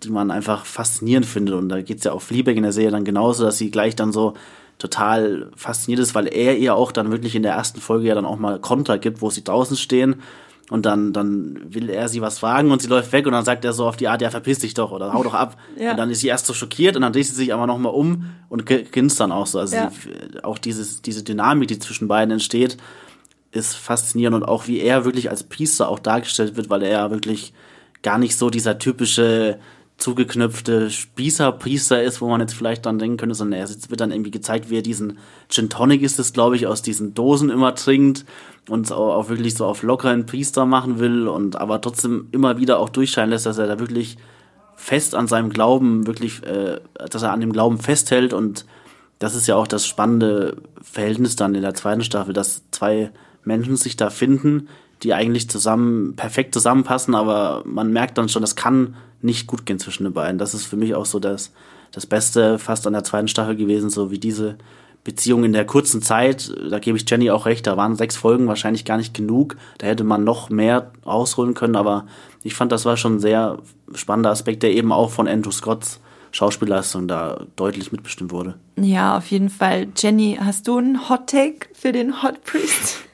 die 0.03 0.09
man 0.09 0.31
einfach 0.31 0.65
faszinierend 0.65 1.25
findet. 1.25 1.55
Und 1.55 1.67
da 1.67 1.81
geht's 1.81 2.05
ja 2.05 2.13
auch 2.13 2.21
Fleabag 2.21 2.55
in 2.55 2.63
der 2.63 2.71
Serie 2.71 2.91
dann 2.91 3.03
genauso, 3.03 3.43
dass 3.43 3.57
sie 3.57 3.71
gleich 3.71 3.95
dann 3.95 4.13
so 4.13 4.35
total 4.79 5.51
fasziniert 5.55 5.99
ist, 5.99 6.15
weil 6.15 6.27
er 6.27 6.57
ihr 6.57 6.73
auch 6.73 6.91
dann 6.91 7.11
wirklich 7.11 7.35
in 7.35 7.43
der 7.43 7.53
ersten 7.53 7.81
Folge 7.81 8.07
ja 8.07 8.15
dann 8.15 8.25
auch 8.25 8.39
mal 8.39 8.59
Konter 8.59 8.97
gibt, 8.97 9.21
wo 9.21 9.29
sie 9.29 9.43
draußen 9.43 9.77
stehen 9.77 10.15
und 10.69 10.85
dann, 10.85 11.13
dann 11.13 11.59
will 11.73 11.89
er 11.89 12.07
sie 12.09 12.21
was 12.21 12.39
fragen 12.39 12.71
und 12.71 12.81
sie 12.81 12.87
läuft 12.87 13.11
weg 13.11 13.25
und 13.25 13.33
dann 13.33 13.43
sagt 13.43 13.65
er 13.65 13.73
so 13.73 13.87
auf 13.87 13.97
die 13.97 14.07
Art, 14.07 14.21
ja, 14.21 14.29
verpiss 14.29 14.59
dich 14.59 14.73
doch 14.73 14.91
oder 14.91 15.13
hau 15.13 15.23
doch 15.23 15.33
ab. 15.33 15.57
Ja. 15.77 15.91
Und 15.91 15.97
dann 15.97 16.09
ist 16.09 16.21
sie 16.21 16.27
erst 16.27 16.45
so 16.45 16.53
schockiert 16.53 16.95
und 16.95 17.01
dann 17.01 17.11
dreht 17.11 17.25
sie 17.25 17.33
sich 17.33 17.53
aber 17.53 17.67
nochmal 17.67 17.93
um 17.93 18.29
und 18.47 18.65
grinst 18.65 19.19
dann 19.19 19.31
auch 19.31 19.47
so. 19.47 19.59
Also 19.59 19.75
ja. 19.75 19.91
sie, 19.91 20.43
auch 20.43 20.57
dieses, 20.57 21.01
diese 21.01 21.23
Dynamik, 21.23 21.67
die 21.67 21.79
zwischen 21.79 22.07
beiden 22.07 22.31
entsteht, 22.31 22.77
ist 23.51 23.75
faszinierend 23.75 24.35
und 24.35 24.43
auch 24.43 24.67
wie 24.67 24.79
er 24.79 25.05
wirklich 25.05 25.29
als 25.29 25.43
Priester 25.43 25.89
auch 25.89 25.99
dargestellt 25.99 26.55
wird, 26.55 26.69
weil 26.69 26.83
er 26.83 26.91
ja 26.91 27.11
wirklich 27.11 27.53
gar 28.03 28.17
nicht 28.17 28.37
so 28.37 28.49
dieser 28.49 28.77
typische 28.77 29.59
zugeknöpfte 29.99 30.89
Spießerpriester 30.89 32.01
ist, 32.01 32.21
wo 32.21 32.29
man 32.29 32.39
jetzt 32.39 32.53
vielleicht 32.53 32.85
dann 32.85 32.99
denken 32.99 33.17
könnte, 33.17 33.35
sondern 33.35 33.59
er 33.59 33.69
wird 33.69 33.99
dann 33.99 34.11
irgendwie 34.11 34.31
gezeigt, 34.31 34.69
wie 34.69 34.77
er 34.77 34.81
diesen 34.81 35.17
Gin 35.49 35.69
Tonic 35.69 36.01
ist 36.01 36.19
es, 36.19 36.33
glaube 36.33 36.55
ich, 36.55 36.67
aus 36.67 36.81
diesen 36.81 37.13
Dosen 37.13 37.49
immer 37.49 37.75
trinkt 37.75 38.25
und 38.69 38.91
auch, 38.91 39.15
auch 39.15 39.29
wirklich 39.29 39.55
so 39.55 39.65
auf 39.65 39.83
lockeren 39.83 40.25
Priester 40.25 40.65
machen 40.65 40.99
will 40.99 41.27
und 41.27 41.57
aber 41.57 41.81
trotzdem 41.81 42.27
immer 42.31 42.57
wieder 42.57 42.79
auch 42.79 42.89
durchscheinen 42.89 43.31
lässt, 43.31 43.45
dass 43.45 43.57
er 43.57 43.67
da 43.67 43.79
wirklich 43.79 44.17
fest 44.75 45.15
an 45.15 45.27
seinem 45.27 45.49
Glauben 45.49 46.07
wirklich, 46.07 46.43
äh, 46.43 46.79
dass 47.09 47.21
er 47.21 47.33
an 47.33 47.41
dem 47.41 47.51
Glauben 47.51 47.77
festhält 47.77 48.33
und 48.33 48.65
das 49.19 49.35
ist 49.35 49.47
ja 49.47 49.57
auch 49.57 49.67
das 49.67 49.85
spannende 49.85 50.55
Verhältnis 50.81 51.35
dann 51.35 51.55
in 51.55 51.61
der 51.61 51.73
zweiten 51.73 52.03
Staffel, 52.03 52.33
dass 52.33 52.63
zwei 52.71 53.11
Menschen 53.43 53.75
sich 53.75 53.97
da 53.97 54.09
finden, 54.09 54.69
die 55.03 55.13
eigentlich 55.13 55.49
zusammen 55.49 56.15
perfekt 56.15 56.53
zusammenpassen, 56.53 57.15
aber 57.15 57.63
man 57.65 57.91
merkt 57.91 58.17
dann 58.17 58.29
schon, 58.29 58.41
das 58.41 58.55
kann 58.55 58.95
nicht 59.21 59.47
gut 59.47 59.65
gehen 59.65 59.79
zwischen 59.79 60.03
den 60.03 60.13
beiden. 60.13 60.37
Das 60.37 60.53
ist 60.53 60.65
für 60.65 60.77
mich 60.77 60.95
auch 60.95 61.05
so 61.05 61.19
das, 61.19 61.51
das 61.91 62.05
Beste 62.05 62.59
fast 62.59 62.87
an 62.87 62.93
der 62.93 63.03
zweiten 63.03 63.27
Staffel 63.27 63.55
gewesen, 63.55 63.89
so 63.89 64.11
wie 64.11 64.19
diese 64.19 64.57
Beziehung 65.03 65.43
in 65.43 65.53
der 65.53 65.65
kurzen 65.65 66.01
Zeit, 66.01 66.53
da 66.69 66.79
gebe 66.79 66.97
ich 66.97 67.09
Jenny 67.09 67.31
auch 67.31 67.45
recht, 67.45 67.65
da 67.65 67.77
waren 67.77 67.95
sechs 67.95 68.15
Folgen 68.15 68.47
wahrscheinlich 68.47 68.83
gar 68.83 68.97
nicht 68.97 69.13
genug, 69.13 69.55
da 69.77 69.87
hätte 69.87 70.03
man 70.03 70.23
noch 70.23 70.49
mehr 70.49 70.91
ausholen 71.05 71.53
können, 71.53 71.75
aber 71.75 72.05
ich 72.43 72.53
fand, 72.53 72.71
das 72.71 72.85
war 72.85 72.97
schon 72.97 73.15
ein 73.15 73.19
sehr 73.19 73.59
spannender 73.95 74.29
Aspekt, 74.29 74.61
der 74.61 74.73
eben 74.73 74.91
auch 74.91 75.09
von 75.09 75.27
Andrew 75.27 75.51
Scotts 75.51 75.99
Schauspielleistung 76.31 77.07
da 77.07 77.45
deutlich 77.55 77.91
mitbestimmt 77.91 78.31
wurde. 78.31 78.55
Ja, 78.79 79.17
auf 79.17 79.31
jeden 79.31 79.49
Fall. 79.49 79.87
Jenny, 79.97 80.37
hast 80.39 80.67
du 80.67 80.77
einen 80.77 81.09
Hot 81.09 81.27
Take 81.27 81.69
für 81.73 81.91
den 81.91 82.21
Hot 82.21 82.43
Priest? 82.43 83.08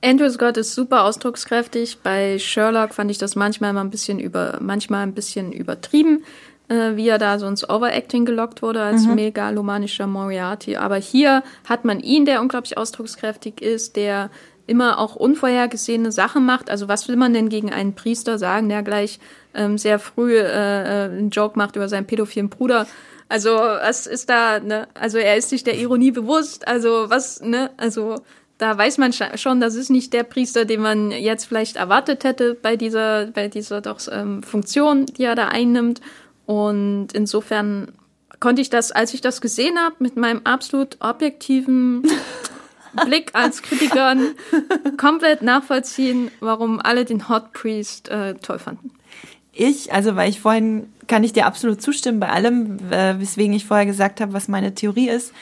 Andrew 0.00 0.30
Scott 0.30 0.56
ist 0.56 0.74
super 0.74 1.04
ausdruckskräftig. 1.04 1.98
Bei 2.02 2.38
Sherlock 2.38 2.94
fand 2.94 3.10
ich 3.10 3.18
das 3.18 3.34
manchmal 3.34 3.72
mal 3.72 3.80
ein 3.80 3.90
bisschen 3.90 4.20
über, 4.20 4.58
manchmal 4.60 5.02
ein 5.02 5.14
bisschen 5.14 5.50
übertrieben, 5.52 6.24
äh, 6.68 6.94
wie 6.94 7.08
er 7.08 7.18
da 7.18 7.38
so 7.38 7.46
ins 7.46 7.68
Overacting 7.68 8.24
gelockt 8.24 8.62
wurde 8.62 8.80
als 8.82 9.06
mhm. 9.06 9.16
megalomanischer 9.16 10.06
Moriarty. 10.06 10.76
Aber 10.76 10.96
hier 10.96 11.42
hat 11.68 11.84
man 11.84 12.00
ihn, 12.00 12.26
der 12.26 12.40
unglaublich 12.40 12.78
ausdruckskräftig 12.78 13.60
ist, 13.60 13.96
der 13.96 14.30
immer 14.68 14.98
auch 14.98 15.16
unvorhergesehene 15.16 16.12
Sachen 16.12 16.44
macht. 16.46 16.70
Also 16.70 16.86
was 16.86 17.08
will 17.08 17.16
man 17.16 17.32
denn 17.32 17.48
gegen 17.48 17.72
einen 17.72 17.94
Priester 17.94 18.38
sagen, 18.38 18.68
der 18.68 18.82
gleich 18.82 19.18
ähm, 19.54 19.78
sehr 19.78 19.98
früh 19.98 20.36
äh, 20.36 20.42
äh 20.44 21.10
einen 21.10 21.30
Joke 21.30 21.58
macht 21.58 21.74
über 21.74 21.88
seinen 21.88 22.06
pädophilen 22.06 22.50
Bruder? 22.50 22.86
Also 23.30 23.50
was 23.50 24.06
ist 24.06 24.30
da, 24.30 24.60
ne? 24.60 24.86
Also 24.94 25.18
er 25.18 25.36
ist 25.36 25.48
sich 25.50 25.64
der 25.64 25.78
Ironie 25.78 26.10
bewusst. 26.10 26.68
Also 26.68 27.06
was, 27.08 27.40
ne? 27.40 27.70
Also 27.78 28.16
da 28.58 28.76
weiß 28.76 28.98
man 28.98 29.12
schon, 29.12 29.60
das 29.60 29.76
ist 29.76 29.88
nicht 29.88 30.12
der 30.12 30.24
Priester, 30.24 30.64
den 30.64 30.80
man 30.80 31.12
jetzt 31.12 31.44
vielleicht 31.44 31.76
erwartet 31.76 32.24
hätte 32.24 32.54
bei 32.54 32.76
dieser, 32.76 33.26
bei 33.26 33.46
dieser 33.46 33.80
doch 33.80 34.00
ähm, 34.10 34.42
Funktion, 34.42 35.06
die 35.06 35.24
er 35.24 35.36
da 35.36 35.48
einnimmt. 35.48 36.00
Und 36.44 37.08
insofern 37.12 37.92
konnte 38.40 38.60
ich 38.60 38.68
das, 38.68 38.90
als 38.90 39.14
ich 39.14 39.20
das 39.20 39.40
gesehen 39.40 39.78
habe, 39.78 39.96
mit 40.00 40.16
meinem 40.16 40.40
absolut 40.42 40.96
objektiven 41.00 42.02
Blick 43.04 43.30
als 43.34 43.62
Kritikerin 43.62 44.34
komplett 44.96 45.42
nachvollziehen, 45.42 46.30
warum 46.40 46.80
alle 46.80 47.04
den 47.04 47.28
Hot 47.28 47.52
Priest 47.52 48.08
äh, 48.08 48.34
toll 48.34 48.58
fanden. 48.58 48.90
Ich, 49.52 49.92
also 49.92 50.16
weil 50.16 50.30
ich 50.30 50.40
vorhin 50.40 50.92
kann 51.06 51.24
ich 51.24 51.32
dir 51.32 51.46
absolut 51.46 51.80
zustimmen 51.80 52.20
bei 52.20 52.28
allem, 52.28 52.78
äh, 52.90 53.18
weswegen 53.20 53.54
ich 53.54 53.66
vorher 53.66 53.86
gesagt 53.86 54.20
habe, 54.20 54.32
was 54.32 54.48
meine 54.48 54.74
Theorie 54.74 55.08
ist. 55.08 55.32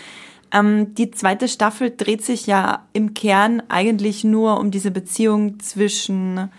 Ähm, 0.53 0.95
die 0.95 1.11
zweite 1.11 1.49
Staffel 1.49 1.95
dreht 1.97 2.25
sich 2.25 2.47
ja 2.47 2.87
im 2.93 3.15
Kern 3.15 3.63
eigentlich 3.69 4.25
nur 4.25 4.59
um 4.61 4.71
diese 4.71 4.91
Beziehung 4.91 5.61
zwischen 5.61 6.51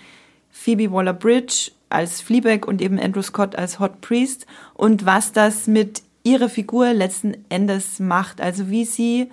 Phoebe 0.51 0.91
Waller-Bridge 0.91 1.71
als 1.89 2.21
Fleabag 2.21 2.67
und 2.67 2.81
eben 2.81 2.99
Andrew 2.99 3.21
Scott 3.21 3.55
als 3.55 3.79
Hot 3.79 4.01
Priest 4.01 4.45
und 4.73 5.05
was 5.05 5.31
das 5.31 5.67
mit 5.67 6.01
ihrer 6.23 6.49
Figur 6.49 6.93
letzten 6.93 7.37
Endes 7.49 7.99
macht. 7.99 8.41
Also 8.41 8.69
wie 8.69 8.85
sie 8.85 9.29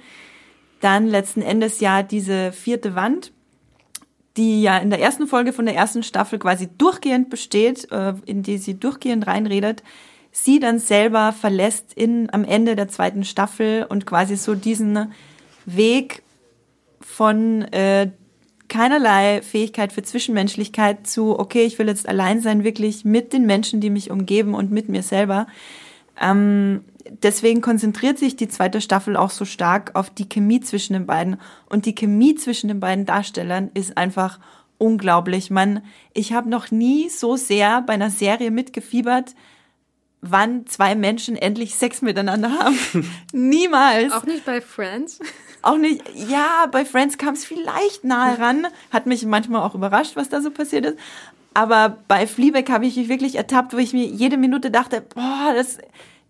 dann 0.80 1.08
letzten 1.08 1.42
Endes 1.42 1.80
ja 1.80 2.02
diese 2.02 2.52
vierte 2.52 2.94
Wand, 2.94 3.32
die 4.36 4.62
ja 4.62 4.78
in 4.78 4.90
der 4.90 5.00
ersten 5.00 5.26
Folge 5.26 5.52
von 5.52 5.66
der 5.66 5.74
ersten 5.74 6.02
Staffel 6.02 6.38
quasi 6.38 6.68
durchgehend 6.78 7.30
besteht, 7.30 7.90
äh, 7.90 8.14
in 8.26 8.42
die 8.42 8.58
sie 8.58 8.78
durchgehend 8.78 9.26
reinredet, 9.26 9.82
sie 10.36 10.58
dann 10.58 10.80
selber 10.80 11.32
verlässt 11.32 11.94
in, 11.94 12.28
am 12.32 12.44
Ende 12.44 12.74
der 12.74 12.88
zweiten 12.88 13.24
Staffel 13.24 13.86
und 13.88 14.04
quasi 14.04 14.36
so 14.36 14.56
diesen 14.56 15.12
Weg 15.64 16.22
von 17.00 17.62
äh, 17.62 18.10
keinerlei 18.68 19.42
Fähigkeit 19.42 19.92
für 19.92 20.02
Zwischenmenschlichkeit 20.02 21.06
zu, 21.06 21.38
okay, 21.38 21.62
ich 21.62 21.78
will 21.78 21.86
jetzt 21.86 22.08
allein 22.08 22.40
sein, 22.40 22.64
wirklich 22.64 23.04
mit 23.04 23.32
den 23.32 23.46
Menschen, 23.46 23.80
die 23.80 23.90
mich 23.90 24.10
umgeben 24.10 24.54
und 24.54 24.72
mit 24.72 24.88
mir 24.88 25.04
selber. 25.04 25.46
Ähm, 26.20 26.84
deswegen 27.22 27.60
konzentriert 27.60 28.18
sich 28.18 28.34
die 28.34 28.48
zweite 28.48 28.80
Staffel 28.80 29.16
auch 29.16 29.30
so 29.30 29.44
stark 29.44 29.92
auf 29.94 30.10
die 30.10 30.28
Chemie 30.28 30.60
zwischen 30.60 30.94
den 30.94 31.06
beiden. 31.06 31.36
Und 31.66 31.86
die 31.86 31.94
Chemie 31.94 32.34
zwischen 32.34 32.66
den 32.66 32.80
beiden 32.80 33.06
Darstellern 33.06 33.70
ist 33.74 33.96
einfach 33.96 34.40
unglaublich. 34.78 35.52
Man, 35.52 35.82
ich 36.12 36.32
habe 36.32 36.48
noch 36.48 36.72
nie 36.72 37.08
so 37.08 37.36
sehr 37.36 37.82
bei 37.82 37.92
einer 37.92 38.10
Serie 38.10 38.50
mitgefiebert, 38.50 39.36
wann 40.30 40.66
zwei 40.66 40.94
Menschen 40.94 41.36
endlich 41.36 41.74
Sex 41.74 42.02
miteinander 42.02 42.50
haben. 42.50 42.78
Niemals. 43.32 44.12
Auch 44.12 44.24
nicht 44.24 44.44
bei 44.44 44.60
Friends. 44.60 45.18
Auch 45.62 45.78
nicht, 45.78 46.02
ja, 46.14 46.66
bei 46.70 46.84
Friends 46.84 47.16
kam 47.18 47.34
es 47.34 47.44
vielleicht 47.44 48.04
nahe 48.04 48.38
ran. 48.38 48.66
Hat 48.90 49.06
mich 49.06 49.24
manchmal 49.24 49.62
auch 49.62 49.74
überrascht, 49.74 50.16
was 50.16 50.28
da 50.28 50.40
so 50.40 50.50
passiert 50.50 50.86
ist. 50.86 50.98
Aber 51.54 51.98
bei 52.08 52.26
Fleabag 52.26 52.68
habe 52.68 52.86
ich 52.86 52.96
mich 52.96 53.08
wirklich 53.08 53.36
ertappt, 53.36 53.72
wo 53.72 53.78
ich 53.78 53.92
mir 53.92 54.04
jede 54.04 54.36
Minute 54.36 54.70
dachte, 54.70 55.00
boah, 55.00 55.52
das, 55.54 55.78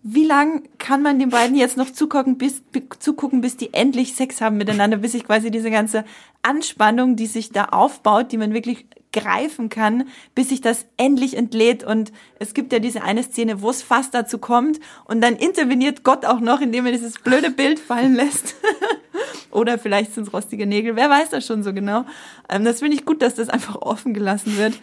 wie 0.02 0.24
lang 0.24 0.64
kann 0.78 1.02
man 1.02 1.18
den 1.18 1.30
beiden 1.30 1.56
jetzt 1.56 1.78
noch 1.78 1.90
zugucken, 1.90 2.36
bis, 2.36 2.62
zugucken, 2.98 3.40
bis 3.40 3.56
die 3.56 3.72
endlich 3.72 4.14
Sex 4.14 4.42
haben 4.42 4.58
miteinander, 4.58 4.98
bis 4.98 5.14
ich 5.14 5.24
quasi 5.24 5.50
diese 5.50 5.70
ganze 5.70 6.04
Anspannung, 6.42 7.16
die 7.16 7.26
sich 7.26 7.50
da 7.50 7.64
aufbaut, 7.66 8.30
die 8.30 8.36
man 8.36 8.52
wirklich 8.52 8.86
greifen 9.14 9.70
kann, 9.70 10.08
bis 10.34 10.50
sich 10.50 10.60
das 10.60 10.84
endlich 10.98 11.36
entlädt. 11.36 11.82
Und 11.82 12.12
es 12.38 12.52
gibt 12.52 12.72
ja 12.74 12.80
diese 12.80 13.02
eine 13.02 13.22
Szene, 13.22 13.62
wo 13.62 13.70
es 13.70 13.82
fast 13.82 14.12
dazu 14.12 14.36
kommt 14.36 14.78
und 15.06 15.22
dann 15.22 15.36
interveniert 15.36 16.04
Gott 16.04 16.26
auch 16.26 16.40
noch, 16.40 16.60
indem 16.60 16.84
er 16.84 16.92
dieses 16.92 17.14
blöde 17.14 17.50
Bild 17.50 17.80
fallen 17.80 18.14
lässt. 18.14 18.56
Oder 19.50 19.78
vielleicht 19.78 20.12
sind 20.12 20.26
es 20.26 20.32
rostige 20.34 20.66
Nägel, 20.66 20.96
wer 20.96 21.08
weiß 21.08 21.30
das 21.30 21.46
schon 21.46 21.62
so 21.62 21.72
genau. 21.72 22.04
Ähm, 22.50 22.64
das 22.64 22.80
finde 22.80 22.96
ich 22.96 23.06
gut, 23.06 23.22
dass 23.22 23.36
das 23.36 23.48
einfach 23.48 23.76
offen 23.76 24.12
gelassen 24.12 24.58
wird. 24.58 24.74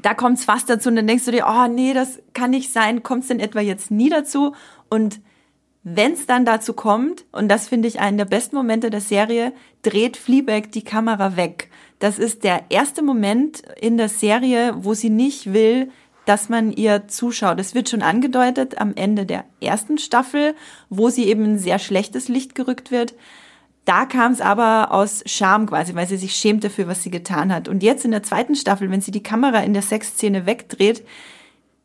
Da 0.00 0.14
kommt 0.14 0.38
es 0.38 0.44
fast 0.44 0.70
dazu 0.70 0.88
und 0.88 0.96
dann 0.96 1.06
denkst 1.06 1.24
du 1.24 1.32
dir, 1.32 1.46
oh 1.48 1.68
nee, 1.68 1.92
das 1.92 2.20
kann 2.32 2.50
nicht 2.50 2.72
sein, 2.72 3.02
kommt 3.02 3.22
es 3.22 3.28
denn 3.28 3.40
etwa 3.40 3.60
jetzt 3.60 3.90
nie 3.90 4.08
dazu? 4.08 4.54
Und 4.88 5.20
wenn 5.82 6.14
es 6.14 6.26
dann 6.26 6.44
dazu 6.44 6.74
kommt, 6.74 7.24
und 7.30 7.48
das 7.48 7.68
finde 7.68 7.88
ich 7.88 8.00
einen 8.00 8.18
der 8.18 8.24
besten 8.24 8.56
Momente 8.56 8.90
der 8.90 9.00
Serie, 9.00 9.52
dreht 9.82 10.16
Fleabag 10.16 10.72
die 10.72 10.82
Kamera 10.82 11.36
weg. 11.36 11.70
Das 11.98 12.18
ist 12.18 12.44
der 12.44 12.64
erste 12.68 13.02
Moment 13.02 13.62
in 13.80 13.96
der 13.96 14.08
Serie, 14.08 14.74
wo 14.78 14.94
sie 14.94 15.10
nicht 15.10 15.52
will, 15.52 15.90
dass 16.26 16.48
man 16.48 16.72
ihr 16.72 17.08
zuschaut. 17.08 17.58
Es 17.60 17.74
wird 17.74 17.88
schon 17.88 18.02
angedeutet 18.02 18.78
am 18.78 18.94
Ende 18.94 19.24
der 19.24 19.44
ersten 19.60 19.96
Staffel, 19.96 20.54
wo 20.90 21.08
sie 21.08 21.24
eben 21.24 21.44
in 21.44 21.58
sehr 21.58 21.78
schlechtes 21.78 22.28
Licht 22.28 22.54
gerückt 22.54 22.90
wird. 22.90 23.14
Da 23.84 24.04
kam 24.04 24.32
es 24.32 24.40
aber 24.40 24.90
aus 24.90 25.22
Scham 25.26 25.66
quasi, 25.66 25.94
weil 25.94 26.08
sie 26.08 26.16
sich 26.16 26.34
schämte 26.34 26.68
für, 26.68 26.88
was 26.88 27.04
sie 27.04 27.10
getan 27.10 27.54
hat. 27.54 27.68
Und 27.68 27.84
jetzt 27.84 28.04
in 28.04 28.10
der 28.10 28.24
zweiten 28.24 28.56
Staffel, 28.56 28.90
wenn 28.90 29.00
sie 29.00 29.12
die 29.12 29.22
Kamera 29.22 29.60
in 29.60 29.72
der 29.72 29.82
Sexszene 29.82 30.44
wegdreht, 30.44 31.04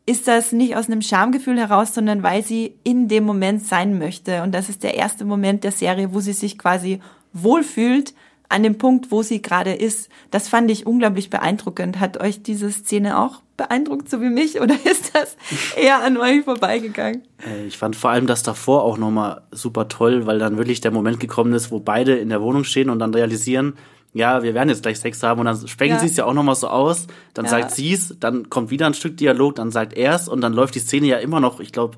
ist 0.08 0.28
das 0.28 0.52
nicht 0.52 0.76
aus 0.76 0.88
einem 0.88 1.04
Schamgefühl 1.04 1.60
heraus, 1.60 1.94
sondern 1.94 2.24
weil 2.24 2.44
sie 2.44 2.74
in 2.84 3.08
dem 3.08 3.24
Moment 3.24 3.64
sein 3.64 4.00
möchte. 4.00 4.42
Und 4.42 4.52
das 4.54 4.68
ist 4.68 4.82
der 4.82 4.96
erste 4.96 5.26
Moment 5.26 5.64
der 5.64 5.72
Serie, 5.72 6.12
wo 6.12 6.20
sie 6.20 6.34
sich 6.34 6.58
quasi 6.58 7.00
wohlfühlt 7.34 8.16
an 8.52 8.64
dem 8.64 8.78
Punkt, 8.78 9.12
wo 9.12 9.22
sie 9.24 9.42
gerade 9.42 9.74
ist. 9.74 10.10
Das 10.30 10.50
fand 10.50 10.70
ich 10.70 10.86
unglaublich 10.86 11.30
beeindruckend. 11.30 12.00
Hat 12.00 12.20
euch 12.20 12.44
diese 12.44 12.72
Szene 12.72 13.20
auch 13.20 13.42
beeindruckt, 13.58 14.10
so 14.10 14.22
wie 14.22 14.30
mich, 14.30 14.60
oder 14.60 14.76
ist 14.84 15.16
das 15.16 15.38
eher 15.76 16.04
an 16.04 16.18
euch 16.18 16.44
vorbeigegangen? 16.44 17.24
Äh, 17.46 17.66
ich 17.66 17.78
fand 17.78 17.96
vor 17.96 18.10
allem 18.10 18.28
das 18.28 18.44
davor 18.44 18.84
auch 18.84 18.98
nochmal 18.98 19.42
super 19.52 19.88
toll, 19.88 20.26
weil 20.26 20.40
dann 20.40 20.58
wirklich 20.58 20.82
der 20.82 20.92
Moment 20.92 21.20
gekommen 21.20 21.54
ist, 21.54 21.72
wo 21.72 21.80
beide 21.80 22.16
in 22.16 22.30
der 22.30 22.42
Wohnung 22.42 22.64
stehen 22.64 22.90
und 22.90 23.00
dann 23.00 23.14
realisieren, 23.14 23.76
ja, 24.14 24.44
wir 24.44 24.54
werden 24.54 24.70
jetzt 24.70 24.84
gleich 24.84 25.00
Sex 25.00 25.24
haben 25.24 25.40
und 25.40 25.46
dann 25.46 25.68
sprechen 25.68 25.94
ja. 25.94 26.00
sie 26.00 26.08
es 26.08 26.18
ja 26.18 26.26
auch 26.26 26.34
nochmal 26.34 26.56
so 26.56 26.68
aus, 26.68 27.08
dann 27.34 27.46
ja. 27.46 27.52
sagt 27.52 27.72
sie 27.72 27.94
es, 27.94 28.16
dann 28.20 28.50
kommt 28.50 28.70
wieder 28.70 28.86
ein 28.86 28.94
Stück 28.94 29.16
Dialog, 29.16 29.56
dann 29.56 29.72
sagt 29.72 29.94
er 29.94 30.16
es 30.16 30.28
und 30.28 30.42
dann 30.42 30.54
läuft 30.54 30.76
die 30.76 30.80
Szene 30.80 31.08
ja 31.08 31.18
immer 31.18 31.40
noch, 31.40 31.60
ich 31.60 31.72
glaube, 31.72 31.98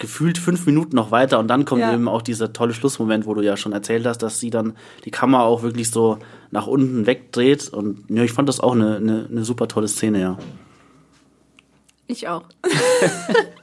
gefühlt 0.00 0.38
fünf 0.38 0.66
Minuten 0.66 0.96
noch 0.96 1.12
weiter 1.12 1.38
und 1.38 1.46
dann 1.46 1.64
kommt 1.64 1.82
ja. 1.82 1.94
eben 1.94 2.08
auch 2.08 2.22
dieser 2.22 2.52
tolle 2.52 2.74
Schlussmoment, 2.74 3.26
wo 3.26 3.34
du 3.34 3.42
ja 3.42 3.56
schon 3.56 3.72
erzählt 3.72 4.06
hast, 4.06 4.18
dass 4.18 4.40
sie 4.40 4.50
dann 4.50 4.74
die 5.04 5.12
Kamera 5.12 5.44
auch 5.44 5.62
wirklich 5.62 5.90
so 5.90 6.18
nach 6.50 6.66
unten 6.66 7.06
wegdreht 7.06 7.68
und 7.68 8.04
ja, 8.08 8.24
ich 8.24 8.32
fand 8.32 8.48
das 8.48 8.58
auch 8.58 8.72
eine, 8.72 8.96
eine, 8.96 9.28
eine 9.30 9.44
super 9.44 9.68
tolle 9.68 9.86
Szene, 9.86 10.20
ja. 10.20 10.38
Ich 12.08 12.26
auch. 12.26 12.42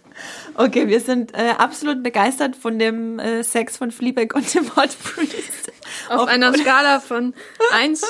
okay, 0.58 0.88
wir 0.88 1.00
sind 1.00 1.34
äh, 1.34 1.52
absolut 1.58 2.04
begeistert 2.04 2.56
von 2.56 2.80
dem 2.80 3.20
äh, 3.20 3.44
Sex 3.44 3.78
von 3.78 3.92
Fleabag 3.92 4.36
und 4.36 4.54
dem 4.54 4.76
Hot 4.76 4.90
Priest. 5.04 5.72
Auf, 6.10 6.22
Auf 6.22 6.28
einer 6.28 6.54
Skala 6.54 7.00
von 7.00 7.34
1 7.74 8.06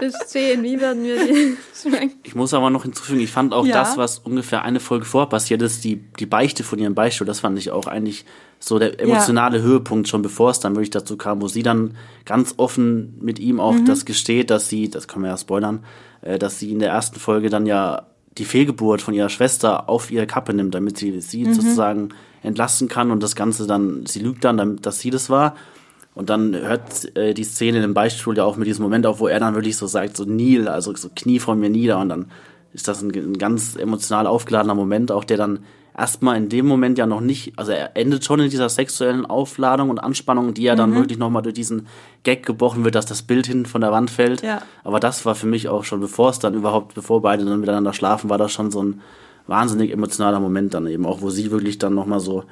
bis 0.00 0.14
10, 0.26 0.62
wie 0.62 0.80
werden 0.80 1.04
wir 1.04 1.24
die 1.24 1.56
Ich 2.24 2.34
muss 2.34 2.54
aber 2.54 2.70
noch 2.70 2.82
hinzufügen, 2.82 3.20
ich 3.20 3.30
fand 3.30 3.52
auch 3.54 3.66
ja. 3.66 3.74
das, 3.74 3.96
was 3.96 4.18
ungefähr 4.18 4.62
eine 4.62 4.80
Folge 4.80 5.04
vor 5.04 5.28
passiert 5.28 5.62
ist, 5.62 5.84
die, 5.84 5.96
die 6.18 6.26
Beichte 6.26 6.64
von 6.64 6.78
ihrem 6.78 6.94
Beichtstuhl, 6.94 7.26
das 7.26 7.40
fand 7.40 7.58
ich 7.58 7.70
auch 7.70 7.86
eigentlich 7.86 8.24
so 8.58 8.78
der 8.78 9.00
emotionale 9.00 9.58
ja. 9.58 9.64
Höhepunkt, 9.64 10.08
schon 10.08 10.22
bevor 10.22 10.50
es 10.50 10.60
dann 10.60 10.74
wirklich 10.74 10.90
dazu 10.90 11.16
kam, 11.16 11.42
wo 11.42 11.48
sie 11.48 11.62
dann 11.62 11.96
ganz 12.24 12.54
offen 12.56 13.18
mit 13.20 13.38
ihm 13.38 13.60
auch 13.60 13.74
mhm. 13.74 13.86
das 13.86 14.04
gesteht, 14.04 14.50
dass 14.50 14.68
sie, 14.68 14.88
das 14.88 15.08
können 15.08 15.24
wir 15.24 15.30
ja 15.30 15.36
spoilern, 15.36 15.84
äh, 16.22 16.38
dass 16.38 16.58
sie 16.58 16.70
in 16.70 16.78
der 16.78 16.90
ersten 16.90 17.18
Folge 17.18 17.50
dann 17.50 17.66
ja 17.66 18.06
die 18.38 18.44
Fehlgeburt 18.44 19.02
von 19.02 19.14
ihrer 19.14 19.28
Schwester 19.28 19.88
auf 19.88 20.10
ihre 20.10 20.26
Kappe 20.26 20.54
nimmt, 20.54 20.74
damit 20.74 20.96
sie 20.96 21.20
sie 21.20 21.44
mhm. 21.44 21.54
sozusagen 21.54 22.08
entlasten 22.42 22.88
kann 22.88 23.10
und 23.10 23.22
das 23.22 23.36
Ganze 23.36 23.66
dann, 23.66 24.06
sie 24.06 24.20
lügt 24.20 24.44
dann, 24.44 24.56
damit, 24.56 24.86
dass 24.86 25.00
sie 25.00 25.10
das 25.10 25.30
war. 25.30 25.54
Und 26.14 26.28
dann 26.28 26.54
hört 26.54 27.16
äh, 27.16 27.32
die 27.32 27.44
Szene 27.44 27.78
in 27.78 27.82
dem 27.82 27.94
Beispiel 27.94 28.36
ja 28.36 28.44
auch 28.44 28.56
mit 28.56 28.66
diesem 28.66 28.82
Moment 28.82 29.06
auf, 29.06 29.20
wo 29.20 29.28
er 29.28 29.40
dann 29.40 29.54
wirklich 29.54 29.76
so 29.76 29.86
sagt, 29.86 30.16
so 30.16 30.24
Nil, 30.24 30.68
also 30.68 30.94
so 30.94 31.08
Knie 31.14 31.38
vor 31.38 31.54
mir 31.54 31.70
nieder. 31.70 31.98
Und 31.98 32.10
dann 32.10 32.26
ist 32.74 32.88
das 32.88 33.02
ein, 33.02 33.10
ein 33.10 33.38
ganz 33.38 33.76
emotional 33.76 34.26
aufgeladener 34.26 34.74
Moment, 34.74 35.10
auch 35.10 35.24
der 35.24 35.38
dann 35.38 35.60
erstmal 35.96 36.36
in 36.36 36.48
dem 36.48 36.66
Moment 36.66 36.98
ja 36.98 37.06
noch 37.06 37.20
nicht, 37.20 37.52
also 37.56 37.72
er 37.72 37.96
endet 37.96 38.24
schon 38.24 38.40
in 38.40 38.50
dieser 38.50 38.68
sexuellen 38.68 39.26
Aufladung 39.26 39.90
und 39.90 39.98
Anspannung, 39.98 40.54
die 40.54 40.62
ja 40.62 40.74
dann 40.74 40.90
mhm. 40.90 40.96
wirklich 40.96 41.18
nochmal 41.18 41.42
durch 41.42 41.54
diesen 41.54 41.86
Gag 42.22 42.46
gebrochen 42.46 42.84
wird, 42.84 42.94
dass 42.94 43.06
das 43.06 43.22
Bild 43.22 43.46
hinten 43.46 43.66
von 43.66 43.80
der 43.80 43.92
Wand 43.92 44.10
fällt. 44.10 44.42
Ja. 44.42 44.62
Aber 44.84 45.00
das 45.00 45.26
war 45.26 45.34
für 45.34 45.46
mich 45.46 45.68
auch 45.68 45.84
schon, 45.84 46.00
bevor 46.00 46.30
es 46.30 46.38
dann 46.38 46.54
überhaupt, 46.54 46.94
bevor 46.94 47.22
beide 47.22 47.44
dann 47.44 47.60
miteinander 47.60 47.92
schlafen, 47.92 48.30
war 48.30 48.38
das 48.38 48.52
schon 48.52 48.70
so 48.70 48.82
ein 48.82 49.00
wahnsinnig 49.46 49.90
emotionaler 49.90 50.40
Moment 50.40 50.74
dann 50.74 50.86
eben 50.86 51.04
auch, 51.04 51.20
wo 51.20 51.30
sie 51.30 51.50
wirklich 51.50 51.78
dann 51.78 51.94
nochmal 51.94 52.20
so 52.20 52.44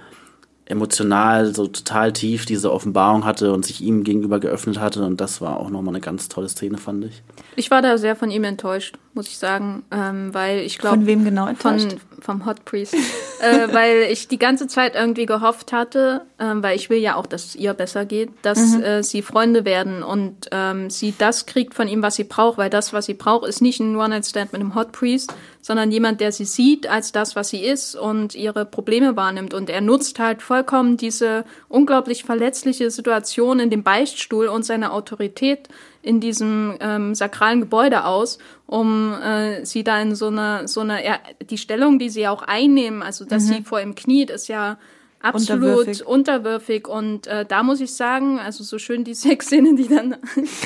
emotional 0.71 1.53
so 1.53 1.67
total 1.67 2.13
tief 2.13 2.47
diese 2.47 2.73
Offenbarung 2.73 3.25
hatte 3.25 3.53
und 3.53 3.65
sich 3.65 3.81
ihm 3.81 4.05
gegenüber 4.05 4.39
geöffnet 4.39 4.79
hatte. 4.79 5.05
Und 5.05 5.21
das 5.21 5.41
war 5.41 5.59
auch 5.59 5.69
nochmal 5.69 5.95
eine 5.95 6.01
ganz 6.01 6.29
tolle 6.29 6.49
Szene, 6.49 6.79
fand 6.79 7.05
ich. 7.05 7.23
Ich 7.57 7.71
war 7.71 7.83
da 7.83 7.99
sehr 7.99 8.15
von 8.15 8.31
ihm 8.31 8.45
enttäuscht, 8.45 8.97
muss 9.13 9.29
ich 9.29 9.39
sagen, 9.39 9.83
ähm, 9.91 10.33
weil 10.33 10.61
ich 10.61 10.79
glaube... 10.79 10.99
Von 10.99 11.07
wem 11.07 11.25
genau 11.25 11.47
enttäuscht? 11.49 11.97
Von, 12.21 12.39
vom 12.39 12.47
Hot 12.47 12.65
Priest. 12.65 12.95
äh, 12.95 13.69
weil 13.73 14.09
ich 14.11 14.29
die 14.29 14.39
ganze 14.39 14.69
Zeit 14.69 14.95
irgendwie 14.95 15.27
gehofft 15.27 15.73
hatte, 15.73 16.23
ähm, 16.39 16.63
weil 16.63 16.77
ich 16.77 16.91
will 16.91 16.99
ja 16.99 17.17
auch, 17.17 17.27
dass 17.27 17.47
es 17.47 17.57
ihr 17.57 17.75
besser 17.75 18.05
geht, 18.05 18.31
dass 18.43 18.77
mhm. 18.77 18.83
äh, 18.83 19.03
sie 19.03 19.23
Freunde 19.23 19.65
werden 19.65 20.03
und 20.03 20.49
ähm, 20.53 20.91
sie 20.91 21.13
das 21.17 21.47
kriegt 21.47 21.75
von 21.75 21.89
ihm, 21.89 22.03
was 22.03 22.15
sie 22.15 22.25
braucht, 22.25 22.57
weil 22.59 22.71
das, 22.71 22.93
was 22.93 23.07
sie 23.07 23.15
braucht, 23.15 23.49
ist 23.49 23.61
nicht 23.61 23.81
ein 23.81 23.97
One-Night-Stand 23.97 24.53
mit 24.53 24.61
einem 24.61 24.75
Hot 24.75 24.93
Priest, 24.93 25.35
sondern 25.61 25.91
jemand, 25.91 26.21
der 26.21 26.31
sie 26.33 26.45
sieht 26.45 26.87
als 26.87 27.13
das, 27.13 27.35
was 27.35 27.49
sie 27.49 27.65
ist 27.65 27.97
und 27.97 28.35
ihre 28.35 28.65
Probleme 28.65 29.17
wahrnimmt. 29.17 29.55
Und 29.55 29.71
er 29.71 29.81
nutzt 29.81 30.19
halt 30.19 30.41
vollkommen 30.41 30.97
diese 30.97 31.45
unglaublich 31.69 32.25
verletzliche 32.25 32.91
Situation 32.91 33.61
in 33.61 33.71
dem 33.71 33.83
Beichtstuhl 33.83 34.47
und 34.47 34.65
seine 34.65 34.93
Autorität 34.93 35.69
in 36.03 36.21
diesem 36.21 36.77
ähm, 36.81 37.15
sakralen 37.15 37.61
Gebäude 37.61 38.05
aus, 38.05 38.39
um 38.67 39.13
äh, 39.15 39.65
sie 39.65 39.85
da 39.85 40.01
in 40.01 40.15
so 40.15 40.29
eine, 40.29 40.67
so 40.67 40.81
eine, 40.81 41.05
ja, 41.05 41.19
die 41.43 41.59
Stellung, 41.59 41.99
die 41.99 42.09
sie 42.09 42.27
auch 42.29 42.43
einnehmen, 42.43 43.03
also 43.03 43.25
dass 43.25 43.45
mhm. 43.45 43.49
sie 43.49 43.63
vor 43.63 43.81
ihm 43.81 43.95
kniet, 43.95 44.31
ist 44.31 44.49
ja 44.49 44.79
absolut 45.21 45.63
unterwürfig, 45.63 46.07
unterwürfig. 46.07 46.89
und 46.89 47.27
äh, 47.27 47.45
da 47.45 47.63
muss 47.63 47.81
ich 47.81 47.93
sagen, 47.93 48.39
also 48.39 48.65
so 48.65 48.79
schön 48.79 49.05
die 49.05 49.15
Sexszene, 49.15 49.75
die 49.75 49.89
dann 49.89 50.17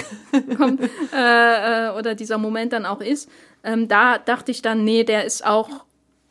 kommt, 0.57 0.81
äh, 1.13 1.89
äh, 1.89 1.99
oder 1.99 2.15
dieser 2.15 2.39
Moment 2.39 2.73
dann 2.73 2.87
auch 2.87 3.01
ist, 3.01 3.29
ähm, 3.65 3.89
da 3.89 4.19
dachte 4.19 4.53
ich 4.53 4.63
dann, 4.63 4.85
nee, 4.85 5.05
der 5.05 5.25
ist 5.25 5.45
auch 5.45 5.85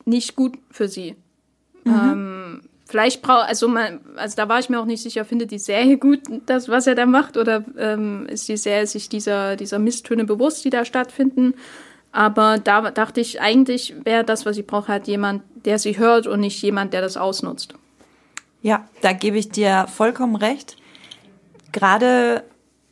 nicht 0.05 0.35
gut 0.35 0.57
für 0.71 0.87
sie. 0.87 1.15
Mhm. 1.83 1.91
Ähm, 1.91 2.61
vielleicht 2.93 3.23
braucht, 3.23 3.49
also, 3.49 3.67
man, 3.67 4.01
also 4.17 4.35
da 4.35 4.47
war 4.47 4.59
ich 4.59 4.69
mir 4.69 4.79
auch 4.79 4.85
nicht 4.85 5.01
sicher, 5.01 5.25
findet 5.25 5.49
die 5.49 5.57
Serie 5.57 5.97
gut, 5.97 6.19
das, 6.45 6.69
was 6.69 6.85
er 6.85 6.93
da 6.93 7.07
macht, 7.07 7.37
oder 7.37 7.63
ähm, 7.75 8.27
ist 8.27 8.47
die 8.47 8.55
Serie 8.55 8.85
sich 8.85 9.09
dieser, 9.09 9.55
dieser 9.55 9.79
Misstöne 9.79 10.25
bewusst, 10.25 10.63
die 10.63 10.69
da 10.69 10.85
stattfinden? 10.85 11.55
Aber 12.11 12.59
da 12.59 12.91
dachte 12.91 13.19
ich, 13.19 13.41
eigentlich 13.41 13.95
wäre 14.03 14.23
das, 14.23 14.45
was 14.45 14.59
ich 14.59 14.67
brauche, 14.67 14.89
halt 14.89 15.07
jemand, 15.07 15.41
der 15.65 15.79
sie 15.79 15.97
hört 15.97 16.27
und 16.27 16.41
nicht 16.41 16.61
jemand, 16.61 16.93
der 16.93 17.01
das 17.01 17.17
ausnutzt. 17.17 17.73
Ja, 18.61 18.87
da 19.01 19.11
gebe 19.13 19.39
ich 19.39 19.49
dir 19.49 19.87
vollkommen 19.91 20.35
recht. 20.35 20.77
Gerade 21.71 22.43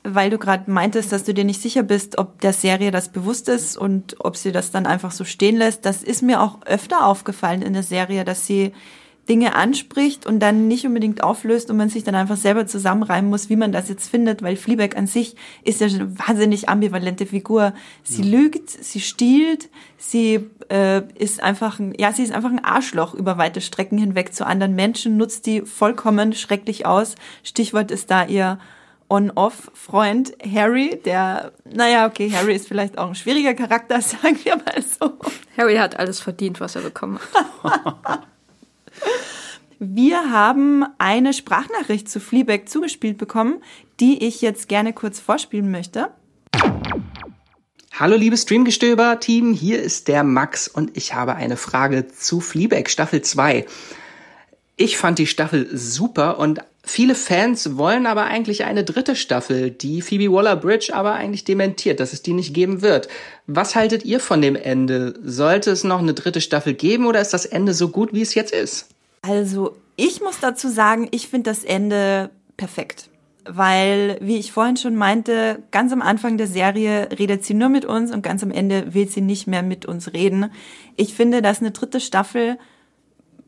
weil 0.03 0.31
du 0.31 0.39
gerade 0.39 0.71
meintest, 0.71 1.11
dass 1.11 1.25
du 1.25 1.33
dir 1.35 1.43
nicht 1.43 1.61
sicher 1.61 1.83
bist, 1.83 2.17
ob 2.17 2.41
der 2.41 2.53
Serie 2.53 2.89
das 2.89 3.09
bewusst 3.09 3.47
ist 3.49 3.77
und 3.77 4.15
ob 4.17 4.35
sie 4.35 4.51
das 4.51 4.71
dann 4.71 4.87
einfach 4.87 5.11
so 5.11 5.25
stehen 5.25 5.57
lässt. 5.57 5.85
Das 5.85 6.01
ist 6.01 6.23
mir 6.23 6.41
auch 6.41 6.57
öfter 6.65 7.05
aufgefallen 7.05 7.61
in 7.61 7.73
der 7.73 7.83
Serie, 7.83 8.25
dass 8.25 8.47
sie 8.47 8.73
Dinge 9.31 9.55
anspricht 9.55 10.25
und 10.25 10.41
dann 10.41 10.67
nicht 10.67 10.85
unbedingt 10.85 11.23
auflöst 11.23 11.71
und 11.71 11.77
man 11.77 11.87
sich 11.87 12.03
dann 12.03 12.15
einfach 12.15 12.35
selber 12.35 12.67
zusammenreimen 12.67 13.29
muss, 13.29 13.49
wie 13.49 13.55
man 13.55 13.71
das 13.71 13.87
jetzt 13.87 14.09
findet, 14.09 14.43
weil 14.43 14.57
Fleabag 14.57 14.97
an 14.97 15.07
sich 15.07 15.37
ist 15.63 15.79
ja 15.79 15.87
eine 15.87 16.19
wahnsinnig 16.19 16.67
ambivalente 16.67 17.25
Figur. 17.25 17.73
Sie 18.03 18.23
ja. 18.23 18.37
lügt, 18.37 18.69
sie 18.69 18.99
stiehlt, 18.99 19.69
sie 19.97 20.49
äh, 20.69 21.03
ist 21.17 21.41
einfach 21.41 21.79
ein, 21.79 21.93
ja, 21.97 22.11
sie 22.11 22.23
ist 22.23 22.33
einfach 22.33 22.49
ein 22.49 22.61
Arschloch 22.61 23.13
über 23.13 23.37
weite 23.37 23.61
Strecken 23.61 23.97
hinweg 23.97 24.35
zu 24.35 24.45
anderen 24.45 24.75
Menschen, 24.75 25.15
nutzt 25.15 25.45
die 25.45 25.61
vollkommen 25.61 26.33
schrecklich 26.33 26.85
aus. 26.85 27.15
Stichwort 27.41 27.89
ist 27.89 28.11
da 28.11 28.25
ihr 28.25 28.59
On-Off-Freund 29.07 30.33
Harry, 30.43 30.99
der, 31.05 31.53
naja, 31.63 32.05
okay, 32.05 32.29
Harry 32.33 32.53
ist 32.53 32.67
vielleicht 32.67 32.97
auch 32.97 33.07
ein 33.07 33.15
schwieriger 33.15 33.53
Charakter, 33.53 34.01
sagen 34.01 34.37
wir 34.43 34.57
mal 34.57 34.81
so. 34.81 35.17
Harry 35.57 35.77
hat 35.77 35.97
alles 35.97 36.19
verdient, 36.19 36.59
was 36.59 36.75
er 36.75 36.81
bekommen 36.81 37.17
hat. 37.63 38.27
Wir 39.79 40.31
haben 40.31 40.85
eine 40.99 41.33
Sprachnachricht 41.33 42.07
zu 42.07 42.19
Fleabag 42.19 42.69
zugespielt 42.69 43.17
bekommen, 43.17 43.63
die 43.99 44.25
ich 44.25 44.41
jetzt 44.41 44.69
gerne 44.69 44.93
kurz 44.93 45.19
vorspielen 45.19 45.71
möchte. 45.71 46.09
Hallo 47.93 48.15
liebe 48.15 48.37
Streamgestöber-Team, 48.37 49.53
hier 49.53 49.81
ist 49.81 50.07
der 50.07 50.23
Max 50.23 50.67
und 50.67 50.95
ich 50.97 51.13
habe 51.13 51.35
eine 51.35 51.57
Frage 51.57 52.07
zu 52.07 52.39
Fleabag 52.41 52.89
Staffel 52.89 53.21
2. 53.21 53.65
Ich 54.75 54.97
fand 54.97 55.19
die 55.19 55.27
Staffel 55.27 55.69
super 55.75 56.39
und 56.39 56.61
viele 56.91 57.15
Fans 57.15 57.77
wollen 57.77 58.05
aber 58.05 58.25
eigentlich 58.25 58.65
eine 58.65 58.83
dritte 58.83 59.15
Staffel, 59.15 59.71
die 59.71 60.01
Phoebe 60.01 60.31
Waller-Bridge 60.31 60.93
aber 60.93 61.13
eigentlich 61.13 61.45
dementiert, 61.45 61.99
dass 61.99 62.13
es 62.13 62.21
die 62.21 62.33
nicht 62.33 62.53
geben 62.53 62.81
wird. 62.81 63.07
Was 63.47 63.75
haltet 63.75 64.05
ihr 64.05 64.19
von 64.19 64.41
dem 64.41 64.55
Ende? 64.55 65.13
Sollte 65.23 65.71
es 65.71 65.83
noch 65.83 65.99
eine 65.99 66.13
dritte 66.13 66.41
Staffel 66.41 66.73
geben 66.73 67.05
oder 67.05 67.21
ist 67.21 67.33
das 67.33 67.45
Ende 67.45 67.73
so 67.73 67.89
gut, 67.89 68.13
wie 68.13 68.21
es 68.21 68.35
jetzt 68.35 68.53
ist? 68.53 68.89
Also, 69.21 69.75
ich 69.95 70.21
muss 70.21 70.39
dazu 70.39 70.67
sagen, 70.67 71.07
ich 71.11 71.27
finde 71.27 71.49
das 71.49 71.63
Ende 71.63 72.29
perfekt 72.57 73.09
weil, 73.45 74.17
wie 74.21 74.37
ich 74.37 74.51
vorhin 74.51 74.77
schon 74.77 74.95
meinte, 74.95 75.63
ganz 75.71 75.91
am 75.91 76.01
Anfang 76.01 76.37
der 76.37 76.47
Serie 76.47 77.09
redet 77.17 77.43
sie 77.43 77.53
nur 77.53 77.69
mit 77.69 77.85
uns 77.85 78.11
und 78.11 78.21
ganz 78.21 78.43
am 78.43 78.51
Ende 78.51 78.93
will 78.93 79.07
sie 79.07 79.21
nicht 79.21 79.47
mehr 79.47 79.63
mit 79.63 79.85
uns 79.85 80.13
reden. 80.13 80.51
Ich 80.95 81.13
finde, 81.13 81.41
dass 81.41 81.59
eine 81.59 81.71
dritte 81.71 81.99
Staffel, 81.99 82.57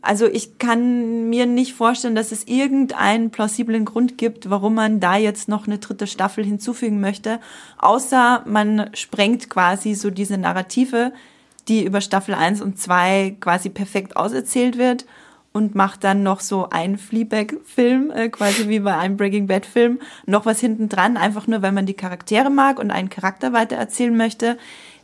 also 0.03 0.27
ich 0.27 0.59
kann 0.59 1.29
mir 1.29 1.45
nicht 1.45 1.73
vorstellen, 1.73 2.13
dass 2.13 2.33
es 2.33 2.45
irgendeinen 2.45 3.31
plausiblen 3.31 3.85
Grund 3.85 4.17
gibt, 4.17 4.49
warum 4.49 4.73
man 4.75 4.99
da 4.99 5.15
jetzt 5.15 5.47
noch 5.47 5.65
eine 5.65 5.79
dritte 5.79 6.07
Staffel 6.07 6.43
hinzufügen 6.43 6.99
möchte, 6.99 7.39
außer 7.77 8.43
man 8.45 8.89
sprengt 8.93 9.49
quasi 9.49 9.95
so 9.95 10.09
diese 10.09 10.37
Narrative, 10.37 11.13
die 11.69 11.85
über 11.85 12.01
Staffel 12.01 12.35
1 12.35 12.61
und 12.61 12.77
2 12.77 13.37
quasi 13.39 13.69
perfekt 13.69 14.17
auserzählt 14.17 14.77
wird 14.77 15.05
und 15.53 15.73
macht 15.73 16.03
dann 16.03 16.21
noch 16.21 16.41
so 16.41 16.69
einen 16.69 16.97
Fleabag-Film, 16.97 18.11
äh, 18.11 18.27
quasi 18.27 18.67
wie 18.67 18.79
bei 18.79 18.97
einem 18.97 19.15
Breaking 19.15 19.47
Bad-Film, 19.47 19.99
noch 20.25 20.45
was 20.45 20.59
hinten 20.59 20.89
dran, 20.89 21.15
einfach 21.15 21.47
nur, 21.47 21.61
weil 21.61 21.71
man 21.71 21.85
die 21.85 21.93
Charaktere 21.93 22.49
mag 22.49 22.77
und 22.77 22.91
einen 22.91 23.09
Charakter 23.09 23.53
weitererzählen 23.53 24.17
möchte. 24.17 24.57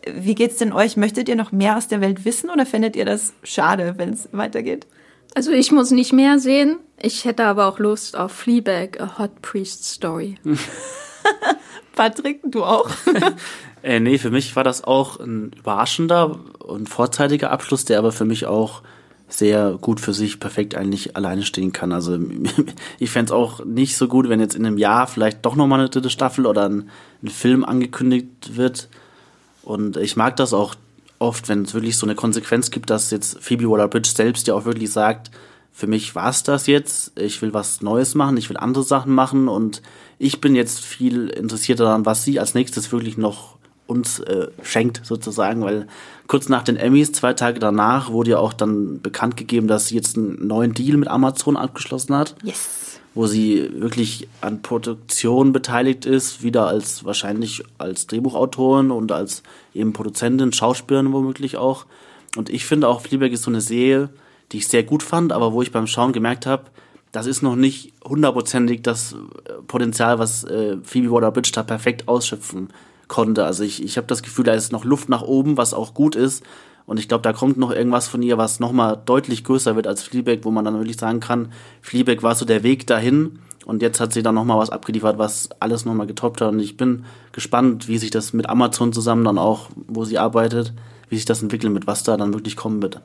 Wie 0.06 0.36
geht's 0.36 0.58
denn 0.58 0.74
euch? 0.74 0.98
Möchtet 0.98 1.30
ihr 1.30 1.36
noch 1.36 1.52
mehr 1.52 1.78
aus 1.78 1.88
der 1.88 2.02
Welt 2.02 2.26
wissen 2.26 2.50
oder 2.50 2.66
findet 2.66 2.96
ihr 2.96 3.06
das 3.06 3.34
schade, 3.44 3.96
wenn 3.98 4.14
es 4.14 4.30
weitergeht? 4.32 4.88
Also 5.36 5.52
ich 5.52 5.72
muss 5.72 5.92
nicht 5.92 6.14
mehr 6.14 6.40
sehen. 6.40 6.80
Ich 7.02 7.26
hätte 7.26 7.46
aber 7.46 7.68
auch 7.68 7.80
Lust 7.80 8.18
auf 8.18 8.32
Fleabag, 8.32 9.00
a 9.00 9.20
Hot 9.20 9.42
Priest 9.42 9.86
Story. 9.86 10.36
Patrick, 11.96 12.40
du 12.46 12.64
auch? 12.64 12.90
äh, 13.84 14.00
nee, 14.00 14.18
für 14.18 14.32
mich 14.32 14.56
war 14.56 14.64
das 14.64 14.84
auch 14.84 15.20
ein 15.20 15.52
überraschender 15.58 16.40
und 16.60 16.90
vorzeitiger 16.90 17.52
Abschluss, 17.52 17.86
der 17.86 18.00
aber 18.00 18.12
für 18.12 18.26
mich 18.26 18.46
auch 18.46 18.82
sehr 19.28 19.78
gut 19.80 20.00
für 20.00 20.14
sich 20.14 20.40
perfekt 20.40 20.76
eigentlich 20.76 21.16
alleine 21.16 21.44
stehen 21.44 21.72
kann. 21.72 21.92
Also 21.92 22.18
ich 23.00 23.10
fände 23.12 23.32
es 23.32 23.32
auch 23.32 23.64
nicht 23.64 23.96
so 23.96 24.08
gut, 24.08 24.28
wenn 24.28 24.40
jetzt 24.40 24.56
in 24.56 24.66
einem 24.66 24.78
Jahr 24.78 25.08
vielleicht 25.08 25.46
doch 25.46 25.56
nochmal 25.56 25.80
eine 25.80 25.90
dritte 25.90 26.10
Staffel 26.10 26.46
oder 26.46 26.68
ein, 26.68 26.90
ein 27.24 27.30
Film 27.30 27.64
angekündigt 27.64 28.58
wird. 28.58 28.90
Und 29.70 29.98
ich 29.98 30.16
mag 30.16 30.36
das 30.36 30.52
auch 30.52 30.74
oft, 31.20 31.48
wenn 31.48 31.62
es 31.62 31.76
wirklich 31.76 31.96
so 31.96 32.08
eine 32.08 32.16
Konsequenz 32.16 32.72
gibt, 32.72 32.90
dass 32.90 33.12
jetzt 33.12 33.38
Phoebe 33.40 33.70
Waller-Bridge 33.70 34.10
selbst 34.10 34.48
ja 34.48 34.56
auch 34.56 34.66
wirklich 34.66 34.92
sagt, 34.92 35.30
für 35.72 35.86
mich 35.86 36.16
war 36.16 36.32
es 36.32 36.42
das 36.42 36.66
jetzt, 36.66 37.12
ich 37.20 37.40
will 37.44 37.54
was 37.54 37.82
Neues 37.82 38.16
machen, 38.16 38.38
ich 38.38 38.50
will 38.50 38.58
andere 38.58 38.84
Sachen 38.84 39.14
machen 39.14 39.48
und 39.48 39.84
ich 40.18 40.42
bin 40.42 40.56
jetzt 40.56 40.84
viel 40.84 41.30
interessierter 41.30 41.84
daran, 41.84 42.08
was 42.08 42.24
sie 42.24 42.40
als 42.40 42.56
nächstes 42.56 42.92
wirklich 42.92 43.18
noch 43.18 43.58
uns 43.86 44.20
äh, 44.22 44.48
schenkt, 44.64 45.02
sozusagen, 45.04 45.62
weil 45.62 45.88
kurz 46.26 46.50
nach 46.50 46.64
den 46.64 46.76
Emmys, 46.76 47.12
zwei 47.12 47.34
Tage 47.34 47.60
danach, 47.60 48.10
wurde 48.10 48.32
ja 48.32 48.40
auch 48.40 48.54
dann 48.54 49.02
bekannt 49.02 49.38
gegeben, 49.38 49.68
dass 49.68 49.90
sie 49.90 49.96
jetzt 49.96 50.18
einen 50.18 50.48
neuen 50.48 50.74
Deal 50.74 50.98
mit 50.98 51.10
Amazon 51.10 51.58
abgeschlossen 51.58 52.16
hat. 52.16 52.36
Yes. 52.44 52.89
Wo 53.16 53.26
sie 53.28 53.70
wirklich 53.74 54.28
an 54.42 54.62
Produktion 54.62 55.52
beteiligt 55.52 56.06
ist, 56.06 56.44
wieder 56.44 56.68
als 56.68 57.04
wahrscheinlich 57.06 57.64
als 57.78 58.08
Drehbuchautorin 58.08 58.92
und 58.92 59.12
als 59.12 59.44
eben 59.74 59.94
Produzentin, 59.94 60.54
Schauspielerin 60.54 61.12
womöglich 61.12 61.58
auch. 61.58 61.86
Und 62.38 62.50
ich 62.50 62.66
finde 62.66 62.88
auch, 62.88 63.02
Fleabag 63.02 63.32
ist 63.32 63.44
so 63.44 63.52
eine 63.52 63.62
Serie, 63.62 64.10
die 64.52 64.58
ich 64.58 64.68
sehr 64.68 64.84
gut 64.84 65.04
fand, 65.04 65.34
aber 65.34 65.54
wo 65.54 65.62
ich 65.62 65.72
beim 65.72 65.88
Schauen 65.88 66.14
gemerkt 66.14 66.46
habe, 66.46 66.66
das 67.12 67.26
ist 67.26 67.42
noch 67.42 67.56
nicht 67.56 67.94
hundertprozentig 68.04 68.84
das 68.84 69.16
Potenzial, 69.68 70.20
was 70.20 70.44
äh, 70.44 70.78
Phoebe 70.84 71.12
Waller-Bridge 71.12 71.52
da 71.54 71.64
perfekt 71.64 72.08
ausschöpfen 72.08 72.70
konnte. 73.08 73.46
Also 73.46 73.64
ich, 73.64 73.84
ich 73.84 73.98
habe 73.98 74.08
das 74.08 74.22
Gefühl, 74.22 74.46
da 74.46 74.54
ist 74.54 74.72
noch 74.72 74.86
Luft 74.86 75.10
nach 75.10 75.24
oben, 75.24 75.58
was 75.58 75.74
auch 75.74 75.94
gut 75.94 76.16
ist. 76.16 76.44
Und 76.90 77.00
ich 77.00 77.08
glaube, 77.08 77.22
da 77.22 77.34
kommt 77.34 77.58
noch 77.58 77.70
irgendwas 77.70 78.08
von 78.08 78.24
ihr, 78.24 78.40
was 78.40 78.60
nochmal 78.60 79.00
deutlich 79.06 79.44
größer 79.44 79.76
wird 79.76 79.86
als 79.86 80.02
Fleabag, 80.02 80.40
wo 80.42 80.50
man 80.50 80.66
dann 80.66 80.74
wirklich 80.74 80.98
sagen 80.98 81.20
kann, 81.20 81.52
Fleabag 81.84 82.24
war 82.24 82.34
so 82.34 82.46
der 82.46 82.64
Weg 82.64 82.88
dahin. 82.88 83.38
Und 83.68 83.84
jetzt 83.84 84.00
hat 84.00 84.12
sie 84.12 84.24
dann 84.24 84.34
nochmal 84.34 84.58
was 84.58 84.72
abgeliefert, 84.72 85.20
was 85.20 85.50
alles 85.60 85.86
nochmal 85.86 86.08
getoppt 86.08 86.42
hat. 86.42 86.52
Und 86.52 86.60
ich 86.60 86.78
bin 86.78 87.06
gespannt, 87.32 87.88
wie 87.88 88.00
sich 88.00 88.10
das 88.10 88.34
mit 88.34 88.50
Amazon 88.50 88.92
zusammen 88.92 89.24
dann 89.24 89.38
auch, 89.38 89.70
wo 89.76 90.04
sie 90.04 90.18
arbeitet, 90.18 90.74
wie 91.10 91.18
sich 91.18 91.26
das 91.26 91.44
entwickelt, 91.44 91.72
mit 91.72 91.86
was 91.86 92.02
da 92.02 92.18
dann 92.18 92.34
wirklich 92.34 92.56
kommen 92.56 92.82
wird. 92.82 93.00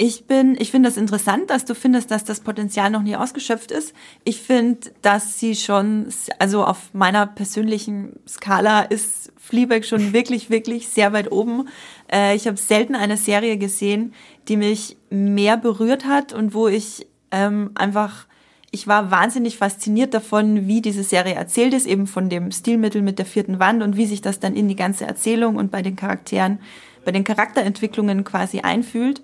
Ich 0.00 0.26
bin, 0.26 0.56
ich 0.58 0.70
finde 0.70 0.88
das 0.88 0.96
interessant, 0.96 1.50
dass 1.50 1.64
du 1.64 1.74
findest, 1.74 2.12
dass 2.12 2.24
das 2.24 2.38
Potenzial 2.38 2.88
noch 2.88 3.02
nie 3.02 3.16
ausgeschöpft 3.16 3.72
ist. 3.72 3.92
Ich 4.22 4.40
finde, 4.40 4.92
dass 5.02 5.40
sie 5.40 5.56
schon, 5.56 6.06
also 6.38 6.64
auf 6.64 6.94
meiner 6.94 7.26
persönlichen 7.26 8.12
Skala 8.28 8.82
ist 8.82 9.32
Fleabag 9.36 9.84
schon 9.84 10.12
wirklich, 10.12 10.50
wirklich 10.50 10.88
sehr 10.88 11.12
weit 11.12 11.32
oben. 11.32 11.68
Äh, 12.12 12.36
ich 12.36 12.46
habe 12.46 12.56
selten 12.56 12.94
eine 12.94 13.16
Serie 13.16 13.58
gesehen, 13.58 14.14
die 14.48 14.56
mich 14.56 14.96
mehr 15.10 15.56
berührt 15.56 16.06
hat 16.06 16.32
und 16.32 16.54
wo 16.54 16.68
ich 16.68 17.06
ähm, 17.30 17.70
einfach 17.74 18.26
ich 18.70 18.86
war 18.86 19.10
wahnsinnig 19.10 19.56
fasziniert 19.56 20.12
davon, 20.12 20.66
wie 20.66 20.82
diese 20.82 21.02
Serie 21.02 21.34
erzählt 21.34 21.72
ist, 21.72 21.86
eben 21.86 22.06
von 22.06 22.28
dem 22.28 22.50
Stilmittel 22.52 23.00
mit 23.00 23.18
der 23.18 23.26
vierten 23.26 23.58
Wand 23.58 23.82
und 23.82 23.96
wie 23.96 24.06
sich 24.06 24.20
das 24.20 24.40
dann 24.40 24.54
in 24.54 24.68
die 24.68 24.76
ganze 24.76 25.06
Erzählung 25.06 25.56
und 25.56 25.70
bei 25.70 25.80
den 25.80 25.96
Charakteren, 25.96 26.58
bei 27.04 27.12
den 27.12 27.24
Charakterentwicklungen 27.24 28.24
quasi 28.24 28.60
einfühlt. 28.60 29.22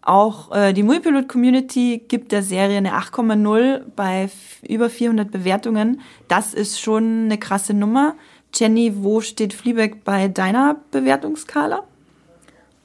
Auch 0.00 0.52
äh, 0.52 0.72
die 0.72 0.84
Muipilot-Community 0.84 2.02
gibt 2.08 2.32
der 2.32 2.42
Serie 2.42 2.78
eine 2.78 2.94
8,0 2.94 3.82
bei 3.94 4.30
über 4.66 4.88
400 4.88 5.30
Bewertungen. 5.30 6.00
Das 6.28 6.54
ist 6.54 6.80
schon 6.80 7.24
eine 7.24 7.36
krasse 7.36 7.74
Nummer. 7.74 8.14
Jenny, 8.54 8.92
wo 9.02 9.20
steht 9.20 9.52
Fleabag 9.52 10.04
bei 10.04 10.28
deiner 10.28 10.76
Bewertungskala? 10.92 11.84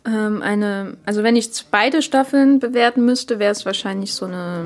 Ähm, 0.06 0.41
eine, 0.41 0.97
also 1.06 1.24
wenn 1.24 1.36
ich 1.36 1.49
beide 1.72 2.01
Staffeln 2.01 2.60
bewerten 2.60 3.06
müsste, 3.06 3.39
wäre 3.39 3.51
es 3.51 3.66
wahrscheinlich 3.66 4.14
so 4.14 4.26
eine 4.26 4.66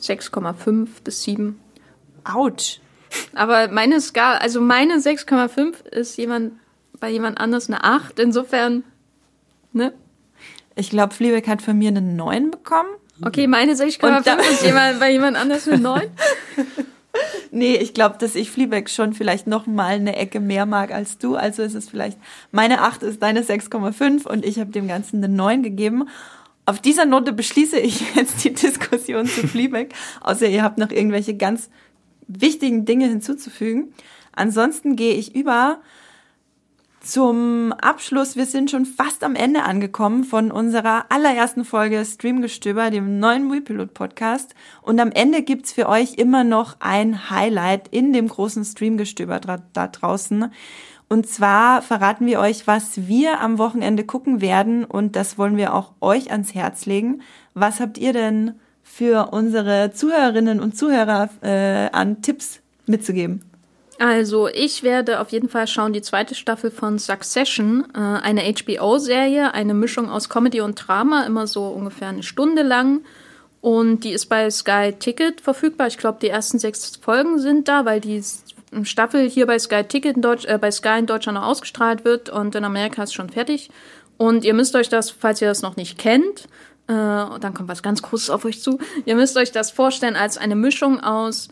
6,5 0.00 0.88
bis 1.04 1.22
7. 1.22 1.58
Autsch. 2.24 2.80
Aber 3.34 3.68
meine 3.68 4.00
Skala, 4.00 4.38
also 4.38 4.60
meine 4.60 4.94
6,5 4.94 5.86
ist 5.86 6.16
jemand 6.16 6.52
bei 7.00 7.10
jemand 7.10 7.40
anders 7.40 7.68
eine 7.68 7.84
8. 7.84 8.18
Insofern, 8.18 8.84
ne? 9.72 9.92
Ich 10.74 10.90
glaube, 10.90 11.14
Fleabag 11.14 11.48
hat 11.48 11.62
von 11.62 11.78
mir 11.78 11.88
eine 11.88 12.02
9 12.02 12.50
bekommen. 12.50 12.90
Okay, 13.24 13.46
meine 13.46 13.72
6,5 13.72 14.38
ist 14.50 14.62
jemand, 14.62 15.00
bei 15.00 15.10
jemand 15.10 15.36
anders 15.36 15.66
eine 15.66 15.78
9. 15.78 16.02
nee, 17.50 17.76
ich 17.76 17.94
glaube, 17.94 18.16
dass 18.18 18.34
ich 18.34 18.50
Fleabag 18.50 18.88
schon 18.88 19.14
vielleicht 19.14 19.46
noch 19.46 19.66
mal 19.66 19.94
eine 19.94 20.16
Ecke 20.16 20.40
mehr 20.40 20.66
mag 20.66 20.92
als 20.92 21.18
du. 21.18 21.36
Also 21.36 21.62
ist 21.62 21.74
es 21.74 21.88
vielleicht, 21.88 22.18
meine 22.50 22.82
8 22.82 23.02
ist 23.02 23.22
deine 23.22 23.42
6,5 23.42 24.26
und 24.26 24.44
ich 24.44 24.58
habe 24.58 24.70
dem 24.70 24.88
Ganzen 24.88 25.22
eine 25.22 25.32
9 25.32 25.62
gegeben. 25.62 26.08
Auf 26.66 26.80
dieser 26.80 27.06
Note 27.06 27.32
beschließe 27.32 27.78
ich 27.78 28.02
jetzt 28.14 28.44
die 28.44 28.52
Diskussion 28.52 29.26
zu 29.26 29.46
Fleabag, 29.46 29.88
außer 30.20 30.48
ihr 30.48 30.62
habt 30.62 30.78
noch 30.78 30.90
irgendwelche 30.90 31.36
ganz 31.36 31.70
wichtigen 32.26 32.84
Dinge 32.84 33.06
hinzuzufügen. 33.06 33.94
Ansonsten 34.32 34.94
gehe 34.94 35.14
ich 35.14 35.34
über 35.34 35.80
zum 37.08 37.72
Abschluss. 37.72 38.36
Wir 38.36 38.44
sind 38.44 38.70
schon 38.70 38.84
fast 38.84 39.24
am 39.24 39.34
Ende 39.34 39.62
angekommen 39.62 40.24
von 40.24 40.50
unserer 40.50 41.06
allerersten 41.08 41.64
Folge 41.64 42.04
Streamgestöber, 42.04 42.90
dem 42.90 43.18
neuen 43.18 43.50
WePilot 43.50 43.94
Podcast. 43.94 44.54
Und 44.82 45.00
am 45.00 45.10
Ende 45.10 45.42
gibt's 45.42 45.72
für 45.72 45.88
euch 45.88 46.14
immer 46.14 46.44
noch 46.44 46.76
ein 46.80 47.30
Highlight 47.30 47.88
in 47.88 48.12
dem 48.12 48.28
großen 48.28 48.62
Streamgestöber 48.62 49.40
da 49.72 49.86
draußen. 49.86 50.52
Und 51.08 51.26
zwar 51.26 51.80
verraten 51.80 52.26
wir 52.26 52.40
euch, 52.40 52.66
was 52.66 53.08
wir 53.08 53.40
am 53.40 53.56
Wochenende 53.56 54.04
gucken 54.04 54.42
werden. 54.42 54.84
Und 54.84 55.16
das 55.16 55.38
wollen 55.38 55.56
wir 55.56 55.72
auch 55.72 55.92
euch 56.02 56.30
ans 56.30 56.54
Herz 56.54 56.84
legen. 56.84 57.22
Was 57.54 57.80
habt 57.80 57.96
ihr 57.96 58.12
denn 58.12 58.52
für 58.82 59.30
unsere 59.32 59.92
Zuhörerinnen 59.94 60.60
und 60.60 60.76
Zuhörer 60.76 61.30
äh, 61.40 61.88
an 61.90 62.20
Tipps 62.20 62.60
mitzugeben? 62.86 63.47
Also, 63.98 64.46
ich 64.46 64.84
werde 64.84 65.20
auf 65.20 65.30
jeden 65.30 65.48
Fall 65.48 65.66
schauen 65.66 65.92
die 65.92 66.02
zweite 66.02 66.36
Staffel 66.36 66.70
von 66.70 67.00
Succession, 67.00 67.84
äh, 67.94 67.98
eine 67.98 68.42
HBO-Serie, 68.42 69.54
eine 69.54 69.74
Mischung 69.74 70.08
aus 70.08 70.28
Comedy 70.28 70.60
und 70.60 70.76
Drama, 70.76 71.24
immer 71.24 71.48
so 71.48 71.66
ungefähr 71.66 72.08
eine 72.08 72.22
Stunde 72.22 72.62
lang. 72.62 73.00
Und 73.60 74.04
die 74.04 74.12
ist 74.12 74.26
bei 74.26 74.48
Sky 74.50 74.94
Ticket 74.96 75.40
verfügbar. 75.40 75.88
Ich 75.88 75.98
glaube, 75.98 76.18
die 76.22 76.28
ersten 76.28 76.60
sechs 76.60 76.94
Folgen 76.96 77.40
sind 77.40 77.66
da, 77.66 77.84
weil 77.84 78.00
die 78.00 78.22
Staffel 78.84 79.28
hier 79.28 79.46
bei 79.46 79.58
Sky 79.58 79.82
Ticket 79.82 80.14
in 80.14 80.22
Deutsch, 80.22 80.44
äh, 80.44 80.58
bei 80.58 80.70
Sky 80.70 81.00
in 81.00 81.06
Deutschland 81.06 81.36
noch 81.36 81.46
ausgestrahlt 81.46 82.04
wird 82.04 82.30
und 82.30 82.54
in 82.54 82.64
Amerika 82.64 83.02
ist 83.02 83.14
schon 83.14 83.30
fertig. 83.30 83.68
Und 84.16 84.44
ihr 84.44 84.54
müsst 84.54 84.76
euch 84.76 84.88
das, 84.88 85.10
falls 85.10 85.42
ihr 85.42 85.48
das 85.48 85.62
noch 85.62 85.74
nicht 85.74 85.98
kennt, 85.98 86.44
äh, 86.86 86.92
dann 86.92 87.52
kommt 87.52 87.68
was 87.68 87.82
ganz 87.82 88.02
Großes 88.02 88.30
auf 88.30 88.44
euch 88.44 88.62
zu. 88.62 88.78
Ihr 89.06 89.16
müsst 89.16 89.36
euch 89.36 89.50
das 89.50 89.72
vorstellen 89.72 90.14
als 90.14 90.38
eine 90.38 90.56
Mischung 90.56 91.00
aus 91.00 91.48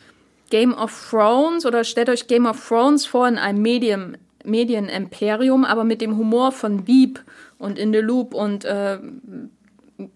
Game 0.50 0.74
of 0.74 1.10
Thrones 1.10 1.66
oder 1.66 1.84
stellt 1.84 2.08
euch 2.08 2.26
Game 2.26 2.46
of 2.46 2.68
Thrones 2.68 3.06
vor 3.06 3.26
in 3.26 3.38
einem 3.38 3.62
Medium, 3.62 4.14
Medienimperium, 4.44 5.64
aber 5.64 5.84
mit 5.84 6.00
dem 6.00 6.16
Humor 6.16 6.52
von 6.52 6.84
Beep 6.84 7.20
und 7.58 7.78
In 7.78 7.92
the 7.92 7.98
Loop 7.98 8.34
und 8.34 8.64
äh, 8.64 8.98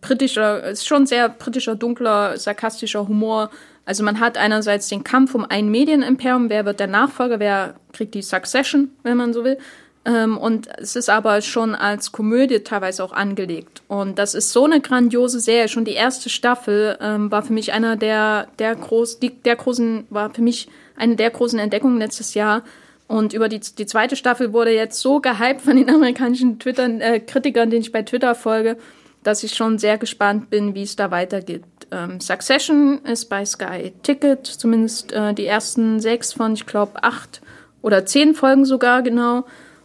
britischer, 0.01 0.65
ist 0.65 0.87
schon 0.87 1.07
sehr 1.07 1.29
britischer, 1.29 1.75
dunkler, 1.75 2.37
sarkastischer 2.37 3.09
Humor. 3.09 3.51
Also 3.85 4.05
man 4.05 4.21
hat 4.21 4.37
einerseits 4.37 4.89
den 4.89 5.05
Kampf 5.05 5.35
um 5.35 5.45
ein 5.49 5.71
Medienimperium, 5.71 6.51
wer 6.51 6.65
wird 6.65 6.81
der 6.81 6.87
Nachfolger, 6.87 7.41
wer 7.41 7.75
kriegt 7.93 8.15
die 8.15 8.23
Succession, 8.23 8.91
wenn 9.03 9.17
man 9.17 9.33
so 9.33 9.45
will. 9.45 9.59
Ähm, 10.05 10.39
und 10.39 10.69
es 10.79 10.97
ist 10.97 11.11
aber 11.11 11.43
schon 11.43 11.75
als 11.75 12.13
Komödie 12.13 12.61
teilweise 12.61 13.05
auch 13.05 13.13
angelegt. 13.13 13.83
Und 13.87 14.19
das 14.19 14.35
ist 14.35 14.53
so 14.53 14.65
eine 14.65 14.81
grandiose 14.81 15.41
Serie. 15.41 15.69
Schon 15.69 15.85
die 15.85 15.93
erste 15.93 16.31
Staffel 16.31 16.97
ähm, 17.01 17.31
war 17.31 17.43
für 17.43 17.53
mich 17.53 17.73
einer 17.73 17.97
der, 17.97 18.49
der, 18.59 18.75
groß, 18.77 19.21
die, 19.21 19.31
der 19.31 19.57
großen, 19.57 20.07
war 20.09 20.33
für 20.33 20.43
mich 20.43 20.69
eine 20.97 21.17
der 21.17 21.31
großen 21.31 21.59
Entdeckungen 21.59 21.99
letztes 21.99 22.35
Jahr. 22.35 22.63
Und 23.09 23.33
über 23.35 23.49
die, 23.49 23.61
die 23.61 23.87
zweite 23.87 24.17
Staffel 24.17 24.53
wurde 24.53 24.73
jetzt 24.73 25.01
so 25.01 25.21
gehypt 25.21 25.63
von 25.63 25.77
den 25.77 25.91
amerikanischen 25.91 26.59
Twitter, 26.59 26.85
äh, 26.85 27.21
Kritikern, 27.21 27.69
denen 27.69 27.83
ich 27.83 27.93
bei 27.93 28.03
Twitter 28.03 28.35
folge, 28.35 28.79
dass 29.23 29.43
ich 29.43 29.55
schon 29.55 29.79
sehr 29.79 29.99
gespannt 29.99 30.49
bin, 30.49 30.75
wie 30.75 30.83
es 30.83 30.97
da 30.97 31.11
weitergeht. 31.11 31.65
Ähm, 31.91 32.21
Succession 32.21 33.01
ist 33.05 33.27
bei 33.27 33.45
Sky 33.45 33.93
Ticket, 34.03 34.47
zumindest 34.47 35.13
äh, 35.13 35.35
die 35.35 35.45
ersten 35.45 36.01
sechs 36.01 36.33
von, 36.33 36.55
ich 36.55 36.65
glaube, 36.65 37.03
acht 37.03 37.43
oder 37.83 38.07
zehn 38.07 38.35
Folgen 38.35 38.65
sogar 38.65 39.03
genau. 39.03 39.45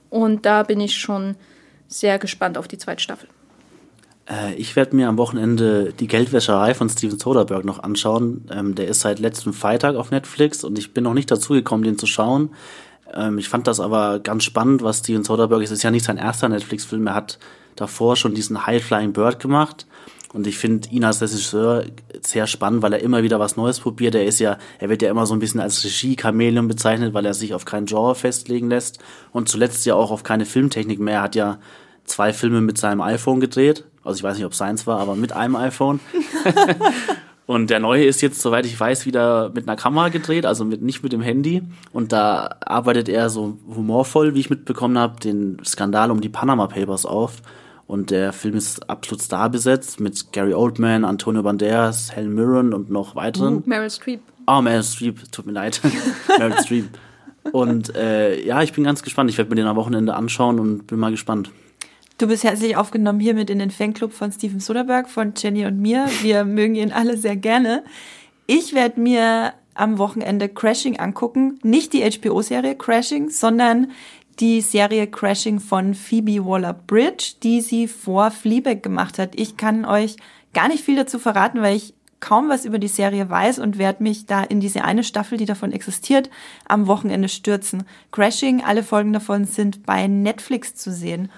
Und 0.10 0.46
da 0.46 0.64
bin 0.64 0.80
ich 0.80 0.96
schon 0.96 1.36
sehr 1.88 2.20
gespannt 2.20 2.58
auf 2.58 2.68
die 2.68 2.78
zweite 2.78 3.02
Staffel. 3.02 3.30
Äh, 4.30 4.56
ich 4.56 4.76
werde 4.76 4.96
mir 4.96 5.08
am 5.08 5.18
Wochenende 5.18 5.94
die 5.94 6.08
Geldwäscherei 6.08 6.74
von 6.74 6.90
Steven 6.90 7.18
Soderbergh 7.18 7.66
noch 7.66 7.80
anschauen. 7.80 8.46
Ähm, 8.52 8.76
der 8.76 8.88
ist 8.88 9.02
seit 9.02 9.20
letztem 9.20 9.54
Freitag 9.54 9.96
auf 9.96 10.12
Netflix 10.12 10.64
und 10.64 10.78
ich 10.78 10.94
bin 10.94 11.04
noch 11.04 11.14
nicht 11.14 11.32
dazu 11.32 11.54
gekommen, 11.54 11.84
den 11.84 11.98
zu 11.98 12.06
schauen. 12.06 12.52
Ähm, 13.14 13.38
ich 13.38 13.50
fand 13.50 13.68
das 13.68 13.80
aber 13.80 14.20
ganz 14.20 14.44
spannend, 14.44 14.82
was 14.82 15.00
Steven 15.00 15.24
Soderbergh 15.24 15.64
ist. 15.64 15.72
Es 15.72 15.80
ist 15.80 15.84
ja 15.84 15.92
nicht 15.92 16.06
sein 16.06 16.18
erster 16.18 16.50
Netflix-Film. 16.50 17.08
Er 17.08 17.16
hat 17.16 17.40
davor 17.76 18.16
schon 18.16 18.34
diesen 18.34 18.66
High 18.66 18.84
Flying 18.84 19.14
Bird 19.14 19.40
gemacht. 19.40 19.86
Und 20.36 20.48
ich 20.48 20.58
finde 20.58 20.90
ihn 20.90 21.06
als 21.06 21.22
Regisseur 21.22 21.86
sehr 22.22 22.46
spannend, 22.46 22.82
weil 22.82 22.92
er 22.92 23.00
immer 23.00 23.24
wieder 23.24 23.40
was 23.40 23.56
Neues 23.56 23.80
probiert. 23.80 24.16
Er 24.16 24.26
ist 24.26 24.40
ja, 24.40 24.58
er 24.80 24.90
wird 24.90 25.02
ja 25.02 25.10
immer 25.10 25.26
so 25.26 25.34
ein 25.34 25.40
bisschen 25.40 25.62
als 25.62 25.82
Regie-Chameleon 25.86 26.68
bezeichnet, 26.68 27.14
weil 27.14 27.26
er 27.26 27.34
sich 27.34 27.54
auf 27.54 27.64
kein 27.64 27.86
Genre 27.86 28.16
festlegen 28.16 28.70
lässt. 28.70 29.00
Und 29.32 29.48
zuletzt 29.48 29.86
ja 29.86 29.96
auch 29.96 30.12
auf 30.12 30.24
keine 30.24 30.46
Filmtechnik 30.46 31.00
mehr. 31.00 31.16
Er 31.16 31.22
hat 31.22 31.36
ja 31.36 31.60
zwei 32.04 32.34
Filme 32.34 32.60
mit 32.60 32.78
seinem 32.78 33.00
iPhone 33.00 33.40
gedreht. 33.40 33.86
Also 34.04 34.18
ich 34.18 34.24
weiß 34.24 34.36
nicht, 34.36 34.46
ob 34.46 34.54
seins 34.54 34.86
war, 34.86 35.00
aber 35.00 35.16
mit 35.16 35.32
einem 35.32 35.56
iPhone. 35.56 36.02
Und 37.46 37.70
der 37.70 37.80
neue 37.80 38.04
ist 38.04 38.22
jetzt, 38.22 38.42
soweit 38.42 38.66
ich 38.66 38.78
weiß, 38.78 39.06
wieder 39.06 39.52
mit 39.56 39.70
einer 39.70 39.78
Kamera 39.78 40.10
gedreht, 40.10 40.46
also 40.46 40.66
mit, 40.66 40.82
nicht 40.82 41.02
mit 41.02 41.14
dem 41.14 41.22
Handy. 41.22 41.64
Und 41.94 42.12
da 42.12 42.58
arbeitet 42.60 43.08
er 43.08 43.30
so 43.30 43.58
humorvoll, 43.74 44.36
wie 44.36 44.42
ich 44.42 44.50
mitbekommen 44.50 44.98
habe, 44.98 45.18
den 45.22 45.64
Skandal 45.64 46.12
um 46.12 46.20
die 46.20 46.28
Panama 46.28 46.68
Papers 46.68 47.06
auf. 47.06 47.36
Und 47.88 48.10
der 48.10 48.34
Film 48.34 48.56
ist 48.56 48.90
absolut 48.90 49.22
star 49.22 49.50
besetzt 49.50 50.00
mit 50.00 50.32
Gary 50.32 50.54
Oldman, 50.54 51.06
Antonio 51.06 51.44
Banderas, 51.44 52.16
Helen 52.16 52.34
Mirren 52.34 52.74
und 52.74 52.90
noch 52.90 53.16
weiteren. 53.16 53.58
Uh, 53.58 53.64
Meryl 53.66 53.90
Streep. 53.90 54.22
Ah, 54.48 54.58
oh, 54.58 54.62
Meryl 54.62 54.84
Streep, 54.84 55.32
tut 55.32 55.46
mir 55.46 55.52
leid. 55.52 55.82
Meryl 56.40 56.62
Streep. 56.64 56.90
Und 57.52 57.96
äh, 57.96 58.44
ja, 58.44 58.64
ich 58.64 58.74
bin 58.74 58.84
ganz 58.84 59.04
gespannt. 59.04 59.30
Ich 59.30 59.38
werde 59.38 59.50
mir 59.50 59.56
den 59.56 59.68
am 59.68 59.76
Wochenende 59.76 60.16
anschauen 60.16 60.60
und 60.60 60.88
bin 60.88 61.00
mal 61.00 61.12
gespannt. 61.12 61.52
Du 62.18 62.28
bist 62.28 62.44
herzlich 62.44 62.78
aufgenommen 62.78 63.20
hier 63.20 63.34
mit 63.34 63.50
in 63.50 63.60
den 63.60 63.72
Fanclub 63.72 64.14
von 64.14 64.32
Steven 64.32 64.60
Soderbergh, 64.60 65.10
von 65.10 65.34
Jenny 65.36 65.66
und 65.66 65.80
mir. 65.80 66.08
Wir 66.22 66.46
mögen 66.46 66.76
ihn 66.76 66.92
alle 66.92 67.18
sehr 67.18 67.36
gerne. 67.36 67.84
Ich 68.48 68.74
werde 68.74 69.00
mir 69.00 69.54
am 69.76 69.98
Wochenende 69.98 70.50
Crashing 70.50 70.98
angucken. 70.98 71.60
Nicht 71.62 71.94
die 71.94 72.10
HBO-Serie 72.10 72.76
Crashing, 72.76 73.30
sondern 73.30 73.92
die 74.40 74.62
Serie 74.62 75.08
Crashing 75.08 75.60
von 75.60 75.94
Phoebe 75.94 76.46
Waller-Bridge, 76.46 77.36
die 77.44 77.62
sie 77.62 77.88
vor 77.88 78.32
Fleabag 78.32 78.84
gemacht 78.84 79.20
hat. 79.20 79.32
Ich 79.36 79.58
kann 79.58 79.86
euch 79.86 80.18
gar 80.54 80.68
nicht 80.68 80.84
viel 80.84 80.96
dazu 80.96 81.20
verraten, 81.20 81.62
weil 81.62 81.76
ich 81.76 81.94
kaum 82.20 82.50
was 82.50 82.66
über 82.66 82.80
die 82.80 82.88
Serie 82.88 83.30
weiß 83.30 83.60
und 83.60 83.78
werde 83.78 84.02
mich 84.02 84.26
da 84.26 84.44
in 84.44 84.60
diese 84.60 84.84
eine 84.84 85.04
Staffel, 85.04 85.38
die 85.38 85.46
davon 85.46 85.72
existiert, 85.72 86.30
am 86.68 86.88
Wochenende 86.88 87.30
stürzen. 87.30 87.84
Crashing, 88.12 88.64
alle 88.64 88.84
Folgen 88.84 89.14
davon 89.14 89.46
sind 89.46 89.86
bei 89.86 90.08
Netflix 90.08 90.76
zu 90.76 90.92
sehen. 90.92 91.30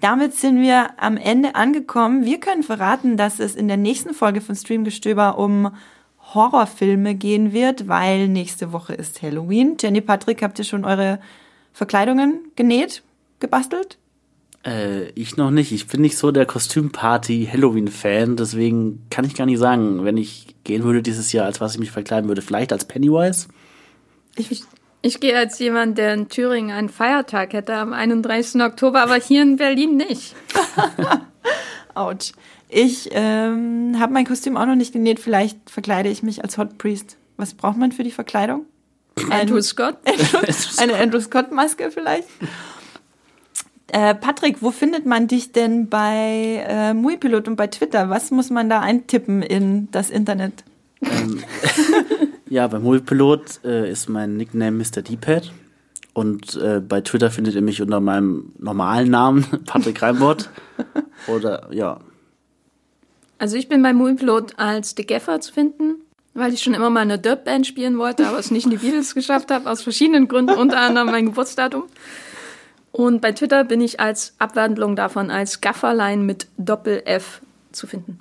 Damit 0.00 0.34
sind 0.34 0.60
wir 0.60 0.90
am 0.98 1.16
Ende 1.16 1.54
angekommen. 1.54 2.24
Wir 2.24 2.40
können 2.40 2.62
verraten, 2.62 3.16
dass 3.16 3.40
es 3.40 3.54
in 3.54 3.68
der 3.68 3.76
nächsten 3.76 4.14
Folge 4.14 4.40
von 4.40 4.56
Streamgestöber 4.56 5.38
um 5.38 5.72
Horrorfilme 6.34 7.14
gehen 7.14 7.52
wird, 7.52 7.88
weil 7.88 8.28
nächste 8.28 8.72
Woche 8.72 8.94
ist 8.94 9.22
Halloween. 9.22 9.76
Jenny 9.80 10.00
Patrick, 10.00 10.42
habt 10.42 10.58
ihr 10.58 10.64
schon 10.64 10.84
eure 10.84 11.20
Verkleidungen 11.72 12.40
genäht, 12.56 13.02
gebastelt? 13.40 13.98
Äh, 14.64 15.10
ich 15.10 15.36
noch 15.36 15.50
nicht. 15.50 15.72
Ich 15.72 15.86
bin 15.86 16.00
nicht 16.00 16.16
so 16.16 16.30
der 16.30 16.46
Kostümparty-Halloween-Fan, 16.46 18.36
deswegen 18.36 19.06
kann 19.10 19.24
ich 19.24 19.34
gar 19.34 19.46
nicht 19.46 19.58
sagen, 19.58 20.04
wenn 20.04 20.16
ich 20.16 20.54
gehen 20.64 20.84
würde 20.84 21.02
dieses 21.02 21.32
Jahr, 21.32 21.46
als 21.46 21.60
was 21.60 21.74
ich 21.74 21.80
mich 21.80 21.90
verkleiden 21.90 22.28
würde. 22.28 22.42
Vielleicht 22.42 22.72
als 22.72 22.84
Pennywise? 22.84 23.48
Ich, 24.36 24.64
ich 25.02 25.20
gehe 25.20 25.36
als 25.36 25.58
jemand, 25.58 25.98
der 25.98 26.14
in 26.14 26.28
Thüringen 26.28 26.70
einen 26.70 26.88
Feiertag 26.88 27.52
hätte 27.52 27.74
am 27.74 27.92
31. 27.92 28.62
Oktober, 28.62 29.02
aber 29.02 29.16
hier 29.16 29.42
in 29.42 29.56
Berlin 29.56 29.96
nicht. 29.96 30.34
Autsch. 31.94 32.32
Ich 32.68 33.10
ähm, 33.12 33.96
habe 33.98 34.14
mein 34.14 34.24
Kostüm 34.24 34.56
auch 34.56 34.64
noch 34.64 34.76
nicht 34.76 34.94
genäht. 34.94 35.20
Vielleicht 35.20 35.68
verkleide 35.68 36.08
ich 36.08 36.22
mich 36.22 36.42
als 36.42 36.56
Hot 36.56 36.78
Priest. 36.78 37.18
Was 37.36 37.52
braucht 37.52 37.76
man 37.76 37.92
für 37.92 38.04
die 38.04 38.10
Verkleidung? 38.10 38.64
Andrew 39.30 39.60
Scott? 39.60 39.96
eine 40.78 40.96
Andrew 40.96 41.20
Scott-Maske 41.20 41.90
vielleicht? 41.90 42.28
Äh, 43.88 44.14
Patrick, 44.14 44.62
wo 44.62 44.70
findet 44.70 45.04
man 45.04 45.28
dich 45.28 45.52
denn 45.52 45.88
bei 45.88 46.64
äh, 46.66 46.94
Muipilot 46.94 47.46
und 47.46 47.56
bei 47.56 47.66
Twitter? 47.66 48.08
Was 48.08 48.30
muss 48.30 48.48
man 48.48 48.70
da 48.70 48.80
eintippen 48.80 49.42
in 49.42 49.90
das 49.90 50.08
Internet? 50.08 50.64
Ähm, 51.02 51.42
ja, 52.48 52.66
bei 52.68 52.78
Muipilot 52.78 53.60
äh, 53.64 53.90
ist 53.90 54.08
mein 54.08 54.38
Nickname 54.38 54.78
Mr. 54.78 55.02
D-Pad. 55.02 55.52
Und 56.14 56.56
äh, 56.56 56.80
bei 56.80 57.02
Twitter 57.02 57.30
findet 57.30 57.54
ihr 57.54 57.62
mich 57.62 57.82
unter 57.82 58.00
meinem 58.00 58.52
normalen 58.58 59.10
Namen, 59.10 59.46
Patrick 59.66 60.00
Reimbott. 60.00 60.48
Oder 61.26 61.68
ja. 61.70 62.00
Also 63.38 63.56
ich 63.56 63.68
bin 63.68 63.82
bei 63.82 63.92
Muipilot 63.92 64.58
als 64.58 64.94
The 64.96 65.04
Gaffer 65.04 65.40
zu 65.40 65.52
finden 65.52 65.96
weil 66.34 66.52
ich 66.54 66.62
schon 66.62 66.74
immer 66.74 66.90
mal 66.90 67.00
eine 67.00 67.18
Dirt-Band 67.18 67.66
spielen 67.66 67.98
wollte, 67.98 68.26
aber 68.26 68.38
es 68.38 68.50
nicht 68.50 68.64
in 68.64 68.70
die 68.70 68.78
Beatles 68.78 69.14
geschafft 69.14 69.50
habe, 69.50 69.70
aus 69.70 69.82
verschiedenen 69.82 70.28
Gründen, 70.28 70.54
unter 70.54 70.80
anderem 70.80 71.08
mein 71.08 71.26
Geburtsdatum. 71.26 71.84
Und 72.90 73.20
bei 73.20 73.32
Twitter 73.32 73.64
bin 73.64 73.80
ich 73.80 74.00
als 74.00 74.34
Abwandlung 74.38 74.96
davon 74.96 75.30
als 75.30 75.60
Gafferlein 75.60 76.24
mit 76.26 76.46
Doppel-F 76.58 77.40
zu 77.72 77.86
finden. 77.86 78.18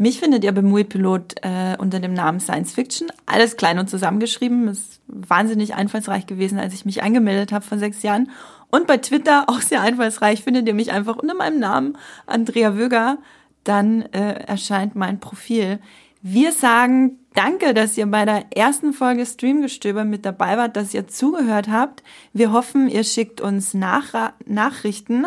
Mich 0.00 0.20
findet 0.20 0.44
ihr 0.44 0.52
bei 0.52 0.62
Muipilot 0.62 1.36
äh, 1.42 1.76
unter 1.78 1.98
dem 1.98 2.14
Namen 2.14 2.38
Science 2.38 2.72
Fiction. 2.72 3.08
Alles 3.26 3.56
klein 3.56 3.80
und 3.80 3.90
zusammengeschrieben. 3.90 4.68
Ist 4.68 5.00
wahnsinnig 5.08 5.74
einfallsreich 5.74 6.26
gewesen, 6.26 6.58
als 6.58 6.72
ich 6.72 6.84
mich 6.84 7.02
angemeldet 7.02 7.50
habe 7.50 7.64
vor 7.64 7.78
sechs 7.78 8.02
Jahren. 8.02 8.30
Und 8.70 8.86
bei 8.86 8.98
Twitter 8.98 9.44
auch 9.48 9.60
sehr 9.60 9.80
einfallsreich 9.80 10.44
findet 10.44 10.68
ihr 10.68 10.74
mich 10.74 10.92
einfach 10.92 11.16
unter 11.16 11.34
meinem 11.34 11.58
Namen 11.58 11.98
Andrea 12.26 12.76
Wöger. 12.76 13.18
Dann 13.64 14.02
äh, 14.12 14.44
erscheint 14.46 14.94
mein 14.94 15.18
Profil. 15.18 15.80
Wir 16.22 16.52
sagen 16.52 17.18
danke, 17.34 17.74
dass 17.74 17.96
ihr 17.96 18.06
bei 18.06 18.24
der 18.24 18.46
ersten 18.56 18.92
Folge 18.92 19.24
Streamgestöber 19.24 20.04
mit 20.04 20.24
dabei 20.26 20.56
wart, 20.56 20.76
dass 20.76 20.94
ihr 20.94 21.06
zugehört 21.06 21.68
habt. 21.68 22.02
Wir 22.32 22.52
hoffen, 22.52 22.88
ihr 22.88 23.04
schickt 23.04 23.40
uns 23.40 23.74
Nach 23.74 24.32
Nachrichten 24.44 25.26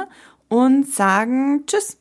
und 0.50 0.88
sagen 0.88 1.66
Tschüss. 1.66 1.98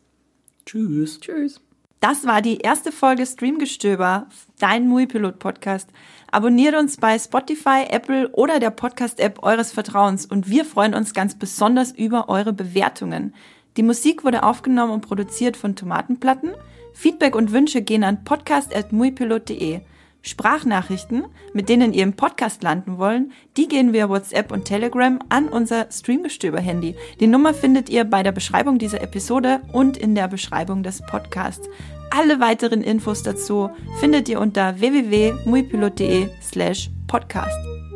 Tschüss. 0.67 1.21
Tschüss. 1.21 1.61
Das 2.01 2.27
war 2.27 2.41
die 2.41 2.59
erste 2.59 2.93
Folge 2.93 3.27
Streamgestöber, 3.27 4.27
dein 4.59 4.89
Muipilot 4.89 5.39
Podcast. 5.39 5.91
Abonniert 6.33 6.75
uns 6.75 6.97
bei 6.97 7.19
Spotify, 7.19 7.85
Apple 7.91 8.31
oder 8.31 8.59
der 8.59 8.71
Podcast-App 8.71 9.43
eures 9.43 9.71
Vertrauens 9.71 10.25
und 10.25 10.49
wir 10.49 10.65
freuen 10.65 10.95
uns 10.95 11.13
ganz 11.13 11.35
besonders 11.35 11.93
über 11.93 12.29
eure 12.31 12.55
Bewertungen. 12.55 13.35
Die 13.77 13.83
Musik 13.83 14.25
wurde 14.25 14.43
aufgenommen 14.43 14.93
und 14.93 15.03
produziert 15.03 15.57
von 15.57 15.77
Tomatenplatten. 15.77 16.53
Feedback 16.95 17.35
und 17.35 17.53
Wünsche 17.53 17.83
gehen 17.83 18.05
an 18.05 18.25
podcast.muipilot.de. 18.25 19.81
Sprachnachrichten, 20.23 21.25
mit 21.55 21.69
denen 21.69 21.93
ihr 21.95 22.03
im 22.03 22.13
Podcast 22.13 22.63
landen 22.63 22.99
wollen, 22.99 23.33
die 23.57 23.69
gehen 23.69 23.93
via 23.93 24.09
WhatsApp 24.09 24.53
und 24.53 24.67
Telegram 24.67 25.19
an 25.29 25.49
unser 25.49 25.91
Streamgestöber-Handy. 25.91 26.95
Die 27.21 27.27
Nummer 27.27 27.55
findet 27.55 27.89
ihr 27.89 28.05
bei 28.05 28.23
der 28.23 28.33
Beschreibung 28.33 28.79
dieser 28.79 29.01
Episode 29.01 29.61
und 29.73 29.97
in 29.97 30.15
der 30.15 30.29
Beschreibung 30.29 30.83
des 30.83 31.01
Podcasts. 31.01 31.69
Alle 32.11 32.41
weiteren 32.41 32.83
Infos 32.83 33.23
dazu 33.23 33.71
findet 33.99 34.29
ihr 34.29 34.41
unter 34.41 34.79
www.muipilot.de 34.81 36.29
slash 36.43 36.91
podcast. 37.07 37.90